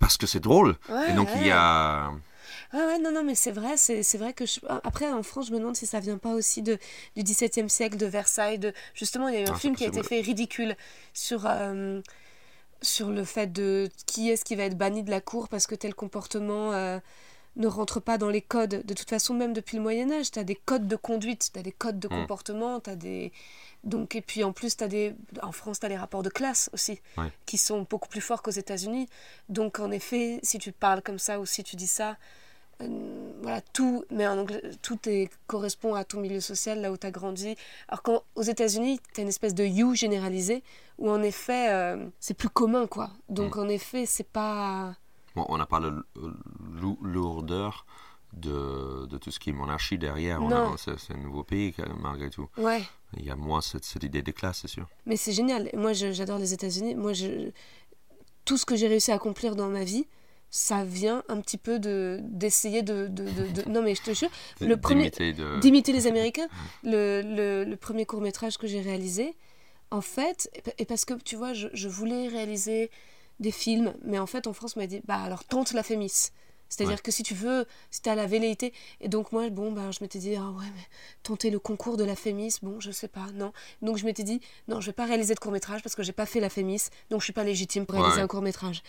Parce 0.00 0.16
que 0.18 0.26
c'est 0.26 0.40
drôle. 0.40 0.76
Et 1.08 1.12
donc 1.14 1.28
il 1.36 1.46
y 1.46 1.50
a. 1.52 2.10
Ouais, 2.72 2.84
ouais, 2.86 2.98
non, 2.98 3.10
non, 3.12 3.24
mais 3.24 3.34
c'est 3.34 3.50
vrai, 3.50 3.76
c'est 3.76 4.02
c'est 4.02 4.18
vrai 4.18 4.32
que... 4.32 4.46
je- 4.46 4.60
Après, 4.84 5.10
en 5.12 5.22
France, 5.22 5.48
je 5.48 5.52
me 5.52 5.58
demande 5.58 5.76
si 5.76 5.86
ça 5.86 5.98
vient 6.00 6.18
pas 6.18 6.32
aussi 6.34 6.62
de, 6.62 6.78
du 7.16 7.22
XVIIe 7.24 7.68
siècle, 7.68 7.96
de 7.96 8.06
Versailles, 8.06 8.58
de... 8.58 8.72
Justement, 8.94 9.28
il 9.28 9.34
y 9.34 9.38
a 9.38 9.40
eu 9.42 9.46
un 9.48 9.54
Ah, 9.54 9.58
film 9.58 9.74
qui 9.76 9.84
a 9.84 9.88
été 9.88 10.02
fait 10.02 10.20
ridicule 10.20 10.76
sur... 11.12 11.46
euh, 11.46 12.00
sur 12.82 13.10
le 13.10 13.24
fait 13.24 13.46
de 13.52 13.90
qui 14.06 14.30
est-ce 14.30 14.42
qui 14.44 14.56
va 14.56 14.62
être 14.64 14.78
banni 14.78 15.02
de 15.02 15.10
la 15.10 15.20
cour 15.20 15.48
parce 15.50 15.66
que 15.66 15.74
tel 15.74 15.94
comportement 15.94 16.72
euh, 16.72 16.98
ne 17.56 17.66
rentre 17.66 18.00
pas 18.00 18.16
dans 18.16 18.30
les 18.30 18.40
codes. 18.40 18.86
De 18.86 18.94
toute 18.94 19.10
façon, 19.10 19.34
même 19.34 19.52
depuis 19.52 19.76
le 19.76 19.82
Moyen 19.82 20.10
Âge, 20.10 20.30
tu 20.30 20.38
as 20.38 20.44
des 20.44 20.54
codes 20.54 20.88
de 20.88 20.96
conduite, 20.96 21.50
tu 21.52 21.58
as 21.58 21.62
des 21.62 21.72
codes 21.72 21.98
de 21.98 22.08
Mm. 22.08 22.10
comportement, 22.22 22.80
tu 22.80 22.88
as 22.88 22.96
des... 22.96 23.32
Donc, 23.84 24.14
et 24.14 24.22
puis 24.22 24.44
en 24.44 24.52
plus, 24.54 24.76
as 24.80 24.88
des... 24.88 25.14
en 25.42 25.52
France, 25.52 25.80
tu 25.80 25.84
as 25.86 25.90
les 25.90 25.96
rapports 25.98 26.22
de 26.22 26.30
classe 26.30 26.70
aussi, 26.72 27.00
Ouais. 27.18 27.30
qui 27.44 27.58
sont 27.58 27.86
beaucoup 27.90 28.08
plus 28.08 28.22
forts 28.22 28.40
qu'aux 28.42 28.50
États-Unis. 28.50 29.08
Donc 29.50 29.78
en 29.78 29.90
effet, 29.90 30.40
si 30.42 30.58
tu 30.58 30.72
parles 30.72 31.02
comme 31.02 31.18
ça 31.18 31.38
ou 31.38 31.44
si 31.44 31.62
tu 31.62 31.76
dis 31.76 31.86
ça, 31.86 32.16
voilà, 33.42 33.60
tout, 33.72 34.04
mais 34.10 34.26
en 34.26 34.38
anglais, 34.38 34.60
tout 34.82 34.98
est, 35.08 35.30
correspond 35.46 35.94
à 35.94 36.04
ton 36.04 36.20
milieu 36.20 36.40
social, 36.40 36.80
là 36.80 36.90
où 36.92 36.96
tu 36.96 37.06
as 37.06 37.10
grandi. 37.10 37.56
Alors 37.88 38.02
qu'aux 38.02 38.42
États-Unis, 38.42 39.00
tu 39.14 39.20
as 39.20 39.22
une 39.22 39.28
espèce 39.28 39.54
de 39.54 39.64
you 39.64 39.94
généralisé, 39.94 40.62
où 40.98 41.10
en 41.10 41.22
effet, 41.22 41.70
euh, 41.72 42.06
c'est 42.20 42.34
plus 42.34 42.48
commun, 42.50 42.86
quoi. 42.86 43.10
Donc 43.28 43.56
Mm. 43.56 43.60
en 43.60 43.68
effet, 43.68 44.06
c'est 44.06 44.26
pas. 44.28 44.94
Bon, 45.36 45.44
on 45.48 45.58
n'a 45.58 45.66
pas 45.66 45.80
le- 45.80 46.04
lourdeur 47.02 47.86
de, 48.32 49.06
de 49.06 49.18
tout 49.18 49.30
ce 49.30 49.38
qui 49.40 49.50
est 49.50 49.52
monarchie 49.52 49.98
derrière. 49.98 50.40
C'est 50.78 51.14
un 51.14 51.18
nouveau 51.18 51.42
pays, 51.44 51.74
malgré 52.00 52.30
tout. 52.30 52.48
Ouais. 52.56 52.82
Il 53.16 53.24
y 53.24 53.30
a 53.30 53.36
moins 53.36 53.60
cette, 53.60 53.84
cette 53.84 54.02
idée 54.04 54.22
de 54.22 54.30
classe, 54.30 54.60
c'est 54.62 54.68
sûr. 54.68 54.86
Mais 55.06 55.16
c'est 55.16 55.32
génial. 55.32 55.68
Moi, 55.74 55.92
j'adore 55.92 56.38
les 56.38 56.52
États-Unis. 56.52 56.94
Moi, 56.94 57.12
je... 57.12 57.50
tout 58.44 58.56
ce 58.56 58.64
que 58.64 58.76
j'ai 58.76 58.86
réussi 58.88 59.10
à 59.10 59.16
accomplir 59.16 59.56
dans 59.56 59.68
ma 59.68 59.82
vie, 59.84 60.06
ça 60.50 60.84
vient 60.84 61.22
un 61.28 61.40
petit 61.40 61.58
peu 61.58 61.78
de 61.78 62.18
d'essayer 62.24 62.82
de, 62.82 63.06
de, 63.06 63.24
de- 63.24 63.62
de- 63.62 63.68
Non, 63.70 63.82
mais 63.82 63.94
je 63.94 64.02
te 64.02 64.12
jure, 64.12 64.30
le 64.68 64.76
premier. 64.76 65.04
D'imiter 65.60 65.92
les 65.92 66.06
Américains. 66.06 66.48
Le, 66.82 67.22
le, 67.22 67.64
le 67.64 67.76
premier 67.76 68.04
court 68.06 68.20
métrage 68.20 68.58
que 68.58 68.66
j'ai 68.66 68.80
réalisé, 68.80 69.36
en 69.90 70.00
fait, 70.00 70.50
et 70.78 70.84
parce 70.84 71.04
que 71.04 71.14
tu 71.14 71.36
vois, 71.36 71.52
je, 71.52 71.68
je 71.72 71.88
voulais 71.88 72.26
réaliser 72.28 72.90
des 73.38 73.50
films, 73.52 73.94
mais 74.04 74.18
en 74.18 74.26
fait, 74.26 74.46
en 74.46 74.52
France, 74.52 74.74
on 74.76 74.80
m'a 74.80 74.86
dit, 74.86 75.00
bah 75.06 75.16
alors 75.22 75.44
tente 75.44 75.72
la 75.72 75.82
Fémis. 75.82 76.30
C'est-à-dire 76.70 76.94
Ouais. 76.94 77.00
que 77.02 77.10
si 77.10 77.22
tu 77.22 77.34
veux, 77.34 77.66
si 77.90 78.00
t'as 78.00 78.14
la 78.14 78.26
velléité. 78.26 78.72
Et 79.02 79.08
donc, 79.08 79.32
moi, 79.32 79.50
bon, 79.50 79.72
bah, 79.72 79.90
je 79.90 79.98
m'étais 80.00 80.18
dit, 80.20 80.34
ah 80.36 80.48
ouais, 80.50 80.64
mais 80.74 80.82
tenter 81.22 81.50
le 81.50 81.58
concours 81.58 81.96
de 81.98 82.04
la 82.04 82.16
Fémis, 82.16 82.54
bon, 82.62 82.80
je 82.80 82.90
sais 82.90 83.08
pas, 83.08 83.26
non. 83.34 83.52
Donc, 83.82 83.96
je 83.98 84.04
m'étais 84.06 84.22
dit, 84.22 84.40
non, 84.68 84.80
je 84.80 84.86
vais 84.86 84.92
pas 84.94 85.04
réaliser 85.04 85.34
de 85.34 85.40
court-métrage 85.40 85.82
parce 85.82 85.94
que 85.94 86.02
j'ai 86.02 86.12
pas 86.12 86.26
fait 86.26 86.40
la 86.40 86.48
Fémis, 86.48 86.80
donc 87.10 87.20
je 87.20 87.24
suis 87.24 87.32
pas 87.32 87.44
légitime 87.44 87.84
pour 87.86 87.96
réaliser 87.96 88.18
Ouais. 88.18 88.22
un 88.22 88.28
court-métrage. 88.28 88.82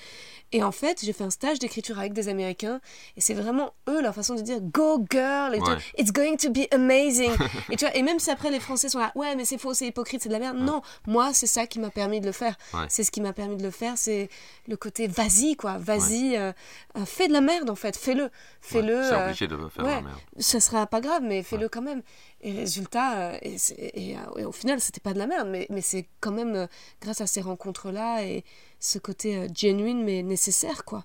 Et 0.52 0.64
en 0.64 0.72
fait, 0.72 1.02
j'ai 1.04 1.12
fait 1.12 1.24
un 1.24 1.30
stage 1.32 1.60
d'écriture 1.60 2.00
avec 2.00 2.14
des 2.14 2.30
Américains, 2.30 2.80
et 3.18 3.22
c'est 3.22 3.34
vraiment 3.34 3.74
eux, 3.90 4.02
leur 4.02 4.14
façon 4.14 4.36
de 4.36 4.42
dire, 4.42 4.62
go 4.62 5.04
girl, 5.12 5.56
et 5.56 5.60
it's 6.00 6.12
going 6.14 6.38
to 6.38 6.50
be 6.52 6.68
amazing. 6.72 7.32
et 7.72 7.76
tu 7.78 7.86
vois, 7.86 7.96
et 7.96 8.04
même 8.04 8.20
si 8.20 8.30
après 8.30 8.52
les 8.52 8.60
Français 8.60 8.90
sont 8.90 9.00
là, 9.00 9.12
ouais, 9.16 9.36
mais 9.36 9.44
c'est 9.46 9.58
faux, 9.58 9.74
c'est 9.74 9.88
hypocrite, 9.88 10.22
c'est 10.22 10.30
de 10.30 10.34
la 10.34 10.40
merde. 10.40 10.58
Non, 10.58 10.82
moi, 11.08 11.34
c'est 11.34 11.48
ça 11.48 11.66
qui 11.66 11.80
m'a 11.80 11.90
permis 11.90 12.22
de 12.22 12.28
le 12.28 12.32
faire. 12.32 12.56
C'est 12.90 13.04
ce 13.04 13.10
qui 13.12 13.22
m'a 13.22 13.34
permis 13.34 13.58
de 13.58 13.64
le 13.64 13.72
faire, 13.72 13.98
c'est 13.98 14.30
le 14.68 14.78
côté 14.78 15.08
vas-y, 15.08 15.56
quoi, 15.56 15.78
vas-y, 15.80 16.36
euh, 16.38 16.52
euh, 16.98 17.06
fais 17.06 17.28
de 17.28 17.34
la 17.34 17.42
merde 17.42 17.71
en 17.72 17.76
fait, 17.76 17.98
fais-le, 17.98 18.30
fais-le. 18.62 18.96
Ouais, 18.98 19.04
c'est 19.04 19.14
euh, 19.16 19.26
obligé 19.26 19.48
de 19.48 19.58
faire 19.70 19.86
ouais, 19.86 19.96
la 19.96 20.02
merde. 20.02 20.20
ça 20.38 20.60
sera 20.60 20.86
pas 20.88 21.02
grave, 21.02 21.24
mais 21.24 21.42
fais-le 21.44 21.70
quand 21.70 21.82
même. 21.82 22.02
Et 22.42 22.52
résultat, 22.52 23.18
euh, 23.18 23.38
et, 23.42 23.58
c'est- 23.58 23.92
et, 23.94 24.18
euh, 24.18 24.38
et 24.40 24.46
au 24.46 24.52
final, 24.52 24.80
c'était 24.80 25.00
pas 25.00 25.14
de 25.14 25.20
la 25.20 25.28
merde, 25.28 25.48
mais, 25.50 25.66
mais 25.70 25.82
c'est 25.82 26.08
quand 26.20 26.32
même 26.32 26.68
grâce 27.02 27.22
à 27.22 27.28
ces 27.28 27.42
rencontres-là 27.42 28.24
et 28.24 28.44
ce 28.80 29.00
côté 29.00 29.48
genuine 29.56 30.04
mais 30.04 30.22
nécessaire, 30.24 30.86
quoi. 30.86 31.04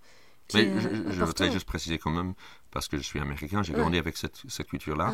Mais 0.55 0.71
je, 0.81 1.25
voudrais 1.25 1.51
juste 1.51 1.67
préciser 1.67 1.99
quand 1.99 2.11
même, 2.13 2.35
parce 2.71 2.87
que 2.89 2.97
je 2.99 3.03
suis 3.03 3.19
américain, 3.19 3.63
j'ai 3.63 3.73
grandi 3.73 3.99
avec 3.99 4.17
cette, 4.17 4.43
cette 4.49 4.69
culture-là. 4.69 5.13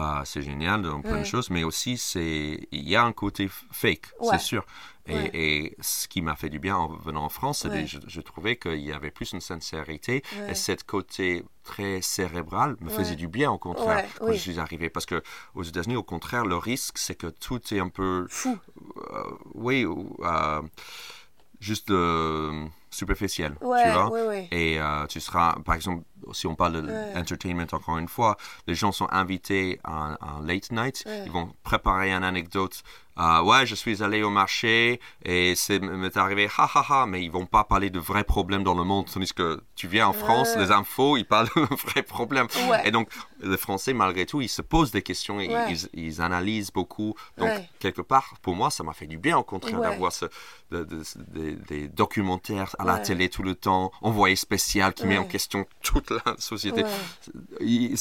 Ah, 0.00 0.22
c'est 0.24 0.42
génial 0.42 0.82
dans 0.82 1.00
plein 1.00 1.18
de 1.20 1.24
choses, 1.24 1.50
mais 1.50 1.64
aussi 1.64 1.98
c'est 1.98 2.68
il 2.70 2.88
y 2.88 2.94
a 2.94 3.02
un 3.02 3.12
côté 3.12 3.48
fake, 3.72 4.06
Ouais. 4.20 4.28
c'est 4.32 4.38
sûr. 4.52 4.64
Et, 5.06 5.14
Ouais. 5.14 5.30
et 5.32 5.76
ce 5.80 6.06
qui 6.06 6.20
m'a 6.22 6.36
fait 6.36 6.50
du 6.50 6.58
bien 6.60 6.76
en 6.76 6.88
venant 6.88 7.24
en 7.24 7.28
France, 7.30 7.60
c'est 7.62 7.68
Ouais. 7.70 7.82
que 7.82 7.88
je, 7.88 7.98
je 8.06 8.20
trouvais 8.20 8.56
qu'il 8.56 8.78
y 8.80 8.92
avait 8.92 9.10
plus 9.10 9.32
une 9.32 9.40
sincérité 9.40 10.22
et 10.48 10.54
cette 10.54 10.84
côté 10.84 11.44
très 11.64 12.00
cérébral 12.02 12.76
me 12.80 12.90
faisait 12.90 13.16
du 13.16 13.26
bien 13.26 13.50
au 13.50 13.58
contraire 13.58 14.04
quand 14.18 14.26
oui. 14.26 14.34
je 14.36 14.40
suis 14.40 14.60
arrivé. 14.60 14.90
Parce 14.90 15.06
que 15.06 15.22
aux 15.54 15.62
États-Unis, 15.64 15.96
au 15.96 16.02
contraire, 16.04 16.44
le 16.44 16.56
risque 16.58 16.98
c'est 16.98 17.14
que 17.16 17.26
tout 17.28 17.60
est 17.74 17.80
un 17.80 17.88
peu, 17.88 18.26
Fou. 18.28 18.56
euh, 19.14 19.22
oui, 19.54 19.84
ou, 19.86 20.14
euh, 20.22 20.62
juste 21.60 21.90
euh, 21.90 22.66
superficiel, 22.98 23.54
Ouais, 23.60 23.82
tu 23.82 23.88
vois? 23.90 24.10
ouais, 24.10 24.22
ouais. 24.26 24.48
Et 24.50 24.78
euh, 24.80 25.06
tu 25.06 25.20
seras, 25.20 25.56
par 25.64 25.74
exemple, 25.74 26.04
si 26.32 26.46
on 26.46 26.54
parle 26.54 26.82
de 26.82 26.88
Ouais. 26.88 27.12
entertainment 27.16 27.66
encore 27.72 27.98
une 27.98 28.08
fois, 28.08 28.36
les 28.66 28.74
gens 28.74 28.92
sont 28.92 29.08
invités 29.10 29.80
à 29.84 30.16
un, 30.20 30.42
late 30.44 30.70
night, 30.72 31.04
ils 31.26 31.32
vont 31.32 31.52
préparer 31.62 32.12
une 32.12 32.24
anecdote. 32.24 32.82
Euh, 33.18 33.42
ouais, 33.42 33.66
je 33.66 33.74
suis 33.74 34.00
allé 34.04 34.22
au 34.22 34.30
marché 34.30 35.00
et 35.24 35.54
c'est 35.56 35.80
m'est 35.80 36.16
arrivé, 36.16 36.48
ha 36.56 36.68
ha 36.72 36.84
ha, 36.88 37.06
mais 37.06 37.24
ils 37.24 37.32
vont 37.32 37.46
pas 37.46 37.64
parler 37.64 37.90
de 37.90 37.98
vrais 37.98 38.22
problèmes 38.22 38.62
dans 38.62 38.74
le 38.76 38.84
monde. 38.84 39.06
Tandis 39.12 39.32
que 39.34 39.60
tu 39.74 39.88
viens 39.88 40.06
en 40.06 40.12
France, 40.12 40.54
les 40.56 40.70
infos, 40.70 41.16
ils 41.16 41.24
parlent 41.24 41.48
de 41.56 41.62
vrais 41.86 42.04
problèmes. 42.04 42.46
Et 42.84 42.92
donc, 42.92 43.08
les 43.42 43.56
Français, 43.56 43.92
malgré 43.92 44.24
tout, 44.24 44.40
ils 44.40 44.48
se 44.48 44.62
posent 44.62 44.92
des 44.92 45.02
questions 45.02 45.40
et 45.40 45.48
ils, 45.68 45.88
ils 45.94 46.20
analysent 46.22 46.70
beaucoup. 46.72 47.14
Donc, 47.38 47.50
quelque 47.80 48.02
part, 48.02 48.34
pour 48.40 48.54
moi, 48.54 48.70
ça 48.70 48.84
m'a 48.84 48.92
fait 48.92 49.06
du 49.08 49.18
bien, 49.18 49.36
au 49.36 49.42
contraire, 49.42 49.80
d'avoir 49.80 50.12
ce, 50.12 50.26
de- 50.70 50.84
de- 50.84 51.02
des, 51.16 51.52
des 51.56 51.88
documentaires 51.88 52.76
à 52.78 52.84
la 52.88 52.94
Ouais. 52.94 53.02
télé 53.02 53.28
tout 53.28 53.42
le 53.44 53.54
temps, 53.54 53.92
envoyé 54.02 54.34
spécial 54.36 54.92
qui 54.94 55.06
met 55.06 55.16
en 55.18 55.24
question 55.24 55.66
toute 55.82 56.10
la 56.10 56.34
société. 56.38 56.82
Il, 57.60 57.96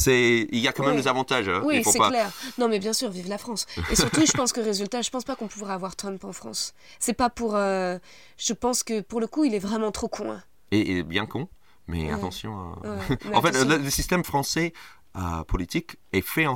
y 0.59 0.67
a 0.67 0.73
quand 0.73 0.85
même 0.85 0.95
des 0.97 1.07
avantages. 1.07 1.47
hein. 1.49 1.61
Oui, 1.63 1.83
c'est 1.83 1.97
pas... 1.97 2.09
clair. 2.09 2.31
Non, 2.57 2.67
mais 2.67 2.79
bien 2.79 2.93
sûr, 2.93 3.09
vive 3.09 3.27
la 3.29 3.37
France. 3.37 3.65
Et 3.91 3.95
surtout, 3.95 4.25
je 4.25 4.31
pense 4.31 4.51
que 4.53 4.61
résultat, 4.61 5.01
je 5.01 5.09
pense 5.09 5.23
pas 5.23 5.35
qu'on 5.35 5.47
pourra 5.47 5.73
avoir 5.73 5.95
Trump 5.95 6.23
en 6.23 6.33
France. 6.33 6.73
C'est 6.99 7.13
pas 7.13 7.29
pour. 7.29 7.55
euh, 7.55 7.97
je 8.37 8.53
pense 8.53 8.83
que 8.83 9.01
pour 9.01 9.19
le 9.19 9.27
coup, 9.27 9.43
il 9.43 9.53
est 9.53 9.59
vraiment 9.59 9.91
trop 9.91 10.07
con. 10.07 10.31
hein. 10.31 10.43
Et, 10.71 10.97
et 10.97 11.03
bien 11.03 11.25
con, 11.25 11.47
mais 11.87 12.11
attention. 12.11 12.75
mais 13.25 13.35
en 13.35 13.41
fait, 13.41 13.51
le, 13.63 13.77
le 13.77 13.89
système 13.89 14.23
français 14.23 14.73
euh, 15.15 15.43
politique 15.43 15.97
est 16.13 16.21
fait, 16.21 16.45
en, 16.47 16.55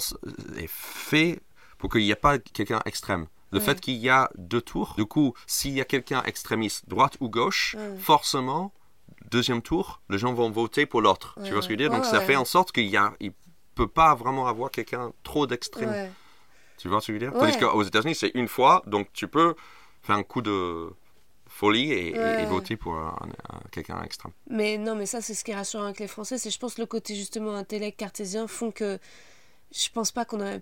est 0.58 0.70
fait 0.70 1.40
pour 1.78 1.90
qu'il 1.90 2.02
n'y 2.02 2.12
ait 2.12 2.16
pas 2.16 2.38
quelqu'un 2.40 2.82
extrême. 2.86 3.28
Le 3.52 3.60
Ouais. 3.60 3.66
fait 3.66 3.82
qu'il 3.82 3.96
y 3.98 4.10
a 4.10 4.30
deux 4.38 4.62
tours, 4.62 4.94
du 4.98 5.06
coup, 5.06 5.34
s'il 5.48 5.74
y 5.74 5.82
a 5.82 5.86
quelqu'un 5.86 6.24
extrémiste, 6.24 6.88
droite 6.88 7.18
ou 7.20 7.30
gauche, 7.30 7.76
Ouais. 7.78 7.98
forcément, 7.98 8.72
deuxième 9.30 9.62
tour, 9.62 10.02
les 10.10 10.18
gens 10.18 10.34
vont 10.34 10.50
voter 10.50 10.86
pour 10.86 11.02
l'autre. 11.02 11.34
Ouais, 11.38 11.44
tu 11.48 11.52
vois 11.54 11.62
ce 11.62 11.68
que 11.68 11.74
je 11.74 11.80
veux 11.80 11.90
dire? 11.90 11.92
Donc 11.96 12.06
ça 12.06 12.22
fait 12.22 12.36
en 12.36 12.46
sorte 12.46 12.72
qu'il 12.72 12.88
y 12.88 12.98
a, 12.98 13.14
il 13.20 13.34
peut 13.76 13.88
pas 13.88 14.16
vraiment 14.16 14.48
avoir 14.48 14.72
quelqu'un 14.72 15.12
trop 15.24 15.48
d'extrême. 15.48 16.12
Tu 16.78 16.88
vois 16.88 17.00
ce 17.02 17.08
que 17.08 17.14
je 17.14 17.20
veux 17.26 17.32
dire? 17.32 17.38
Tandis 17.40 17.58
qu'aux 17.58 17.84
États-Unis, 17.84 18.16
c'est 18.16 18.32
une 18.34 18.48
fois, 18.48 18.82
donc 18.88 19.08
tu 19.14 19.28
peux 19.28 19.56
faire 20.02 20.16
un 20.16 20.24
coup 20.24 20.42
de 20.42 20.90
folie 21.48 21.92
et, 21.92 22.10
et- 22.10 22.18
Ouais. 22.18 22.44
et 22.44 22.46
voter 22.46 22.78
pour 22.78 22.96
un- 22.96 23.16
un- 23.52 23.60
quelqu'un 23.72 24.02
extrême. 24.04 24.32
Mais 24.50 24.78
non, 24.78 24.96
mais 24.96 25.06
ça, 25.06 25.22
c'est 25.22 25.34
ce 25.34 25.44
qui 25.44 25.52
est 25.52 25.56
rassurant 25.56 25.84
avec 25.84 26.00
les 26.00 26.08
Français. 26.08 26.38
C'est, 26.38 26.50
je 26.50 26.58
pense, 26.58 26.78
le 26.80 26.86
côté 26.86 27.14
justement 27.16 27.54
intellect 27.56 28.00
cartésien 28.00 28.48
font 28.48 28.72
que 28.72 28.98
je 29.74 29.90
pense 29.94 30.12
pas 30.12 30.26
qu'on 30.26 30.40
aurait 30.40 30.62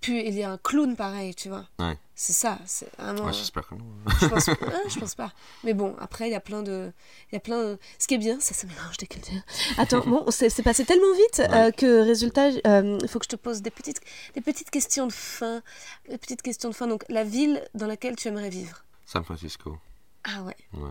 pu. 0.00 0.18
Il 0.20 0.34
y 0.34 0.42
a 0.42 0.50
un 0.50 0.58
clown 0.58 0.96
pareil, 0.96 1.34
tu 1.34 1.48
vois. 1.48 1.66
Ouais. 1.78 1.98
C'est 2.14 2.32
ça. 2.32 2.58
C'est 2.64 2.88
vraiment. 2.98 3.24
Ouais, 3.26 3.32
J'espère 3.32 3.66
que 3.66 3.74
non. 3.74 3.84
je 4.20 4.26
pense, 4.26 4.46
je 4.94 4.98
pense 5.00 5.14
pas. 5.14 5.32
Mais 5.64 5.74
bon, 5.74 5.94
après, 6.00 6.28
il 6.28 6.32
y 6.32 6.34
a 6.34 6.40
plein 6.40 6.62
de. 6.62 6.90
Il 7.30 7.34
y 7.34 7.36
a 7.36 7.40
plein 7.40 7.62
de- 7.62 7.78
Ce 7.98 8.06
qui 8.06 8.14
est 8.14 8.18
bien, 8.18 8.40
ça, 8.40 8.54
ça 8.54 8.66
mélange 8.66 8.96
des 8.96 9.06
cultures. 9.06 9.40
Attends, 9.78 10.00
bon, 10.06 10.24
c'est 10.30 10.62
passé 10.62 10.84
tellement 10.84 11.12
vite 11.14 11.40
euh, 11.50 11.70
que 11.72 12.02
résultat, 12.04 12.50
euh, 12.66 12.98
il 13.02 13.08
faut 13.08 13.18
que 13.18 13.24
je 13.26 13.30
te 13.30 13.36
pose 13.36 13.60
des 13.62 13.70
petites, 13.70 14.00
des 14.34 14.40
petites 14.40 14.70
questions 14.70 15.06
de 15.06 15.12
fin. 15.12 15.62
Des 16.08 16.18
petites 16.18 16.42
questions 16.42 16.70
de 16.70 16.74
fin. 16.74 16.86
Donc, 16.86 17.04
la 17.08 17.24
ville 17.24 17.62
dans 17.74 17.86
laquelle 17.86 18.16
tu 18.16 18.28
aimerais 18.28 18.50
vivre? 18.50 18.84
San 19.04 19.22
Francisco. 19.24 19.78
Ah 20.24 20.42
ouais. 20.42 20.56
Ouais. 20.72 20.90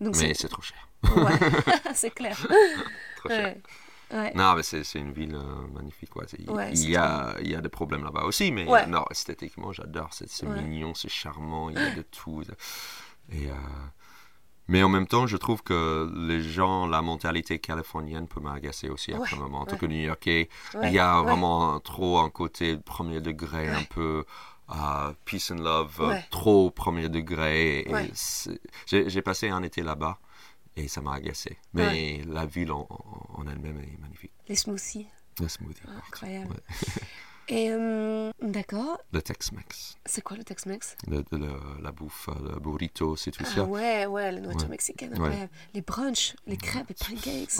Donc, 0.00 0.16
Mais 0.16 0.28
c'est. 0.34 0.42
c'est 0.42 0.48
trop 0.48 0.62
cher. 0.62 0.88
Ouais, 1.16 1.38
c'est 1.94 2.10
clair. 2.10 2.36
Trop 3.16 3.28
cher. 3.28 3.54
Ouais. 4.10 4.32
Non, 4.34 4.54
mais 4.54 4.62
c'est 4.62 4.84
c'est 4.84 4.98
une 4.98 5.12
ville 5.12 5.34
euh, 5.34 5.66
magnifique. 5.74 6.14
Ouais, 6.16 6.24
il, 6.72 6.90
y 6.90 6.96
a, 6.96 7.34
il 7.40 7.50
y 7.50 7.54
a 7.54 7.60
des 7.60 7.68
problèmes 7.68 8.04
là-bas 8.04 8.24
aussi, 8.24 8.50
mais 8.50 8.66
euh, 8.68 8.86
non, 8.86 9.04
esthétiquement, 9.10 9.72
j'adore. 9.72 10.08
C'est 10.12 10.42
mignon, 10.44 10.94
c'est 10.94 11.10
charmant, 11.10 11.70
il 11.70 11.76
y 11.76 11.78
a 11.78 11.90
de 11.94 12.02
tout. 12.02 12.42
Et, 13.30 13.48
euh, 13.48 13.54
mais 14.66 14.82
en 14.82 14.88
même 14.88 15.06
temps, 15.06 15.26
je 15.26 15.36
trouve 15.36 15.62
que 15.62 16.10
les 16.26 16.42
gens, 16.42 16.86
la 16.86 17.02
mentalité 17.02 17.58
californienne 17.58 18.28
peut 18.28 18.40
m'agacer 18.40 18.88
aussi 18.88 19.12
Ouais, 19.12 19.28
un 19.32 19.36
moment. 19.36 19.60
En 19.60 19.64
ouais. 19.64 19.78
cas, 19.78 19.86
new-yorkais, 19.86 20.48
il 20.82 20.92
y 20.92 20.98
a 20.98 21.20
vraiment 21.22 21.78
trop 21.80 22.18
un 22.18 22.30
côté 22.30 22.76
premier 22.78 23.20
degré, 23.20 23.68
un 23.68 23.84
peu 23.84 24.24
peace 25.24 25.50
and 25.50 25.62
love, 25.62 26.14
trop 26.30 26.70
premier 26.70 27.08
degré. 27.08 27.86
J'ai 28.86 29.22
passé 29.22 29.48
un 29.48 29.62
été 29.62 29.82
là-bas 29.82 30.18
et 30.78 30.88
ça 30.88 31.00
m'a 31.00 31.14
agacé. 31.14 31.58
Mais 31.74 32.22
la 32.26 32.46
ville 32.46 32.72
en, 32.72 32.86
elle-même 33.50 33.78
est 33.80 33.98
magnifique. 34.00 34.32
Les 34.48 34.56
smoothies. 34.56 35.06
Le 35.40 35.48
smoothie. 35.48 35.82
Incroyable. 36.08 36.50
Ouais. 36.50 37.02
Et 37.50 37.70
euh, 37.70 38.30
d'accord. 38.42 38.98
Le 39.12 39.22
Tex-Mex. 39.22 39.96
C'est 40.04 40.20
quoi 40.20 40.36
le 40.36 40.44
Tex-Mex? 40.44 40.96
La 41.80 41.92
bouffe, 41.92 42.28
euh, 42.28 42.52
le 42.54 42.60
burrito, 42.60 43.16
c'est 43.16 43.30
tout 43.30 43.42
Ah 43.46 43.54
ça. 43.54 43.64
ouais, 43.64 44.04
ouais, 44.04 44.32
la 44.32 44.40
nourriture 44.40 44.64
Ouais. 44.64 44.72
mexicaine, 44.72 45.12
incroyable. 45.14 45.48
Les 45.72 45.80
brunchs, 45.80 46.36
les 46.46 46.58
crêpes, 46.58 46.88
les 46.90 46.94
pancakes. 46.94 47.52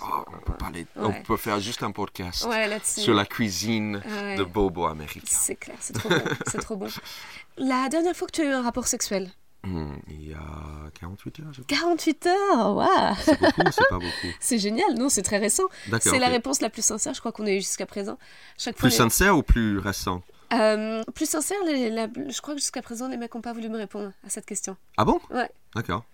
Oh, 0.00 0.24
on, 0.26 0.40
peut 0.44 0.54
parler, 0.54 0.86
on 0.96 1.08
Ouais. 1.10 1.22
peut 1.22 1.36
faire 1.36 1.60
juste 1.60 1.84
un 1.84 1.92
podcast 1.92 2.48
sur 2.82 3.14
la 3.14 3.24
cuisine 3.26 4.02
de 4.36 4.42
bobo 4.42 4.86
américain. 4.86 5.20
C'est 5.30 5.54
clair, 5.56 5.76
c'est 5.80 5.92
trop 5.92 6.08
bon, 6.08 6.22
c'est 6.48 6.58
trop 6.60 6.76
bon. 6.76 6.88
La 7.58 7.88
dernière 7.88 8.16
fois 8.16 8.26
que 8.26 8.32
tu 8.32 8.40
as 8.40 8.44
eu 8.46 8.52
un 8.52 8.62
rapport 8.62 8.88
sexuel? 8.88 9.30
Il 9.64 10.28
y 10.28 10.32
a 10.34 10.90
48 11.00 11.40
heures, 11.40 11.46
je 11.52 11.62
crois. 11.62 11.76
48 11.78 12.26
heures, 12.26 12.76
waouh 12.76 13.14
C'est 13.22 13.40
beaucoup 13.40 13.60
ou 13.60 13.70
c'est 13.72 13.88
pas 13.90 13.96
beaucoup 13.96 14.08
C'est 14.40 14.58
génial, 14.58 14.94
non, 14.96 15.08
c'est 15.08 15.22
très 15.22 15.38
récent. 15.38 15.64
C'est 16.00 16.18
la 16.18 16.28
réponse 16.28 16.60
la 16.60 16.70
plus 16.70 16.84
sincère, 16.84 17.14
je 17.14 17.20
crois 17.20 17.32
qu'on 17.32 17.46
a 17.46 17.50
eu 17.52 17.56
jusqu'à 17.60 17.86
présent. 17.86 18.18
Chaque 18.56 18.74
Plus 18.76 18.80
fois, 18.82 18.88
les- 18.90 18.96
sincère 18.96 19.36
ou 19.36 19.42
plus 19.42 19.78
récent 19.78 20.22
Euh, 20.54 21.02
plus 21.14 21.28
sincère, 21.28 21.58
les- 21.66 21.90
la- 21.90 22.06
je 22.28 22.40
crois 22.40 22.54
que 22.54 22.60
jusqu'à 22.60 22.80
présent, 22.82 23.08
les 23.08 23.16
mecs 23.18 23.34
n'ont 23.34 23.40
pas 23.42 23.52
voulu 23.52 23.68
me 23.68 23.76
répondre 23.76 24.12
à 24.26 24.30
cette 24.30 24.46
question. 24.46 24.76
Ah 24.96 25.04
bon? 25.04 25.20
Ouais. 25.30 25.50
D'accord. 25.74 26.04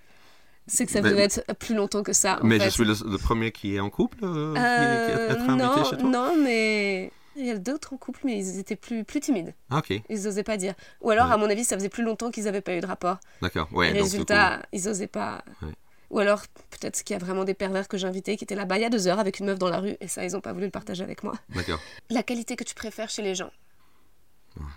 C'est 0.66 0.86
que 0.86 0.92
ça 0.92 1.02
Mais- 1.02 1.10
devait 1.10 1.24
être 1.24 1.44
plus 1.58 1.74
longtemps 1.74 2.02
que 2.02 2.14
ça. 2.14 2.40
en 2.42 2.46
Mais 2.46 2.58
fait. 2.58 2.64
je 2.64 2.70
suis 2.70 2.84
le, 2.84 2.94
le 3.10 3.18
premier 3.18 3.52
qui 3.52 3.76
est 3.76 3.80
en 3.80 3.90
couple 3.90 4.18
euh, 4.24 4.54
qui- 4.54 4.60
Euh, 4.60 5.34
qui 5.34 5.42
est 5.42 5.56
non, 5.56 5.84
chez 5.84 5.96
toi? 5.98 6.08
non, 6.08 6.36
mais 6.42 7.12
il 7.36 7.46
y 7.46 7.50
a 7.50 7.58
d'autres 7.58 7.92
en 7.92 7.96
couple, 7.96 8.20
mais 8.24 8.38
ils 8.38 8.58
étaient 8.58 8.76
plus, 8.76 9.04
plus 9.04 9.20
timides. 9.20 9.54
Ah, 9.70 9.78
ok, 9.78 9.92
Ils 10.08 10.22
n'osaient 10.22 10.42
pas 10.44 10.56
dire. 10.56 10.74
Ou 11.00 11.10
alors, 11.10 11.26
Ouais. 11.28 11.32
à 11.34 11.36
mon 11.36 11.48
avis, 11.50 11.64
ça 11.64 11.76
faisait 11.76 11.88
plus 11.88 12.02
longtemps 12.04 12.30
qu'ils 12.30 12.44
n'avaient 12.44 12.60
pas 12.60 12.74
eu 12.76 12.80
de 12.80 12.86
rapport. 12.86 13.18
d'accord. 13.42 13.68
Ouais, 13.72 13.90
Et 13.90 13.92
donc, 13.94 14.02
résultat, 14.02 14.62
ils 14.72 14.84
n'osaient 14.84 15.06
pas. 15.08 15.44
Ouais. 15.62 15.72
Ou 16.10 16.18
alors, 16.20 16.42
peut-être 16.70 17.02
qu'il 17.02 17.14
y 17.14 17.16
a 17.16 17.24
vraiment 17.24 17.44
des 17.44 17.54
pervers 17.54 17.88
que 17.88 17.96
j'ai 17.96 18.06
invités 18.06 18.36
qui 18.36 18.44
étaient 18.44 18.54
là-bas 18.54 18.78
il 18.78 18.82
y 18.82 18.84
a 18.84 18.90
deux 18.90 19.08
heures 19.08 19.18
avec 19.18 19.40
une 19.40 19.46
meuf 19.46 19.58
dans 19.58 19.68
la 19.70 19.80
rue, 19.80 19.96
et 20.00 20.06
ça, 20.08 20.24
ils 20.24 20.32
n'ont 20.32 20.40
pas 20.40 20.52
voulu 20.52 20.66
le 20.66 20.70
partager 20.70 21.02
avec 21.02 21.24
moi. 21.24 21.34
D'accord. 21.48 21.80
La 22.10 22.22
qualité 22.22 22.54
que 22.56 22.62
tu 22.64 22.74
préfères 22.74 23.08
chez 23.10 23.22
les 23.22 23.34
gens? 23.34 23.50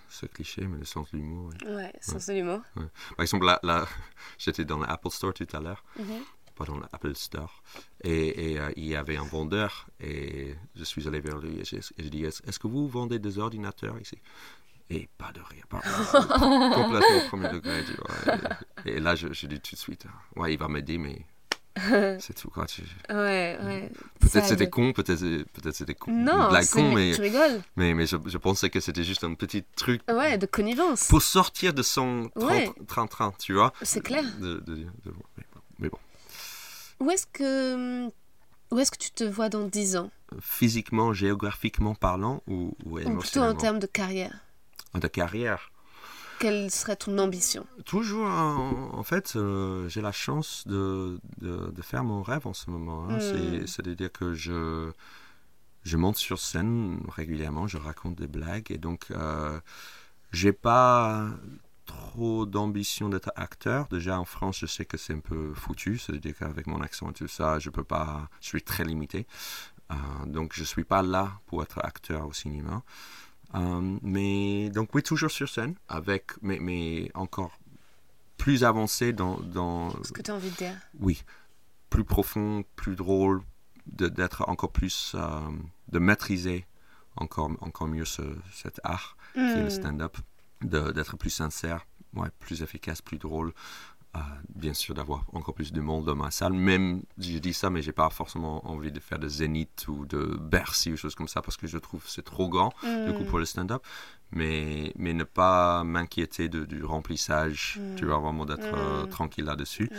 C'est 0.09 0.31
cliché, 0.33 0.61
mais 0.65 0.79
le 0.79 0.85
sens 0.85 1.11
de 1.11 1.17
l'humour. 1.17 1.51
oui. 1.63 1.71
Ouais, 1.75 1.93
sans 2.01 2.25
de 2.25 2.33
l'humour. 2.33 2.61
Par 2.73 3.21
exemple, 3.21 3.45
là, 3.45 3.59
là 3.61 3.85
j'étais 4.39 4.65
dans 4.65 4.79
l'Apple 4.79 5.11
Store 5.11 5.33
tout 5.35 5.45
à 5.53 5.59
l'heure. 5.59 5.83
Mhm. 5.99 6.05
Dans 6.65 6.77
l'Apple 6.79 7.15
Store. 7.15 7.61
Et, 8.03 8.51
et, 8.53 8.59
euh, 8.59 8.71
il 8.75 8.85
y 8.85 8.95
avait 8.95 9.17
un 9.17 9.23
vendeur 9.25 9.87
et 9.99 10.55
je 10.75 10.83
suis 10.83 11.07
allé 11.07 11.19
vers 11.19 11.37
lui 11.37 11.57
et 11.59 11.61
et 11.75 11.81
j'ai 11.99 12.09
dit 12.09 12.23
Est-ce 12.25 12.41
est-ce 12.47 12.59
que 12.59 12.67
vous 12.67 12.87
vendez 12.87 13.19
des 13.19 13.37
ordinateurs 13.39 13.99
ici? 13.99 14.17
Et 14.89 15.09
pas 15.17 15.31
de 15.33 15.41
rien, 15.41 15.63
pas 15.69 15.81
complètement 16.73 17.27
premier 17.27 17.49
degré. 17.49 17.83
tu 17.85 17.93
vois. 17.93 18.45
Et, 18.85 18.91
et 18.93 18.99
là, 18.99 19.15
je, 19.15 19.33
je 19.33 19.47
dis 19.47 19.59
tout 19.59 19.75
de 19.75 19.79
suite 19.79 20.05
Ouais, 20.35 20.53
il 20.53 20.57
va 20.59 20.67
m'aider, 20.69 20.97
mais 20.97 21.25
c'est 22.19 22.33
tout. 22.33 22.49
Quoi. 22.49 22.65
Tu- 22.67 22.81
Ouais, 23.09 23.57
ouais. 23.63 23.91
Peut-être 24.19 24.45
c'était 24.45 24.69
con, 24.69 24.93
peut-être 24.93 25.19
peut 25.53 25.71
c'était 25.73 25.93
con, 25.93 26.11
Non, 26.11 26.49
c'est- 26.61 26.71
con, 26.73 26.91
mais, 26.93 27.11
tu 27.13 27.21
rigoles. 27.21 27.61
mais, 27.75 27.93
mais 27.93 28.07
je, 28.07 28.15
je 28.25 28.37
pensais 28.37 28.69
que 28.69 28.79
c'était 28.79 29.03
juste 29.03 29.23
un 29.23 29.33
petit 29.33 29.63
truc 29.75 30.01
Ouais, 30.09 30.37
de 30.37 30.45
connivence. 30.45 31.07
pour 31.07 31.21
sortir 31.21 31.73
de 31.73 31.83
son 31.83 32.31
Ouais. 32.35 32.71
train-train, 32.87 33.33
tu 33.39 33.53
vois. 33.53 33.73
C'est 33.83 34.01
clair. 34.01 34.23
De- 34.39 34.59
de- 34.59 34.75
de- 34.75 34.87
mais 35.05 35.43
bon, 35.53 35.61
mais 35.79 35.89
bon. 35.89 35.99
Où 36.99 37.09
est-ce 37.11 37.27
que. 37.27 38.07
Où 38.71 38.79
est-ce 38.79 38.91
que 38.91 38.97
tu 38.97 39.11
te 39.11 39.23
vois 39.23 39.49
dans 39.49 39.65
10 39.65 39.95
ans? 39.95 40.11
Physiquement, 40.41 41.13
géographiquement 41.13 41.95
parlant 41.95 42.43
ou, 42.47 42.75
ou 42.85 42.99
Ou 42.99 43.17
plutôt 43.17 43.41
en 43.41 43.55
termes 43.55 43.79
de 43.79 43.87
carrière 43.87 44.33
De 44.93 45.07
carrière. 45.07 45.71
Quelle 46.39 46.69
serait 46.69 46.97
ton 46.97 47.17
ambition? 47.17 47.65
Toujours, 47.85 48.27
en, 48.27 48.91
en 48.93 49.03
fait, 49.03 49.35
euh, 49.37 49.87
j'ai 49.89 50.01
la 50.01 50.11
chance 50.11 50.67
de, 50.67 51.19
de, 51.39 51.71
de 51.71 51.81
faire 51.81 52.03
mon 52.03 52.21
rêve 52.21 52.45
en 52.45 52.53
ce 52.53 52.69
moment. 52.69 53.05
hein. 53.09 53.15
Mm. 53.15 53.19
C'est- 53.21 53.67
C'est-à-dire 53.67 54.11
que 54.11 54.33
je, 54.33 54.91
je 55.83 55.97
monte 55.97 56.17
sur 56.17 56.39
scène 56.39 56.99
régulièrement, 57.07 57.67
je 57.67 57.77
raconte 57.77 58.15
des 58.15 58.27
blagues 58.27 58.69
et 58.71 58.77
donc 58.77 59.05
euh, 59.11 59.59
j'ai 60.31 60.51
pas 60.53 61.27
trop 61.87 62.45
d'ambition 62.45 63.09
d'être 63.09 63.31
acteur. 63.35 63.87
Déjà 63.87 64.19
en 64.19 64.25
France, 64.25 64.59
je 64.59 64.67
sais 64.67 64.85
que 64.85 64.97
c'est 64.97 65.13
un 65.13 65.19
peu 65.19 65.53
foutu, 65.55 65.97
c'est-à-dire 65.97 66.35
qu'avec 66.37 66.67
mon 66.67 66.81
accent 66.81 67.09
et 67.09 67.13
tout 67.13 67.27
ça, 67.27 67.57
je 67.59 67.69
peux 67.71 67.83
pas, 67.83 68.29
je 68.41 68.47
suis 68.47 68.61
très 68.61 68.83
limité. 68.83 69.25
Euh, 69.91 69.95
donc 70.25 70.51
je 70.53 70.63
suis 70.63 70.83
pas 70.83 71.01
là 71.01 71.39
pour 71.47 71.63
être 71.63 71.79
acteur 71.83 72.27
au 72.27 72.33
cinéma. 72.33 72.83
Euh, 73.55 73.97
mais 74.01 74.69
donc 74.69 74.93
oui, 74.93 75.01
toujours 75.01 75.31
sur 75.31 75.47
scène, 75.49 75.75
avec, 75.87 76.31
mais, 76.41 76.59
mais 76.59 77.09
encore 77.15 77.57
plus 78.37 78.63
avancé 78.63 79.13
dans... 79.13 79.39
dans 79.39 79.91
Ce 80.03 80.11
que 80.11 80.21
tu 80.21 80.29
as 80.31 80.35
envie 80.35 80.51
de 80.51 80.55
dire? 80.57 80.75
Oui, 80.99 81.23
plus 81.89 82.03
profond, 82.03 82.63
plus 82.75 82.95
drôle, 82.95 83.41
d'être 83.87 84.43
encore 84.49 84.71
plus... 84.71 85.13
euh, 85.15 85.39
de 85.87 85.99
maîtriser 85.99 86.65
encore, 87.15 87.49
encore 87.61 87.87
mieux 87.87 88.05
ce, 88.05 88.21
cet 88.51 88.79
art 88.83 89.15
qui 89.33 89.39
est 89.39 89.55
Hmm. 89.61 89.63
le 89.63 89.69
stand-up, 89.69 90.17
de- 90.17 90.23
d'être 90.61 91.17
plus 91.17 91.29
sincère, 91.29 91.85
ouais, 92.15 92.29
plus 92.39 92.61
efficace, 92.61 93.01
plus 93.01 93.17
drôle. 93.17 93.53
Euh, 94.15 94.19
bien 94.55 94.73
sûr, 94.73 94.95
d'avoir 94.95 95.25
encore 95.33 95.53
plus 95.53 95.71
de 95.71 95.81
monde 95.81 96.05
dans 96.05 96.15
ma 96.15 96.31
salle. 96.31 96.53
Même, 96.53 97.03
je 97.17 97.37
dis 97.37 97.53
ça, 97.53 97.69
mais 97.69 97.81
j'ai 97.81 97.91
pas 97.91 98.09
forcément 98.09 98.67
envie 98.67 98.91
de 98.91 98.99
faire 98.99 99.19
de 99.19 99.27
Zénith 99.27 99.85
ou 99.87 100.05
de 100.05 100.37
Bercy 100.39 100.91
ou 100.91 100.97
choses 100.97 101.13
comme 101.13 101.27
ça 101.27 101.41
parce 101.41 101.57
que 101.57 101.67
je 101.67 101.77
trouve 101.77 102.03
que 102.03 102.09
c'est 102.09 102.23
trop 102.23 102.49
grand 102.49 102.73
du 102.81 103.13
coup 103.13 103.25
pour 103.25 103.37
le 103.37 103.45
stand-up. 103.45 103.83
Mais, 104.31 104.91
mais 104.97 105.13
ne 105.13 105.23
pas 105.23 105.83
m'inquiéter 105.83 106.49
du 106.49 106.83
remplissage, 106.83 107.79
tu 107.95 108.05
vois, 108.05 108.17
vraiment 108.17 108.45
d'être 108.45 108.73
euh, 108.73 109.05
tranquille 109.05 109.45
là-dessus 109.45 109.89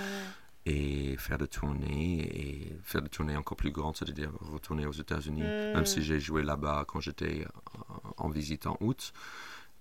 et 0.66 1.16
faire 1.16 1.38
des 1.38 1.48
tournées 1.48 2.20
et 2.20 2.76
faire 2.82 3.00
des 3.00 3.09
tournées 3.09 3.36
encore 3.36 3.56
plus 3.56 3.70
grandes, 3.70 3.96
c'est-à-dire 3.96 4.30
retourner 4.40 4.84
aux 4.86 4.92
États-Unis, 4.92 5.40
même 5.40 5.86
si 5.86 6.02
j'ai 6.02 6.20
joué 6.20 6.42
là-bas 6.42 6.84
quand 6.86 7.00
j'étais 7.00 7.46
euh, 7.46 8.11
en 8.18 8.28
visite 8.28 8.66
en 8.66 8.76
août, 8.80 9.12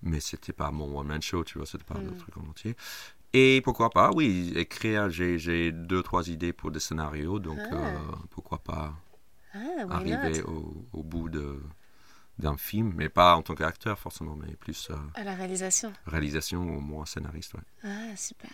mais 0.01 0.19
c'était 0.19 0.53
pas 0.53 0.71
mon 0.71 0.97
one-man 0.99 1.21
show, 1.21 1.43
tu 1.43 1.57
vois, 1.57 1.67
c'était 1.67 1.83
pas 1.83 1.99
le 1.99 2.11
truc 2.15 2.37
en 2.37 2.49
entier. 2.49 2.75
Et 3.33 3.61
pourquoi 3.63 3.89
pas, 3.89 4.11
oui, 4.13 4.53
écrire, 4.55 5.09
j'ai, 5.09 5.71
deux, 5.71 6.01
trois 6.01 6.29
idées 6.29 6.53
pour 6.53 6.71
des 6.71 6.79
scénarios, 6.79 7.39
donc 7.39 7.59
euh, 7.71 7.99
pourquoi 8.31 8.59
pas 8.59 8.93
Ah, 9.53 9.59
arriver 9.89 10.41
au, 10.43 10.85
au 10.93 11.03
bout 11.03 11.29
de, 11.29 11.61
d'un 12.39 12.55
film, 12.57 12.93
mais 12.95 13.09
pas 13.09 13.35
en 13.35 13.41
tant 13.41 13.53
qu'acteur 13.55 13.99
forcément, 13.99 14.35
mais 14.35 14.55
plus 14.55 14.89
euh, 14.91 14.95
À 15.15 15.23
la 15.23 15.35
réalisation. 15.35 15.91
réalisation 16.05 16.61
ou 16.61 16.79
moins 16.79 17.05
scénariste. 17.05 17.53
Ouais. 17.55 17.61
Ah, 17.83 18.15
super. 18.15 18.49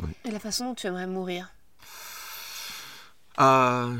Oui. 0.00 0.10
Et 0.24 0.30
la 0.30 0.38
façon 0.40 0.66
dont 0.66 0.74
tu 0.74 0.86
aimerais 0.86 1.06
mourir? 1.06 1.52
Euh, 3.40 3.96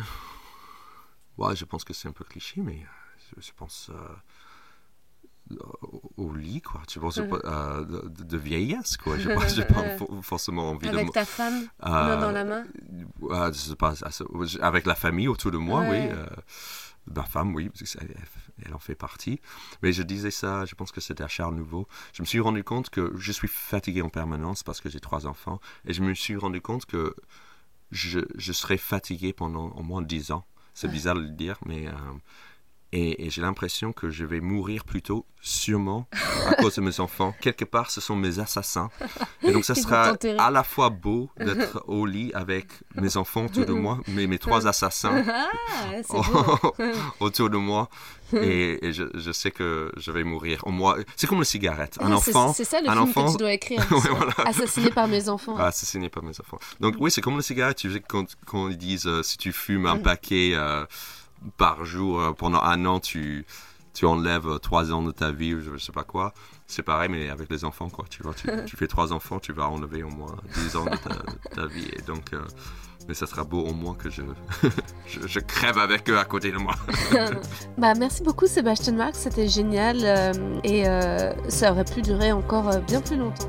ouais, 1.39 1.57
je 1.57 1.65
pense 1.65 1.85
que 1.85 1.95
c'est 1.95 2.09
un 2.09 2.13
peu 2.13 2.25
cliché, 2.25 2.61
mais 2.61 2.85
je, 3.37 3.41
je 3.41 3.53
pense 3.53 3.91
euh, 3.91 3.95
au, 6.17 6.33
lit, 6.35 6.61
quoi. 6.63 6.83
Tu 6.87 6.99
penses 7.01 7.19
euh, 7.19 7.85
de, 7.85 8.25
de 8.25 8.37
vieillesse, 8.37 8.97
quoi. 8.97 9.19
Je 9.19 9.29
pas, 9.31 9.47
j'ai 9.49 9.65
pas 9.65 9.83
for- 9.99 10.25
forcément 10.25 10.71
envie 10.71 10.89
de... 10.89 10.95
Avec 10.95 11.13
ta 11.13 11.25
femme, 11.25 11.67
Euh, 11.85 12.21
dans 12.21 12.31
la 12.33 12.45
main? 12.45 12.65
je 13.21 13.53
sais 13.53 13.77
pas, 13.77 13.95
avec 14.61 14.87
la 14.87 14.95
famille 14.95 15.29
autour 15.29 15.51
de 15.51 15.59
moi, 15.59 15.81
Ouais. 15.83 16.11
oui. 16.11 16.17
euh, 16.17 16.27
ma 17.15 17.25
femme, 17.25 17.55
oui, 17.55 17.71
elle, 18.01 18.15
elle 18.67 18.75
en 18.75 18.79
fait 18.79 18.95
partie. 18.95 19.41
Mais 19.83 19.93
je 19.93 20.03
disais 20.03 20.31
ça, 20.31 20.65
je 20.67 20.75
pense 20.75 20.93
que 20.93 21.01
c'était 21.01 21.25
à 21.25 21.29
Charles 21.29 21.55
Nouveau. 21.55 21.89
Je 22.13 22.23
me 22.23 22.27
suis 22.27 22.41
rendu 22.41 22.63
compte 22.65 22.91
que 22.91 23.13
je 23.17 23.33
suis 23.33 23.49
fatigué 23.49 24.03
en 24.03 24.11
permanence 24.11 24.63
parce 24.63 24.81
que 24.81 24.91
j'ai 24.91 25.01
trois 25.01 25.27
enfants. 25.27 25.59
Et 25.87 25.93
je 25.95 26.03
me 26.03 26.13
suis 26.15 26.37
rendu 26.37 26.61
compte 26.61 26.85
que 26.85 27.15
je, 27.91 28.21
je 28.37 28.53
serais 28.53 28.77
fatigué 28.77 29.33
pendant 29.33 29.69
au 29.71 29.83
moins 29.83 30.03
dix 30.03 30.31
ans. 30.33 30.45
C'est 30.75 30.89
bizarre 30.89 31.15
de 31.17 31.23
le 31.23 31.31
dire, 31.31 31.57
mais... 31.65 31.87
et, 32.93 33.27
et 33.27 33.31
j'ai 33.31 33.43
l'impression 33.43 33.93
que 33.93 34.11
je 34.11 34.25
vais 34.25 34.41
mourir 34.41 34.85
plutôt, 34.85 35.27
sûrement, 35.41 36.09
à 36.47 36.55
cause 36.55 36.77
de 36.77 36.81
mes 36.81 37.01
enfants. 37.07 37.35
Quelque 37.41 37.65
part, 37.65 37.91
ce 37.91 38.01
sont 38.01 38.17
mes 38.17 38.39
assassins. 38.39 38.89
Et 39.43 39.53
donc, 39.53 39.65
ça 39.65 39.75
sera 39.75 40.15
à 40.39 40.51
la 40.51 40.65
fois 40.65 40.89
beau 40.91 41.29
d'être 41.39 41.85
au 41.87 42.07
lit 42.07 42.31
avec 42.35 42.67
mes 42.95 43.17
enfants 43.17 43.45
autour 43.47 43.67
de 43.67 43.73
moi, 43.73 44.01
mais 44.09 44.27
mes 44.27 44.39
trois 44.39 44.67
assassins 44.67 45.23
Ah, 45.29 45.49
c'est 46.03 46.13
beau. 46.13 46.75
autour 47.21 47.51
de 47.51 47.57
moi. 47.59 47.89
Et, 48.35 48.87
et 48.87 48.93
je, 48.93 49.05
je 49.15 49.33
sais 49.33 49.51
que 49.51 49.91
je 49.97 50.11
vais 50.13 50.23
mourir. 50.25 50.63
C'est 51.17 51.27
comme 51.27 51.39
la 51.39 51.45
cigarette. 51.45 51.97
Un 52.01 52.13
Ah, 52.13 52.17
enfant, 52.17 52.53
C'est 52.53 52.65
ça 52.65 52.81
le 52.81 52.89
un 52.89 52.93
film 52.93 53.03
enfant, 53.05 53.27
que 53.27 53.33
tu 53.33 53.37
dois 53.39 53.53
écrire. 53.53 53.81
Ouais, 53.91 54.01
voilà. 54.11 54.33
Assassiné 54.45 54.91
par 54.91 55.09
mes 55.09 55.29
enfants. 55.31 55.57
Ah, 55.59 55.67
assassiné 55.67 56.09
par 56.11 56.23
mes 56.23 56.39
enfants. 56.41 56.59
Donc 56.81 56.97
oui, 57.01 57.11
c'est 57.11 57.21
comme 57.23 57.37
la 57.37 57.43
cigarette. 57.43 57.79
Tu 57.79 57.91
sais, 57.93 58.01
quand, 58.07 58.27
quand 58.47 58.69
ils 58.69 58.77
disent 58.77 59.07
euh, 59.07 59.23
si 59.23 59.39
tu 59.39 59.53
fumes 59.53 59.87
un 59.87 59.97
paquet 59.99 60.53
euh, 60.55 60.85
par 61.57 61.85
jour 61.85 62.21
euh, 62.21 62.33
pendant 62.33 62.61
un 62.63 62.85
an, 62.87 63.01
tu, 63.01 63.47
tu 63.95 64.07
enlèves 64.07 64.49
euh, 64.49 64.59
trois 64.59 64.93
ans 64.93 65.03
de 65.03 65.11
ta 65.11 65.33
vie 65.33 65.55
ou 65.55 65.61
je 65.61 65.77
sais 65.79 65.93
pas 65.93 66.05
quoi. 66.05 66.33
C'est 66.67 66.83
pareil, 66.83 67.09
mais 67.09 67.31
avec 67.31 67.51
les 67.51 67.65
enfants, 67.65 67.89
quoi. 67.89 68.05
Tu 68.11 68.23
vois, 68.23 68.35
tu, 68.35 68.49
tu 68.67 68.77
fais 68.77 68.87
trois 68.87 69.13
enfants, 69.13 69.39
tu 69.41 69.53
vas 69.53 69.69
enlever 69.69 70.03
au 70.03 70.11
moins 70.11 70.37
dix 70.55 70.77
ans 70.77 70.85
de 70.85 70.97
ta, 70.97 71.15
de 71.15 71.55
ta 71.55 71.67
vie. 71.67 71.89
Et 71.97 72.03
donc, 72.03 72.33
euh, 72.35 72.45
mais 73.09 73.15
ça 73.15 73.27
sera 73.27 73.43
beau 73.43 73.63
au 73.63 73.73
moins 73.73 73.95
que 73.95 74.11
je, 74.11 74.23
je, 75.07 75.27
je 75.27 75.41
crève 75.41 75.79
avec 75.79 76.09
eux 76.11 76.19
à 76.19 76.25
côté 76.25 76.53
de 76.53 76.59
moi. 76.59 76.75
Bah, 77.79 77.95
merci 77.95 78.23
beaucoup 78.23 78.47
Sébastien 78.47 78.93
Marx, 78.93 79.21
c'était 79.21 79.49
génial 79.49 79.99
euh, 80.03 80.33
et 80.65 80.89
euh, 80.89 81.33
ça 81.49 81.71
aurait 81.71 81.85
pu 81.85 82.03
durer 82.03 82.33
encore 82.33 82.81
bien 82.81 83.01
plus 83.01 83.17
longtemps. 83.17 83.49